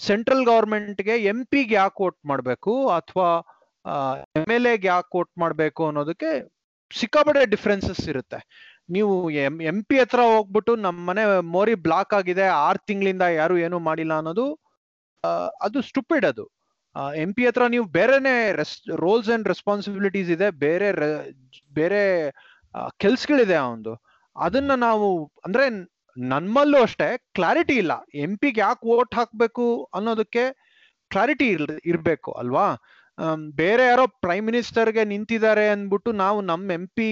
ಸೆಂಟ್ರಲ್ 0.00 0.44
ಗವರ್ಮೆಂಟ್ಗೆ 0.46 1.14
ಎಂ 1.24 1.46
ಪಿಗೆ 1.46 1.74
ಯಾಕೆ 1.74 2.02
ವೋಟ್ 2.02 2.18
ಮಾಡಬೇಕು 2.26 2.88
ಅಥವಾ 2.88 3.28
ಎಂ 4.36 4.50
ಎಲ್ 4.52 4.66
ಎಗೆ 4.66 4.86
ಯಾಕೆ 4.86 5.16
ವೋಟ್ 5.16 5.32
ಮಾಡಬೇಕು 5.38 5.86
ಅನ್ನೋದಕ್ಕೆ 5.86 6.30
ಸಿಕ್ಕಾಪಟ್ಟೆ 6.90 7.46
ಡಿಫ್ರೆನ್ಸಸ್ 7.46 8.08
ಇರುತ್ತೆ. 8.08 8.38
ನೀವು 8.88 9.12
ಎಂ 9.44 9.54
ಎಂ 9.70 9.78
ಪಿ 9.88 9.96
ಹತ್ರ 10.00 10.20
ಹೋಗ್ಬಿಟ್ಟು 10.32 10.72
ನಮ್ಮ 10.84 10.98
ಮನೆ 11.10 11.22
ಮೋರಿ 11.54 11.74
ಬ್ಲಾಕ್ 11.86 12.12
ಆಗಿದೆ, 12.18 12.46
ಆರ್ 12.66 12.80
ತಿಂಗಳಿಂದ 12.88 13.24
ಯಾರು 13.40 13.54
ಏನು 13.66 13.78
ಮಾಡಿಲ್ಲ 13.88 14.14
ಅನ್ನೋದು 14.20 14.46
ಅದು 15.66 15.78
ಸ್ಟುಪಿಡ್ 15.90 16.26
ಅದು. 16.30 16.44
ಎಂ 17.22 17.30
ಪಿ 17.36 17.42
ಹತ್ರ 17.46 17.66
ನೀವು 17.74 17.86
ಬೇರೆನೆ 17.96 18.34
ರೆಸ್ 18.58 18.74
ರೋಲ್ಸ್ 19.04 19.30
ಅಂಡ್ 19.34 19.48
ರೆಸ್ಪಾನ್ಸಿಬಿಲಿಟೀಸ್ 19.52 20.30
ಇದೆ, 20.36 20.48
ಬೇರೆ 20.64 20.88
ಬೇರೆ 21.78 22.02
ಕೆಲ್ಸಗಳಿದೆ 23.02 23.56
ಅವನದು 23.64 23.94
ಅದನ್ನ 24.36 24.72
ನಾವು, 24.88 25.08
ಅಂದ್ರೆ 25.46 25.64
ನಮ್ಮಲ್ಲೂ 26.16 26.78
ಅಷ್ಟೇ 26.86 27.08
ಕ್ಲಾರಿಟಿ 27.38 27.76
ಇಲ್ಲ. 27.82 27.92
ಎಂ 28.24 28.32
ಪಿಗೆ 28.42 28.60
ಯಾಕೆ 28.64 28.86
ವೋಟ್ 28.90 29.14
ಹಾಕ್ಬೇಕು 29.18 29.66
ಅನ್ನೋದಕ್ಕೆ 29.98 30.44
ಕ್ಲಾರಿಟಿ 31.10 31.46
ಇರ್ಬೇಕು 31.92 32.30
ಅಲ್ವಾ? 32.42 32.66
ಬೇರೆ 33.60 33.84
ಯಾರೋ 33.90 34.04
ಪ್ರೈಮ್ 34.24 34.46
ಮಿನಿಸ್ಟರ್ಗೆ 34.50 35.02
ನಿಂತಿದ್ದಾರೆ 35.12 35.66
ಅಂದ್ಬಿಟ್ಟು 35.74 36.12
ನಾವು 36.22 36.38
ನಮ್ಮ 36.50 36.72
ಎಂ 36.78 36.86
ಪಿ 36.96 37.08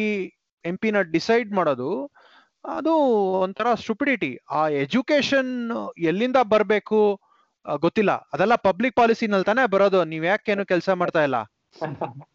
ಎಂ 0.65 0.77
ಪಿನ 0.77 1.01
ಡಿಸೈಡ್ 1.11 1.53
ಮಾಡೋದು 1.53 1.91
ಅದು 2.73 2.93
ಒಂಥರ 3.45 3.69
ಸ್ಟುಪಿಡಿಟಿ 3.75 4.39
ಆ 4.51 4.69
ಎಜುಕೇಶನ್ 4.83 5.53
ಎಲ್ಲಿಂದ 6.03 6.39
ಬರಬೇಕು 6.53 7.01
ಗೊತ್ತಿಲ್ಲ. 7.81 8.13
ಅದೆಲ್ಲ 8.33 8.55
ಪಬ್ಲಿಕ್ 8.67 8.97
ಪಾಲಿಸಿನಲ್ಲಿ 8.97 9.45
ತಾನೇ 9.45 9.65
ಬರೋದು. 9.67 10.05
ನೀವ್ 10.05 10.25
ಯಾಕೇನು 10.27 10.65
ಕೆಲಸ 10.67 10.91
ಮಾಡ್ತಾ 11.01 11.23
ಇಲ್ಲ? 11.25 11.39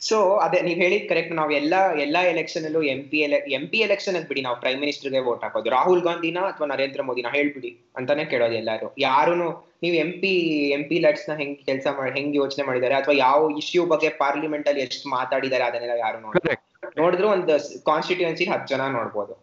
ಸೊ 0.00 0.16
ಅದೇ 0.36 0.58
ನೀವ್ 0.60 0.78
ಹೇಳಿದ್ 0.78 1.08
ಕರೆಕ್ಟ್ 1.08 1.32
ನಾವ್ 1.32 1.50
ಎಲ್ಲಾ 1.52 1.80
ಎಲ್ಲಾ 2.02 2.20
ಎಲೆಕ್ಷನ್ 2.24 2.64
ಅಲ್ಲೂ 2.64 2.80
M 2.82 3.00
P 3.10 3.18
M 3.52 3.64
P 3.70 3.78
election 3.78 4.16
ಅದ್ 4.16 4.26
ಬಿಡಿ. 4.28 4.42
ನಾವು 4.42 4.56
ಪ್ರೈಮ್ 4.60 4.80
ಮಿನಿಸ್ಟರ್ಗೆ 4.80 5.18
ವೋಟ್ 5.18 5.42
ಹಾಕೋದು. 5.44 5.70
ರಾಹುಲ್ 5.70 6.02
ಗಾಂಧಿನ 6.02 6.38
ಅಥವಾ 6.50 6.66
ನರೇಂದ್ರ 6.66 7.02
ಮೋದಿನ 7.02 7.28
ಹೇಳ್ಬಿಡಿ 7.32 7.70
ಅಂತಾನೆ 7.96 8.24
ಕೇಳೋದು 8.24 8.54
ಎಲ್ಲಾರು. 8.54 8.94
ಯಾರುನು 8.98 9.48
ನೀವು 9.82 9.96
ಎಂ 9.96 10.12
ಪಿ 10.22 10.32
ಎಂ 10.76 10.82
ಪಿ 10.88 10.98
ಲೆಟ್ಸ್ನ 10.98 11.34
ಹೆಂಗ್ 11.34 11.58
ಕೆಲಸ 11.66 11.86
ಮಾಡಿ 11.98 12.12
ಹೆಂಗ್ 12.12 12.36
ಯೋಚನೆ 12.36 12.64
ಮಾಡಿದ್ದಾರೆ? 12.66 12.94
ಅಥವಾ 12.94 13.14
ಯಾವ 13.18 13.50
ಇಶ್ಯೂ 13.58 13.84
ಬಗ್ಗೆ 13.86 14.08
ಪಾರ್ಲಿಮೆಂಟ್ 14.22 14.68
ಅಲ್ಲಿ 14.68 14.82
ಎಷ್ಟು 14.82 15.08
ಮಾತಾಡಿದ್ದಾರೆ 15.08 15.64
ಅದನ್ನೆಲ್ಲ 15.64 15.98
ಯಾರು 15.98 16.20
ನೋಡಿ. 16.20 16.40
ನೋಡಿದ್ರು 16.98 17.28
ಒಂದು 17.36 17.54
ಕಾನ್ಸ್ಟಿಟ್ಯೂನ್ಸಿ 17.88 18.44
ಹತ್ತು 18.52 18.68
ಜನ 18.72 18.82
ನೋಡ್ಬೋದು. 18.98 19.34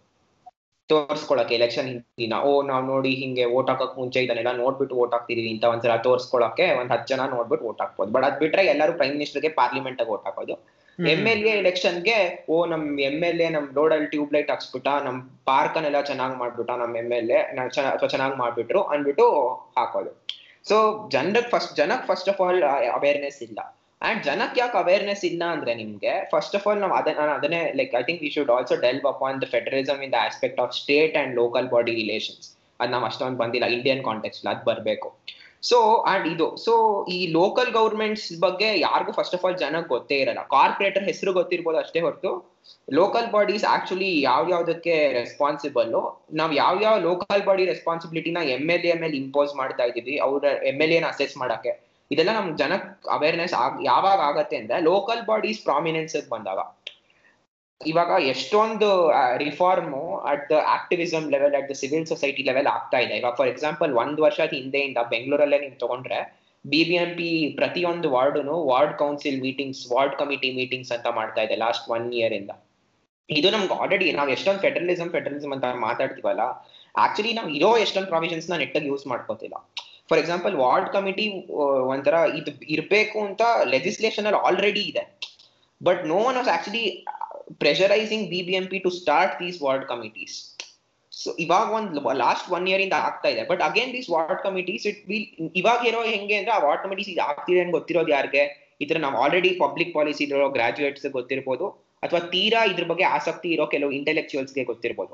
ತೋರ್ಸ್ಕೊಳಕ್ಕೆ 0.89 1.53
ಎಲೆಕ್ಷನ್ 1.57 1.87
ದಿನ 2.21 2.33
ಓ 2.49 2.51
ನಾವ್ 2.69 2.83
ನೋಡಿ 2.91 3.11
ಹಿಂಗೆ 3.21 3.45
ವೋಟ್ 3.53 3.69
ಹಾಕಕ್ 3.71 3.95
ಮುಂಚೆ 4.01 4.19
ಇದನ್ನೆಲ್ಲ 4.25 4.51
ನೋಡ್ಬಿಟ್ಟು 4.61 4.95
ವೋಟ್ 4.99 5.13
ಹಾಕ್ತಿದೀವಿ 5.15 5.49
ಅಂತ 5.53 5.65
ಒಂದ್ಸಲ 5.73 5.95
ತೋರ್ಸ್ಕೊಳಕ್ಕೆ 6.05 6.65
ಒಂದ್ 6.79 6.91
ಹತ್ತು 6.93 7.07
ಜನ 7.13 7.21
ನೋಡ್ಬಿಟ್ಟು 7.35 7.65
ವೋಟ್ 7.67 7.81
ಹಾಕ್ಬೋದು. 7.83 8.11
ಬಟ್ 8.15 8.25
ಅದ್ 8.27 8.37
ಬಿಟ್ರೆ 8.43 8.63
ಎಲ್ಲರೂ 8.73 8.93
ಪ್ರೈಮ್ 8.99 9.13
ಮಿನಿಸ್ಟರ್ಗೆ 9.17 9.49
ಪಾರ್ಲಿಮೆಂಟ್ 9.59 10.01
ವೋಟ್ 10.11 10.25
ಹಾಕೋದು. 10.27 10.55
ಎಂ 10.99 11.23
ಎಲ್ 11.31 11.43
ಎ 11.49 11.53
ಎಲೆಕ್ಷನ್ಗೆ 11.61 12.15
ಓ 12.49 12.55
ನಮ್ 12.73 12.85
ಎಂ 13.07 13.17
ಎಲ್ 13.29 13.41
ಎ 13.45 13.49
ನಮ್ 13.55 13.65
ರೋಡ್ 13.77 13.93
ಅಲ್ಲಿ 13.95 14.07
ಟ್ಯೂಬ್ 14.13 14.31
ಲೈಟ್ 14.35 14.49
ಹಾಕ್ಸ್ಬಿಟ್ಟ 14.53 14.87
ನಮ್ 15.07 15.17
ಪಾರ್ಕ್ 15.49 15.75
ಅನ್ನೆಲ್ಲ 15.77 15.99
ಚೆನ್ನಾಗ್ 16.01 16.35
ಮಾಡ್ಬಿಟ್ಟ 16.41 16.71
ನಮ್ 16.83 16.93
ಎಂ 17.01 17.11
ಎಲ್ 17.17 17.31
ಎ 17.31 17.41
ಅಥವಾ 17.95 18.09
ಚೆನ್ನಾಗ್ 18.13 18.37
ಮಾಡ್ಬಿಟ್ರು 18.43 18.81
ಅಂದ್ಬಿಟ್ಟು 18.93 19.25
ಹಾಕೋದು. 19.77 20.11
ಸೊ 20.69 20.77
ಜನಕ್ 21.15 21.49
ಫಸ್ಟ್ 21.51 21.73
ಜನಕ್ 21.81 22.05
ಫಸ್ಟ್ 22.07 22.29
ಆಫ್ 22.29 22.41
ಆಲ್ 22.45 22.63
ಅವೇರ್ನೆಸ್ 22.97 23.41
ಇಲ್ಲ. 23.47 23.59
ಅಂಡ್ 24.01 24.21
ಜನಕ್ಕೆ 24.23 24.59
ಯಾಕೆ 24.59 24.77
ಅವೇರ್ನೆಸ್ 24.77 25.23
ಇಲ್ಲ 25.25 25.43
ಅಂದ್ರೆ 25.53 25.71
ನಿಮ್ಗೆ 25.75 26.11
ಫಸ್ಟ್ 26.31 26.55
ಆಫ್ 26.55 26.65
ಆಲ್ 26.67 26.79
ನಾವು 26.79 26.93
ಅದನ್ನ 26.93 27.19
ನಾನು 27.21 27.33
ಅದನ್ನೇ 27.37 27.61
like 27.79 27.93
I 27.99 28.03
think 28.03 28.21
we 28.25 28.29
should 28.35 28.51
also 28.55 28.75
delve 28.85 29.07
upon 29.13 29.39
the 29.43 29.47
federalism 29.53 30.01
in 30.03 30.13
the 30.13 30.19
aspect 30.27 30.59
of 30.59 30.73
state 30.81 31.15
and 31.21 31.33
local 31.35 31.67
body 31.67 31.93
relations 32.01 32.47
ಅದ್ 32.79 32.91
ನಾವು 32.91 33.05
ಅಷ್ಟೊಂದು 33.05 33.39
ಬಂದಿಲ್ಲ 33.43 33.67
ಇಂಡಿಯನ್ 33.77 34.03
ಕಾಂಟೆಕ್ಸ್ 34.03 34.41
ಅದು 34.53 34.63
ಬರಬೇಕು 34.69 35.09
ಸೊ 35.63 35.77
ಅಂಡ್ 36.11 36.25
ಇದು 36.33 36.47
ಸೊ 36.65 36.73
ಈ 37.15 37.19
ಲೋಕಲ್ 37.37 37.71
ಗೌರ್ಮೆಂಟ್ಸ್ 37.77 38.27
ಬಗ್ಗೆ 38.43 38.67
ಯಾರಿಗೂ 38.79 39.11
ಫಸ್ಟ್ 39.11 39.35
ಆಫ್ 39.37 39.45
ಆಲ್ 39.45 39.57
ಜನಕ್ಕೆ 39.63 39.89
ಗೊತ್ತೇ 39.93 40.17
ಇರಲ್ಲ. 40.23 40.41
ಕಾರ್ಪೊರೇಟರ್ 40.55 41.05
ಹೆಸರು 41.07 41.31
ಗೊತ್ತಿರ್ಬೋದು 41.39 41.77
ಅಷ್ಟೇ 41.83 42.01
ಹೊರತು. 42.05 42.31
ಲೋಕಲ್ 42.99 43.27
ಬಾಡೀಸ್ 43.35 43.65
ಆಕ್ಚುಲಿ 43.73 44.11
ಯಾವ 44.21 44.43
ಯಾವ್ದಕ್ಕೆ 44.55 44.95
ರೆಸ್ಪಾನ್ಸಿಬಲ್ 45.19 45.89
ನಾವು 46.39 46.53
ಯಾವ 46.61 46.75
ಯಾವ 46.81 46.95
ಲೋಕಲ್ 47.09 47.43
ಬಾಡಿ 47.49 47.65
ರೆಸ್ಪಾನ್ಸಿಬಿಲಿಟಿನ 47.73 48.41
ಎಂ 48.55 48.65
ಎಲ್ 48.75 48.85
ಎ 48.91 48.95
ಮೇಲೆ 49.03 49.17
ಇಂಪೋಸ್ 49.23 49.53
ಮಾಡ್ತಾ 49.61 49.85
ಇದೀವಿ 49.91 50.15
ಅವ್ರ 50.27 50.45
ಎಂ 50.71 50.79
ಎಲ್ 50.85 50.95
ಎನ 50.99 51.07
ಅಸೆಸ್ 51.13 51.35
ಮಾಡಕ್ಕೆ. 51.43 51.73
ಇದೆಲ್ಲ 52.12 52.32
ನಮ್ 52.39 52.49
ಜನಕ್ 52.62 52.89
ಅವೇರ್ನೆಸ್ 53.16 53.53
ಯಾವಾಗ 53.91 54.20
ಆಗತ್ತೆ 54.30 54.58
ಅಂದ್ರೆ 54.62 54.78
ಲೋಕಲ್ 54.91 55.22
ಬಾಡೀಸ್ 55.30 55.62
ಪ್ರಾಮಿನೆನ್ಸ್ 55.70 56.16
ಬಂದಾಗ. 56.34 56.60
ಇವಾಗ 57.82 58.12
ಎಷ್ಟೊಂದು 58.34 58.89
reform 59.43 60.03
at 60.32 60.45
the 60.51 60.55
activism 60.76 61.26
level 61.34 61.55
at 61.60 61.68
the 61.72 61.74
civil 61.82 62.05
society 62.12 62.43
level 62.49 62.70
ಆಗ್ತಾ 62.76 62.99
ಇದೆ. 63.05 63.16
ಇವಾಗ 63.22 63.34
ಫಾರ್ 63.39 63.51
ಎಕ್ಸಾಂಪಲ್ 63.53 63.91
ಒಂದ್ 64.03 64.20
ವರ್ಷದ 64.26 64.53
ಹಿಂದೆಯಿಂದ 64.62 64.99
ಬೆಂಗಳೂರಲ್ಲೇ 65.14 65.60
ನೀವು 65.66 65.76
ತಗೊಂಡ್ರೆ 65.84 66.20
ಬಿ 66.66 66.80
ಬಿ 66.88 66.95
ಎಂ 67.01 67.12
ಪಿ 67.18 67.30
ಪ್ರತಿಯೊಂದು 67.60 68.08
ವಾರ್ಡುನು 68.16 68.55
ward 68.70 68.95
council 69.01 69.38
meetings 69.45 69.82
ward 69.91 70.16
committee 70.22 70.49
meetings 70.60 70.91
ಅಂತ 70.95 71.08
ಮಾಡ್ತಾ 71.20 71.41
ಇದೆ 71.47 71.55
ಲಾಸ್ಟ್ 71.66 71.86
ಒನ್ 71.95 72.08
ಇಯರ್ 72.20 72.36
ಇಂದ. 72.39 72.51
ಇದು 73.30 73.47
ನಮ್ಗೆ 73.55 73.76
ಆಲ್ರೆಡಿ 73.82 74.08
ನಾವು 74.20 74.32
ಎಷ್ಟೊಂದು 74.36 74.62
ಫೆಡರಲಿಸಮ್ 74.66 75.12
ಫೆಡರಲಿಸಮ್ 75.16 75.53
ಅಂತ 75.55 75.70
ಮಾತಾಡ್ತೀವಲ್ಲ 75.88 76.43
ಆಕ್ಚುಲಿ 77.05 77.32
ನಾವು 77.39 77.49
ಇರೋ 77.58 77.70
ಎಷ್ಟೊಂದು 77.86 78.10
ಪ್ರಾವಿಷನ್ಸ್ನ 78.14 78.58
ನೆಟ್ಟಾಗಿ 78.64 78.88
ಯೂಸ್ 78.91 79.05
ಮಾಡ್ಕೋತಿಲ್ಲ. 79.12 79.55
ಫಾರ್ 80.10 80.20
ಎಕ್ಸಾಂಪಲ್ 80.22 80.53
ವಾರ್ಡ್ 80.64 80.89
ಕಮಿಟಿ 80.95 81.26
ಒಂಥರ 81.93 82.18
ಇದು 82.39 82.51
ಇರಬೇಕು 82.76 83.18
ಅಂತ 83.28 83.41
ಲೆಜಿಸ್ಲೇಷನ್ 83.76 84.28
ಅಲ್ಲಿ 84.30 84.41
ಆಲ್ರೆಡಿ 84.47 84.84
ಇದೆ. 84.91 85.03
But 85.82 86.03
no 86.12 86.20
one 86.30 86.38
was 86.41 86.51
actually 86.58 86.84
pressurising 87.64 88.26
B 88.34 88.39
B 88.47 88.53
M 88.60 88.66
P 88.74 88.80
to 88.86 88.91
start 88.99 89.36
these 89.41 89.58
ward 89.66 89.86
committees 89.91 90.38
so 91.12 91.30
ಇವಾಗ 91.43 91.68
ಒಂದು 91.80 92.01
ಲಾಸ್ಟ್ 92.24 92.47
ಒನ್ 92.55 92.66
ಇಯರ್ 92.70 92.82
ಇಂದ 92.86 92.95
ಆಗ್ತಾ 93.08 93.28
ಇದೆ. 93.34 93.43
But 93.51 93.62
again 93.68 93.91
these 93.95 94.10
ward 94.14 94.41
committees 94.47 94.84
it 94.89 94.99
will 95.12 95.28
ಇವಾಗ 95.62 95.82
ಇರೋ 95.89 96.01
ಹೆಂಗೆ 96.14 96.36
ಅಂದ್ರೆ 96.39 96.53
ಆ 96.55 96.60
ವಾರ್ಡ್ 96.66 96.84
ಕಮಿಟೀಸ್ 96.86 97.10
ಆಗ್ತಿದೆ 97.30 97.60
ಅಂತ 97.64 97.74
ಗೊತ್ತಿರೋದು 97.78 98.12
ಯಾರಿಗೆ? 98.16 98.43
ಈ 98.82 98.86
ತರ 98.89 98.97
ನಾವು 99.05 99.18
ಆಲ್ರೆಡಿ 99.24 99.51
ಪಬ್ಲಿಕ್ 99.64 99.91
ಪಾಲಿಸಿ 99.97 100.24
ಇರೋ 100.26 100.47
ಗ್ರಾಜುಯೇಟ್ಸ್ 100.58 101.08
ಗೊತ್ತಿರ್ಬೋದು. 101.18 101.68
ಅಥವಾ 102.05 102.20
ತೀರಾ 102.34 102.62
ಇದ್ರ 102.72 102.86
ಬಗ್ಗೆ 102.91 103.05
ಆಸಕ್ತಿ 103.16 103.49
ಇರೋ 103.55 103.66
ಕೆಲವು 103.74 103.91
ಇಂಟೆಲೆಕ್ಚುಯಲ್ಸ್ಗೆ 103.99 104.64
ಗೊತ್ತಿರ್ಬೋದು. 104.72 105.14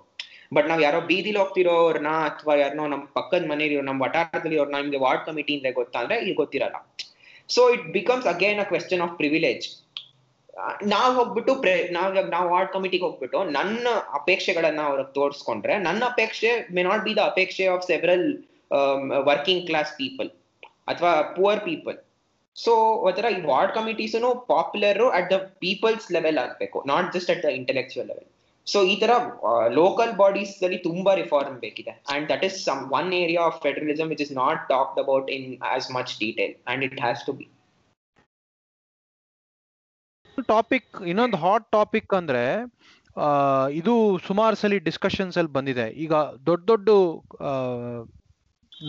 ಬಟ್ 0.54 0.68
ನಾವ್ 0.68 0.82
ಯಾರೋ 0.82 1.00
ಬೀದಿಲಿ 1.02 1.40
ಹೋಗ್ತಿರೋರ್ನ 1.40 2.08
ಅಥವಾ 2.30 2.56
ಯಾರನ್ನೋ 2.56 2.88
ನಮ್ಮ 2.88 3.06
ಪಕ್ಕದ 3.18 3.46
ಮನೇಲಿ 3.52 3.76
ನಮ್ಮ 3.82 4.02
ವಟಾರದಲ್ಲಿ 4.02 4.58
ಅವ್ರನ್ನ 4.58 4.82
ನಿಮ್ಗೆ 4.82 4.98
ವಾರ್ಡ್ 4.98 5.26
ಕಮಿಟಿ 5.26 5.72
ಗೊತ್ತಾ 5.72 6.00
ಅಂದ್ರೆ 6.00 6.18
ಇಲ್ಲಿ 6.20 6.34
ಗೊತ್ತಿರಲ್ಲ. 6.34 6.78
So 7.50 7.62
it 7.70 7.86
becomes 7.92 8.28
again 8.28 8.60
a 8.60 8.64
question 8.64 9.02
of 9.02 9.16
privilege 9.18 9.66
ನಾವ್ 10.84 11.12
ಹೋಗ್ಬಿಟ್ಟು 11.16 11.54
ನಾವ್, 11.92 12.30
ನಾವು 12.30 12.50
ವಾರ್ಡ್ 12.50 12.72
ಕಮಿಟಿಗೆ 12.72 13.04
ಹೋಗ್ಬಿಟ್ಟು 13.04 13.40
ನನ್ನ 13.44 13.88
ಅಪೇಕ್ಷೆಗಳನ್ನ 14.14 14.82
ಅವ್ರಿಗೆ 14.82 15.14
ತೋರಿಸ್ಕೊಂಡ್ರೆ 15.14 15.78
ನನ್ನ 15.78 16.04
ಅಪೇಕ್ಷೆ 16.04 16.52
ಮೇ 16.76 16.84
ನಾಟ್ 16.84 17.04
ಬಿ 17.04 17.14
ದ 17.16 17.18
ಅಪೇಕ್ಷೆ 17.18 17.68
of 17.68 17.86
several 17.88 18.28
working 19.26 19.68
class 19.68 19.92
people 19.98 20.30
ಅಥವಾ 20.88 21.22
ಪುವರ್ 21.36 21.60
ಪೀಪಲ್ 21.60 21.98
ಸೊ 22.56 22.72
ಒಂಥರ 23.08 23.28
ಈ 23.30 23.42
ward 23.42 23.74
committees 23.74 24.16
popular 24.48 25.02
at 25.10 25.30
the 25.32 25.38
people's 25.60 26.12
level 26.12 26.38
ಆಗ್ಬೇಕು 26.38 26.84
not 26.86 27.08
just 27.14 27.32
at 27.32 27.44
the 27.44 27.46
intellectual 27.46 28.08
level 28.08 28.28
so 28.68 28.80
ಈ 28.92 28.94
ತರ 29.00 29.12
ಲೋಕಲ್ 29.80 30.12
ಬಾಡೀಸ್ 30.22 30.54
ಅಲ್ಲಿ 30.66 30.78
ತುಂಬಾ 30.90 31.14
ರಿಫಾರ್ಮ್ 31.22 31.58
ಬೇಕಿದೆ. 31.60 31.94
And 32.14 32.26
that 32.30 32.44
is 32.48 32.58
some 32.66 32.82
one 33.00 33.10
area 33.14 33.42
of 33.42 33.58
federalism 33.62 34.10
which 34.10 34.24
is 34.26 34.34
not 34.44 34.62
talked 34.70 35.00
about 35.00 35.30
in 35.38 35.48
as 35.74 35.90
much 35.98 36.14
detail 36.20 36.54
and 36.74 36.84
it 36.88 37.00
has 37.00 37.24
to 37.26 37.34
be 37.40 37.48
topic 40.54 40.90
ಇನ್ನೊಂದು 41.08 41.38
hot 41.38 41.66
topic 41.72 42.14
ಅಂದ್ರೆ 42.20 42.46
ಇದು 43.80 43.94
ಸುಮಾರು 44.28 44.56
ಸಲ 44.56 44.78
ಡಿಸ್ಕಷನ್ಸ್ 44.86 45.36
ಅಲ್ಲಿ 45.38 45.52
ಬಂದಿದೆ. 45.58 45.86
ಈಗ 46.04 46.14
ದೊಡ್ಡ 46.48 46.64
ದೊಡ್ಡ 46.72 46.90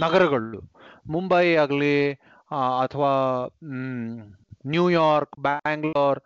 ನಗರಗಳು, 0.02 0.60
ಮುಂಬೈ 1.14 1.46
ಆಗಲಿ 1.62 1.98
ಅಥವಾ 2.84 3.12
ನ್ಯೂಯಾರ್ಕ್ 4.66 5.36
ಬ್ಯಾಂಗ್ಳೂರ್ 5.40 6.20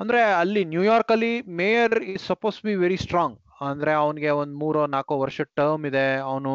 ಅಂದ್ರೆ 0.00 0.20
ಅಲ್ಲಿ 0.42 0.62
ನ್ಯೂಯಾರ್ಕ್ 0.64 1.10
ಅಲ್ಲಿ 1.14 1.32
mayor 1.60 1.96
is 2.12 2.26
suppose 2.26 2.58
be 2.66 2.74
very 2.84 2.96
strong 2.96 3.36
ಅಂದ್ರೆ 3.70 3.92
ಅವನಿಗೆ 4.02 4.30
ಒಂದ್ 4.42 4.54
ಮೂರೋ, 4.56 4.82
ನಾಲ್ಕೋ 4.94 5.14
ವರ್ಷ 5.22 5.40
ಟರ್ಮ್ 5.58 5.82
ಇದೆ, 5.86 6.06
ಅವನು 6.28 6.52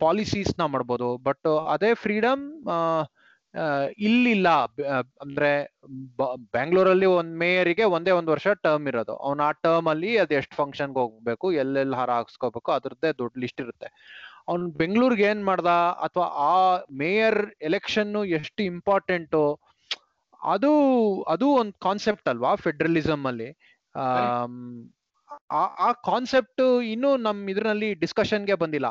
ಪಾಲಿಸೀಸ್ನ 0.00 0.62
ಮಾಡ್ಬೋದು. 0.64 1.08
ಬಟ್ 1.28 1.48
ಅದೇ 1.74 1.90
ಫ್ರೀಡಮ್ 2.04 2.42
ಇಲ್ಲಿಲ್ಲ. 3.98 4.48
ಅಂದ್ರೆ 5.24 5.50
ಬ್ಯಾಂಗ್ಳೂರಲ್ಲಿ 6.54 7.08
ಒಂದ್ 7.18 7.32
ಮೇಯರಿಗೆ 7.38 7.84
ಒಂದೇ 7.96 8.12
ಒಂದ್ 8.18 8.30
ವರ್ಷ 8.30 8.48
ಟರ್ಮ್ 8.66 8.86
ಇರೋದು. 8.88 9.14
ಅವ್ನು 9.26 9.42
ಆ 9.42 9.50
ಟರ್ಮ್ 9.66 9.88
ಅಲ್ಲಿ 9.88 10.10
ಅದ್ 10.18 10.34
ಎಷ್ಟು 10.40 10.54
ಫಂಕ್ಷನ್ಗೆ 10.56 11.00
ಹೋಗ್ಬೇಕು, 11.02 11.46
ಎಲ್ಲೆಲ್ಲಿ 11.62 11.96
ಹಾರ 11.96 12.10
ಹಾಕ್ಸ್ಕೋಬೇಕು, 12.10 12.70
ಅದ್ರದ್ದೇ 12.72 13.10
ದೊಡ್ಡ 13.22 13.32
ಲಿಸ್ಟ್ 13.44 13.62
ಇರುತ್ತೆ. 13.64 13.88
ಅವ್ನು 14.48 14.66
ಬೆಂಗಳೂರಿಗೆ 14.82 15.24
ಏನ್ 15.32 15.42
ಮಾಡ್ದ, 15.44 15.72
ಅಥವಾ 16.06 16.26
ಆ 16.50 16.54
ಮೇಯರ್ 17.02 17.40
ಎಲೆಕ್ಷನ್ 17.62 18.12
ಎಷ್ಟು 18.40 18.60
ಇಂಪಾರ್ಟೆಂಟು 18.72 19.42
ಅದು 20.42 20.70
ಅದು 21.22 21.48
ಒಂದು 21.48 21.72
ಕಾನ್ಸೆಪ್ಟ್ 21.72 22.28
ಅಲ್ವಾ 22.28 22.54
ಫೆಡರಲಿಸಮ್ 22.54 23.26
ಅಲ್ಲಿ? 23.26 23.50
ಆ- 25.50 25.92
ಕಾನ್ಸೆಪ್ಟ್ 25.92 26.82
ಇನ್ನೂ 26.82 27.16
ನಮ್ 27.16 27.50
ಇದ್ರಲ್ಲಿ 27.50 27.94
ಡಿಸ್ಕಷನ್ಗೆ 27.94 28.54
ಬಂದಿಲ್ಲ. 28.54 28.86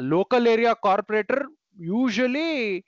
ಲೋಕಲ್ 0.00 0.46
ಏರಿಯಾ 0.46 0.74
ಕಾರ್ಪೊರೇಟರ್ 0.74 1.44
ಯೂಶಲಿ 1.80 2.78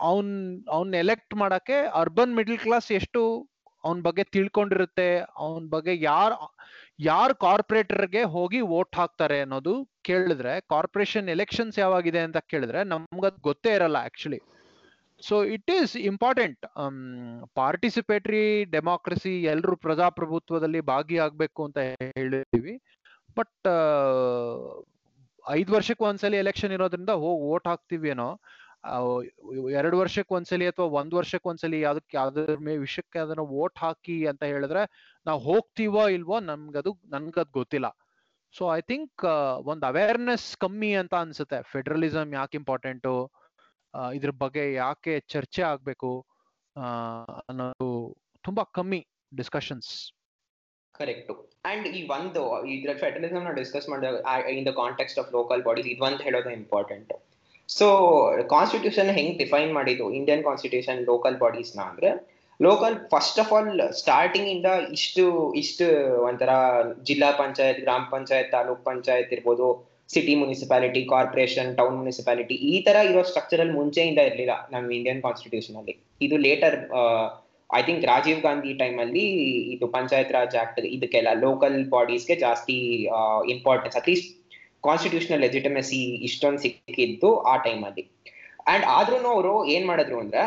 ಅವನ್ 0.00 0.64
ಅವನ್ 0.70 0.94
ಎಲೆಕ್ಟ್ 0.94 1.34
ಮಾಡಕ್ಕೆ 1.34 1.86
ಅರ್ಬನ್ 1.86 2.36
ಮಿಡಲ್ 2.36 2.58
ಕ್ಲಾಸ್ 2.58 2.92
ಎಷ್ಟು 2.92 3.48
ಅವನ 3.84 4.00
ಬಗ್ಗೆ 4.00 4.24
ತಿಳ್ಕೊಂಡಿರುತ್ತೆ, 4.24 5.18
ಅವನ 5.36 5.64
ಬಗ್ಗೆ 5.70 6.02
ಯಾರ್ 6.02 6.34
ಯಾರ್ 7.00 7.34
ಕಾರ್ಪೊರೇಟರ್ಗೆ 7.34 8.22
ಹೋಗಿ 8.22 8.60
ವೋಟ್ 8.60 8.96
ಹಾಕ್ತಾರೆ 8.96 9.40
ಅನ್ನೋದು 9.40 9.90
ಕೇಳಿದ್ರೆ 10.02 10.60
ಕಾರ್ಪೊರೇಷನ್ 10.60 11.28
ಎಲೆಕ್ಷನ್ಸ್ 11.28 11.78
ಯಾವಾಗಿದೆ 11.78 12.18
ಅಂತ 12.18 12.36
ಕೇಳಿದ್ರೆ 12.36 12.84
ನಮ್ಗದ್ 12.84 13.40
ಗೊತ್ತೇ 13.40 13.74
ಇರಲ್ಲ 13.74 13.96
actually 13.96 14.38
so 15.22 15.44
it 15.44 15.70
is 15.70 15.96
important 15.96 16.66
participatory 17.54 18.64
democracy 18.64 19.42
ಎಲ್ಲರೂ 19.42 19.76
ಪ್ರಜಾಪ್ರಭುತ್ವದಲ್ಲಿ 19.76 20.80
ಭಾಗಿಯಾಗಬೇಕು 20.80 21.64
ಅಂತ 21.64 21.78
ಹೇಳಿದೀವಿ 22.18 22.74
ಬಟ್ 23.36 23.68
ಐದು 25.50 25.72
ವರ್ಷಕ್ಕೆ 25.72 26.04
ಒಂದ್ಸಲಿ 26.04 26.36
ಎಲೆಕ್ಷನ್ 26.36 26.72
ಇರೋದ್ರಿಂದ 26.72 27.10
ಹೋಗಿ 27.10 27.42
ವೋಟ್ 27.42 27.66
ಹಾಕ್ತಿವಿ 27.66 28.08
ಏನೋ. 28.08 28.28
ಎರಡು 29.70 29.98
ವರ್ಷಕ್ಕೆ 29.98 30.34
ಒಂದ್ಸಲಿ 30.34 30.66
ಅಥವಾ 30.66 30.86
ಒಂದ್ 31.00 31.14
ವರ್ಷಕ್ಕೆ 31.14 31.48
ಒಂದ್ಸಲಿ 31.48 31.80
ಯಾವ್ದಕ್ಕೆ 31.80 32.16
ಅದ್ರ 32.18 32.56
ಮೇ 32.58 32.76
ವಿಷಯಕ್ಕೆ 32.76 33.18
ಅದನ್ನ 33.18 33.40
ವೋಟ್ 33.40 33.78
ಹಾಕಿ 33.78 34.26
ಅಂತ 34.26 34.42
ಹೇಳಿದ್ರೆ 34.42 34.82
ನಾವು 35.26 35.40
ಹೋಗ್ತೀವೋ 35.40 36.08
ಇಲ್ವೋ 36.08 36.40
ನನ್ಗದು 36.40 36.92
ನನ್ಗದ್ 37.06 37.52
ಗೊತ್ತಿಲ್ಲ. 37.52 37.88
ಸೊ 38.54 38.74
ಐ 38.76 38.80
ಥಿಂಕ್ 38.80 39.24
ಒಂದು 39.64 39.86
ಅವೇರ್ನೆಸ್ 39.86 40.56
ಕಮ್ಮಿ 40.56 40.94
ಅಂತ 40.94 41.14
ಅನ್ಸುತ್ತೆ. 41.14 41.62
ಫೆಡರಲಿಸಮ್ 41.72 42.34
ಯಾಕೆ 42.34 42.56
ಇಂಪಾರ್ಟೆಂಟು 42.58 43.14
ಇದ್ರ 44.14 44.30
ಬಗ್ಗೆ 44.30 44.74
ಯಾಕೆ 44.74 45.20
ಚರ್ಚೆ 45.20 45.62
ಆಗ್ಬೇಕು 45.62 46.26
ಅನ್ನೋದು 47.48 48.18
ತುಂಬಾ 48.44 48.62
ಕಮ್ಮಿ 48.64 49.06
ಡಿಸ್ಕಷನ್ಸ್ 49.36 50.12
ಕರೆಕ್ಟ್ 50.94 51.30
ಅಂಡ್ 51.64 51.86
ಈ 51.86 52.06
ಒಂದು 52.06 52.64
ಇದ್ರ 52.66 52.90
ಫೆಡರಲಿಸಮ್ 52.98 53.44
ನಾವು 53.44 53.54
ಡಿಸ್ಕಸ್ 53.54 53.88
ಮಾಡಿದಾಗ 53.88 54.44
in 54.48 54.66
the 54.66 54.68
context 54.68 55.18
of 55.18 55.32
local 55.32 55.62
bodies 55.62 55.88
ಇದೊಂದು 55.88 56.22
ಹೇಳೋದು 56.22 56.50
ಇಂಪಾರ್ಟೆಂಟ್ 56.50 57.12
ಸೊ 57.68 57.86
ಕಾನ್ಸ್ಟಿಟ್ಯೂಷನ್ 58.48 59.10
ಹೆಂಗ್ 59.10 59.38
ಡಿಫೈನ್ 59.38 59.72
ಮಾಡಿದ್ದು? 59.72 60.10
ಇಂಡಿಯನ್ 60.10 60.44
ಕಾನ್ಸ್ಟಿಟ್ಯೂಷನ್ 60.44 61.04
ಲೋಕಲ್ 61.04 61.38
ಬಾಡೀಸ್ನ 61.38 61.80
ಅಂದ್ರೆ 61.80 62.10
local 62.62 62.96
first 63.10 63.40
of 63.40 63.52
all 63.52 63.92
starting 63.92 64.48
ಇಂದ 64.48 64.66
ಇಷ್ಟು 64.92 65.52
ಇಷ್ಟು 65.52 65.86
ಒಂಥರ 66.22 66.48
ಜಿಲ್ಲಾ 67.02 67.32
ಪಂಚಾಯತ್, 67.32 67.80
ಗ್ರಾಮ 67.80 68.02
ಪಂಚಾಯತ್, 68.10 68.50
ತಾಲೂಕ್ 68.50 68.84
ಪಂಚಾಯತ್ 68.84 69.32
ಇರ್ಬೋದು 69.32 69.95
city 70.08 70.34
municipality 70.40 71.00
corporation 71.12 71.70
town 71.78 71.96
municipality 72.00 72.56
ಈ 72.72 72.74
ತರ 72.86 72.96
ಇರೋ 73.10 73.22
ಸ್ಟ್ರಕ್ಚರಲ್ 73.30 73.72
ಮುಂಚೆಯಿಂದ 73.78 74.20
ಇರಲಿಲ್ಲ 74.28 74.54
ನಮ್ಮ 74.74 74.92
ಇಂಡಿಯನ್ 74.98 75.20
ಕಾನ್ಸ್ಟಿಟ್ಯೂಷನ್ 75.26 75.76
ಅಲ್ಲಿ. 75.80 75.94
ಇದು 76.26 76.36
later 76.46 76.76
I 77.70 77.80
think 77.86 78.04
Rajiv 78.12 78.40
Gandhi 78.46 78.72
time 78.82 78.98
ಅಲ್ಲಿ 79.04 79.24
ಇದು 79.74 79.86
ಪಂಚಾಯತ್ 79.96 80.32
ರಾಜ್ 80.36 80.56
ಆಕ್ಟ್ 80.62 80.78
ಇದಕ್ಕೆಲ್ಲ 80.96 81.30
ಲೋಕಲ್ 81.46 81.78
ಬಾಡೀಸ್ಗೆ 81.94 82.36
ಜಾಸ್ತಿ 82.44 82.76
ಇಂಪಾರ್ಟೆನ್ಸ್ 83.54 83.96
ಅಟ್ಲೀಸ್ಟ್ 84.00 84.28
ಕಾನ್ಸ್ಟಿಟ್ಯೂಷನಲ್ 84.86 85.42
ಲೆಜಿಟಮೆಸಿ 85.46 86.00
ಇಷ್ಟೊಂದು 86.28 86.62
ಸಿಕ್ಕಿದ್ದು 86.64 87.30
ಆ 87.52 87.56
ಟೈಮ್ 87.66 87.82
ಅಲ್ಲಿ. 87.88 88.04
ಅಂಡ್ 88.72 88.84
ಆದ್ರೂ 88.98 89.18
ಅವರು 89.34 89.54
ಏನ್ 89.74 89.86
ಮಾಡಿದ್ರು 89.90 90.18
ಅಂದ್ರೆ 90.24 90.44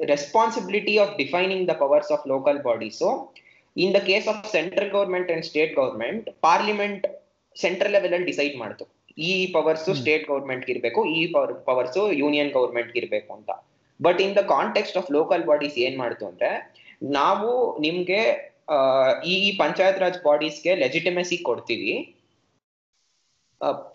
responsibility 0.00 0.94
of 1.02 1.14
defining 1.22 1.64
the 1.70 1.74
powers 1.84 2.10
of 2.16 2.26
local 2.32 2.60
bodies 2.68 3.02
in 3.76 3.92
the 3.96 4.00
case 4.10 4.26
of 4.32 4.44
central 4.56 4.90
government 4.96 5.30
and 5.34 5.44
state 5.48 5.72
government 5.80 6.28
parliament 6.46 7.04
central 7.56 7.94
level 7.96 8.14
ಅಲ್ಲಿ 8.16 8.28
ಡಿಸೈಡ್ 8.32 8.54
ಮಾಡ್ತು. 8.62 8.84
ಈ 9.28 9.32
ಪವರ್ಸ್ 9.56 9.88
ಸ್ಟೇಟ್ 10.00 10.24
ಗೌರ್ಮೆಂಟ್ 10.32 10.66
ಇರಬೇಕು 10.72 11.00
ಈ 11.16 11.20
ಪವರ್ಸ್ 11.70 11.98
ಯೂನಿಯನ್ 12.22 12.52
ಗೌರ್ಮೆಂಟ್ 12.58 12.92
ಇರಬೇಕು 13.00 13.30
ಅಂತ. 13.38 13.50
But 14.00 14.20
in 14.26 14.34
the 14.38 14.42
context 14.54 14.98
of 15.00 15.10
local 15.18 15.44
bodies 15.50 15.76
ಏನ್ 15.86 15.96
ಮಾಡ್ತು 16.02 16.24
ಅಂದ್ರೆ 16.30 16.50
ನಾವು 17.18 17.50
ನಿಮ್ಗೆ 17.86 18.20
ಈ 19.34 19.36
ಪಂಚಾಯತ್ 19.60 20.00
ರಾಜ್ 20.04 20.18
ಬಾಡೀಸ್ಗೆ 20.26 20.72
ಲೆಜಿಟಿಮೆಸಿ 20.84 21.36
ಕೊಡ್ತೀವಿ. 21.48 21.92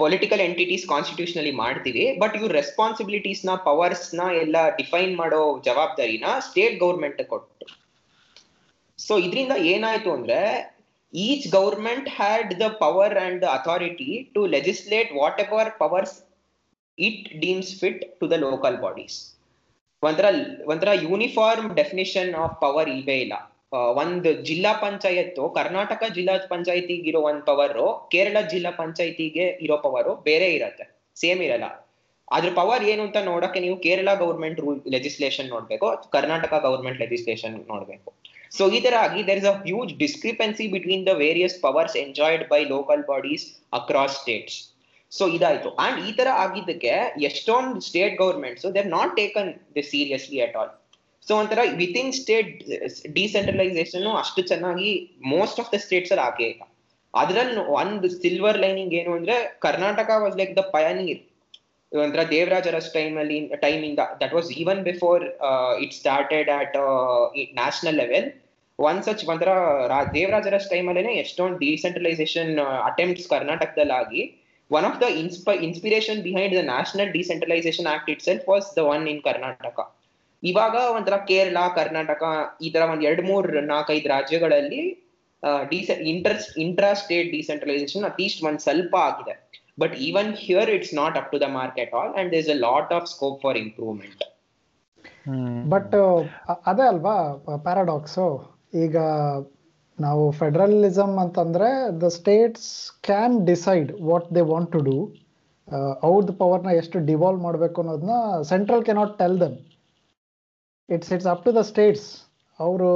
ಪೊಲಿಟಿಕಲ್ 0.01 0.41
ಎಂಟಿಟೀಸ್ 0.47 0.83
ಕಾನ್ಸ್ಟಿಟ್ಯೂಷನಲಿ 0.91 1.53
ಮಾಡ್ತೀವಿ 1.61 2.03
ಬಟ್ 2.21 2.35
ಇವ್ರ 2.39 2.49
ರೆಸ್ಪಾನ್ಸಿಬಿಲಿಟೀಸ್ನ 2.59 3.51
ಪವರ್ಸ್ನ 3.67 4.21
ಎಲ್ಲ 4.41 4.57
ಡಿಫೈನ್ 4.79 5.13
ಮಾಡೋ 5.21 5.39
ಜವಾಬ್ದಾರಿನ 5.67 6.25
ಸ್ಟೇಟ್ 6.47 6.75
ಗೌರ್ಮೆಂಟ್ 6.83 7.21
ಕೊಟ್ಟು 7.31 7.67
ಸೊ 8.99 9.13
ಇದರಿಂದ 9.25 9.53
ಏನಾಯ್ತು 9.73 10.11
ಅಂದ್ರೆ 10.17 10.39
government 11.57 12.09
had 12.09 12.51
the 12.61 12.67
power 12.83 13.15
and 13.17 13.39
the 13.41 13.47
authority 13.57 14.09
to 14.35 14.41
legislate 14.55 15.11
whatever 15.45 15.71
powers 15.83 16.15
it 16.97 17.25
deems 17.43 17.71
fit 17.81 18.03
to 18.19 18.27
the 18.33 18.37
local 18.45 18.77
bodies 18.77 19.17
ಒಂಥರ 20.03 20.27
ಒಂಥರ 20.65 20.89
ಯೂನಿಫಾರ್ಮ್ 21.07 21.69
ಡೆಫಿನಿಷನ್ 21.75 22.31
ಆಫ್ 22.43 22.55
ಪವರ್ 22.63 22.89
ಇಲ್ವೇ 22.95 23.17
ಇಲ್ಲ. 23.25 23.35
ಒಂದ್ 24.01 24.27
ಜಿಲ್ಲಾ 24.47 24.71
ಪಂಚಾಯತ್ 24.83 25.39
ಕರ್ನಾಟಕ 25.55 26.03
ಜಿಲ್ಲಾ 26.17 26.33
ಪಂಚಾಯತಿಗೆ 26.51 27.09
ಇರೋ 27.11 27.21
ಒಂದ್ 27.29 27.43
ಪವರ್ 27.49 27.73
ಕೇರಳ 28.13 28.37
ಜಿಲ್ಲಾ 28.51 28.71
ಪಂಚಾಯತಿಗೆ 28.81 29.45
ಇರೋ 29.65 29.77
ಪವರ್ 29.85 30.09
ಬೇರೆ 30.27 30.47
ಇರತ್ತೆ 30.57 30.85
ಸೇಮ್ 31.17 31.41
ಇರಲ್ಲ. 31.47 31.67
ಅದ್ರ 32.35 32.49
ಪವರ್ 32.59 32.83
ಏನು 32.91 33.01
ಅಂತ 33.07 33.17
ನೋಡಕ್ಕೆ 33.31 33.59
ನೀವು 33.65 33.77
ಕೇರಳ 33.85 34.09
ಗೌರ್ಮೆಂಟ್ 34.23 34.59
ರೂಲ್ 34.65 34.79
ಲೆಜಿಸ್ಲೇಷನ್ 34.95 35.49
ನೋಡ್ಬೇಕು, 35.55 35.87
ಕರ್ನಾಟಕ 36.15 36.53
ಗೌರ್ಮೆಂಟ್ 36.67 36.99
ಲೆಜಿಸ್ಲೇಷನ್ 37.03 37.55
ನೋಡ್ಬೇಕು. 37.71 38.09
ಸೊ 38.51 38.63
ಆಗಿ 39.05 39.21
there 39.27 39.39
is 39.41 39.49
a 39.51 39.55
huge 39.67 39.91
discrepancy 40.03 40.67
between 40.75 41.03
the 41.07 41.13
various 41.25 41.57
powers 41.65 41.97
enjoyed 42.05 42.45
by 42.53 42.61
local 42.75 43.03
bodies 43.11 43.45
across 43.79 44.17
states 44.21 44.57
so 45.11 45.23
ಇದಾಯ್ತು. 45.27 45.69
ಅಂಡ್ 45.85 45.99
ಈ 46.09 46.11
ತರ 46.11 46.29
ಆಗಿದ್ದಕ್ಕೆ 46.43 46.93
ಎಷ್ಟೊಂದು 47.29 47.81
state 47.81 48.15
governments 48.23 48.65
there 48.77 48.89
not 48.97 49.13
taken 49.15 49.51
this 49.75 49.89
seriously 49.91 50.39
at 50.47 50.55
all 50.61 50.71
so 51.27 51.33
ಒಂಥರ 51.41 51.59
within 51.83 52.11
state 52.13 52.49
decentralisation 53.19 54.07
ಅಷ್ಟು 54.23 54.41
ಚೆನ್ನಾಗಿ 54.41 54.91
most 55.35 55.59
of 55.59 55.71
the 55.73 55.77
states 55.85 56.11
ಅಲ್ಲಿ 56.13 56.25
ಆಗೇ 56.29 56.47
ಇಲ್ಲ. 56.53 56.63
ಅದ್ರಲ್ಲಿ 57.13 57.61
ಒಂದು 57.81 58.07
ಸಿಲ್ವರ್ 58.09 58.57
ಲೈನಿಂಗ್ 58.57 58.93
ಏನು 58.93 59.11
ಅಂದ್ರೆ 59.13 59.35
Karnataka 59.59 60.09
was 60.23 60.37
like 60.37 60.53
the 60.57 60.63
pioneer 60.75 61.21
ಒಂಥರ 61.91 62.21
ದೇವರಾಜ್ 62.31 62.67
ಅರಸ್ 62.67 62.89
ಟೈಮ್ 62.93 63.15
ಅಲ್ಲಿ 63.17 63.37
time 63.65 63.83
that 64.21 64.33
was 64.33 64.49
even 64.61 64.81
before 64.83 65.23
it 65.79 65.93
started 65.93 66.49
at 66.59 66.77
national 67.59 67.97
level 68.03 68.27
one 68.79 69.03
such 69.03 69.23
ಒಂಥರ 69.25 69.51
ದೇವರಾಜ 70.13 70.47
ಅರಸ್ 70.47 70.69
ಟೈಮ್ 70.69 70.87
ಅಲ್ಲೇನೆ 70.89 71.13
ಎಷ್ಟೊಂದು 71.15 71.57
ಡಿಸೆಂಟ್ರಲೈಸೇಷನ್ 71.57 72.51
ಅಟೆಂಪ್ಟ್ಸ್ 72.89 73.27
ಕರ್ನಾಟಕದಲ್ಲಿ 73.27 73.95
ಆಗಿ 74.01 74.23
one 74.71 74.85
of 74.85 74.99
the 75.01 75.07
insp 75.21 75.49
inspiration 75.67 76.21
behind 76.21 76.55
the 76.55 76.63
national 76.65 77.11
decentralisation 77.11 77.87
act 77.87 78.09
itself 78.21 78.47
was 78.49 78.67
the 78.77 78.83
one 78.93 79.05
in 79.07 79.21
Karnataka 79.21 79.79
ಇವಾಗ 80.43 80.75
ಒಂಥರ 80.95 81.15
ಕೇರಳ, 81.29 81.57
ಕರ್ನಾಟಕ 81.77 82.23
ಈ 82.61 82.69
ತರ 82.69 82.83
ಒಂದ್ 82.91 83.03
ಎರಡ್ 83.03 83.23
ಮೂರ್ 83.29 83.47
ನಾಲ್ಕೈದು 83.65 84.09
ರಾಜ್ಯಗಳಲ್ಲಿ 84.09 84.81
dece 85.71 85.93
inter 86.11 86.37
intra 86.57 86.93
state 86.93 87.29
decentralisation 87.31 88.03
at least 88.03 88.41
ಒಂದ್ 88.43 88.59
ಸ್ವಲ್ಪ 88.59 88.95
ಆಗಿದೆ. 89.07 89.33
But 89.77 89.95
even 90.07 90.29
here 90.43 90.69
it's 90.75 90.93
not 90.95 91.17
up 91.19 91.29
to 91.31 91.39
the 91.43 91.47
mark 91.57 91.93
all 91.99 92.11
and 92.19 92.29
there 92.33 92.43
is 92.45 92.53
a 92.55 92.59
lot 92.67 92.91
of 92.97 93.07
scope 93.13 93.37
for 93.41 93.57
improvement 93.57 94.23
but 95.73 95.95
ಅದೇ 96.71 96.85
ಅಲ್ವಾ 96.91 97.15
ಪ್ಯಾರಾಡಾಕ್ಸು 97.65 98.27
ಈಗ 98.83 98.97
ನಾವು 99.97 100.23
ಫೆಡರಲಿಸಮ್ 100.39 101.15
ಅಂತಂದ್ರೆ 101.23 101.69
the 102.01 102.07
states 102.17 102.69
can 103.07 103.35
decide 103.45 103.91
what 104.09 104.27
they 104.35 104.41
want 104.51 104.71
to 104.71 104.81
do 104.87 104.97
ಅವ್ರದ್ದು 106.07 106.33
ಪವರ್ನ 106.41 106.71
ಎಷ್ಟು 106.81 106.97
devolve 107.05 107.39
ಮಾಡಬೇಕು 107.41 107.79
ಅನ್ನೋದನ್ನ 107.81 108.15
central 108.51 108.83
cannot 108.89 109.13
tell 109.21 109.37
them 109.43 109.55
it's 110.89 111.11
it's 111.15 111.29
up 111.33 111.43
to 111.45 111.51
the 111.55 111.61
states 111.71 112.07
ಅವರು 112.59 112.89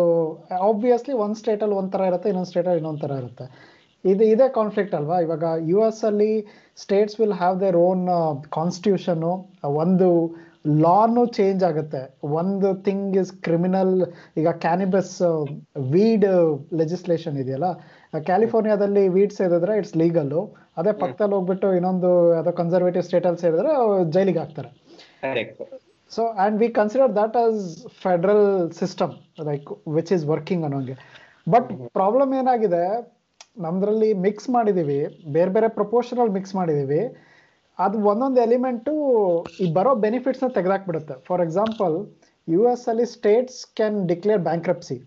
ಆಬ್ವಿಯಸ್ಲಿ 0.68 1.14
ಒಂದು 1.24 1.38
ಸ್ಟೇಟಲ್ಲಿ 1.40 1.76
ಒಂಥರ 1.76 2.02
ಇರುತ್ತೆ 2.12 2.30
ಇನ್ನೊಂದು 2.32 2.52
ಸ್ಟೇಟಲ್ಲಿ 2.52 2.80
ಇನ್ನೊಂದು 2.82 3.02
ಥರ 3.06 3.14
ಇರುತ್ತೆ. 3.22 3.46
ಇದು 4.04 4.24
ಇದೇ 4.34 4.48
ಕಾನ್ಫ್ಲಿಕ್ಟ್ 4.60 4.94
ಅಲ್ವಾ? 5.00 5.18
ಇವಾಗ 5.26 5.44
ಯು 5.72 5.80
ಎಸ್ 5.88 6.02
ಅಲ್ಲಿ 6.10 6.32
states 6.84 7.18
will 7.22 7.38
have 7.42 7.58
their 7.64 7.78
own 7.88 8.04
constitution 8.58 9.32
ಒಂದು 9.84 10.10
ಲಾನು 10.86 11.22
ಚೇಂಜ್ 11.38 11.62
ಆಗುತ್ತೆ. 11.68 12.02
ಒಂದು 12.40 12.70
ಥಿಂಗ್ 12.88 13.14
ಇಸ್ 13.22 13.32
ಕ್ರಿಮಿನಲ್ 13.46 13.94
ಈಗ 14.40 14.50
ಕ್ಯಾನಿಬಸ್ 14.66 15.14
ವೀಡ್ 15.94 16.26
ಲೆಜಿಸ್ಲೇಷನ್ 16.82 17.38
ಇದೆಯಲ್ಲ 17.44 17.70
ಕ್ಯಾಲಿಫೋರ್ನಿಯಾದಲ್ಲಿ 18.30 19.04
ವೀಡ್ 19.16 19.36
ಸೇರಿದ್ರೆ 19.40 19.76
ಇಟ್ಸ್ 19.82 19.96
ಲೀಗಲ್ಲು 20.02 20.42
ಅದೇ 20.80 20.94
ಪಕ್ಕದಲ್ಲಿ 21.04 21.36
ಹೋಗ್ಬಿಟ್ಟು 21.38 21.70
ಇನ್ನೊಂದು 21.78 22.10
ಯಾವುದೋ 22.36 22.54
ಕನ್ಸರ್ವೇಟಿವ್ 22.62 23.06
ಸ್ಟೇಟಲ್ಲಿ 23.10 23.42
ಸೇರಿದ್ರೆ 23.44 23.72
ಜೈಲಿಗೆ 24.16 24.40
ಹಾಕ್ತಾರೆ. 24.44 24.70
So 26.12 26.22
and 26.28 26.58
we 26.62 26.68
consider 26.80 27.12
that 27.22 27.36
as 27.44 27.62
federal 28.04 28.46
system 28.82 29.14
like 29.50 29.70
which 29.98 30.12
is 30.16 30.26
working 30.34 30.64
ಅನ್ನೋಂಗೆ. 30.68 30.96
But 31.54 31.70
problem 32.00 32.32
ಏನಾಗಿದೆ? 32.42 32.84
ನಮ್ದ್ರಲ್ಲಿ 33.58 34.10
ಮಿಕ್ಸ್ 34.26 34.50
ಮಾಡಿದೀವಿ. 34.56 35.00
ಬೇರೆ 35.36 35.52
ಬೇರೆ 35.56 35.68
ಪ್ರಪೋರ್ಷನಲ್ 35.80 36.32
ಮಿಕ್ಸ್ 36.38 36.56
ಮಾಡಿದೀವಿ. 36.60 37.02
ಅದು 37.80 37.98
ಒಂದೊಂದು 38.12 38.40
ಎಲಿಮೆಂಟು 38.46 38.94
ಈ 39.64 39.68
ಬರೋ 39.78 39.92
ಬೆನಿಫಿಟ್ಸ್ನ 40.06 40.50
ತೆಗೆದಾಕ್ಬಿಡುತ್ತೆ. 40.58 41.16
ಫಾರ್ 41.28 41.42
ಎಕ್ಸಾಂಪಲ್ 41.46 41.96
ಯು 42.48 42.62
ಎಸ್ 42.74 42.86
ಅಲ್ಲಿ 42.92 43.06
ಸ್ಟೇಟ್ಸ್ 43.16 43.60
ಕ್ಯಾನ್ 43.80 43.98
ಡಿಕ್ಲೇರ್ 44.12 44.42
ಬ್ಯಾಂಕ್ರಪ್ಸಿ 44.50 44.98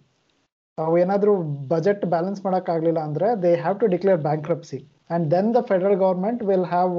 ಅವು 0.78 0.94
ಏನಾದರೂ 1.02 1.32
ಬಜೆಟ್ 1.72 2.04
ಬ್ಯಾಲೆನ್ಸ್ 2.14 2.40
ಮಾಡೋಕ್ಕಾಗಲಿಲ್ಲ 2.46 3.00
ಅಂದರೆ 3.08 3.28
they 3.44 3.50
have 3.64 3.76
to 3.82 3.86
declare 3.94 4.20
bankruptcy 4.28 4.78
and 4.82 5.26
then 5.34 5.50
the 5.56 5.60
federal 5.70 5.98
government 6.04 6.42
will 6.50 6.68
have 6.74 6.94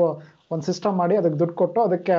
ಒಂದು 0.53 0.63
ಸಿಸ್ಟಮ್ 0.69 0.95
ಮಾಡಿ 1.01 1.15
ಅದಕ್ಕೆ 1.19 1.39
ದುಡ್ಡು 1.41 1.55
ಕೊಟ್ಟು 1.61 1.79
ಅದಕ್ಕೆ 1.87 2.15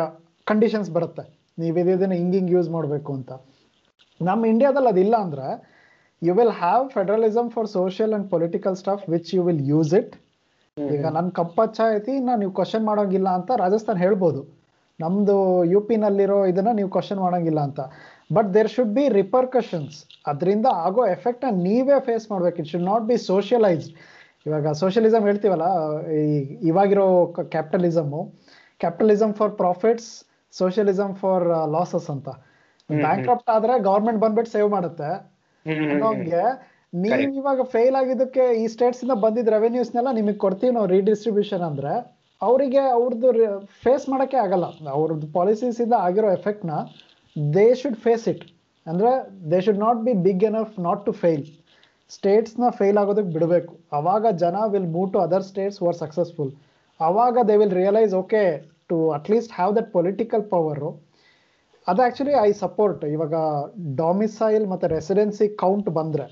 ಕಂಡೀಷನ್ಸ್ 0.46 0.90
ಬರುತ್ತೆ. 0.96 1.24
ನೀವು 1.62 1.78
ಇದನ್ನು 1.82 2.16
ಹಿಂಗೆ 2.20 2.36
ಹಿಂಗೆ 2.38 2.54
ಯೂಸ್ 2.56 2.70
ಮಾಡಬೇಕು 2.76 3.10
ಅಂತ. 3.18 3.32
ನಮ್ಮ 4.20 4.42
ಇಂಡಿಯಾದಲ್ಲಿ 4.52 4.90
ಅದಿಲ್ಲ 4.94 5.14
ಅಂದರೆ 5.26 5.46
you 6.26 6.32
will 6.38 6.54
have 6.64 6.84
federalism 6.96 7.48
for 7.54 7.68
social 7.78 8.12
and 8.16 8.26
political 8.34 8.76
stuff 8.82 9.04
which 9.14 9.30
you 9.36 9.42
will 9.48 9.64
use 9.72 9.92
it 10.00 10.12
ಈಗ 10.76 11.04
ನನ್ನ 11.16 11.28
ಕಪ್ಪಚ್ಚ 11.38 11.78
ಐತಿ 11.96 12.14
ನಾ 12.26 12.32
ನೀವು 12.42 12.52
ಕ್ವಶನ್ 12.58 12.84
ಮಾಡೋಂಗಿಲ್ಲ 12.90 13.28
ಅಂತ 13.38 13.50
ರಾಜಸ್ಥಾನ್ 13.62 14.00
ಹೇಳ್ಬೋದು. 14.04 14.40
ನಮ್ದು 15.00 15.36
ಯು 15.72 15.78
ಪಿನಲ್ಲಿರೋ 15.88 16.38
ಇದನ್ನ 16.50 16.70
ನೀವು 16.78 16.90
ಕ್ವಶನ್ 16.96 17.20
ಮಾಡೋಂಗಿಲ್ಲ 17.24 17.60
ಅಂತ. 17.68 17.80
But 18.36 18.48
there 18.56 18.70
should 18.74 18.92
be 18.98 19.04
repercussions 19.20 19.96
ಅದರಿಂದ 20.30 20.66
ಆಗೋ 20.86 21.02
ಎಫೆಕ್ಟ್ನ 21.16 21.50
ನೀವೇ 21.66 21.98
ಫೇಸ್ 22.08 22.26
ಮಾಡ್ಬೇಕು. 22.32 22.56
It 22.62 22.70
should 22.72 22.86
not 22.92 23.04
be 23.10 23.16
socialised 23.30 23.92
ಇವಾಗ 24.46 24.72
ಸೋಷಿಯಲಿಸಮ್ 24.82 25.24
ಹೇಳ್ತೀವಲ್ಲ 25.28 25.66
ಈ 26.22 26.24
ಇವಾಗಿರೋ 26.70 27.06
capitalism 27.54 28.20
capitalism 28.80 29.34
for 29.40 29.52
profits 29.62 30.10
socialism 30.54 31.14
for 31.22 31.46
losses 31.74 32.08
ಅಂತ. 32.14 32.28
ಬ್ಯಾಂಕ್ 32.90 33.28
ಆದ್ರೆ 33.56 33.76
ಗೌರ್ಮೆಂಟ್ 33.90 34.20
ಬಂದ್ಬಿಟ್ಟು 34.24 34.52
ಸೇವ್ 34.56 34.68
ಮಾಡುತ್ತೆ. 34.76 35.10
ಅನ್ನೋಂಗೆ 35.66 36.42
ನೀವು 37.04 37.34
ಇವಾಗ 37.40 37.60
ಫೇಲ್ 37.74 37.96
ಆಗಿದ್ದಕ್ಕೆ 38.00 38.42
ಈ 38.62 38.66
ಸ್ಟೇಟ್ಸ್ 38.66 39.02
ಇಂದ 39.04 39.14
ಬಂದಿದ್ದ 39.24 39.48
ರೆವೆನ್ಯೂಸ್ನೆಲ್ಲ 39.48 40.10
ನಿಮಗೆ 40.18 40.38
ಕೊಡ್ತೀವಿ 40.44 40.72
ನಾವು 40.74 40.86
ರೀಡಿಸ್ಟ್ರಿಬ್ಯೂಷನ್ 40.86 41.64
ಅಂದ್ರೆ. 41.70 41.92
ಅವರಿಗೆ 42.42 42.82
ಅವ್ರದ್ದು 42.98 43.28
ಫೇಸ್ 43.84 44.08
ಮಾಡಕ್ಕೆ 44.08 44.36
ಆಗಲ್ಲ. 44.36 44.66
ಅವ್ರದ್ದು 44.98 45.26
ಪಾಲಿಸೀಸ್ 45.38 45.80
ಇಂದ 45.80 45.94
ಆಗಿರೋ 46.06 46.30
ಎಫೆಕ್ಟ್ನ 46.38 46.74
ದೇ 47.36 47.74
ಶುಡ್ 47.74 47.96
ಫೇಸ್ 47.96 48.26
ಇಟ್ 48.32 48.44
ಅಂದ್ರೆ 48.86 49.10
they 49.50 49.60
should 49.60 49.78
not 49.78 50.00
be 50.06 50.12
big 50.26 50.44
enough 50.44 50.74
not 50.86 51.02
to 51.06 51.12
fail 51.22 51.44
ಸ್ಟೇಟ್ಸ್ನ 52.10 52.68
ಫೇಲ್ 52.78 52.98
ಆಗೋದಕ್ಕೆ 53.02 53.32
ಬಿಡಬೇಕು. 53.36 53.72
ಅವಾಗ 53.92 54.26
ಜನ 54.42 54.56
will 54.72 54.90
move 54.96 55.08
to 55.12 55.18
other 55.18 55.42
states 55.42 55.80
were 55.82 55.96
successful 55.96 56.52
ಅವಾಗ 57.00 57.38
they 57.48 57.56
will 57.56 57.76
realise 57.80 58.14
okay 58.14 58.42
to 58.88 58.96
at least 59.10 59.52
have 59.52 59.72
that 59.76 59.88
political 59.92 60.44
power 60.50 60.90
ಅದು 61.87 62.01
actually 62.07 62.35
I 62.49 62.51
support 62.64 63.03
ಇವಾಗ 63.14 63.35
domicile 64.03 64.66
ಮತ್ತೆ 64.72 64.87
residency 64.97 65.49
count 65.62 65.91
ಬಂದ್ರೆ 65.99 66.26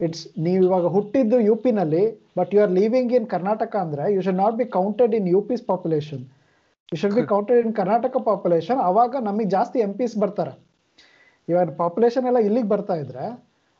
ಇಟ್ಸ್ 0.00 0.24
ನೀವು 0.44 0.60
ಇವಾಗ 0.68 0.86
ಹುಟ್ಟಿದ್ದು 0.96 1.36
you 1.48 1.54
ಪಿನಲ್ಲಿ 1.64 2.04
but 2.38 2.50
you 2.54 2.60
are 2.64 2.72
living 2.80 3.12
in 3.18 3.26
Karnataka 3.34 3.74
ಅಂದ್ರೆ 3.84 4.04
you 4.14 4.20
should 4.26 4.40
not 4.44 4.56
be 4.60 4.66
counted 4.78 5.14
in 5.18 5.28
U 5.34 5.40
P's 5.50 5.64
population 5.70 6.22
you 6.92 6.98
should 7.02 7.16
be 7.18 7.24
counted 7.32 7.60
in 7.64 7.74
Karnataka 7.80 8.16
population 8.30 8.80
ಅವಾಗ 8.90 9.16
ನಮಗೆ 9.28 9.48
ಜಾಸ್ತಿ 9.56 9.78
ಎಂ 9.86 9.92
ಪಿಸ್ 10.00 10.16
ಬರ್ತಾರೆ. 10.24 10.54
ಇವಾಗ 11.48 11.70
ಪಾಪ್ಯುಲೇಷನ್ 11.82 12.26
ಎಲ್ಲ 12.30 12.40
ಇಲ್ಲಿಗೆ 12.48 12.68
ಬರ್ತಾ 12.74 12.94
ಇದ್ರೆ 12.94 13.24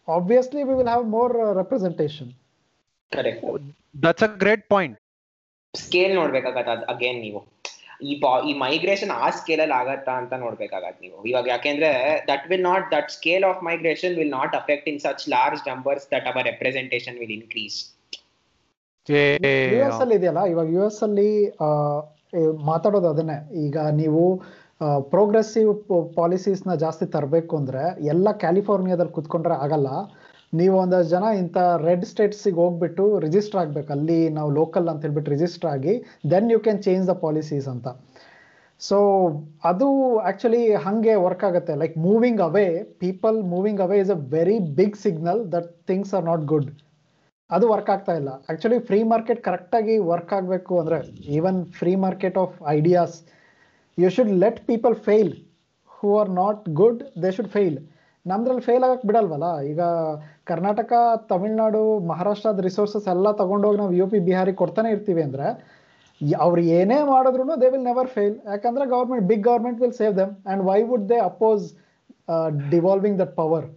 obviously 0.09 0.62
we 0.69 0.75
will 0.79 0.91
have 0.93 1.07
more 1.17 1.33
representation 1.61 2.31
correct 3.12 3.45
that's 4.05 4.25
a 4.29 4.31
great 4.43 4.65
point 4.75 4.97
scale 5.75 6.12
ನೋಡ್ಬೇಕಾಗತ್ತೆ 6.21 6.87
again 6.95 7.21
ನೀವು. 7.27 7.41
ಈ 8.11 8.14
ಬಾ 8.22 8.30
ಈ 8.50 8.52
ಮೈಗ್ರೇಷನ್ 8.64 9.12
ಆ 9.24 9.28
ಸ್ಕೇಲ್ 9.38 9.62
ಅಲ್ಲಿ 9.64 9.76
ಆಗತ್ತಾ 9.80 10.12
ಅಂತ 10.20 10.32
ನೋಡ್ಬೇಕಾಗತ್ತೆ 10.44 11.00
ನೀವು. 11.05 11.18
ಇವಾಗ 11.30 11.46
ಯಾಕೆಂದ್ರೆ 11.55 11.90
that 12.30 12.44
will 12.50 12.64
not 12.70 12.86
that 12.94 13.11
scale 13.16 13.44
of 13.50 13.61
migration 13.68 14.14
will 14.20 14.34
not 14.38 14.55
affect 14.61 14.88
in 14.92 15.00
such 15.07 15.24
large 15.36 15.62
numbers 15.72 16.07
that 16.14 16.26
our 16.32 16.46
representation 16.50 17.18
will 17.22 17.34
increase 17.38 17.78
U 19.74 19.80
S 19.86 20.02
ಅಲ್ಲಿ 20.02 20.16
ಇದೆಯಲ್ಲ 20.18 20.42
ಇವಾಗ 20.52 20.68
ಯು 20.76 20.82
ಎಸ್ 20.88 21.00
ಅಲ್ಲಿ 21.07 21.30
ಮಾತಾಡೋದು 22.68 23.09
ಅದನ್ನೇ. 23.14 23.38
ಈಗ 23.64 23.76
ನೀವು 24.02 24.22
ಪ್ರೋಗ್ರೆಸಿವ್ 25.12 25.70
ಪಾಲಿಸೀಸ್ನ 26.16 26.72
ಜಾಸ್ತಿ 26.84 27.07
ತರಬೇಕು 27.16 27.55
ಅಂದ್ರೆ 27.61 27.82
ಎಲ್ಲ 28.12 28.28
ಕ್ಯಾಲಿಫೋರ್ನಿಯಾದಲ್ಲಿ 28.42 29.14
ಕುತ್ಕೊಂಡ್ರೆ 29.18 29.57
ಆಗಲ್ಲ. 29.64 29.88
ನೀವು 30.61 30.74
ಒಂದಷ್ಟು 30.82 31.11
ಜನ 31.14 31.24
ಇಂಥ 31.42 31.59
ರೆಡ್ 31.86 32.05
ಸ್ಟೇಟ್ಸಿಗೆ 32.11 32.59
ಹೋಗ್ಬಿಟ್ಟು 32.62 33.05
ರಿಜಿಸ್ಟರ್ 33.24 33.61
ಆಗ್ಬೇಕು. 33.62 33.90
ಅಲ್ಲಿ 33.96 34.18
ನಾವು 34.38 34.50
ಲೋಕಲ್ 34.61 34.88
ಅಂತ 34.92 35.02
ಹೇಳ್ಬಿಟ್ಟು 35.07 35.32
ರಿಜಿಸ್ಟರ್ 35.34 35.68
ಆಗಿ 35.74 35.94
then 36.32 36.48
you 36.55 36.59
can 36.66 36.80
change 36.86 37.05
the 37.11 37.14
policies 37.24 37.68
ಅಂತ. 37.74 37.88
ಸೊ 38.80 38.96
ಅದು 39.70 39.86
ಆ್ಯಕ್ಚುಲಿ 40.28 40.62
ಹಾಗೆ 40.84 41.14
ವರ್ಕ್ 41.26 41.44
ಆಗುತ್ತೆ. 41.48 41.74
Like 41.82 41.94
moving 42.07 42.40
away 42.48 42.66
people 43.05 43.36
moving 43.52 43.82
away 43.86 43.98
is 44.05 44.12
a 44.16 44.18
very 44.36 44.59
big 44.80 44.98
signal 45.05 45.40
that 45.55 45.70
things 45.90 46.12
are 46.18 46.26
not 46.30 46.44
good 46.52 46.70
ಅದು 47.50 47.64
ವರ್ಕ್ 47.72 47.90
ಆಗ್ತಾ 47.94 48.12
ಇಲ್ಲ. 48.20 48.30
ಆ್ಯಕ್ಚುಲಿ 48.48 48.78
ಫ್ರೀ 48.88 49.00
ಮಾರ್ಕೆಟ್ 49.12 49.40
ಕರೆಕ್ಟಾಗಿ 49.48 49.96
ವರ್ಕ್ 50.11 50.32
ಆಗಬೇಕು 50.38 50.74
ಅಂದರೆ 50.82 50.98
even 51.38 51.59
free 51.78 51.94
market 52.07 52.38
of 52.44 52.55
ideas 52.76 53.16
you 53.98 54.09
should 54.16 54.32
let 54.44 54.61
people 54.70 54.96
fail 55.09 55.32
who 55.96 56.09
are 56.20 56.30
not 56.42 56.62
good 56.82 57.02
they 57.24 57.30
should 57.36 57.52
fail 57.57 57.76
ನಮ್ದ್ರಲ್ಲಿ 58.31 58.62
fail 58.66 58.85
ಆಗಕ್ 58.87 59.05
ಬಿಡಲ್ವಲ್ಲ 59.09 59.49
ಈಗ 59.70 59.83
ಕರ್ನಾಟಕ 60.51 60.93
ತಮಿಳ್ನಾಡು 61.33 61.83
ಮಹಾರಾಷ್ಟ್ರದ 62.11 62.61
ರಿಸೋರ್ಸಸ್ 62.68 63.09
ಎಲ್ಲ 63.14 63.31
ತಗೊಂಡೋಗಿ 63.41 63.79
ನಾವು 63.83 63.95
ಯು 64.01 64.07
ಪಿ 64.12 64.18
ಬಿಹಾರಿಗೆ 64.29 64.59
ಕೊಡ್ತಾನೆ 64.62 64.91
ಇರ್ತೀವಿ 64.95 65.22
ಅಂದ್ರೆ 65.29 65.49
ಅವ್ರು 66.47 66.61
ಏನೇ 66.79 66.99
ಮಾಡಿದ್ರು 67.12 67.45
ದೇ 67.62 67.68
ವಿಲ್ 67.75 67.87
ನೆವರ್ 67.91 68.09
ಫೇಲ್ 68.16 68.35
ಯಾಕಂದ್ರೆ 68.53 68.85
government 68.95 69.25
big 69.31 69.45
government 69.51 69.79
will 69.83 69.97
save 70.03 70.14
them 70.20 70.33
and 70.53 70.62
why 70.70 70.79
would 70.91 71.07
they 71.12 71.18
oppose 71.31 71.64
devolving 72.77 73.18
that 73.25 73.35
power 73.43 73.68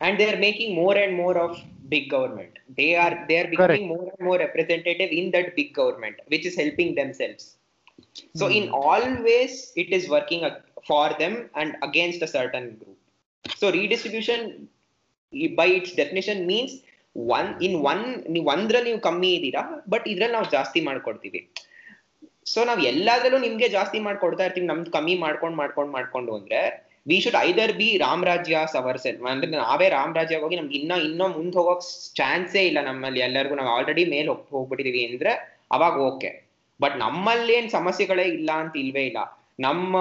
and 0.00 0.14
they 0.18 0.26
are 0.32 0.38
making 0.38 0.70
more 0.74 0.94
and 0.96 1.12
more 1.14 1.34
of 1.38 1.50
big 1.88 2.04
government 2.14 2.52
they 2.78 2.90
are 2.96 3.14
they 3.28 3.36
are 3.40 3.48
becoming 3.50 3.86
more 3.88 4.04
and 4.12 4.22
more 4.28 4.38
representative 4.38 5.10
in 5.20 5.26
that 5.34 5.48
big 5.58 5.70
government 5.74 6.16
which 6.32 6.44
is 6.50 6.54
helping 6.62 6.90
themselves 6.94 7.42
so 8.34 8.46
in 8.58 8.64
all 8.80 9.04
ways 9.26 9.54
it 9.76 9.90
is 9.98 10.04
working 10.08 10.42
for 10.88 11.04
them 11.20 11.34
and 11.54 11.76
against 11.88 12.22
a 12.22 12.30
certain 12.36 12.66
group 12.80 12.99
so, 13.44 13.66
redistribution 13.76 14.40
by 15.32 15.56
by 15.58 15.68
its 15.78 15.92
definition 16.02 16.38
means 16.52 16.72
in 17.66 17.74
one 17.84 18.02
ನೀವು 18.28 18.46
ಒಂದ್ರಲ್ಲಿ 18.46 18.88
ನೀವು 18.90 19.00
ಕಮ್ಮಿ 19.00 19.30
ಇದ್ದೀರಾ 19.34 19.62
but 19.88 20.08
ಇದ್ರಲ್ಲಿ 20.08 20.34
ನಾವು 20.36 20.50
ಜಾಸ್ತಿ 20.50 20.80
ಮಾಡ್ಕೊಡ್ತೀವಿ. 20.80 21.40
So 22.46 22.64
ನಾವು 22.64 22.80
ಎಲ್ಲಾದ್ರಲ್ಲೂ 22.82 23.38
ನಿಮ್ಗೆ 23.38 23.68
ಜಾಸ್ತಿ 23.68 23.98
ಮಾಡ್ಕೊಡ್ತಾ 23.98 24.44
ಇರ್ತೀವಿ, 24.44 24.66
ನಮ್ದು 24.66 24.90
ಕಮ್ಮಿ 24.90 25.14
ಮಾಡ್ಕೊಂಡು 25.14 25.56
ಮಾಡ್ಕೊಂಡು 25.56 25.92
ಮಾಡ್ಕೊಂಡು 25.92 26.34
ಅಂದ್ರೆ 26.34 26.60
we 27.08 27.20
should 27.20 27.36
either 27.40 27.72
be 27.72 27.98
Ramarajya 27.98 28.58
ಸವರ್ಸೆನ್ 28.72 29.26
ಅಂದ್ರೆ 29.26 29.50
ನಾವೇ 29.50 29.88
ರಾಮರಾಜ್ಯ 29.88 30.36
ಹೋಗಿ 30.36 30.56
ನಮ್ಗೆ 30.56 30.78
ಇನ್ನ, 30.78 30.92
ಇನ್ನೂ 31.08 31.28
ಮುಂದ್ 31.28 31.56
ಹೋಗೋಕ್ 31.56 32.14
ಚಾನ್ಸೇ 32.16 32.66
ಇಲ್ಲ 32.66 32.78
ನಮ್ಮಲ್ಲಿ. 32.80 33.20
ಎಲ್ಲರಿಗೂ 33.20 33.54
ನಾವು 33.54 33.68
ಆಲ್ರೆಡಿ 33.68 34.04
ಮೇಲ್ 34.04 34.28
ಹೋಗ್, 34.28 34.46
ಹೋಗ್ಬಿಟ್ಟಿದೀವಿ 34.50 35.06
ಅಂದ್ರೆ 35.06 35.32
ಅವಾಗ 35.70 35.96
ಓಕೆ 36.10 36.30
ಬಟ್ 36.80 36.96
ನಮ್ಮಲ್ಲಿ 36.98 37.52
ಏನ್ 37.52 37.70
ಸಮಸ್ಯೆಗಳೇ 37.70 38.22
ಇಲ್ಲ 38.22 38.50
ಅಂತ 38.52 38.76
ಇಲ್ವೇ 38.76 39.06
ಇಲ್ಲ. 39.06 39.39
ನಮ್ಮ 39.64 39.96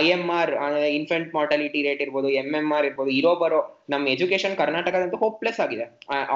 I 0.00 0.04
M 0.16 0.24
R 0.38 0.52
infant 0.96 1.30
mortality 1.36 1.80
rate 1.86 2.00
ಇರ್ಬೋದು 2.04 2.28
ಎಂ 2.40 2.48
ಎಂ 2.60 2.68
ಆರ್ 2.76 2.86
ಇರ್ಬೋದು 2.88 3.10
ಇರೋ 3.20 3.32
ಬರೋ 3.42 3.60
ನಮ್ಮ 3.92 4.04
ಎಜುಕೇಶನ್ 4.14 4.54
ಕರ್ನಾಟಕದಂತೂ 4.60 5.18
ಹೋಪ್ಲೆಸ್ 5.24 5.60
ಆಗಿದೆ. 5.64 5.86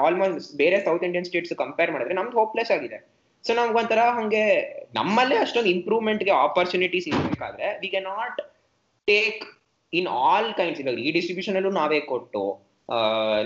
ಆಲ್ಮೋಸ್ಟ್ 0.03 0.53
ಬೇರೆ 0.61 0.79
ಸೌತ್ 0.87 1.05
ಇಂಡಿಯನ್ 1.07 1.27
ಸ್ಟೇಟ್ಸ್ 1.29 1.53
ಕಂಪೇರ್ 1.63 1.91
ಮಾಡಿದ್ರೆ 1.95 2.17
ನಮ್ದು 2.19 2.37
ಹೋಪ್ಲೆಸ್ 2.41 2.71
ಆಗಿದೆ. 2.77 2.99
ಸೊ 3.45 3.53
ನಮ್ಗೊಂಥರ 3.59 4.01
ಹಂಗೆ 4.17 4.43
ನಮ್ಮಲ್ಲೇ 4.99 5.37
ಅಷ್ಟೊಂದು 5.45 5.71
ಇಂಪ್ರೂವ್ಮೆಂಟ್ಗೆ 5.75 6.33
ಆಪರ್ಚುನಿಟೀಸ್ 6.43 7.07
ಇರಬೇಕಾದ್ರೆ 7.11 7.69
we 7.81 7.89
can 7.95 8.01
not 8.11 8.37
take 9.07 9.41
in 9.93 10.07
all 10.27 10.51
kinds 10.59 10.79
ಇವಾಗ 10.83 10.97
ರೀಡಿಸ್ಟ್ರಿಬ್ಯೂಷನ್ 11.07 11.57
ಅಲ್ಲೂ 11.59 11.71
ನಾವೇ 11.81 11.99
ಕೊಟ್ಟು 12.11 12.43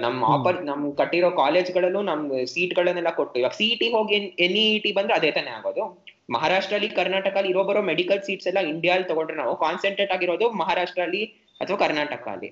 ನಮ್ಮ 0.04 0.20
ಆಪರ್ 0.36 0.60
ನಮ್ 0.70 0.84
ಕಟ್ಟಿರೋ 1.00 1.30
ಕಾಲೇಜ್ಗಳಲ್ಲೂ 1.42 2.02
ನಮ್ 2.12 2.22
ಸೀಟ್ಗಳನ್ನೆಲ್ಲ 2.54 3.12
ಕೊಟ್ಟು 3.20 3.36
ಇವಾಗ 3.42 3.56
ಸಿಇಟಿ 3.62 3.88
ಹೋಗಿ 3.96 4.16
ಎನ್ 4.46 4.58
ಇ 4.62 4.68
ಟಿ 4.86 4.92
ಬಂದ್ರೆ 5.00 5.16
ಅದೇ 5.20 5.30
ತಾನೇ 5.38 5.52
ಆಗೋದು. 5.58 5.84
ಮಹಾರಾಷ್ಟ್ರಲ್ಲಿ 6.30 6.90
ಕರ್ನಾಟಕಲ್ಲಿ 6.90 7.50
ಇರೋ 7.50 7.64
ಬರೋ 7.64 7.82
ಮೆಡಿಕಲ್ 7.82 8.22
ಸೀಟ್ಸ್ 8.22 8.48
ಎಲ್ಲ 8.48 8.60
ಇಂಡಿಯಾಲ್ 8.68 9.04
ತಗೊಂಡ್ರೆ 9.04 9.38
ನಾವು 9.38 9.54
ಕಾನ್ಸಂಟ್ರೇಟ್ 9.58 10.12
ಆಗಿರೋದು 10.12 10.48
ಮಹಾರಾಷ್ಟ್ರ 10.54 11.02
ಅಲ್ಲಿ 11.02 11.22
ಅಥವಾ 11.62 11.78
ಕರ್ನಾಟಕ 11.78 12.28
ಅಲ್ಲಿ 12.28 12.50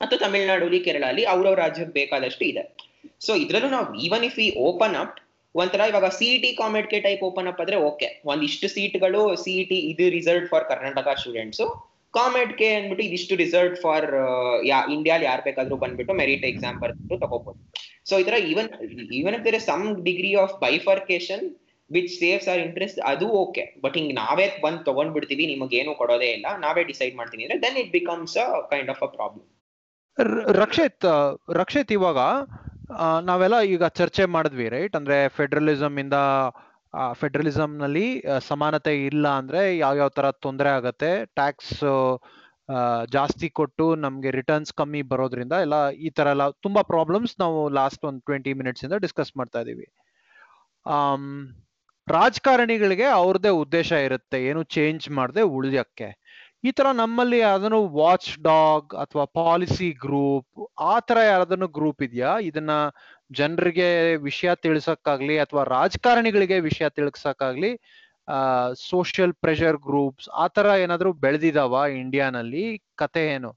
ಅಥವಾ 0.00 0.28
ಅಲ್ಲಿ 0.60 0.80
ಕೇರಳ 0.80 1.04
ಅಲ್ಲಿ 1.04 1.24
ಅವ್ರವ್ರ 1.24 1.58
ರಾಜ್ಯಕ್ಕೆ 1.58 1.94
ಬೇಕಾದಷ್ಟು 1.94 2.44
ಇದೆ. 2.44 2.62
ಸೊ 3.20 3.32
ಇದ್ರಲ್ಲೂ 3.34 3.68
ನಾವು 3.68 3.86
even 3.98 4.24
if 4.24 4.36
we 4.38 4.46
open 4.60 4.96
up 4.96 5.16
ಒಂಥರ 5.54 5.80
ಇವಾಗ 5.88 6.08
CET 6.18 6.50
COMEDK 6.90 6.98
type 7.00 7.22
open 7.22 7.48
up 7.48 7.60
ಆದ್ರೆ 7.60 7.76
ಓಕೆ 7.88 8.08
ಒಂದಿಷ್ಟು 8.24 8.68
ಸೀಟ್ಗಳು 8.68 9.22
ಸಿಇಟಿ 9.36 9.78
ಇದು 9.90 10.04
reserve 10.10 10.46
for 10.48 10.64
Karnataka 10.64 11.08
students 11.18 11.62
COMEDK 12.58 12.68
ಅಂದ್ಬಿಟ್ಟು 12.74 13.04
ಇದಿಷ್ಟು 13.04 13.34
ರಿಸರ್ವ್ 13.36 13.74
ಫಾರ್ 13.76 14.06
ಯಾ 14.66 14.78
ಇಂಡಿಯಾಲ್ 14.88 15.22
ಯಾರು 15.22 15.42
ಬೇಕಾದ್ರೂ 15.42 15.76
ಬಂದ್ಬಿಟ್ಟು 15.76 16.14
ಮೆರಿಟ್ 16.14 16.44
ಎಕ್ಸಾಮ್ 16.44 16.78
ಬರ್ಬಿಟ್ಟು 16.80 17.16
ತಗೋಬಹುದು 17.16 17.60
ಸೊ 18.04 18.18
ಈ 18.18 18.24
ತರ 18.24 18.38
even 18.50 18.68
even 19.20 19.34
if 19.34 19.44
there 19.44 19.58
some 19.62 19.84
degree 20.04 20.32
of 20.36 20.54
bifurcation 20.60 21.44
which 21.96 22.12
saves 22.20 22.46
our 22.52 22.60
interest 22.66 23.00
ಅದು 23.12 23.26
ಓಕೆ 23.42 23.64
ಬಟ್ 23.84 23.96
ಹಿಂಗ್ 23.98 24.12
ನಾವೇ 24.22 24.46
ಬಂದ್ 24.64 24.80
ತಗೊಂಡ್ಬಿಡ್ತೀವಿ, 24.88 25.46
ನಿಮಗೇನು 25.52 25.94
ಕೊಡೋದೇ 26.00 26.28
ಇಲ್ಲ, 26.36 26.46
ನಾವೇ 26.66 26.84
ಡಿಸೈಡ್ 26.90 27.16
ಮಾಡ್ತೀನಿ 27.20 27.44
ಅಂದ್ರೆ 27.46 27.60
then 27.64 27.78
it 27.82 27.92
becomes 27.98 28.36
a 28.44 28.48
kind 28.72 28.92
of 28.94 29.02
a 29.06 29.10
problem 29.16 29.48
Rakshit 30.60 31.04
Rakshit 31.60 31.92
ಇವಾಗ 31.96 32.18
ನಾವೆಲ್ಲ 33.28 33.56
ಈಗ 33.74 33.84
ಚರ್ಚೆ 33.98 34.24
ಮಾಡಿದ್ವಿ 34.34 34.66
ರೈಟ್ 34.74 34.96
ಅಂದ್ರೆ 34.98 35.16
ಫೆಡರಲಿಸಮ್ 35.36 35.96
ಇಂದ 36.02 36.16
ಫೆಡರಲಿಸಮ್ನಲ್ಲಿ 37.20 38.06
ಸಮಾನತೆ 38.48 38.92
ಇಲ್ಲ 39.10 39.26
ಅಂದ್ರೆ 39.40 39.60
ಯಾವ್ಯಾವ 39.84 40.10
ತರ 40.18 40.26
ತೊಂದರೆ 40.46 40.70
ಆಗತ್ತೆ 40.78 41.10
ಟ್ಯಾಕ್ಸ್ 41.38 41.72
ಜಾಸ್ತಿ 43.16 43.48
ಕೊಟ್ಟು 43.58 43.86
ನಮ್ಗೆ 44.04 44.30
ರಿಟರ್ನ್ಸ್ 44.38 44.72
ಕಮ್ಮಿ 44.80 45.00
ಬರೋದ್ರಿಂದ 45.12 45.54
ಎಲ್ಲ 45.64 45.76
ಈ 46.06 46.10
ತರ 46.18 46.26
ಎಲ್ಲ 46.34 46.44
ತುಂಬಾ 46.66 46.82
ಪ್ರಾಬ್ಲಮ್ಸ್ 46.92 47.34
ನಾವು 47.44 47.58
ಲಾಸ್ಟ್ 47.78 48.04
ಒಂದು 48.10 48.22
ಟ್ವೆಂಟಿ 48.28 48.52
ಮಿನಿಟ್ಸ್ 48.60 48.84
ಇಂದ 48.86 48.98
ಡಿಸ್ಕಸ್ 49.06 49.32
ಮಾಡ್ತಾ 49.40 49.60
ಇದೀವಿ. 49.64 49.86
ರಾಜಕಾರಣಿಗಳಿಗೆ 52.08 53.04
ಅವ್ರದೇ 53.04 53.48
ಉದ್ದೇಶ 53.48 53.92
ಇರುತ್ತೆ. 53.92 54.44
ಏನು 54.44 54.62
ಚೇಂಜ್ 54.62 55.10
ಮಾಡದೆ 55.10 55.42
ಉಳಿಯಕ್ಕೆ. 55.42 56.08
ಈ 56.64 56.70
ತರ 56.72 56.86
ನಮ್ಮಲ್ಲಿ 56.92 57.38
ಯಾವ್ದನ್ನು 57.38 57.88
ವಾಚ್ 57.88 58.38
ಡಾಗ್ 58.42 58.94
ಅಥವಾ 58.94 59.24
ಪಾಲಿಸಿ 59.24 59.90
ಗ್ರೂಪ್ 59.90 60.68
ಆ 60.78 61.00
ತರ 61.00 61.18
ಯಾವ್ದಾನು 61.18 61.68
ಗ್ರೂಪ್ 61.68 62.02
ಇದೆಯಾ? 62.02 62.38
ಇದನ್ನ 62.40 62.70
ಜನರಿಗೆ 63.32 64.16
ವಿಷಯ 64.16 64.54
ತಿಳಿಸಕ್ಕಾಗ್ಲಿ 64.54 65.38
ಅಥವಾ 65.38 65.64
ರಾಜಕಾರಣಿಗಳಿಗೆ 65.64 66.60
ವಿಷಯ 66.60 66.88
ತಿಳಿಸಕ್ಕಾಗ್ಲಿ 66.88 67.72
ಸೋಷಿಯಲ್ 68.88 69.34
ಪ್ರೆಷರ್ 69.34 69.76
ಗ್ರೂಪ್ಸ್ 69.76 70.28
ಆ 70.28 70.48
ತರ 70.48 70.66
ಏನಾದ್ರು 70.66 71.12
ಬೆಳೆದಿದಾವ 71.12 71.84
ಇಂಡಿಯಾನಲ್ಲಿ 72.02 72.64
ಕತೆ 72.94 73.26
ಏನು? 73.26 73.50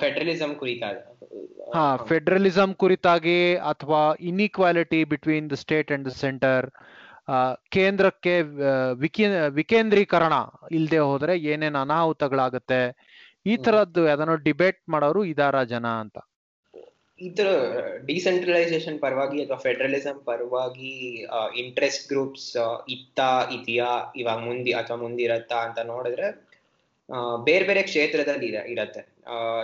ಫೆಡರಲಿಸಂ 0.00 0.52
ಕುರಿತಾಗಿ 0.54 1.00
ಹಾ 1.74 1.84
ಫೆಡರಲಿಸಂ 2.08 2.70
ಕುರಿತಾಗಿ 2.76 3.38
ಅಥವಾ 3.70 4.00
inequality 4.30 5.00
between 5.12 5.50
the 5.50 5.58
state 5.62 5.92
and 5.92 6.06
the 6.08 6.12
centre 6.18 6.66
ಕೇಂದ್ರಕ್ಕೆ 7.72 8.34
ವಿಕೇ 9.00 9.26
ವಿಕೇಂದ್ರೀಕರಣ 9.54 10.34
ಇಲ್ಲದೆ 10.70 11.00
ಹೋದ್ರೆ 11.04 11.34
ಏನೇನು 11.44 11.78
ಅನಾಹುತಗಳಾಗತ್ತೆ 11.78 12.80
ಈ 13.46 13.54
ತರದ್ದು 13.64 14.02
ಅದನ್ನು 14.10 14.36
ಡಿಬೇಟ್ 14.44 14.80
ಮಾಡೋರು 14.88 15.20
ಇದಾರ 15.30 15.56
ಜನ 15.70 15.86
ಅಂತ. 16.02 16.16
ಇದ್ರ 17.18 17.48
ಡಿಸೆಂಟ್ರಲೈಸೇಷನ್ 18.06 18.98
ಪರವಾಗಿ 19.00 19.38
ಅಥವಾ 19.44 19.58
ಫೆಡರಲಿಸಂ 19.58 20.16
ಪರವಾಗಿ 20.24 20.92
ಇಂಟ್ರೆಸ್ಟ್ 21.56 22.08
ಗ್ರೂಪ್ಸ್ 22.08 22.48
ಇತ್ತ 22.88 23.20
ಇದೆಯಾ 23.56 23.90
ಇವಾಗ 24.16 24.40
ಮುಂದಿ 24.40 24.72
ಅಥವಾ 24.72 24.96
ಮುಂದಿರತ್ತಾ 24.96 25.58
ಅಂತ 25.66 25.78
ನೋಡಿದ್ರೆ 25.86 26.28
ಬೇರೆ 27.44 27.66
ಬೇರೆ 27.66 27.82
ಕ್ಷೇತ್ರದಲ್ಲಿ 27.82 28.46
ಇರ- 28.46 28.70
ಇರತ್ತೆ. 28.70 29.00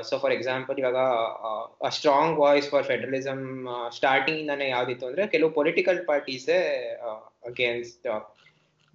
ಸೊ 0.02 0.18
ಫಾರ್ 0.18 0.32
ಎಕ್ಸಾಂಪಲ್ 0.32 0.78
ಇವಾಗ 0.78 0.96
strong 1.88 2.38
voice 2.38 2.70
for 2.70 2.84
federalism 2.84 3.66
starting 3.94 4.40
ಇಂದಾನೆ 4.40 4.68
ಯಾವ್ದಿತ್ತು 4.68 5.06
ಅಂದ್ರೆ 5.06 5.26
ಕೆಲವು 5.26 5.50
political 5.50 6.06
parties 6.06 6.48
against 7.46 8.30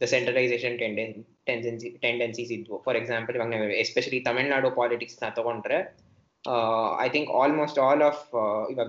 the 0.02 0.04
centralisation 0.04 0.80
tendency 0.80 1.90
tendencies 1.90 2.52
ಇದ್ವು. 2.52 2.82
ಫಾರ್ 2.82 2.98
ಎಕ್ಸಾಂಪಲ್ 2.98 3.36
ಇವಾಗ 3.36 3.48
ನಾವು 3.48 3.64
ಎಸ್ಪೆಷಲಿ 3.64 4.20
ತಮಿಳ್ನಾಡು 4.20 4.72
ಪಾಲಿಟಿಕ್ಸ್ನ 4.72 5.30
ತಗೊಂಡ್ರೆ 5.30 5.98
I 7.02 7.10
think 7.10 7.32
almost 7.32 7.80
all 7.80 8.02
of 8.02 8.68
ಇವಾಗ 8.72 8.88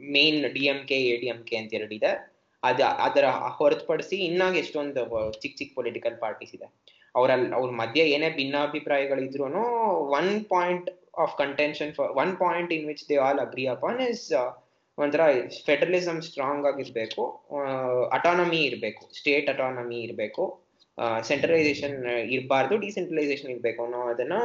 main 0.00 0.52
D 0.52 0.64
M 0.64 0.84
K 0.86 0.94
A 0.94 1.16
D 1.16 1.26
M 1.26 1.44
K 1.44 1.56
ಅಂತ 1.56 1.74
ಎರಡಿದೆ. 1.74 2.30
ಅದ, 2.62 2.80
ಅದರ 2.80 3.24
ಹೊರತುಪಡಿಸಿ 3.28 4.16
ಇನ್ನಾಗ 4.16 4.56
ಎಷ್ಟೊಂದು 4.56 5.32
ಚಿಕ್ಕ 5.32 5.58
ಚಿಕ್ಕ 5.58 5.74
ಪೊಲಿಟಿಕಲ್ 5.74 6.16
ಪಾರ್ಟೀಸ್ 6.18 6.54
ಇದೆ. 6.54 6.66
ಅವರಲ್ಲಿ 7.14 7.50
ಅವ್ರ 7.54 7.70
ಮಧ್ಯೆ 7.82 8.04
ಏನೇ 8.10 8.30
ಭಿನ್ನಾಭಿಪ್ರಾಯಗಳಿದ್ರು 8.30 9.46
one 10.18 10.32
point 10.48 10.88
of 11.18 11.34
contention 11.38 11.92
for 11.94 12.10
one 12.22 12.32
point 12.36 12.72
in 12.72 12.86
which 12.86 13.04
they 13.08 13.16
all 13.18 13.40
agree 13.40 13.64
upon 13.66 14.00
is 14.08 14.24
ಒಂಥರ 14.98 15.22
ಫೆಡರಲಿಸಮ್ 15.66 16.20
ಸ್ಟ್ರಾಂಗ್ 16.22 16.66
ಆಗಿರ್ಬೇಕು 16.66 17.22
ಅಟಾನಮಿ 18.10 18.60
ಇರಬೇಕು 18.62 19.02
ಸ್ಟೇಟ್ 19.14 19.48
ಅಟಾನಮಿ 19.50 19.98
ಇರಬೇಕು 20.00 20.44
ಸೆಂಟ್ರಲೈಸೇಷನ್ 21.22 21.96
ಇರಬಾರ್ದು 22.28 22.76
ಡಿಸೆಂಟ್ರಲೈಸೇಷನ್ 22.76 23.50
ಇರಬೇಕು 23.50 23.80
ಅನ್ನೋ 23.84 24.00
ಅದನ್ನ 24.08 24.36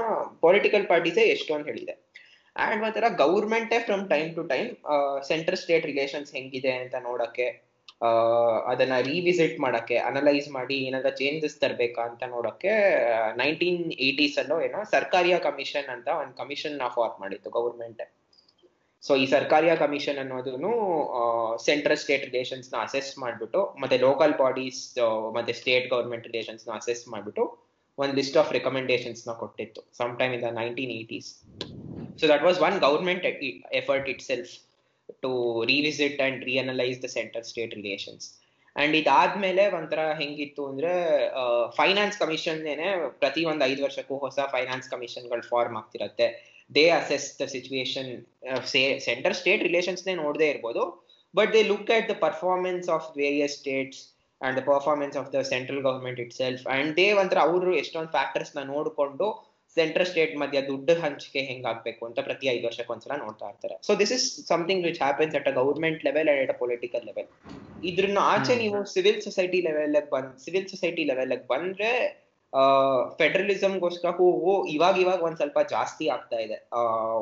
ಪೊಲಿಟಿಕಲ್ 0.41 0.86
ಪಾರ್ಟೀಸೇ 0.88 1.24
ಎಷ್ಟೊಂದು 1.28 1.68
ಹೇಳಿದೆ. 1.70 1.93
ಆ್ಯಂಡ್ 2.55 2.84
ಒಂಥರ 2.84 3.05
ಗೌರ್ಮೆಂಟೇ 3.18 3.80
from 3.80 4.03
time 4.09 4.30
to 4.36 4.43
time 4.43 4.70
central 5.28 5.57
state 5.57 5.86
relations 5.86 6.32
ಹೆಂಗಿದೆ 6.36 6.72
ಅಂತ 6.78 6.95
ನೋಡಕ್ಕೆ 7.03 7.47
ಅದನ್ನ 8.71 8.95
ರಿವಿಸಿಟ್ 9.09 9.57
ಮಾಡಕ್ಕೆ 9.65 9.97
ಅನಲೈಸ್ 10.09 10.47
ಮಾಡಿ 10.49 10.77
ಏನಾದ್ರ 10.87 11.11
ಚೇಂಜಸ್ 11.21 11.57
ತರ್ಬೇಕಾ 11.61 12.03
ಅಂತ 12.09 12.23
ನೋಡಕ್ಕೆ 12.35 12.73
ನೈನ್ಟೀನ್ 13.41 13.81
ಏಟೀಸ್ 14.07 14.37
ಅಲ್ಲೋ 14.41 14.57
ಏನೋ 14.67 14.81
ಸರ್ಕಾರಿಯ 14.95 15.37
ಕಮಿಷನ್ 15.47 15.89
ಅಂತ 15.95 16.07
ಒಂದ್ 16.21 16.35
ಕಮಿಷನ್ನ 16.41 16.87
ಫಾರ್ಮ್ 16.95 17.19
ಮಾಡಿತ್ತು 17.23 17.51
ಗೌರ್ಮೆಂಟ್ 17.57 18.03
ಸೊ 19.03 19.15
ಈ 19.21 19.25
ಸರ್ಕಾರಿಯ 19.33 19.73
ಕಮಿಷನ್ 19.81 20.19
ಅನ್ನೋದು 20.21 20.51
ಸೆಂಟ್ರಲ್ 21.65 21.99
ಸ್ಟೇಟ್ 22.03 22.23
ರಿಲೇಷನ್ಸ್ನ 22.29 22.75
ಅಸೆಸ್ 22.85 23.11
ಮಾಡ್ಬಿಟ್ಟು, 23.23 23.61
ಮತ್ತೆ 23.81 23.97
ಲೋಕಲ್ 24.05 24.33
ಬಾಡೀಸ್ 24.39 24.79
ಮತ್ತೆ 25.35 25.53
ಸ್ಟೇಟ್ 25.59 25.85
ಗೌರ್ಮೆಂಟ್ 25.93 26.25
ರಿಲೇಷನ್ಸ್ನ 26.29 26.71
ಅಸೆಸ್ 26.79 27.03
ಮಾಡ್ಬಿಟ್ಟು, 27.13 27.43
ಒಂದು 27.97 28.13
ಲಿಸ್ಟ್ 28.19 28.37
ಆಫ್ 28.41 28.49
ರೆಕಮೆಂಡೇಶನ್ಸ್ನ 28.57 29.33
ಕೊಟ್ಟಿತ್ತು 29.41 29.81
some 29.99 30.13
time 30.21 30.33
in 30.37 30.43
the 30.47 30.51
nineteen 30.61 30.93
eighties 30.99 31.29
so 32.19 32.25
that 32.33 32.43
was 32.47 32.59
one 32.67 32.77
government 32.87 33.25
effort 33.81 34.09
itself 34.29 34.53
to 35.26 35.32
revisit 35.73 36.19
and 36.28 36.41
reanalyse 36.51 36.99
the 37.05 37.09
centre 37.17 37.45
state 37.51 37.76
relations 37.82 38.28
and 38.76 38.95
ಇದಾದ್ಮೇಲೆ 38.99 39.63
ಒಂಥರ 39.78 40.01
ಹೆಂಗಿತ್ತು 40.21 40.63
ಅಂದ್ರೆ 40.69 40.89
ಫೈನಾನ್ಸ್ 41.78 42.17
ಕಮಿಷನ್ 42.23 42.59
ಏನೇ 42.71 42.89
ಪ್ರತಿ 43.21 43.41
ಒಂದ್ 43.51 43.63
ಐದು 43.69 43.82
ವರ್ಷಕ್ಕೂ 43.86 44.15
ಹೊಸ 44.23 44.39
ಫೈನಾನ್ಸ್ 44.55 44.88
ಕಮಿಷನ್ಗಳು 44.93 45.43
form 45.51 45.78
ಆಗ್ತಿರತ್ತೆ. 45.82 46.28
They 46.69 46.84
assess 46.99 47.28
the 47.41 47.45
situation 47.53 48.11
centre 49.07 49.36
state 49.39 49.63
relations 49.67 50.03
ನೇ 50.07 50.15
ನೋಡದೇ 50.23 50.47
ಇರ್ಬೋದು. 50.53 50.84
But 51.34 51.51
they 51.55 51.61
look 51.71 51.91
at 51.97 52.07
the 52.11 52.15
performance 52.26 52.89
of 52.95 53.07
various 53.21 53.55
states 53.61 54.01
and 54.41 54.55
the 54.59 54.63
performance 54.71 55.17
of 55.21 55.30
the 55.36 55.41
central 55.53 55.82
government 55.88 56.19
itself 56.41 56.63
and 56.76 56.91
they 56.99 57.07
ಒಂಥರ 57.21 57.39
ಅವರು 57.49 57.73
ಎಷ್ಟೊಂದು 57.84 58.11
ಫ್ಯಾಕ್ಟರ್ಸ್ನ 58.17 58.63
ನೋಡ್ಕೊಂಡು 58.73 59.28
ಸೆಂಟ್ರಲ್ 59.78 60.07
ಸ್ಟೇಟ್ 60.11 60.34
ಮಧ್ಯ 60.41 60.61
ದುಡ್ಡು 60.71 60.93
ಹಂಚಿಕೆ 61.03 61.41
ಹೆಂಗಾಗ್ಬೇಕು 61.49 62.01
ಅಂತ 62.09 62.19
ಪ್ರತಿ 62.28 62.45
ಐದು 62.55 62.65
ವರ್ಷಕ್ಕೆ 62.69 62.93
ಒಂದ್ಸಲ 62.95 63.15
ನೋಡ್ತಾ 63.23 63.47
ಇರ್ತಾರೆ. 63.51 63.76
So 63.88 63.91
this 64.01 64.13
is 64.17 64.26
something 64.51 64.84
which 64.89 65.01
happens 65.05 65.36
at 65.39 65.47
a 65.51 65.55
government 65.61 66.03
level 66.09 66.30
and 66.34 66.43
at 66.45 66.53
a 66.55 66.57
political 66.63 67.05
level 67.09 67.30
ಇದ್ರನ್ನ 67.91 68.19
ಆಚೆ 68.34 68.55
ನೀವು 68.63 68.78
ಸಿವಿಲ್ 68.95 69.19
ಸೊಸೈಟಿ 69.26 69.61
ಲೆವೆಲ್ 69.69 69.97
ಬಂದ್ 70.13 70.32
ಸಿವಿಲ್ 70.45 70.67
ಸೊಸೈಟಿ 70.73 71.05
ಲೆವೆಲ್ 71.11 71.34
ಬಂದ್ರೆ 71.53 71.91
ಫೆಡರಲಿಸಮ್ಗೋಸ್ಕರ 73.19 74.09
ಹೂವು 74.17 74.53
ಇವಾಗ 74.73 74.95
ಇವಾಗ 75.03 75.21
ಒಂದ್ 75.28 75.39
ಸ್ವಲ್ಪ 75.41 75.59
ಜಾಸ್ತಿ 75.71 76.05
ಆಗ್ತಾ 76.15 76.38
ಇದೆ. 76.45 76.57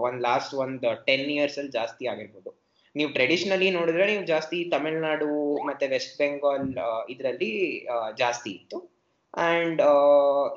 ಒಂದ್ 0.05 0.19
ಲಾಸ್ಟ್ 0.27 0.53
ಒಂದ್ 0.63 0.85
ಟೆನ್ 1.07 1.29
ಇಯರ್ಸ್ 1.35 1.57
ಅಲ್ಲಿ 1.59 1.73
ಜಾಸ್ತಿ 1.79 2.03
ಆಗಿರ್ಬೋದು. 2.11 2.51
ನೀವು 2.95 3.09
ಟ್ರೆಡಿಷನಲಿ 3.13 3.67
ನೋಡಿದ್ರೆ 3.77 4.05
ನೀವು 4.11 4.25
ಜಾಸ್ತಿ 4.31 4.57
ತಮಿಳ್ನಾಡು 4.73 5.29
ಮತ್ತೆ 5.69 5.85
ವೆಸ್ಟ್ 5.93 6.13
ಬೆಂಗಾಲ್ 6.19 6.67
ಇದರಲ್ಲಿ 7.13 7.51
ಜಾಸ್ತಿ 8.21 8.49
ಇತ್ತು. 8.49 8.77
ಅಂಡ್ 9.33 9.79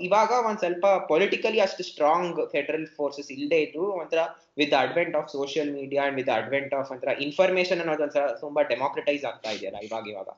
ಇವಾಗ 0.01 0.33
ಒಂದ್ 0.49 0.59
ಸ್ವಲ್ಪ 0.59 0.87
ಪೊಲಿಟಿಕಲಿ 1.09 1.61
ಅಷ್ಟು 1.61 1.83
ಸ್ಟ್ರಾಂಗ್ 1.83 2.39
ಫೆಡರಲ್ 2.51 2.87
ಫೋರ್ಸಸ್ 2.97 3.31
ಇಲ್ಲದೆ 3.31 3.59
ಇದ್ರು 3.63 3.87
ಒಂಥರ 4.01 4.23
with 4.59 4.75
advent 4.75 5.17
of 5.17 5.29
social 5.29 5.71
media 5.75 6.03
and 6.05 6.17
with 6.17 6.31
advent 6.31 6.75
of 6.75 6.91
ಒಂಥರ 6.93 7.13
ಇನ್ಫಾರ್ಮೇಶನ್ 7.19 7.81
ಅನ್ನೋದು 7.81 8.03
ಒಂಥರ 8.03 8.27
ತುಂಬಾ 8.41 8.63
ಡೆಮೋಕ್ರಟೈಸ್ 8.63 9.25
ಆಗ್ತಾ 9.25 9.51
ಇದೆಯಲ್ಲ 9.51 9.81
ಇವಾಗ 9.89 10.07
ಇವಾಗ. 10.09 10.29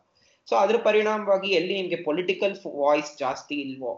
ಸೊ 0.49 0.57
ಅದ್ರ 0.57 0.77
ಪರಿಣಾಮವಾಗಿ 0.79 1.49
ಎಲ್ಲಿ 1.49 1.75
ನಿಮ್ಗೆ 1.81 1.97
ಪೊಲಿಟಿಕಲ್ 2.05 2.55
ವಾಯ್ಸ್ 2.75 3.19
ಜಾಸ್ತಿ 3.19 3.57
ಇಲ್ವೋ 3.65 3.93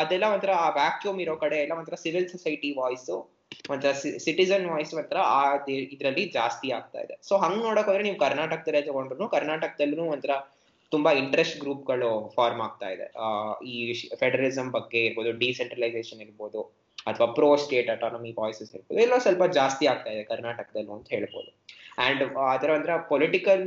ಅದೆಲ್ಲ 0.00 0.24
ಒಂಥರ 0.34 0.52
ಆ 0.64 0.68
ವ್ಯಾಕ್ಯೂಮ್ 0.70 1.20
ಇರೋ 1.20 1.36
ಕಡೆ 1.36 1.56
ಎಲ್ಲ 1.56 1.72
ಒಂಥರ 1.72 1.94
ಸಿವಿಲ್ 1.94 2.28
ಸೊಸೈಟಿ 2.28 2.70
ವಾಯ್ಸ್ 2.80 3.08
ಒಂಥರ 3.70 3.92
ಸಿಟಿಸನ್ 4.26 4.66
ವಾಯ್ಸ್ 4.72 4.92
ಒಂಥರ 4.94 5.20
ಆ 5.38 5.40
ಇದ್ರಲ್ಲಿ 5.94 6.24
ಜಾಸ್ತಿ 6.38 6.70
ಆಗ್ತಾ 6.70 7.00
ಇದೆ. 7.00 7.14
ಸೊ 7.28 7.36
ಹಂಗ್ 7.36 7.62
ನೋಡಕ್ 7.62 7.88
ಹೋದ್ರೆ 7.90 8.02
ನೀವು 8.02 8.18
ಕರ್ನಾಟಕದಲ್ಲೇ 8.18 8.82
ತಗೊಂಡ್ರು 8.82 9.28
ಕರ್ನಾಟಕದಲ್ಲೂ 9.28 10.04
ಒಂಥರ 10.16 10.34
ತುಂಬಾ 10.92 11.10
ಇಂಟ್ರೆಸ್ಟ್ 11.20 11.56
ಗ್ರೂಪ್ಗಳು 11.62 12.10
ಫಾರ್ಮ್ 12.36 12.60
ಆಗ್ತಾ 12.66 12.88
ಇದೆ. 12.94 13.06
ಈ 13.72 13.76
ಫೆಡರಲಿಸಂ 14.20 14.68
ಬಗ್ಗೆ 14.76 15.00
ಇರ್ಬೋದು 15.08 15.30
ಡಿಸೆಂಟ್ರಲೈಸೇಷನ್ 15.42 16.20
ಇರ್ಬೋದು, 16.24 16.60
ಅಥವಾ 17.10 17.26
ಪ್ರೋ 17.38 17.48
ಸ್ಟೇಟ್ 17.62 17.88
ಅಟಾನಮಿ 17.94 18.30
ವಾಯ್ಸಸ್ 18.40 18.72
ಇರ್ಬೋದು, 18.76 18.98
ಎಲ್ಲ 19.06 19.16
ಸ್ವಲ್ಪ 19.24 19.46
ಜಾಸ್ತಿ 19.58 19.84
ಆಗ್ತಾ 19.92 20.10
ಇದೆ 20.16 20.22
ಕರ್ನಾಟಕದಲ್ಲಿ 20.32 20.92
ಅಂತ 20.96 21.08
ಹೇಳ್ಬೋದು. 21.16 21.50
ಅಂಡ್ 22.04 22.22
ಅದರ 22.52 22.70
ಒಂಥರ 22.76 22.94
ಪೊಲಿಟಿಕಲ್ 23.10 23.64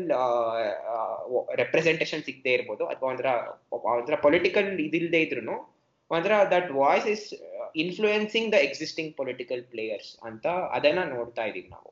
ರೆಪ್ರೆಸೆಂಟೇಷನ್ 1.62 2.24
ಸಿಗದೆ 2.28 2.54
ಇರ್ಬೋದು, 2.58 2.84
ಅಥವಾ 2.94 3.10
ಒಂಥರ 3.14 3.30
ಒಂಥರ 3.98 4.18
ಪೊಲಿಟಿಕಲ್ 4.28 4.72
ಇದಿಲ್ಲದೆ 4.88 5.22
ಇದ್ರು 5.26 5.58
ಒಂಥರ 6.12 6.34
that 6.56 6.70
voice 6.82 7.08
is 7.14 7.28
influencing 7.84 8.50
the 8.56 8.58
existing 8.68 9.12
political 9.22 9.64
players 9.74 10.12
ಅಂತ 10.28 10.46
ಅದನ್ನ 10.78 11.02
ನೋಡ್ತಾ 11.16 11.46
ಇದೀವಿ 11.50 11.70
ನಾವು. 11.76 11.90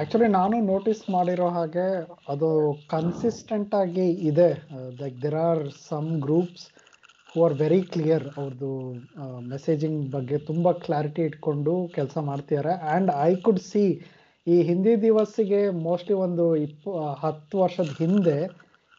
ಆಕ್ಚುಲಿ 0.00 0.28
ನಾನು 0.36 0.56
ನೋಟಿಸ್ 0.70 1.02
ಮಾಡಿರೋ 1.10 1.48
ಹಾಗೆ 1.56 1.86
ಅದು 2.28 2.48
ಕನ್ಸಿಸ್ಟೆಂಟ್ 2.92 3.74
ಆಗಿ 3.80 4.06
ಇದೆ. 4.30 4.50
Like 5.00 5.18
there 5.24 5.38
are 5.48 5.62
some 5.88 6.08
groups 6.26 6.64
who 7.32 7.40
are 7.46 7.54
very 7.60 7.80
clear 7.92 8.26
ಅವ್ರದ್ದು 8.36 8.70
ಮೆಸೇಜಿಂಗ್ 9.52 10.00
ಬಗ್ಗೆ 10.16 10.38
ತುಂಬ 10.48 10.72
ಕ್ಲಾರಿಟಿ 10.86 11.22
ಇಟ್ಕೊಂಡು 11.28 11.74
ಕೆಲಸ 11.94 12.16
ಮಾಡ್ತಿದ್ದಾರೆ 12.30 12.74
ಆ್ಯಂಡ್ 12.84 13.12
ಐ 13.28 13.32
ಕುಡ್ 13.46 13.62
ಸಿ 13.70 13.84
ಈ 14.46 14.56
ಹಿಂದಿ 14.68 14.94
ದಿವಸಿಗೆ 15.02 15.60
ಮೋಸ್ಟ್ಲಿ 15.86 16.16
ಒಂದು 16.26 16.46
ಇಪ್ಪ 16.66 16.84
ಹತ್ತು 17.22 17.56
ವರ್ಷದ 17.62 17.92
ಹಿಂದೆ 18.00 18.38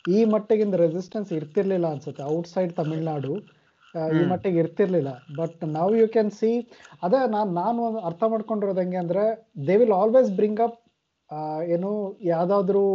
ಈ 0.06 0.20
ಮಟ್ಟಿಗಿಂದ 0.34 0.76
ರೆಸಿಸ್ಟೆನ್ಸ್ 0.86 1.30
ಇರ್ತಿರ್ಲಿಲ್ಲ 1.40 1.88
ಅನ್ಸುತ್ತೆ. 1.96 2.24
ಔಟ್ಸೈಡ್ 2.36 2.72
ತಮಿಳ್ನಾಡು 2.80 3.34
ಈ. 3.96 4.22
ಮಟ್ಟಿಗೆ 4.32 4.60
ಇರ್ತಿರ್ಲಿಲ್ಲ. 4.64 5.10
ಬಟ್ 5.40 5.60
ನಾವು 5.76 5.92
ಯು 5.96 6.08
ಕ್ಯಾನ್ 6.08 6.32
ಸಿ 6.38 6.52
ಅದೇ 7.04 7.20
ನಾನು 7.36 7.52
ನಾನು 7.60 7.82
ಅರ್ಥ 8.10 8.24
ಮಾಡ್ಕೊಂಡಿರೋದು 8.32 8.82
ಹೆಂಗೆ 8.84 9.00
ಅಂದ್ರೆ 9.04 9.24
they 9.68 9.76
will 9.82 9.96
always 10.00 10.32
bring 10.32 10.62
up 10.66 10.80
ಏನು 11.74 11.92
ಯಾವ್ದಾದ್ರು 12.28 12.86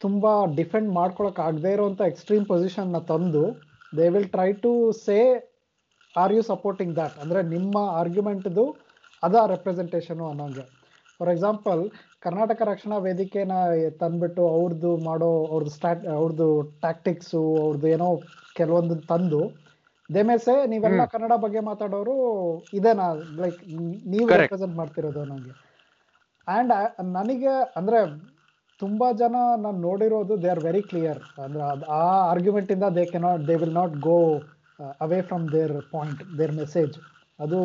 ತುಂಬಾ 0.00 0.30
ಡಿಫೆಂಡ್ 0.56 0.90
ಮಾಡ್ಕೊಳಕ್ 0.92 1.40
ಆಗದೆ 1.40 1.72
ಇರುವಂತ 1.72 2.00
ಎಕ್ಸ್ಟ್ರೀಮ್ 2.10 2.46
ಪೊಸಿಷನ್ನ 2.46 2.98
ತಂದು 3.10 3.44
they 3.92 4.06
will 4.10 4.30
try 4.32 4.50
to 4.62 4.72
say 5.02 5.18
are 6.14 6.32
you 6.34 6.42
supporting 6.48 6.94
that 6.96 7.16
ಅಂದ್ರೆ 7.22 7.40
ನಿಮ್ಮ 7.52 7.74
ಆರ್ಗ್ಯುಮೆಂಟ್ದು 8.00 8.64
ಅದ 9.22 9.34
ರೆಪ್ರೆಸೆಂಟೇಷನು 9.52 10.24
ಅನ್ನೋಂಗೆ. 10.30 10.64
ಫಾರ್ 11.20 11.30
ಎಕ್ಸಾಂಪಲ್ 11.30 11.82
ಕರ್ನಾಟಕ 12.22 12.60
ರಕ್ಷಣಾ 12.70 12.96
ವೇದಿಕೆನ 13.04 13.54
ತಂದ್ಬಿಟ್ಟು 14.00 14.42
ಅವ್ರದ್ದು 14.54 14.90
ಮಾಡೋ 15.04 15.30
ಅವ್ರದ್ದು 15.50 15.72
ಸ್ಟ್ಯಾಟ್ 15.76 16.04
ಅವ್ರದ್ದು 16.16 16.48
ಟ್ಯಾಕ್ಟಿಕ್ಸು 16.82 17.42
ಅವ್ರದ್ದು 17.62 17.88
ಏನೋ 17.88 18.08
ಕೆಲವೊಂದು 18.56 18.96
ತಂದು 19.10 19.40
ದೇ 20.12 20.22
ಸೇ 20.38 20.54
ನೀವೆಲ್ಲ 20.66 21.02
ಕನ್ನಡ 21.06 21.32
ಬಗ್ಗೆ 21.40 21.60
ಮಾತಾಡೋರು 21.60 22.14
ಇದೇನಾ? 22.72 23.06
ಲೈಕ್ 23.36 23.60
ನೀವು. 24.06 24.26
ರೆಪ್ರೆಸೆಂಟ್ 24.34 24.76
ಮಾಡ್ತಿರೋದು 24.76 25.24
ನನಗೆ 25.24 25.52
ಅಂಡ್ 26.46 26.72
ನನಗೆ 27.12 27.52
ಅಂದ್ರೆ 27.76 27.98
ತುಂಬಾ 28.82 29.08
ಜನ 29.12 29.34
ನಾನು 29.58 29.78
ನೋಡಿರೋದು 29.80 30.42
ದೇ 30.42 30.48
ಆರ್ 30.48 30.60
ವೆರಿ 30.60 30.82
ಕ್ಲಿಯರ್ 30.82 31.20
ಅಂದ್ರೆ 31.38 31.62
ಅದ್- 31.64 31.86
ಆ 31.92 32.00
ಆರ್ಗ್ಯುಮೆಂಟ್ 32.30 32.72
ಇಂದ 32.72 32.86
they 32.96 33.04
cannot 33.06 33.48
they 33.48 33.56
will 33.56 33.74
not 33.74 33.94
go 34.00 34.16
away 35.00 35.20
from 35.20 35.52
their 35.52 35.74
point 35.90 36.38
their 36.38 36.52
message 36.52 36.94
ಅದು 37.38 37.58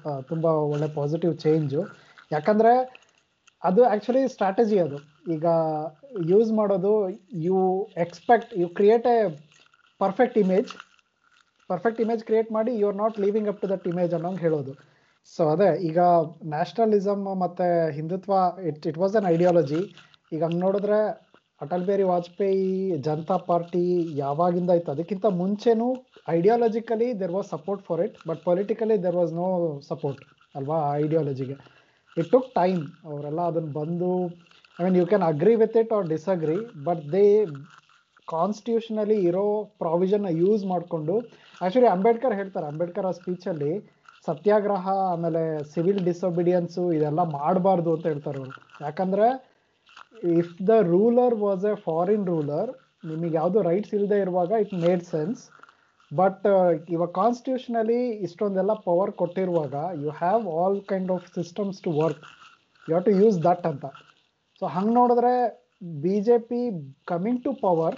ತುಂಬ 0.00 0.50
ತುಂಬಾ 0.50 0.50
ಒಳ್ಳೆ 0.72 0.88
ಪಾಸಿಟಿವ್ 0.94 1.34
ಚೇಂಜು 1.36 1.82
ಯಾಕಂದ್ರೆ 2.32 2.72
ಅದು 3.62 3.82
ಆಕ್ಚುಲಿ 3.86 4.22
ಸ್ಟ್ರಾಟಜಿ 4.28 4.78
ಅದು. 4.78 4.98
ಈಗ 5.32 5.46
ಯೂಸ್ 6.28 6.52
ಮಾಡೋದು 6.52 6.92
you 7.44 7.60
expect 7.96 8.50
you 8.58 8.68
create 8.70 9.06
a 9.06 9.18
perfect 10.00 10.38
image 10.38 10.72
perfect 11.70 12.00
image 12.04 12.22
create 12.28 12.50
ಮಾಡಿ 12.56 12.72
you 12.80 12.86
are 12.88 12.98
not 13.02 13.16
living 13.24 13.48
up 13.52 13.60
to 13.62 13.68
that 13.72 13.86
image 13.92 14.12
ಅನ್ನೋಂಗೆ 14.16 14.42
ಹೇಳೋದು. 14.46 14.72
ಸೊ 15.32 15.42
ಅದೇ, 15.52 15.68
ಈಗ 15.88 15.98
ನ್ಯಾಷನಲಿಸಮ್ 16.54 17.22
ಮತ್ತೆ 17.42 17.66
Hindutva 17.96 18.32
it 18.70 18.86
it 18.90 18.98
was 19.02 19.14
an 19.20 19.28
ideology 19.34 19.80
ಈಗ 20.32 20.40
ಹಂಗೆ 20.46 20.60
ನೋಡಿದ್ರೆ 20.64 20.98
ಅಟಲ್ 21.60 21.84
ಬಿಹಾರಿ 21.86 22.04
ವಾಜಪೇಯಿ 22.10 22.66
ಜನತಾ 23.06 23.36
ಪಾರ್ಟಿ 23.48 23.82
ಯಾವಾಗಿಂದ 24.22 24.70
ಇತ್ತು 24.78 24.90
ಅದಕ್ಕಿಂತ 24.94 25.26
ಮುಂಚೆನೂ 25.40 25.88
ideologically 26.28 27.08
there 27.20 27.34
was 27.36 27.48
support 27.54 27.82
for 27.86 28.02
it 28.06 28.16
but 28.28 28.40
politically 28.48 28.96
there 29.04 29.16
was 29.20 29.32
no 29.38 29.46
support 29.90 30.20
ಅಲ್ವಾ 30.54 30.78
ಆ 30.86 30.90
ಐಡಿಯಾಲಜಿಗೆ 31.04 31.56
ಇಟ್ 32.16 32.28
ಟುಕ್ 32.32 32.50
ಟೈಮ್ 32.54 32.82
ಅವರೆಲ್ಲ 33.08 33.40
ಅದನ್ನು 33.50 33.72
ಬಂದು 33.80 34.10
I 34.78 34.84
mean 34.84 34.98
you 35.00 35.06
can 35.06 35.24
agree 35.30 35.54
with 35.62 35.76
it 35.82 35.92
or 35.96 36.06
disagree 36.12 36.58
but 36.86 37.02
they 37.12 37.24
constitutionally 38.28 39.16
ಇರೋ 39.28 39.46
ಪ್ರಾವಿಷನ್ನ 39.82 40.28
ಯೂಸ್ 40.42 40.62
ಮಾಡಿಕೊಂಡು 40.72 41.14
ಆ್ಯಕ್ಚುಲಿ 41.60 41.88
ಅಂಬೇಡ್ಕರ್ 41.94 42.34
ಹೇಳ್ತಾರೆ, 42.40 42.66
ಅಂಬೇಡ್ಕರ್ 42.72 43.08
ಆ 43.10 43.12
ಸ್ಪೀಚಲ್ಲಿ 43.20 43.72
ಸತ್ಯಾಗ್ರಹ, 44.28 44.84
ಆಮೇಲೆ 45.12 45.42
ಸಿವಿಲ್ 45.72 46.00
ಡಿಸೊಬಿಡಿಯನ್ಸು 46.08 46.84
ಇದೆಲ್ಲ 46.98 47.22
ಮಾಡಬಾರ್ದು 47.38 47.90
ಅಂತ 47.96 48.06
ಹೇಳ್ತಾರೆ 48.12 48.38
ಅವರು. 48.42 48.54
ಯಾಕಂದರೆ 48.86 49.26
if 50.40 50.54
the 50.68 50.74
ruler 50.92 51.36
was 51.44 51.66
a 51.72 51.74
foreign 51.88 52.26
ruler 52.32 52.70
ನಿಮಗೆ 53.10 53.34
ಯಾವುದು 53.40 53.58
ರೈಟ್ಸ್ 53.68 53.92
ಇಲ್ಲದೆ 53.98 54.18
ಇರುವಾಗ 54.24 54.50
ಇಟ್ 54.64 54.74
ಮೇಡ್ 54.84 55.04
ಸೆನ್ಸ್ 55.14 55.40
ಬಟ್ 56.10 56.46
ಇವಾಗ 56.94 57.10
ಕಾನ್ಸ್ಟಿಟ್ಯೂಷನಲಿ 57.20 58.00
ಇಷ್ಟೊಂದೆಲ್ಲ 58.26 58.72
power 58.86 59.12
ಕೊಟ್ಟಿರುವಾಗ 59.20 59.74
you 60.02 60.10
have 60.22 60.44
all 60.60 60.78
kind 60.90 61.12
of 61.16 61.26
systems 61.36 61.78
to 61.86 61.92
work 62.00 62.24
you 62.88 62.92
have 62.92 63.06
to 63.10 63.14
use 63.22 63.36
that 63.48 63.66
ಅಂತ. 63.72 63.84
ಸೊ 64.62 64.64
ಹಂಗೆ 64.76 64.94
ನೋಡಿದ್ರೆ 65.00 65.34
B 66.02 66.16
J 66.26 66.36
P 66.50 66.60
coming 67.12 67.40
to 67.46 67.52
power 67.64 67.96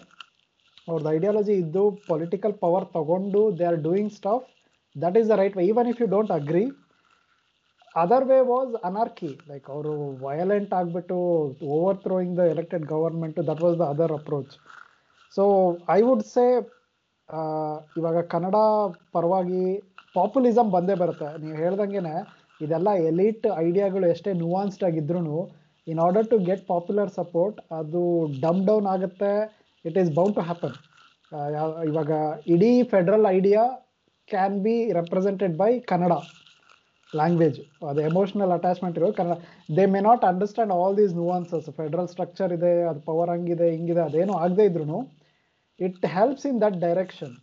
ಅವ್ರದ್ದು 0.88 1.10
ಐಡಿಯಾಲಜಿ 1.16 1.54
ಇದ್ದು 1.62 1.82
ಪೊಲಿಟಿಕಲ್ 2.10 2.54
ಪವರ್ 2.64 2.86
ತಗೊಂಡು 2.96 3.42
they 3.58 3.66
are 3.70 3.80
doing 3.88 4.12
stuff 4.18 4.46
that 4.96 5.16
is 5.20 5.28
the 5.32 5.36
right 5.42 5.56
way 5.58 5.64
even 5.72 5.88
if 5.92 6.00
you 6.02 6.08
don't 6.16 6.32
agree 6.38 6.64
other 7.94 8.26
way 8.30 8.38
was 8.52 8.72
anarchy 8.88 9.30
like 9.50 9.68
ಅವರು 9.74 9.92
violent 10.24 10.72
ಆಗಿಬಿಟ್ಟು 10.78 11.18
overthrowing 12.06 12.34
the 12.40 12.44
elected 12.54 12.86
government 12.94 13.38
that 13.50 13.62
was 13.66 13.76
the 13.82 13.86
other 13.94 14.14
approach 14.18 14.54
so 15.34 15.44
I 15.96 16.00
would 16.08 16.24
say 16.34 16.46
ಇವಾಗ 17.98 18.18
ಕನ್ನಡ 18.32 18.56
ಪರವಾಗಿ 19.14 19.62
ಪಾಪ್ಯುಲಿಸಮ್ 20.16 20.68
ಬಂದೇ 20.74 20.94
ಬರುತ್ತೆ. 21.02 21.28
ನೀವು 21.42 21.56
ಹೇಳ್ದಂಗೆ 21.62 22.00
ಇದೆಲ್ಲ 22.60 22.90
elite 23.10 23.46
ಐಡಿಯಾಗಳು 23.64 24.06
ಎಷ್ಟೇ 24.14 24.30
ನುವಾನ್ಸ್ಡ್ 24.42 24.84
ಆಗಿದ್ರು 24.88 25.38
in 25.86 25.98
order 26.04 26.28
to 26.30 26.36
get 26.48 26.62
popular 26.70 27.10
support 27.18 27.58
ಅದು 27.78 28.02
ಡಮ್ 28.44 28.60
ಡೌನ್ 28.68 28.86
ಆಗುತ್ತೆ. 28.94 29.32
It 29.88 29.98
is 30.02 30.10
bound 30.18 30.36
to 30.38 30.44
happen 30.48 30.76
ಇವಾಗ 31.90 32.10
ಇಡೀ 32.54 32.72
federal 32.94 33.26
idea 33.36 33.62
can 34.28 34.58
be 34.66 34.76
represented 34.98 35.54
by 35.62 35.70
Kannada 35.90 36.14
language 37.12 37.58
ಅದು 37.90 38.00
ಎಮೋಷನಲ್ 38.10 38.52
ಅಟ್ಯಾಚ್ಮೆಂಟ್ 38.56 38.96
ಇರೋದು 38.98 39.14
Kannada 39.18 39.36
they 39.76 39.84
may 39.92 40.00
not 40.06 40.24
understand 40.30 40.72
all 40.76 40.94
these 41.00 41.12
nuances 41.18 41.66
federal 41.78 42.08
structure 42.12 42.52
ಇದೆ, 42.56 42.72
ಅದು 42.90 43.00
power 43.08 43.30
ಹಂಗಿದೆ 43.34 43.68
ಹಿಂಗಿದೆ 43.74 44.02
ಅದೇನು 44.08 44.34
ಆಗದೆ 44.44 44.64
ಇದ್ರು 44.70 45.00
it 45.80 46.06
helps 46.16 46.46
in 46.50 46.58
that 46.64 46.78
direction 46.86 47.34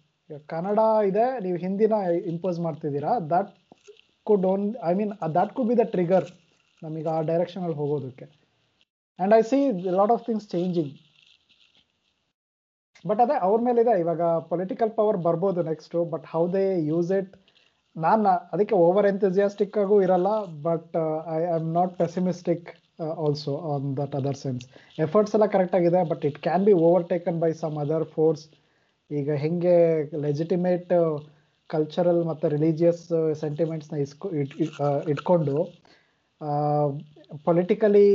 Kannada 0.54 0.80
ಇದೆ, 1.10 1.26
ನೀವು 1.46 1.58
ಹಿಂದಿನ 1.64 1.96
ಇಂಪೋಸ್ 2.34 2.60
ಮಾಡ್ತಿದ್ದೀರಾ. 2.66 3.14
That 3.34 3.52
could 4.28 4.46
own 4.52 4.66
I 4.89 4.94
mean 5.00 5.12
that 5.38 5.52
could 5.58 5.70
be 5.72 5.76
the 5.82 5.86
trigger 5.96 6.28
ನಮಗೆ 6.82 7.10
ಆ 7.16 7.18
ಡೈರೆಕ್ಷನಲ್ಲಿ 7.32 7.78
ಹೋಗೋದಕ್ಕೆ. 7.82 8.26
And 9.20 9.34
I 9.39 9.41
see 9.52 9.60
lot 10.00 10.14
of 10.16 10.24
things 10.30 10.48
changing 10.56 10.94
but 13.06 13.22
ಅದೇ 13.24 13.36
ಅವ್ರ 13.47 13.60
ಮೇಲೆ 13.68 13.80
ಇದೆ. 13.86 13.93
ಇವಾಗ 14.04 14.22
ಪೊಲಿಟಿಕಲ್ 14.51 14.91
ಪವರ್ 14.99 15.18
ಬರ್ಬೋದು 15.28 15.62
next 15.72 15.99
but 16.14 16.26
how 16.34 16.43
they 16.56 16.64
use 16.91 17.12
it 17.20 17.32
ನಾನು 17.95 18.30
ಅದಕ್ಕೆ 18.54 18.76
ಓವರ್ 18.86 19.08
ಎಂಥೂಸಿಯಾಸ್ಟಿಕ್ 19.12 19.76
ಆಗೂ 19.82 19.97
ಇರಲ್ಲ. 20.06 20.30
But 20.68 20.95
I 21.38 21.41
am 21.58 21.68
not 21.80 21.93
pessimistic 22.04 22.70
also 23.26 23.54
on 23.74 23.88
that 23.99 24.16
other 24.20 24.39
sense 24.43 24.66
efforts 25.06 25.34
ಎಲ್ಲ 25.38 25.45
ಕರೆಕ್ಟ್ 25.56 25.76
ಆಗಿದೆ 25.80 26.01
but 26.12 26.24
it 26.30 26.39
can 26.47 26.66
be 26.70 26.76
overtaken 27.14 27.39
by 27.43 27.51
some 27.64 27.78
other 27.84 28.06
force 28.16 28.43
ಈಗ 29.12 29.30
ಹೆಂಗೆ 29.43 29.76
legitimate 30.26 30.91
cultural 31.70 32.22
ಮತ್ತು 32.30 32.45
religious 32.56 33.04
ಸೆಂಟಿಮೆಂಟ್ಸ್ನ 33.43 33.97
ಇಸ್ಕೊ, 34.06 34.28
ಇಟ್ 34.41 34.54
ಇಟ್ಕೊಂಡು 35.14 35.56
politically 37.45 38.08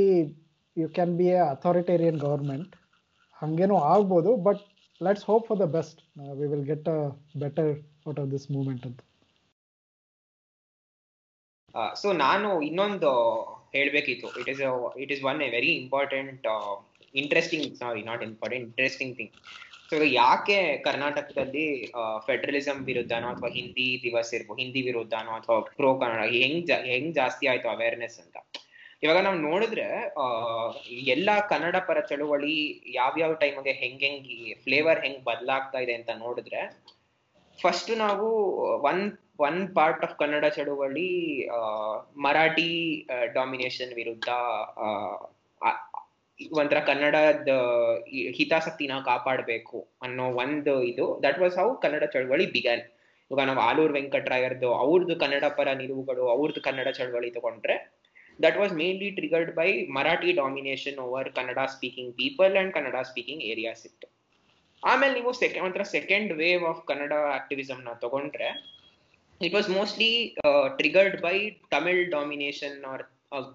you 0.77 0.87
can 0.97 1.13
be 1.19 1.27
a 1.35 1.39
authoritarian 1.53 2.19
government 2.27 2.73
ಹಾಗೇನೂ 3.39 3.75
ಆಗ್ಬೋದು 3.91 4.31
but 4.47 4.61
let's 5.01 5.25
hope 5.29 5.45
for 5.49 5.59
the 5.63 5.67
best 5.77 5.99
we 6.39 6.47
will 6.53 6.67
get 6.71 6.89
a 6.95 6.99
better 7.43 7.71
out 8.09 8.19
of 8.23 8.29
this 8.35 8.47
moment 8.57 8.85
ಅಂತ. 8.89 8.99
So 12.01 12.07
ನಾನು 12.25 12.49
ಇನ್ನೊಂದು 12.67 13.11
ಹೇಳ್ಬೇಕಿತ್ತು. 13.75 14.27
It 14.41 14.49
is 14.53 14.61
it 15.03 15.11
is 15.15 15.23
one 15.31 15.41
a 15.47 15.49
very 15.57 15.71
important 15.81 16.45
interesting 17.13 17.67
sorry 17.81 18.01
not 18.09 18.23
important 18.29 18.65
interesting 18.69 19.13
thing 19.19 19.35
so 19.89 19.97
ಯಾಕೆ 20.21 20.57
ಕರ್ನಾಟಕದಲ್ಲಿ 20.87 21.63
federalism 22.25 22.77
ವಿರುದ್ಧನೋ 22.89 23.27
ಅಥವಾ 23.33 23.49
ಹಿಂದಿ 23.57 23.87
ದಿವಸ್ 24.03 24.31
ಇರ್ಬೋದು 24.37 24.59
ಹಿಂದಿ 24.63 24.81
ವಿರುದ್ಧನೋ 24.87 25.31
ಅಥವಾ 25.39 25.57
pro 25.79 25.91
Kannada 26.01 26.25
ಹೆಂಗ್ 26.35 26.71
ಹೆಂಗ್ 26.91 27.11
ಜಾಸ್ತಿ 27.19 27.47
ಆಯ್ತು 27.51 27.69
ಅವೇರ್ನೆಸ್ 27.75 28.17
ಅಂತ? 28.23 28.35
ಇವಾಗ 29.03 29.17
ನಾವು 29.19 29.37
ನೋಡಿದ್ರೆ 29.41 29.85
ಎಲ್ಲಾ 31.07 31.39
ಕನ್ನಡ 31.49 31.75
ಪರ 31.79 31.99
ಚಳುವಳಿ 32.01 32.55
ಯಾವ್ಯಾವ 32.93 33.33
ಟೈಮ್ಗೆ 33.33 33.71
ಹೆಂಗ್ 33.73 34.03
ಹೆಂಗ್ 34.03 34.27
ಫ್ಲೇವರ್ 34.63 34.99
ಹೆಂಗ್ 34.99 35.21
ಬದಲಾಗ್ತಾ 35.23 35.79
ಇದೆ 35.79 35.93
ಅಂತ 35.93 36.09
ನೋಡಿದ್ರೆ 36.17 36.61
ಫಸ್ಟ್ 37.59 37.91
ನಾವು 37.97 38.27
one 38.83 39.01
one 39.39 39.59
part 39.75 40.03
of 40.03 40.15
Kannada 40.19 40.45
ಚಳುವಳಿ 40.47 41.09
ಮರಾಠಿ 42.17 42.71
ಡಾಮಿನೇಷನ್ 43.33 43.93
ವಿರುದ್ಧ 43.93 44.29
ಒಂಥರ 46.39 46.79
ಕನ್ನಡದ 46.79 47.53
ಹಿತಾಸಕ್ತಿನ 48.31 48.93
ಕಾಪಾಡಬೇಕು 49.05 49.77
ಅನ್ನೋ 50.01 50.25
ಒಂದು 50.35 50.73
ಇದು. 50.83 51.05
ದಟ್ 51.23 51.39
ವಾಸ್ 51.39 51.57
ಹೌ 51.57 51.67
ಕನ್ನಡ 51.75 52.03
ಚಳವಳಿ 52.05 52.45
ಬಿಗನ್ 52.51 52.83
ಇವಾಗ 53.31 53.45
ನಾವು 53.47 53.59
ಆಲೂರು 53.59 53.93
ವೆಂಕಟರಾಯರ್ದು 53.93 54.69
ಅವ್ರದ್ದು 54.75 55.15
ಕನ್ನಡ 55.19 55.45
ಪರ 55.57 55.69
ನಿಲುವುಗಳು 55.73 56.29
ಅವ್ರದ್ದು 56.29 56.61
ಕನ್ನಡ 56.61 56.87
ಚಳುವಳಿ 56.89 57.31
ತಗೊಂಡ್ರೆ 57.31 57.75
that 58.39 58.57
was 58.57 58.73
mainly 58.73 59.09
triggered 59.11 59.51
by 59.55 59.69
Marathi 59.87 60.31
domination 60.33 60.97
over 60.97 61.29
Kannada 61.33 61.59
speaking 61.67 62.11
people 62.13 62.55
and 62.57 62.73
Kannada 62.73 62.97
speaking 63.01 63.43
areas 63.43 63.83
ಇತ್ತು 63.85 64.07
ಆಮೇಲೆ 64.83 65.13
ನೀವು 65.13 65.31
ಸೆಕೆಂಡ್ 65.33 65.65
ಒಂಥರ 65.65 65.85
ಸೆಕೆಂಡ್ 65.89 66.29
ವೇವ್ 66.33 66.63
ಆಫ್ 66.63 66.81
ಕನ್ನಡ 66.87 67.13
ಆಕ್ಟಿವಿಸಮ್ನ 67.33 67.93
ತಗೊಂಡ್ರೆ 67.99 68.49
it 69.41 69.55
was 69.55 69.69
mostly 69.69 70.11
triggered 70.77 71.17
by 71.21 71.35
Tamil 71.69 72.01
domination 72.09 72.77
or 72.85 73.03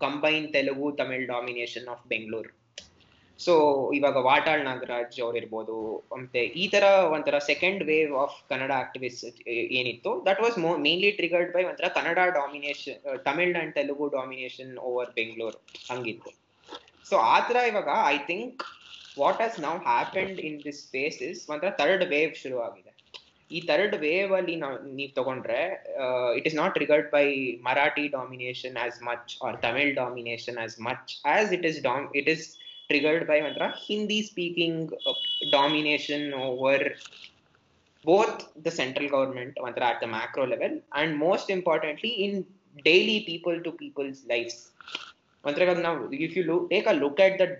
combine 0.00 0.46
Telugu 0.52 0.88
Tamil 0.92 1.24
domination 1.26 1.88
of 1.88 2.04
Bengaluru 2.06 2.52
so 3.38 3.54
ಇವಾಗ 3.98 4.18
ವಾಟಾಳ್ 4.26 4.62
ನಾಗರಾಜ್ 4.68 5.16
ಅವರಿರ್ಬೋದು, 5.24 5.76
ಮತ್ತೆ 6.20 6.40
ಈ 6.62 6.64
ತರ 6.74 6.84
ಒಂಥರ 7.14 7.36
second 7.48 7.80
wave 7.88 8.12
of 8.24 8.36
Kannada 8.50 8.72
activist 8.82 9.40
ಏನಿತ್ತು 9.78 10.12
that 10.28 10.40
was 10.44 10.56
mainly 10.86 11.10
triggered 11.18 11.52
by 11.56 11.64
ಒಂಥರ 11.70 11.88
Kannada 11.98 12.18
domination 12.38 12.98
Tamil 13.28 13.54
and 13.62 13.74
Telugu 13.78 14.08
domination 14.16 14.72
over 14.88 15.12
Bengaluru 15.18 15.60
ಹಂಗಿತ್ತು. 15.90 16.32
So 17.10 17.16
ಆ 17.34 17.36
ತರ 17.50 17.58
ಇವಾಗ 17.72 17.90
I 18.14 18.16
think 18.30 18.62
what 19.22 19.40
as 19.46 19.58
now 19.68 19.74
happened 19.90 20.38
in 20.48 20.58
this 20.66 20.80
space 20.86 21.20
is 21.30 21.42
ಒಂಥರ 21.52 21.70
ತರ್ಡ್ 21.82 22.04
ವೇವ್ 22.14 22.34
ಶುರು 22.42 22.58
ಆಗಿದೆ 22.66 22.90
ಈ 23.50 23.58
third 23.68 23.94
wave 24.04 24.30
ಅಲ್ಲಿ 24.36 24.54
ನಾವು, 24.62 24.76
ನೀವು 24.98 25.10
ತಗೊಂಡ್ರೆ 25.18 25.62
it 26.38 26.46
is 26.50 26.56
not 26.60 26.72
triggered 26.78 27.08
by 27.16 27.26
Marathi 27.66 28.04
domination 28.18 28.76
as 28.84 28.98
much 29.08 29.32
or 29.46 29.56
Tamil 29.66 29.90
domination 30.02 30.58
as 30.64 30.76
much 30.88 31.12
as 31.34 31.50
it 31.56 31.66
is 31.70 31.80
dom 31.88 32.06
it 32.20 32.30
is 32.34 32.46
triggered 32.94 33.26
by 33.30 33.38
ಒಂಥರ 33.48 33.68
Hindi 33.86 34.20
speaking 34.32 34.90
domination 35.58 36.26
over 36.48 36.86
the 38.64 38.72
central 38.78 39.06
government 39.12 39.54
ಒಂಥರ 39.66 39.84
at 39.90 39.98
the 40.02 40.08
macro 40.14 40.44
level 40.50 40.72
and 40.98 41.10
most 41.26 41.46
importantly 41.54 42.10
in 42.24 42.32
daily 42.88 43.16
people 43.28 43.56
to 43.66 43.70
people's 43.82 44.18
lives. 44.32 44.56
ಒಂಥರ 45.44 45.62
ಇವಾಗ 45.66 45.80
ನಾವು 45.86 46.00
if 46.26 46.34
you 46.38 46.56
take 46.72 46.86
a 46.92 46.94
look 47.02 47.20
at 47.26 47.36
that 47.42 47.56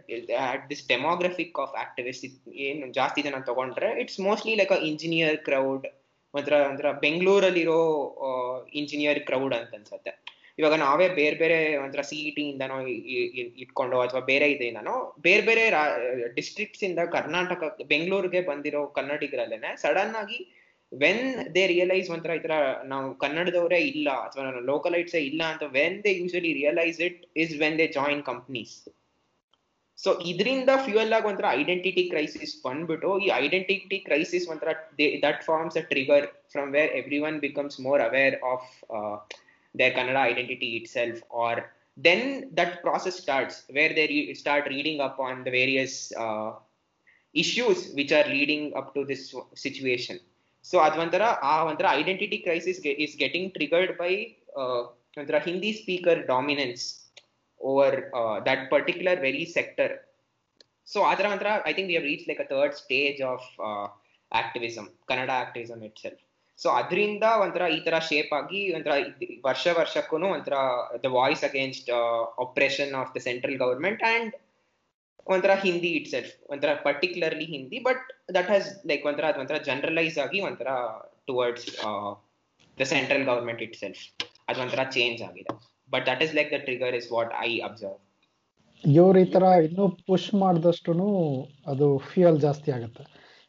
at 0.51 0.65
this 0.71 0.83
demographic 0.89 1.59
of 1.65 1.75
activist 1.85 2.27
ಏನು 2.67 2.93
ಜಾಸ್ತಿ 2.93 3.23
ಜನ 3.27 3.41
ತಗೊಂಡ್ರೆ 3.51 3.91
it's 4.03 4.21
mostly 4.29 4.55
like 4.61 4.73
a 4.77 4.81
engineer 4.91 5.39
crowd 5.49 5.87
ಒಂಥರ 6.35 6.55
ಅಂದ್ರೆ 6.71 6.91
ಬೆಂಗಳೂರಲ್ಲಿರೋ 7.07 7.81
engineer 8.83 9.21
crowd 9.31 9.55
ಅಂತ 9.61 9.75
ಅನ್ಸತ್ತೆ. 9.81 10.13
ಇವಾಗ 10.59 10.75
ನಾವೇ 10.83 11.07
ಬೇರೆ 11.19 11.37
ಬೇರೆ 11.43 11.57
ಒಂಥರ 11.85 12.03
ಸಿ 12.09 12.17
ಇ 12.27 12.31
ಟಿ 12.37 12.43
ಇಂದನೋ 12.51 12.77
ಇಟ್ಕೊಂಡು 13.63 13.97
ಅಥವಾ 14.01 14.21
ಬೇರೆ 14.29 14.47
ಇದೆಯಿಂದನೋ 14.55 14.97
ಬೇರೆ 15.27 15.43
ಬೇರೆ 15.49 15.65
ಡಿಸ್ಟ್ರಿಕ್ಟ್ಸ್ 16.37 16.85
ಇಂದ 16.89 17.01
ಕರ್ನಾಟಕ, 17.17 17.63
ಬೆಂಗಳೂರಿಗೆ 17.93 18.43
ಬಂದಿರೋ 18.51 18.83
ಕನ್ನಡಿಗರಲ್ಲೇನೆ 18.99 19.71
ಸಡನ್ 19.85 20.15
ಆಗಿ 20.23 20.39
ವೆನ್ 20.93 21.25
ದೇ 21.55 21.63
ರಿಯಲೈಸ್ 21.73 22.09
ಒಂಥರ 22.15 22.33
ಈ 22.39 22.43
ತರ 22.43 22.57
ನಾವು 22.93 23.07
ಕನ್ನಡದವರೇ 23.15 23.81
ಇಲ್ಲ 23.93 24.09
ಅಥವಾ 24.27 24.43
ಲೋಕಲೈಟ್ಸೇ 24.73 25.23
ಇಲ್ಲ 25.31 25.43
ಅಂತ 25.53 25.65
when 25.79 25.97
they 26.05 26.13
usually 26.21 26.53
realise 26.61 27.01
it 27.09 27.21
is 27.45 27.55
when 27.63 27.79
they 27.81 27.87
join 27.99 28.23
companies 28.31 28.75
so 29.99 30.13
ಇದರಿಂದ 30.31 30.71
ಫ್ಯೂಯಲ್ 30.87 31.13
ಆಗಿ 31.17 31.27
ಒಂಥರ 31.31 31.47
ಐಡೆಂಟಿಟಿ 31.59 32.03
ಕ್ರೈಸಿಸ್ 32.13 32.55
ಬಂದ್ಬಿಟ್ಟು, 32.67 33.11
ಈ 33.25 33.29
ಐಡೆಂಟಿಟಿ 33.43 33.99
ಕ್ರೈಸಿಸ್ 34.07 34.47
ಒಂಥರ 34.53 34.71
that 35.27 35.43
forms 35.49 35.77
a 35.77 35.85
trigger 35.93 36.27
from 36.53 36.71
where 36.73 36.93
everyone 37.29 37.39
becomes 37.41 37.77
more 37.81 38.03
aware 38.03 38.37
of 38.53 38.69
their 39.75 39.93
Kannada 39.93 40.17
identity 40.17 40.77
itself, 40.77 41.19
or 41.31 41.71
then 41.97 42.51
that 42.55 42.83
process 42.83 43.17
starts 43.17 43.65
where 43.71 43.91
they 43.95 44.07
re- 44.07 44.35
start 44.35 44.67
reading 44.69 45.01
up 45.01 45.19
on 45.19 45.45
the 45.45 45.51
various 45.51 46.13
uh, 46.17 46.53
issues 47.33 47.93
which 47.95 48.13
are 48.13 48.27
leading 48.29 48.75
up 48.75 48.95
to 48.95 49.05
this 49.05 49.35
situation. 49.55 50.19
So 50.63 50.79
Advantara, 50.79 51.41
Advantara 51.41 51.89
identity 51.89 52.39
crisis 52.39 52.79
is 52.79 53.15
getting 53.17 53.53
triggered 53.53 53.99
by 53.99 54.35
uh, 54.57 54.85
Hindi 55.17 55.73
speaker 55.73 56.25
dominance 56.27 57.11
over 57.61 58.11
uh, 58.15 58.41
that 58.45 58.71
particular 58.71 59.17
very 59.17 59.45
sector. 59.45 60.01
So 60.85 61.03
Advantara, 61.03 61.63
I 61.65 61.73
think 61.73 61.89
we 61.89 61.95
have 61.95 62.03
reached 62.03 62.29
like 62.29 62.41
a 62.41 62.47
third 62.47 62.75
stage 62.75 63.21
of 63.21 63.41
uh, 63.63 63.89
activism, 64.33 64.91
Kannada 65.09 65.31
activism 65.31 65.83
itself. 65.83 66.15
So 66.59 66.69
ಅದರಿಂದ 66.81 67.25
ಒಂಥರ 67.45 67.65
ಈ 67.77 67.79
ತರ 67.87 67.97
shape 68.09 68.33
ಆಗಿ 68.39 68.61
ಒಂಥರ 68.77 68.93
ವರ್ಷ 69.49 69.67
ವರ್ಷಕ್ಕೂ 69.79 70.19
ಒಂಥರ 70.37 70.57
the 71.05 71.11
voice 71.19 71.45
against 71.51 71.91
operation 72.45 72.93
of 73.01 73.13
the 73.17 73.21
central 73.29 73.59
government 73.65 74.03
and 74.13 74.35
ಒಂಥರ 75.27 75.53
ಹಿಂದಿ 75.65 75.91
ಇಟ್ 75.99 76.09
ಸೆಲ್ಫ್ 76.15 76.33
ಒಂಥರ 76.53 76.71
particularly 76.87 77.47
Hindi 77.55 77.79
but 77.89 78.03
that 78.37 78.49
has 78.53 78.69
like 78.91 79.05
ಒಂಥರ, 79.11 79.25
ಅದು 79.33 79.41
ಒಂಥರ 79.43 79.59
ಜನರಲೈಸ್ 79.69 80.19
ಆಗಿ 80.25 80.41
ಒಂಥರ 80.49 80.69
towards 81.29 81.69
the 82.79 82.87
central 82.95 83.25
government 83.31 83.63
itself 83.83 84.03
ಅದು 84.49 84.61
ಒಂಥರ 84.65 84.83
ಚೇಂಜ್ 84.97 85.21
ಆಗಿದೆ. 85.29 85.53
But 85.91 86.05
that 86.11 86.23
is 86.27 86.35
like 86.39 86.51
the 86.57 86.61
trigger 86.69 86.97
is 87.01 87.09
what 87.17 87.33
I 87.49 87.51
observe 87.69 88.01
ಇವ್ರು 88.85 89.19
ಈ 89.25 89.27
ತರ 89.35 89.45
ಇನ್ನೂ 89.67 89.85
ಪುಷ್ 90.09 90.31
ಮಾಡಿದಷ್ಟು 90.43 90.93
ಅದು 91.73 91.87
ಫ್ಯೂಯಲ್ 92.09 92.39
ಜಾಸ್ತಿ 92.47 92.71
ಆಗುತ್ತೆ. 92.77 93.05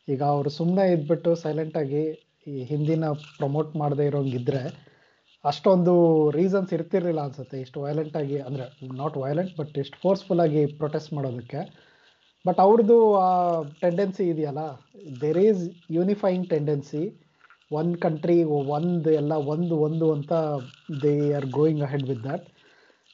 ಈಗ 0.08 0.22
ಅವ್ರು 0.36 0.50
ಸುಮ್ಮನೆ 0.60 0.84
ಇದ್ಬಿಟ್ಟು 0.96 1.32
ಸೈಲೆಂಟ್ 1.44 1.76
ಆಗಿ 1.82 2.04
ಈ 2.46 2.64
ಹಿಂದಿನ 2.64 3.06
ಪ್ರಮೋಟ್ 3.38 3.72
ಮಾಡದೇ 3.76 4.06
ಇರೋಂಗಿದ್ರೆ 4.06 4.62
ಅಷ್ಟೊಂದು 5.44 5.94
ರೀಸನ್ಸ್ 6.32 6.72
ಇರ್ತಿರ್ಲಿಲ್ಲ 6.74 7.22
ಅನ್ಸುತ್ತೆ. 7.28 7.58
ಇಷ್ಟು 7.62 7.80
ವೈಲೆಂಟ್ 7.82 8.16
ಆಗಿ 8.18 8.38
ಅಂದ್ರೆ 8.40 8.66
ನಾಟ್ 9.02 9.18
ವೈಲೆಂಟ್ 9.24 9.54
ಬಟ್ 9.60 9.74
ಇಷ್ಟು 9.78 9.98
ಫೋರ್ಸ್ಫುಲ್ 10.04 10.42
ಆಗಿ 10.46 10.62
ಪ್ರೊಟೆಸ್ಟ್ 10.80 11.12
ಮಾಡೋದಕ್ಕೆ. 11.14 11.62
ಬಟ್ 12.46 12.60
ಅವ್ರದ್ದು 12.60 12.98
ಆ 13.18 13.30
ಟೆಂಡೆನ್ಸಿ 13.82 14.24
ಇದೆಯಲ್ಲ 14.30 14.64
there 15.22 15.38
is 15.38 15.62
unifying 15.92 16.48
tendency 16.50 17.04
one 17.72 17.92
country 17.96 18.38
ಒಂದು 18.76 19.12
ಎಲ್ಲ 19.12 19.34
ಒಂದು 19.54 19.76
ಒಂದು 19.78 20.08
ಅಂತ 20.14 20.34
they 21.04 21.14
are 21.34 21.48
going 21.52 21.84
ahead 21.84 22.06
with 22.10 22.24
that 22.24 22.46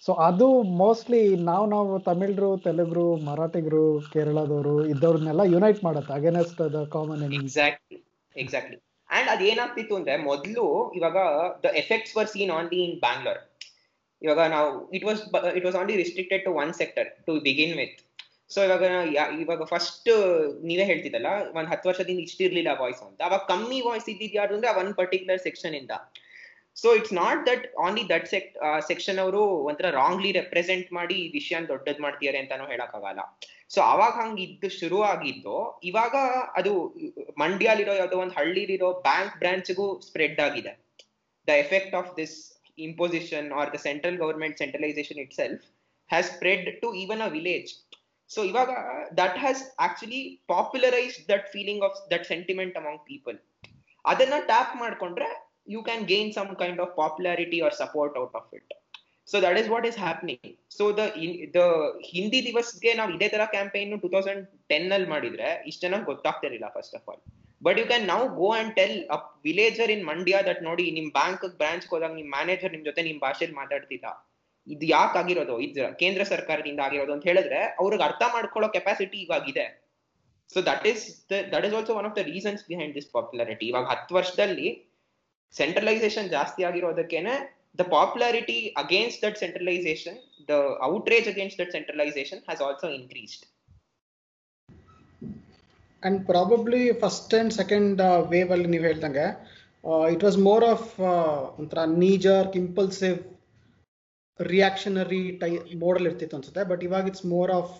so 0.03 0.11
ಅದು 0.27 0.47
ಮೋಸ್ಟ್ಲಿ 0.81 1.21
ನಾವು 1.49 1.65
ನಾವು 1.65 1.99
ತಮಿಳರು, 1.99 2.57
ತೆಲುಗರು, 2.57 3.07
ಮರಾಠಿಗರು, 3.27 3.83
ಕೇರಳದವರು 4.13 4.75
ಇದ್ದವ್ರನ್ನೆಲ್ಲ 4.85 5.43
ಯುನೈಟ್ 5.53 5.81
ಮಾಡುತ್ತೆ 5.83 6.13
against 6.13 6.61
the 6.73 6.81
common 6.93 7.23
exactly 7.41 7.99
exactly 8.35 8.79
and 9.11 9.29
ಅದೇನಾಗ್ತಿತ್ತು 9.29 9.95
ಅಂದ್ರೆ 9.95 10.15
ಮೊದಲು 10.29 10.65
ಇವಾಗ 10.95 11.17
the 11.63 11.71
effects 11.75 12.13
were 12.17 12.27
seen 12.27 12.51
only 12.51 12.79
in 12.83 12.95
Bangalore 12.99 13.41
ಇವಾಗ 14.21 14.41
ನಾವು 14.51 14.69
it 14.91 15.05
was 15.05 15.21
it 15.55 15.65
was 15.65 15.75
only 15.75 15.95
restricted 15.95 16.43
to 16.43 16.51
one 16.53 16.73
sector 16.73 17.09
to 17.27 17.33
begin 17.39 17.75
with 17.77 17.99
so 18.51 18.59
ಇವಾಗ 18.63 18.83
ಇವಾಗ 19.39 19.63
ಫಸ್ಟ್ 19.63 20.09
ನೀವೇ 20.61 20.83
ಹೇಳ್ತಿದ್ದಲ್ಲ, 20.83 21.29
ಒಂದ್ 21.57 21.69
ಹತ್ತು 21.69 21.89
ವರ್ಷದಿಂದ 21.89 22.19
ಇಷ್ಟಿರ್ಲಿಲ್ಲ 22.19 22.71
ವಾಯ್ಸ್ 22.81 23.01
ಅಂತ. 23.03 23.19
ಅವಾಗ 23.21 23.41
ಕಮ್ಮಿ 23.47 23.79
ವಾಯ್ಸ್ 23.81 24.09
ಇದ್ದಿದ್ 24.09 24.35
ಯಾರು 24.35 24.55
ಅಂದ್ರೆ 24.55 24.71
ಒನ್ 24.81 24.89
ಪರ್ಟಿಕ್ಯುಲರ್ 24.93 25.39
ಸೆಕ್ಷನ್ 25.39 25.75
ಇಂದ. 25.75 25.93
So 26.77 26.89
it's 26.97 27.13
not 27.13 27.41
that 27.49 27.63
only 27.85 28.03
that 28.09 28.27
sec 28.27 28.47
section 28.87 29.19
ಅವರು 29.19 29.41
ಒಂಥರ 29.69 29.87
ರಾಂಗ್ಲಿ 29.95 30.31
ರೆಪ್ರೆಸೆಂಟ್ 30.31 30.87
ಮಾಡಿ 30.93 31.15
ಈ 31.23 31.27
ವಿಷಯ 31.33 31.57
ದೊಡ್ಡದ್ 31.71 31.99
ಮಾಡ್ತಿದ್ದಾರೆ 32.05 32.39
ಅಂತಾನು 32.41 32.65
ಹೇಳಕ್ಕಾಗಲ್ಲ. 32.65 33.21
ಸೊ 33.71 33.79
ಅವಾಗ 33.93 34.13
ಹಂಗಿದ್ದು 34.21 34.69
ಶುರು 34.79 34.99
ಆಗಿದ್ದು 35.03 35.57
ಇವಾಗ 35.83 36.15
ಅದು 36.59 36.71
ಮಂಡ್ಯಲ್ಲಿರೋ 37.39 37.93
ಯಾವ್ದೋ 37.93 38.17
ಒಂದು 38.17 38.35
ಹಳ್ಳಿಲಿರೋ 38.39 38.89
ಬ್ಯಾಂಕ್ 39.09 39.35
ಬ್ರಾಂಚ್ಗೂ 39.37 39.87
ಸ್ಪ್ರೆಡ್ 40.07 40.39
ಆಗಿದೆ. 40.39 40.73
The 41.47 41.53
effect 41.65 41.95
of 42.01 42.11
this 42.17 42.35
imposition 42.77 43.47
or 43.59 43.71
the 43.75 43.79
central 43.87 44.17
government 44.17 44.57
centralisation 44.57 45.21
itself 45.33 45.63
has 46.09 46.27
spread 46.35 46.67
to 46.81 46.87
even 47.03 47.21
a 47.21 47.31
village 47.37 47.71
so 48.29 48.41
ಇವಾಗ 48.43 48.71
that 49.21 49.37
has 49.37 49.61
actually 49.79 50.21
popularise 50.47 51.15
that 51.29 51.47
feeling 51.49 51.83
of 51.83 51.97
that 52.13 52.25
sentiment 52.25 52.75
among 52.77 53.01
people 53.05 53.37
ಅದನ್ನ 54.05 54.35
tap 54.51 54.75
ಮಾಡ್ಕೊಂಡ್ರೆ 54.75 55.29
you 55.71 55.81
can 55.81 56.03
gain 56.05 56.31
some 56.33 56.51
kind 56.61 56.81
of 56.81 56.93
popularity 56.97 57.59
or 57.65 57.75
support 57.81 58.15
out 58.17 58.35
of 58.39 58.49
it 58.57 58.71
so 59.27 59.37
that 59.41 59.57
is 59.59 59.69
what 59.69 59.85
is 59.89 59.97
happening 59.97 60.47
so 60.77 60.85
the 60.91 61.01
the 61.53 61.61
Hindi 62.09 62.39
ದಿವಸ್ಗೆ 62.47 62.91
ನಾವು 62.93 63.11
ಇದೇ 63.11 63.27
ತರ 63.27 63.43
campaign 63.51 63.91
two 64.01 64.09
thousand 64.09 64.41
ten 64.71 64.89
ಅಲ್ಲಿ 64.91 65.07
ಮಾಡಿದ್ರೆ 65.07 65.49
ಇಷ್ಟ 65.67 65.81
ಜನ 65.85 65.99
ಗೊತ್ತಾಗ್ತಿರ್ಲಿಲ್ಲ 66.09 66.69
first 66.69 66.95
of 66.95 67.07
all 67.09 67.21
but 67.61 67.77
you 67.79 67.85
can 67.85 68.05
now 68.07 68.21
go 68.37 68.49
and 68.59 68.71
tell 68.75 68.97
a 69.11 69.17
villager 69.43 69.91
in 69.91 70.03
Mandya 70.05 70.37
that 70.49 70.61
ನೋಡಿ 70.63 70.85
ನಿಮ್ 70.91 71.09
bank 71.11 71.45
branch 71.57 71.87
ಹೋದಾಗ 71.91 72.13
ನಿಮ್ 72.13 72.29
ಮ್ಯಾನೇಜರ್ 72.29 72.71
ನಿಮ್ 72.71 72.85
ಜೊತೆ 72.85 73.03
ನಿಮ್ 73.03 73.19
ಭಾಷೆಲಿ 73.19 73.55
ಮಾತಾಡ್ತಿದ್ದ 73.61 74.09
ಇದು 74.67 74.85
ಯಾಕೆ 74.87 75.17
ಆಗಿರೋದು 75.17 75.55
ಇದು 75.59 75.85
ಕೇಂದ್ರ 75.99 76.23
ಸರ್ಕಾರದಿಂದ 76.31 76.79
ಆಗಿರೋದು 76.79 77.13
ಅಂತ 77.13 77.25
ಹೇಳಿದ್ರೆ 77.25 77.61
ಅವ್ರಿಗೆ 77.79 78.03
ಅರ್ಥ 78.03 78.23
ಮಾಡ್ಕೊಳ್ಳೋ 78.33 78.67
capacity 78.69 79.17
ಇವಾಗಿದೆ 79.21 79.65
so 80.49 80.61
that 80.61 80.85
is 80.87 81.03
that 81.51 81.65
is 81.65 81.75
also 81.75 81.93
one 81.93 82.07
of 82.09 82.15
the 82.17 82.23
reasons 82.27 82.63
behind 82.67 82.93
this 82.95 83.09
popularity 83.13 83.65
ಇವಾಗ 83.67 83.85
ಹತ್ತು 83.85 84.15
ವರ್ಷದಲ್ಲಿ 84.15 84.67
ಸೆಂಟ್ರಲೈಸೇಷನ್ 85.53 86.27
ಜಾಸ್ತಿ 86.35 86.61
ಆಗಿರೋದಕ್ಕೇನೆ 86.69 87.33
the 87.79 87.83
popularity 87.95 88.57
against 88.83 89.21
that 89.25 89.39
centralisation 89.43 90.19
the 90.49 90.55
outrage 90.91 91.27
against 91.33 91.59
that 91.61 91.73
centralisation 91.77 92.41
has 92.47 92.61
also 92.67 92.89
increased 92.99 93.45
and 96.03 96.19
probably 96.29 96.83
first 97.01 97.33
and 97.39 97.53
second 97.59 97.99
wave 98.31 98.51
ಅಲ್ಲಿ 98.53 98.69
ನೀವು 98.73 98.85
ಹೇಳ್ದಂಗೆ 98.89 99.25
it 100.13 100.23
was 100.27 100.37
more 100.47 100.65
of 100.73 100.87
ಒಂಥರ 101.59 101.83
knee jerk 102.05 102.47
impulsive 102.61 103.17
reactionary 104.39 105.23
type 105.41 105.49
model 105.83 106.07
ಇರ್ತಿತ್ತು 106.09 106.35
ಅನ್ಸುತ್ತೆ. 106.37 106.61
ಬಟ್ 106.71 106.83
ಇವಾಗ 106.87 107.03
it's 107.11 107.25
more 107.33 107.51
of 107.57 107.75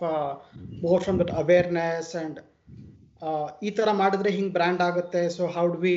more 0.83 1.01
from 1.05 1.19
that 1.21 1.33
awareness 1.41 2.11
and 2.23 2.39
ಈ 3.67 3.71
ತರ 3.79 3.89
ಮಾಡಿದ್ರೆ 4.01 4.31
ಹಿಂಗ್ 4.37 4.51
ಬ್ರ್ಯಾಂಡ್ 4.57 4.81
ಆಗುತ್ತೆ. 4.89 5.21
So 5.37 5.43
how 5.55 5.65
do 5.73 5.79
we 5.85 5.95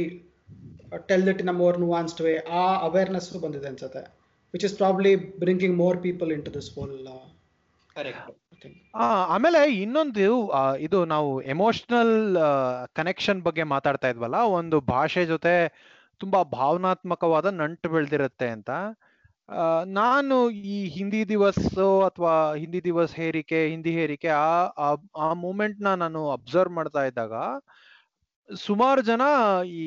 tell 1.09 1.27
that 1.27 1.41
in 1.41 1.49
a 1.49 1.57
more 1.57 1.79
nuanced 1.81 2.23
way 2.23 2.33
ಆ 2.55 2.65
ಅವೇರ್ನೆಸ್ 2.85 3.29
ಬಂದಿದೆ 3.43 3.69
ಅನ್ಸುತ್ತೆ 3.69 4.03
which 4.55 4.65
is 4.65 4.77
probably 4.77 5.13
bringing 5.39 5.77
more 5.79 5.99
people 6.03 6.33
into 6.45 6.53
this 6.55 6.71
whole 6.77 6.95
ಆ, 8.95 9.05
ಆಮೇಲೆ 9.29 9.61
ಇನ್ನೊಂದು 9.83 10.21
ಇದು 10.81 10.99
ನಾವು 11.07 11.29
ಎಮೋಷನಲ್ 11.51 12.15
ಕನೆಕ್ಷನ್ 12.95 13.41
ಬಗ್ಗೆ 13.43 13.65
ಮಾತಾಡ್ತಾ 13.73 14.09
ಇದ್ವಲ್ಲ 14.09 14.39
ಒಂದು 14.55 14.77
ಭಾಷೆ 14.89 15.25
ಜೊತೆ 15.27 15.55
ತುಂಬಾ 16.21 16.41
ಭಾವನಾತ್ಮಕವಾದ 16.53 17.47
ನಂಟು 17.57 17.89
ಬೆಳೆದಿರುತ್ತೆ 17.89 18.49
ಅಂತ. 18.51 18.71
ನಾನು 19.95 20.37
ಈ 20.69 20.79
ಹಿಂದಿ 20.93 21.23
ದಿವಸ್ 21.29 21.65
ಅಥವಾ 22.07 22.33
ಹಿಂದಿ 22.55 22.81
ದಿವಸ್ 22.85 23.15
ಹೇರಿಕೆ 23.15 23.61
ಹಿಂದಿ 23.69 23.93
ಹೇರಿಕೆ 23.93 24.29
ಆ 24.39 24.53
ಆ- 24.85 24.95
ಆ 25.19 25.33
ಮೂಮೆಂಟ್ನ 25.43 25.89
ನಾನು 26.03 26.21
ಅಬ್ಸರ್ವ್ 26.31 26.73
ಮಾಡ್ತಾ 26.73 27.03
ಇದ್ದಾಗ 27.05 27.35
ಸುಮಾರು 28.49 29.03
ಜನ 29.03 29.23
ಈ 29.75 29.85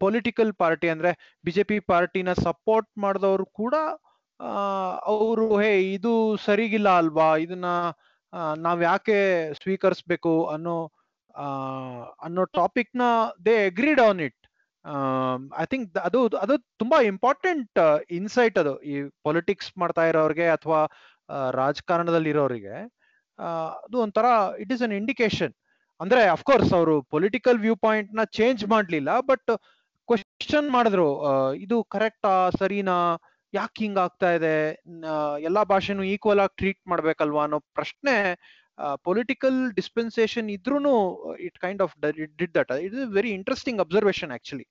ಪೊಲಿಟಿಕಲ್ 0.00 0.52
ಪಾರ್ಟಿ 0.54 0.88
ಅಂದ್ರೆ 0.88 1.10
ಬಿಜೆಪಿ 1.44 1.78
ಪಾರ್ಟಿನ 1.90 2.32
ಸಪೋರ್ಟ್ 2.46 2.90
ಮಾಡಿದವರು 2.98 3.46
ಕೂಡ 3.60 3.74
ಅವರು, 5.06 5.46
ಹೇ, 5.60 5.70
ಇದು 5.92 6.12
ಸರಿಗಿಲ್ಲ 6.44 6.88
ಅಲ್ವಾ? 6.96 7.28
ಇದನ್ನ 7.36 7.68
ನಾವ್ 8.56 8.80
ಯಾಕೆ 8.82 9.18
ಸ್ವೀಕರಿಸ್ಬೇಕು? 9.54 10.34
ಅನ್ನೋ 10.46 10.76
ಅನ್ನೋ 12.22 12.42
ಟಾಪಿಕ್ನ 12.58 13.02
they 13.46 13.54
agreed 13.66 14.00
on 14.00 14.20
it 14.20 14.42
I 15.60 15.64
think 15.64 15.98
ಅದು 15.98 16.20
ಅದು 16.36 16.54
ತುಂಬಾ 16.78 16.98
ಇಂಪಾರ್ಟೆಂಟ್ 17.02 17.78
ಇನ್ಸೈಟ್ 18.10 18.58
ಅದು. 18.58 18.74
ಈ 18.82 18.94
ಪೊಲಿಟಿಕ್ಸ್ 19.22 19.70
ಮಾಡ್ತಾ 19.78 20.04
ಇರೋರಿಗೆ 20.06 20.46
ಅಥವಾ 20.48 20.80
ರಾಜಕಾರಣದಲ್ಲಿ 21.50 22.30
ಇರೋರಿಗೆ 22.30 22.76
ಅದು 23.84 23.96
ಒಂಥರ 23.98 24.26
ಇಟ್ 24.58 24.72
ಇಸ್ 24.72 24.82
ಅನ್ 24.82 24.92
ಇಂಡಿಕೇಶನ್ 24.92 25.54
ಅಂದ್ರೆ 26.00 26.22
ಅಫ್ಕೋರ್ಸ್ 26.26 26.72
ಅವರು 26.72 26.94
ಪೊಲಿಟಿಕಲ್ 27.14 27.58
ವ್ಯೂ 27.58 27.74
ಪಾಯಿಂಟ್ 27.76 28.12
ಚೇಂಜ್ 28.32 28.62
ಮಾಡ್ಲಿಲ್ಲ 28.68 29.10
ಬಟ್ 29.30 29.50
ಕ್ವಶನ್ 30.08 30.68
ಮಾಡಿದ್ರು 30.76 31.08
ಇದು 31.64 31.76
ಕರೆಕ್ಟಾ 31.94 32.34
ಸರಿನಾ? 32.58 32.98
ಯಾಕೆ 33.52 33.78
ಹಿಂಗ್ 33.84 33.98
ಆಗ್ತಾ 34.04 34.28
ಇದೆ? 34.36 34.54
ಎಲ್ಲಾ 35.48 35.62
ಭಾಷೆನೂ 35.72 36.04
ಈಕ್ವಲ್ 36.14 36.40
ಆಗಿ 36.44 36.54
ಟ್ರೀಟ್ 36.60 36.82
ಮಾಡ್ಬೇಕಲ್ವಾ? 36.92 37.42
ಅನ್ನೋ 37.46 37.58
ಪ್ರಶ್ನೆ 37.78 38.14
political 39.08 39.58
dispensation 39.78 40.48
ಇದ್ರೂನು 40.56 40.92
it 41.46 41.58
kind 41.58 41.82
of 41.84 41.94
did 42.40 42.52
that 42.58 42.72
it 42.86 42.94
is 42.98 43.12
very 43.18 43.30
interesting 43.38 43.80
observation 43.84 44.32
actually 44.36 44.66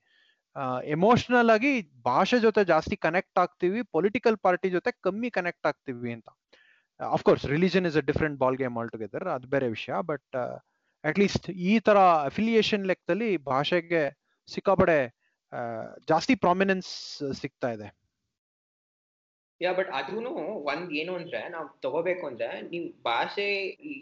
emotional 0.95 1.49
ಆಗಿ 1.55 1.71
ಭಾಷೆ 2.09 2.37
ಜೊತೆ 2.45 2.61
ಜಾಸ್ತಿ 2.73 2.95
ಕನೆಕ್ಟ್ 3.05 3.39
ಆಗ್ತೀವಿ 3.43 3.79
ಪೊಲಿಟಿಕಲ್ 3.95 4.37
ಪಾರ್ಟಿ 4.45 4.69
ಜೊತೆ 4.75 4.91
ಕಮ್ಮಿ 5.07 5.29
ಕನೆಕ್ಟ್ 5.37 5.67
ಆಗ್ತೀವಿ 5.69 6.11
ಅಂತ. 6.17 6.27
Of course 6.99 7.45
religion 7.53 7.85
is 7.89 7.97
a 8.01 8.03
different 8.09 8.37
ball 8.43 8.57
game 8.61 8.75
altogether 8.93 9.25
ಅದು 9.35 9.47
ಬೇರೆ 9.55 9.67
ವಿಷಯ 9.75 9.95
ಬಟ್ 10.11 10.35
ಅಟ್ 11.03 11.17
ಲೀಸ್ಟ್ 11.21 11.47
ಈ 11.69 11.73
ತರ 11.87 11.97
ಅಫಿಲಿಯೇಷನ್ 12.29 12.85
ಲೆಕ್ಕದಲ್ಲಿ 12.91 13.31
ಭಾಷೆಗೆ 13.51 14.03
ಸಿಕ್ಕಾಪಡೆ 14.49 14.99
ಜಾಸ್ತಿ 16.07 16.35
ಪ್ರಾಮಿನೆನ್ಸ್ 16.35 16.91
ಸಿಗ್ತಾ 17.33 17.69
ಇದೆ. 17.71 17.87
ಯಾ 19.61 19.71
ಬಟ್ 19.73 19.89
ಅದೂನು 19.89 20.31
ಒಂದ್ 20.63 20.89
ಏನು 20.93 21.15
ಅಂದ್ರೆ 21.15 21.41
ನಾವ್ 21.49 21.67
ತಗೋಬೇಕು 21.81 22.27
ಅಂದ್ರೆ 22.27 22.49
ನೀವು 22.63 22.87
ಭಾಷೆ 23.03 23.45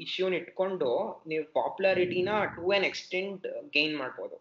ಇಶ್ಯೂನ್ 0.06 0.34
ಇಟ್ಕೊಂಡು 0.34 0.90
ನೀವು 1.28 1.44
ಪಾಪ್ಯುಲಾರಿಟಿನ 1.53 2.30
ಟು 2.56 2.74
ಎನ್ 2.74 2.86
ಎಕ್ಸ್ಟೆಂಟ್ 2.86 3.45
ಗೈನ್ 3.74 3.95
ಮಾಡ್ಬೋದು. 3.98 4.38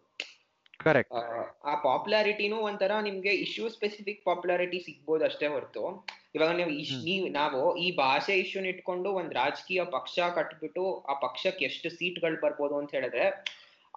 ಕರೆಕ್ಟ್ 0.79 1.13
ಆ, 1.65 1.73
ಪಾಪ್ಯುಲಾರಿಟಿನೂ 1.83 2.57
ಒಂಥರ 2.59 2.93
ನಿಮ್ಗೆ 3.01 3.33
ಇಶ್ಯೂ 3.43 3.65
ಸ್ಪೆಸಿಫಿಕ್ 3.69 4.21
ಪಾಪ್ಯುಲಾರಿಟಿ 4.25 4.79
ಸಿಗ್ಬೋದು 4.79 5.23
ಅಷ್ಟೇ 5.25 5.47
ಹೊರತು. 5.47 5.83
ಇವಾಗ 6.35 6.51
ನೀವು 6.55 6.71
ಈ 6.73 6.83
ನೀವು 7.03 7.27
ನಾವು 7.31 7.59
ಈ 7.77 7.87
ಭಾಷೆ 7.97 8.35
ಇಶ್ಯೂನ್ 8.37 8.67
ಇಟ್ಕೊಂಡು 8.67 9.09
ಒಂದ್ 9.13 9.33
ರಾಜಕೀಯ 9.33 9.83
ಪಕ್ಷ 9.93 10.19
ಕಟ್ಬಿಟ್ಟು 10.35 10.83
ಆ 11.03 11.15
ಪಕ್ಷಕ್ಕೆ 11.19 11.65
ಎಷ್ಟು 11.65 11.89
ಸೀಟ್ಗಳು 11.89 12.39
ಬರ್ಬೋದು 12.41 12.75
ಅಂತ 12.77 12.91
ಹೇಳಿದ್ರೆ 12.91 13.25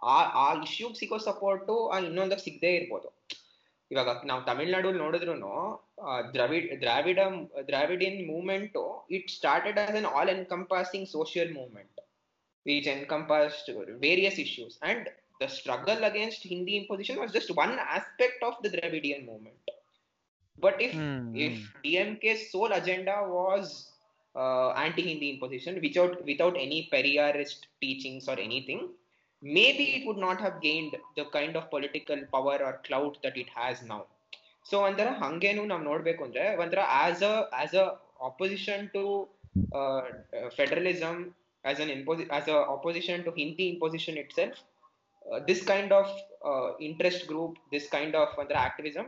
ಆ 0.03 0.17
ಆ 0.45 0.63
ಇಶ್ಯೂಗ್ 0.63 0.97
ಸಿಗೋ 0.97 1.19
ಸಪೋರ್ಟು 1.19 1.89
ಆ 1.89 1.99
ಇನ್ನೊಂದಕ್ಕೆ 1.99 2.45
ಸಿಗದೆ 2.45 2.77
ಇರ್ಬೋದು 2.77 3.09
ಇವಾಗ 3.91 4.11
ನಾವು 4.25 4.45
ತಮಿಳ್ನಾಡು 4.45 4.93
ನೋಡಿದ್ರು 4.93 5.35
Dravid 6.35 6.81
Dravida 6.81 7.19
Dravidian 7.69 8.27
movement 8.27 8.77
it 9.11 9.31
started 9.31 9.79
as 9.79 9.97
an 9.97 10.07
all 10.07 10.29
encompassing 10.29 11.09
social 11.09 11.55
movement 11.55 11.97
which 12.67 12.87
encompassed 12.87 13.71
various 14.01 14.39
issues 14.39 14.79
and 14.83 15.09
the 15.41 15.49
struggle 15.49 16.05
against 16.05 16.43
hindi 16.43 16.77
imposition 16.77 17.19
was 17.19 17.33
just 17.33 17.55
one 17.55 17.79
aspect 17.79 18.43
of 18.43 18.55
the 18.63 18.69
dravidian 18.69 19.25
movement 19.27 19.71
but 20.59 20.77
if 20.81 20.95
if 21.35 21.55
dmk's 21.85 22.51
sole 22.53 22.73
agenda 22.73 23.17
was 23.29 23.93
uh, 24.35 24.71
anti-hindi 24.71 25.31
imposition 25.31 25.81
without 25.81 26.25
without 26.25 26.57
any 26.57 26.89
periyarist 26.93 27.61
teachings 27.81 28.29
or 28.29 28.39
anything 28.39 28.89
maybe 29.44 29.86
it 29.98 30.04
would 30.08 30.22
not 30.28 30.40
have 30.46 30.58
gained 30.62 30.94
the 31.18 31.26
kind 31.36 31.54
of 31.60 31.64
political 31.70 32.20
power 32.34 32.58
or 32.68 32.74
clout 32.88 33.16
that 33.24 33.38
it 33.44 33.50
has 33.60 33.78
now 33.94 34.02
so 34.66 34.76
ಒಂಥರ 34.88 35.10
ಹಂಗೇನು 35.22 35.62
ನಾವು 35.70 35.84
ನೋಡ್ಬೇಕು 35.90 36.22
ಅಂದ್ರೆ 36.26 36.44
ಒಂಥರ 36.64 36.82
as 37.02 37.24
a 37.30 37.36
as 37.62 37.76
a 37.84 37.86
opposition 38.30 38.84
to 38.96 39.04
federalism 40.58 41.22
as 41.64 41.80
an 41.80 41.90
imposi- 41.90 42.28
as 42.30 42.48
a 42.48 42.60
opposition 42.76 43.24
to 43.26 43.32
Hindi 43.32 43.66
imposition 43.70 44.16
itself, 44.18 44.54
uh, 45.26 45.40
this 45.48 45.60
kind 45.64 45.92
of 45.92 46.08
uh, 46.44 46.70
interest 46.80 47.28
group, 47.28 47.52
this 47.74 47.86
kind 47.96 48.14
of 48.16 48.30
ಒಂಥರ 48.42 48.58
activism, 48.68 49.08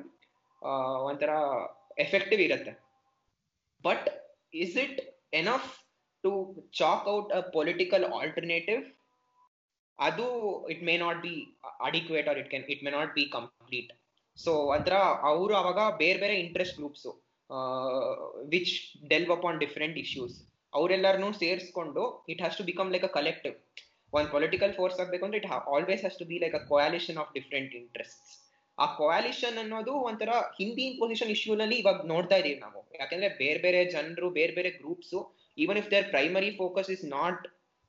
uh, 0.61 0.97
ಒಂಥರ 1.09 1.31
effective 1.97 2.41
ಇರುತ್ತೆ 2.47 2.73
but 3.83 4.05
is 4.63 4.75
it 4.83 4.99
enough 5.33 5.69
to 6.23 6.31
chalk 6.81 7.07
out 7.15 7.31
a 7.31 7.41
political 7.57 8.05
alternative 8.19 8.83
ಅದು 9.98 10.26
it 10.68 10.82
may 10.82 10.96
not 10.96 11.22
be 11.22 11.34
adequate 11.80 12.28
or 12.28 12.38
it 12.38 12.50
can 12.50 12.64
it 12.64 12.84
may 12.84 12.90
not 12.90 13.14
be 13.14 13.24
complete 13.24 13.92
so 14.38 14.68
ಅದ್ರ 14.68 14.94
ಅವರು 15.22 15.54
ಅವಾಗ 15.54 15.96
ಬೇರೆ 15.96 16.18
ಬೇರೆ 16.18 16.34
interest 16.40 16.76
groups 16.76 17.06
which 18.48 18.74
delve 19.08 19.46
on 19.46 19.58
different 19.58 19.98
issues 19.98 20.36
ಅವರೆಲ್ಲರನ್ನೂ 20.74 21.32
ಸೇರಿಸ್ಕೊಂಡು 21.32 22.24
it 22.28 22.38
has 22.38 22.56
to 22.56 22.64
become 22.64 22.92
like 22.92 23.04
a 23.04 23.06
collective 23.06 23.54
ಒಂದು 24.12 24.30
political 24.30 24.74
force 24.74 25.00
ಆಗಬೇಕು 25.00 25.24
ಅಂದ್ರೆ 25.24 25.38
it 25.38 25.46
always 25.46 26.00
has 26.00 26.18
to 26.18 26.24
be 26.24 26.38
like 26.38 26.54
a 26.54 26.64
coalition 26.68 27.18
of 27.18 27.32
different 27.34 27.74
interest 27.74 28.28
ಆ 28.78 28.86
ಕೊಯಾಲಿಷನ್ 28.96 29.58
ಅನ್ನೋದು 29.58 29.92
ಒಂಥರ 29.92 30.28
ಹಿಂದಿ 30.28 30.82
ಇಂಪೋಸಿಷನ್ 30.82 31.30
ಇಶ್ಯೂನಲ್ಲಿ 31.30 31.76
ಇವಾಗ 31.76 32.06
ನೋಡ್ತಾ 32.06 32.36
ಇದೀವಿ 32.36 32.60
ನಾವು. 32.60 32.80
ಯಾಕಂದ್ರೆ 33.00 33.28
ಬೇರೆ 33.28 33.58
ಬೇರೆ 33.58 33.84
ಜನರು, 33.84 34.30
ಬೇರೆ 34.30 34.52
ಬೇರೆ 34.52 34.70
groups 34.70 35.14
even 35.58 35.76
if 35.76 35.90
their 35.90 36.04
primary 36.10 36.50
focus 36.50 36.90
is 36.90 37.04
not 37.04 37.46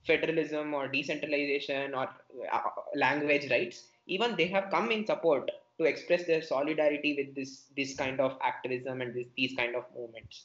federalism 0.09 0.71
or 0.79 0.89
decentralisation 0.97 1.93
or 2.03 2.13
language 3.03 3.47
rights 3.57 3.83
even 4.07 4.37
they 4.37 4.47
have 4.55 4.67
come 4.73 4.91
in 4.91 5.07
support 5.07 5.51
to 5.79 5.85
express 5.85 6.25
their 6.25 6.43
solidarity 6.43 7.11
with 7.19 7.35
this 7.37 7.53
this 7.79 7.91
kind 8.01 8.21
of 8.21 8.33
activism 8.51 9.01
and 9.01 9.15
this, 9.15 9.27
these 9.39 9.55
kind 9.61 9.75
of 9.79 9.85
movements 9.99 10.37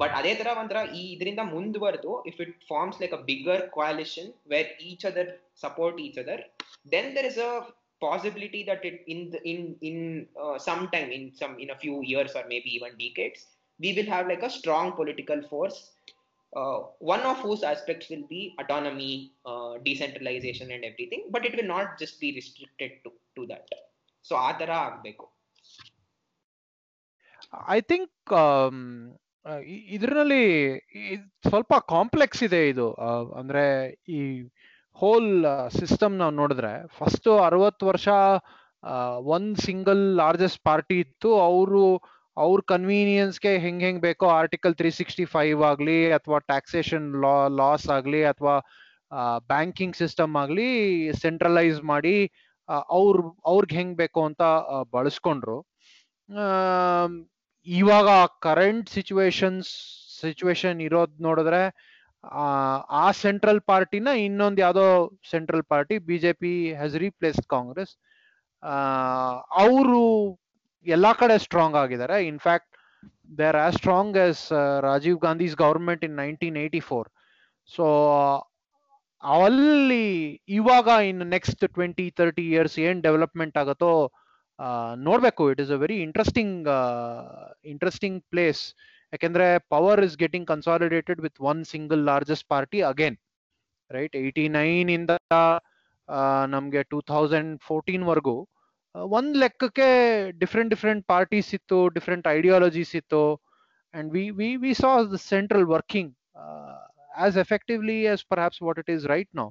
but 0.00 0.10
ಅದೇ 0.18 0.32
ತರ 0.40 0.48
ಒಂಥರ 0.60 0.80
ಈ 0.98 1.02
ಇದರಿಂದ 1.14 1.42
ಮುಂದುವರೆದು 1.54 2.12
if 2.30 2.36
it 2.44 2.52
forms 2.70 2.96
like 3.02 3.14
a 3.18 3.22
bigger 3.30 3.58
coalition 3.76 4.26
where 4.52 4.68
each 4.90 5.04
other 5.10 5.26
support 5.64 5.94
each 6.06 6.18
other 6.22 6.38
then 6.94 7.06
there 7.14 7.28
is 7.32 7.38
a 7.48 7.52
possibility 8.00 8.60
that 8.68 8.82
it 8.90 8.98
in 9.12 9.20
the, 9.32 9.40
in 9.52 9.60
in 9.88 9.96
uh, 10.44 10.56
some 10.68 10.82
time 10.94 11.08
in 11.16 11.24
some 11.40 11.54
in 11.64 11.70
a 11.76 11.78
few 11.84 11.96
years 12.12 12.32
or 12.38 12.44
maybe 12.52 12.70
even 12.78 12.92
decades 13.06 13.40
we 13.80 13.90
will 13.96 14.10
have 14.14 14.26
like 14.32 14.44
a 14.50 14.54
strong 14.58 14.86
political 15.00 15.40
force 15.52 15.78
uh, 16.55 16.79
one 16.99 17.21
of 17.21 17.37
whose 17.37 17.63
aspects 17.63 18.09
will 18.09 18.25
be 18.29 18.55
autonomy, 18.59 19.33
uh, 19.45 19.77
decentralization, 19.83 20.71
and 20.71 20.83
everything, 20.83 21.23
but 21.31 21.45
it 21.45 21.55
will 21.55 21.67
not 21.67 21.97
just 21.99 22.19
be 22.19 22.31
restricted 22.35 22.91
to, 23.03 23.11
to 23.35 23.47
that. 23.47 23.67
So, 24.25 24.35
ಆ 24.35 24.51
Agbeko. 24.51 25.27
I 27.69 27.81
think 27.81 28.33
ಇದರಲ್ಲಿ 29.87 30.45
ಸ್ವಲ್ಪ 31.49 31.73
complex 31.73 32.43
ಇದೆ 32.43 32.69
ಇದು 32.69 32.93
ಅಂದ್ರೆ 33.35 33.89
ಈ 34.09 34.49
whole 34.93 35.45
system 35.69 36.17
ನಾವು 36.17 36.31
ನೋಡಿದ್ರೆ 36.31 36.87
first 36.87 37.27
ಅರವತ್ತು 37.45 37.85
ವರ್ಷ 37.85 38.07
ಒಂದ್ 39.15 39.57
ಸಿಂಗಲ್ 39.57 40.17
ಲಾರ್ಜೆಸ್ಟ್ 40.17 40.63
ಪಾರ್ಟಿ 40.63 40.99
ಇತ್ತು 40.99 41.39
ಅವರು 41.39 42.01
ಅವ್ರ 42.37 42.59
ಕನ್ವೀನಿಯನ್ಸ್ಗೆ 42.67 43.51
ಹೆಂಗ್ 43.57 43.83
ಹೆಂಗ್ 43.83 44.01
ಬೇಕೋ 44.01 44.25
ಆರ್ಟಿಕಲ್ 44.35 44.75
ತ್ರೀ 44.75 44.89
ಸಿಕ್ಸ್ಟಿ 44.91 45.25
ಫೈವ್ 45.33 45.59
ಆಗ್ಲಿ 45.63 45.97
ಅಥವಾ 46.13 46.37
ಟ್ಯಾಕ್ಸೇಷನ್ 46.47 47.07
ಲಾ 47.23 47.33
ಲಾಸ್ 47.59 47.87
ಆಗ್ಲಿ 47.97 48.21
ಅಥವಾ 48.25 48.55
ಬ್ಯಾಂಕಿಂಗ್ 49.49 49.95
ಸಿಸ್ಟಮ್ 49.95 50.35
ಆಗ್ಲಿ 50.35 50.69
ಸೆಂಟ್ರಲೈಸ್ 51.21 51.79
ಮಾಡಿ 51.91 52.15
ಅವ್ರ 52.93 53.17
ಅವ್ರಿಗೆ 53.45 53.75
ಹೆಂಗ್ 53.75 53.95
ಬೇಕೋ 53.97 54.21
ಅಂತ 54.27 54.43
ಬಳಸ್ಕೊಂಡ್ರು. 54.91 55.57
ಇವಾಗ 57.67 58.09
ಕರೆಂಟ್ 58.41 58.87
ಸಿಚುವೇಶನ್ಸ್ 58.89 59.71
ಸಿಚುವೇಶನ್ 60.21 60.79
ಇರೋದ್ 60.81 61.15
ನೋಡಿದ್ರೆ 61.21 61.61
ಆ, 62.23 62.43
ಆ 62.97 63.07
ಸೆಂಟ್ರಲ್ 63.21 63.61
ಪಾರ್ಟಿನ 63.63 64.09
ಇನ್ನೊಂದು 64.19 64.61
ಯಾವುದೋ 64.61 64.85
central 65.31 65.63
party 65.65 65.95
BJP 66.07 66.51
has 66.73 66.95
replace 66.97 67.41
Congress 67.47 67.93
ಅವರು 69.59 70.03
ಎಲ್ಲಾ 70.85 71.11
ಕಡೆ 71.19 71.35
ಸ್ಟ್ರಾಂಗ್ 71.43 71.77
ಆಗಿದ್ದಾರೆ. 71.81 72.17
In fact 72.29 72.71
they 73.37 73.45
are 73.49 73.59
as 73.61 73.77
strong 73.77 74.17
as 74.23 74.43
Rajiv 74.85 75.17
Gandhi's 75.23 75.55
government 75.61 76.03
in 76.07 76.15
nineteen 76.19 76.57
eighty 76.61 76.81
four 76.87 77.07
so 77.69 77.85
ಅಲ್ಲಿ 79.23 80.05
ಇವಾಗ 80.53 80.87
in 81.09 81.21
next 81.33 81.63
twenty 81.75 82.05
thirty 82.17 82.45
years 82.49 82.77
ಏನ್ 82.85 82.99
ಡೆವಲಪ್ಮೆಂಟ್ 83.05 83.57
ಆಗುತ್ತೋ 83.61 83.91
ಆ, 84.59 84.67
ನೋಡ್ಬೇಕು. 85.05 85.43
It 85.51 85.61
is 85.61 85.71
a 85.71 85.79
very 85.81 85.95
interesting 86.03 86.67
interesting 87.65 88.19
place 88.31 88.61
ಯಾಕೆಂದ್ರೆ 89.13 89.45
power 89.71 90.01
is 90.05 90.15
getting 90.19 90.47
consolidated 90.51 91.19
with 91.21 91.39
one 91.49 91.61
single 91.71 92.01
largest 92.07 92.47
party 92.49 92.79
again 92.89 93.17
right 93.91 94.15
eighty 94.21 94.45
nine 94.55 94.89
ಇಂದ 94.95 95.11
ಆ, 96.09 96.21
ನಮ್ಗೆ 96.53 96.81
ಟೂ 96.91 96.99
ಥೌಸಂಡ್ 97.09 97.51
ಫೋರ್ಟೀನ್ 97.63 98.05
ವರ್ಗೂ 98.07 98.35
ಆ, 98.41 98.52
ಒಂದ್ 98.95 99.35
ಲೆಕ್ಕಕ್ಕೆ 99.37 99.87
ಡಿಫ್ರೆಂಟ್ 100.41 100.71
ಡಿಫ್ರೆಂಟ್ 100.73 101.03
ಪಾರ್ಟೀಸ್ 101.07 101.49
ಇತ್ತು 101.53 101.77
ಡಿಫ್ರೆಂಟ್ 101.89 102.27
ಐಡಿಯಾಲಜೀಸ್ 102.27 102.93
ಇತ್ತು. 102.95 103.23
And 103.93 104.09
we 104.13 104.23
we 104.39 104.49
we 104.63 104.71
saw 104.73 104.91
the 105.13 105.19
central 105.33 105.65
working 105.75 106.11
as 107.25 107.37
effectively 107.37 107.97
as 108.13 108.23
perhaps 108.31 108.61
what 108.67 108.79
it 108.83 108.91
is 108.95 109.05
right 109.13 109.31
now 109.41 109.47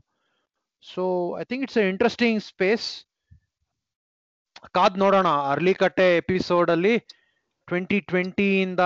so 0.83 1.03
I 1.41 1.45
think 1.45 1.65
it's 1.67 1.81
a 1.83 1.87
interesting 1.89 2.41
space 2.53 2.87
ಕಾದ್ 4.77 4.97
ನೋಡೋಣ, 4.99 5.29
ಅರ್ಲಿಕಟ್ಟೆ 5.53 6.07
episode 6.23 6.71
ಅಲ್ಲಿ 6.71 6.95
twenty 7.69 7.99
ಟ್ವೆಂಟಿಯಿಂದ 8.11 8.83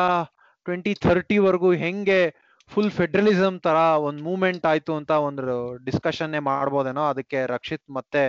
twenty 0.67 0.93
ಥರ್ಟಿವರೆಗೂ 1.07 1.71
ಹೆಂಗೆ 1.85 2.21
full 2.71 2.91
federalism 2.91 3.57
ತರ 3.61 3.79
ಒಂದು 4.07 4.21
movement 4.25 4.65
ಆಯ್ತು 4.67 4.93
ಅಂತ 5.01 5.13
ಒಂದು 5.29 5.43
ಡಿಸ್ಕಷನ್ನೇ 5.85 6.41
ಮಾಡ್ಬೋದೇನೋ, 6.51 7.03
ಅದಕ್ಕೆ 7.13 7.41
ರಕ್ಷಿತ್ 7.55 7.85
ಮತ್ತೆ 7.99 8.23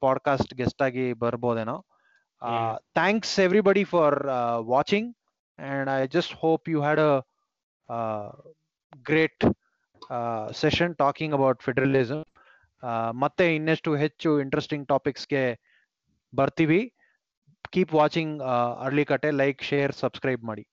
ಪಾಡ್ಕಾಸ್ಟ್ 0.00 0.54
ಗೆಸ್ಟ್ 0.54 0.82
ಆಗಿ 0.82 1.12
ಬರ್ಬೋದೇನೋ. 1.12 1.86
Thanks 2.94 3.40
everybody 3.40 3.84
for 3.84 4.26
watching 4.66 5.16
and 5.58 5.90
I 5.90 6.06
just 6.06 6.34
hope 6.36 6.68
you 6.68 6.80
had 6.80 7.00
a 7.00 7.22
great 8.96 9.44
session 10.52 10.96
talking 10.96 11.34
about 11.34 11.62
federalism 11.62 12.24
ಮತ್ತೆ 13.10 13.56
ಇನ್ನಷ್ಟು 13.56 13.96
ಹೆಚ್ಚು 13.96 14.40
ಇಂಟ್ರೆಸ್ಟಿಂಗ್ 14.40 14.88
ಟಾಪಿಕ್ಸ್ಗೆ 14.88 15.60
ಬರ್ತೀವಿ. 16.34 16.92
ಕೀಪ್ 17.72 17.94
ವಾಚಿಂಗ್ 17.94 18.42
ಅರ್ಲಿ 18.80 19.04
ಕಟೆ 19.04 19.30
ಲೈಕ್ 19.30 19.62
ಶೇರ್ 19.62 19.92
ಸಬ್ಸ್ಕ್ರೈಬ್ 19.92 20.44
ಮಾಡಿ. 20.44 20.66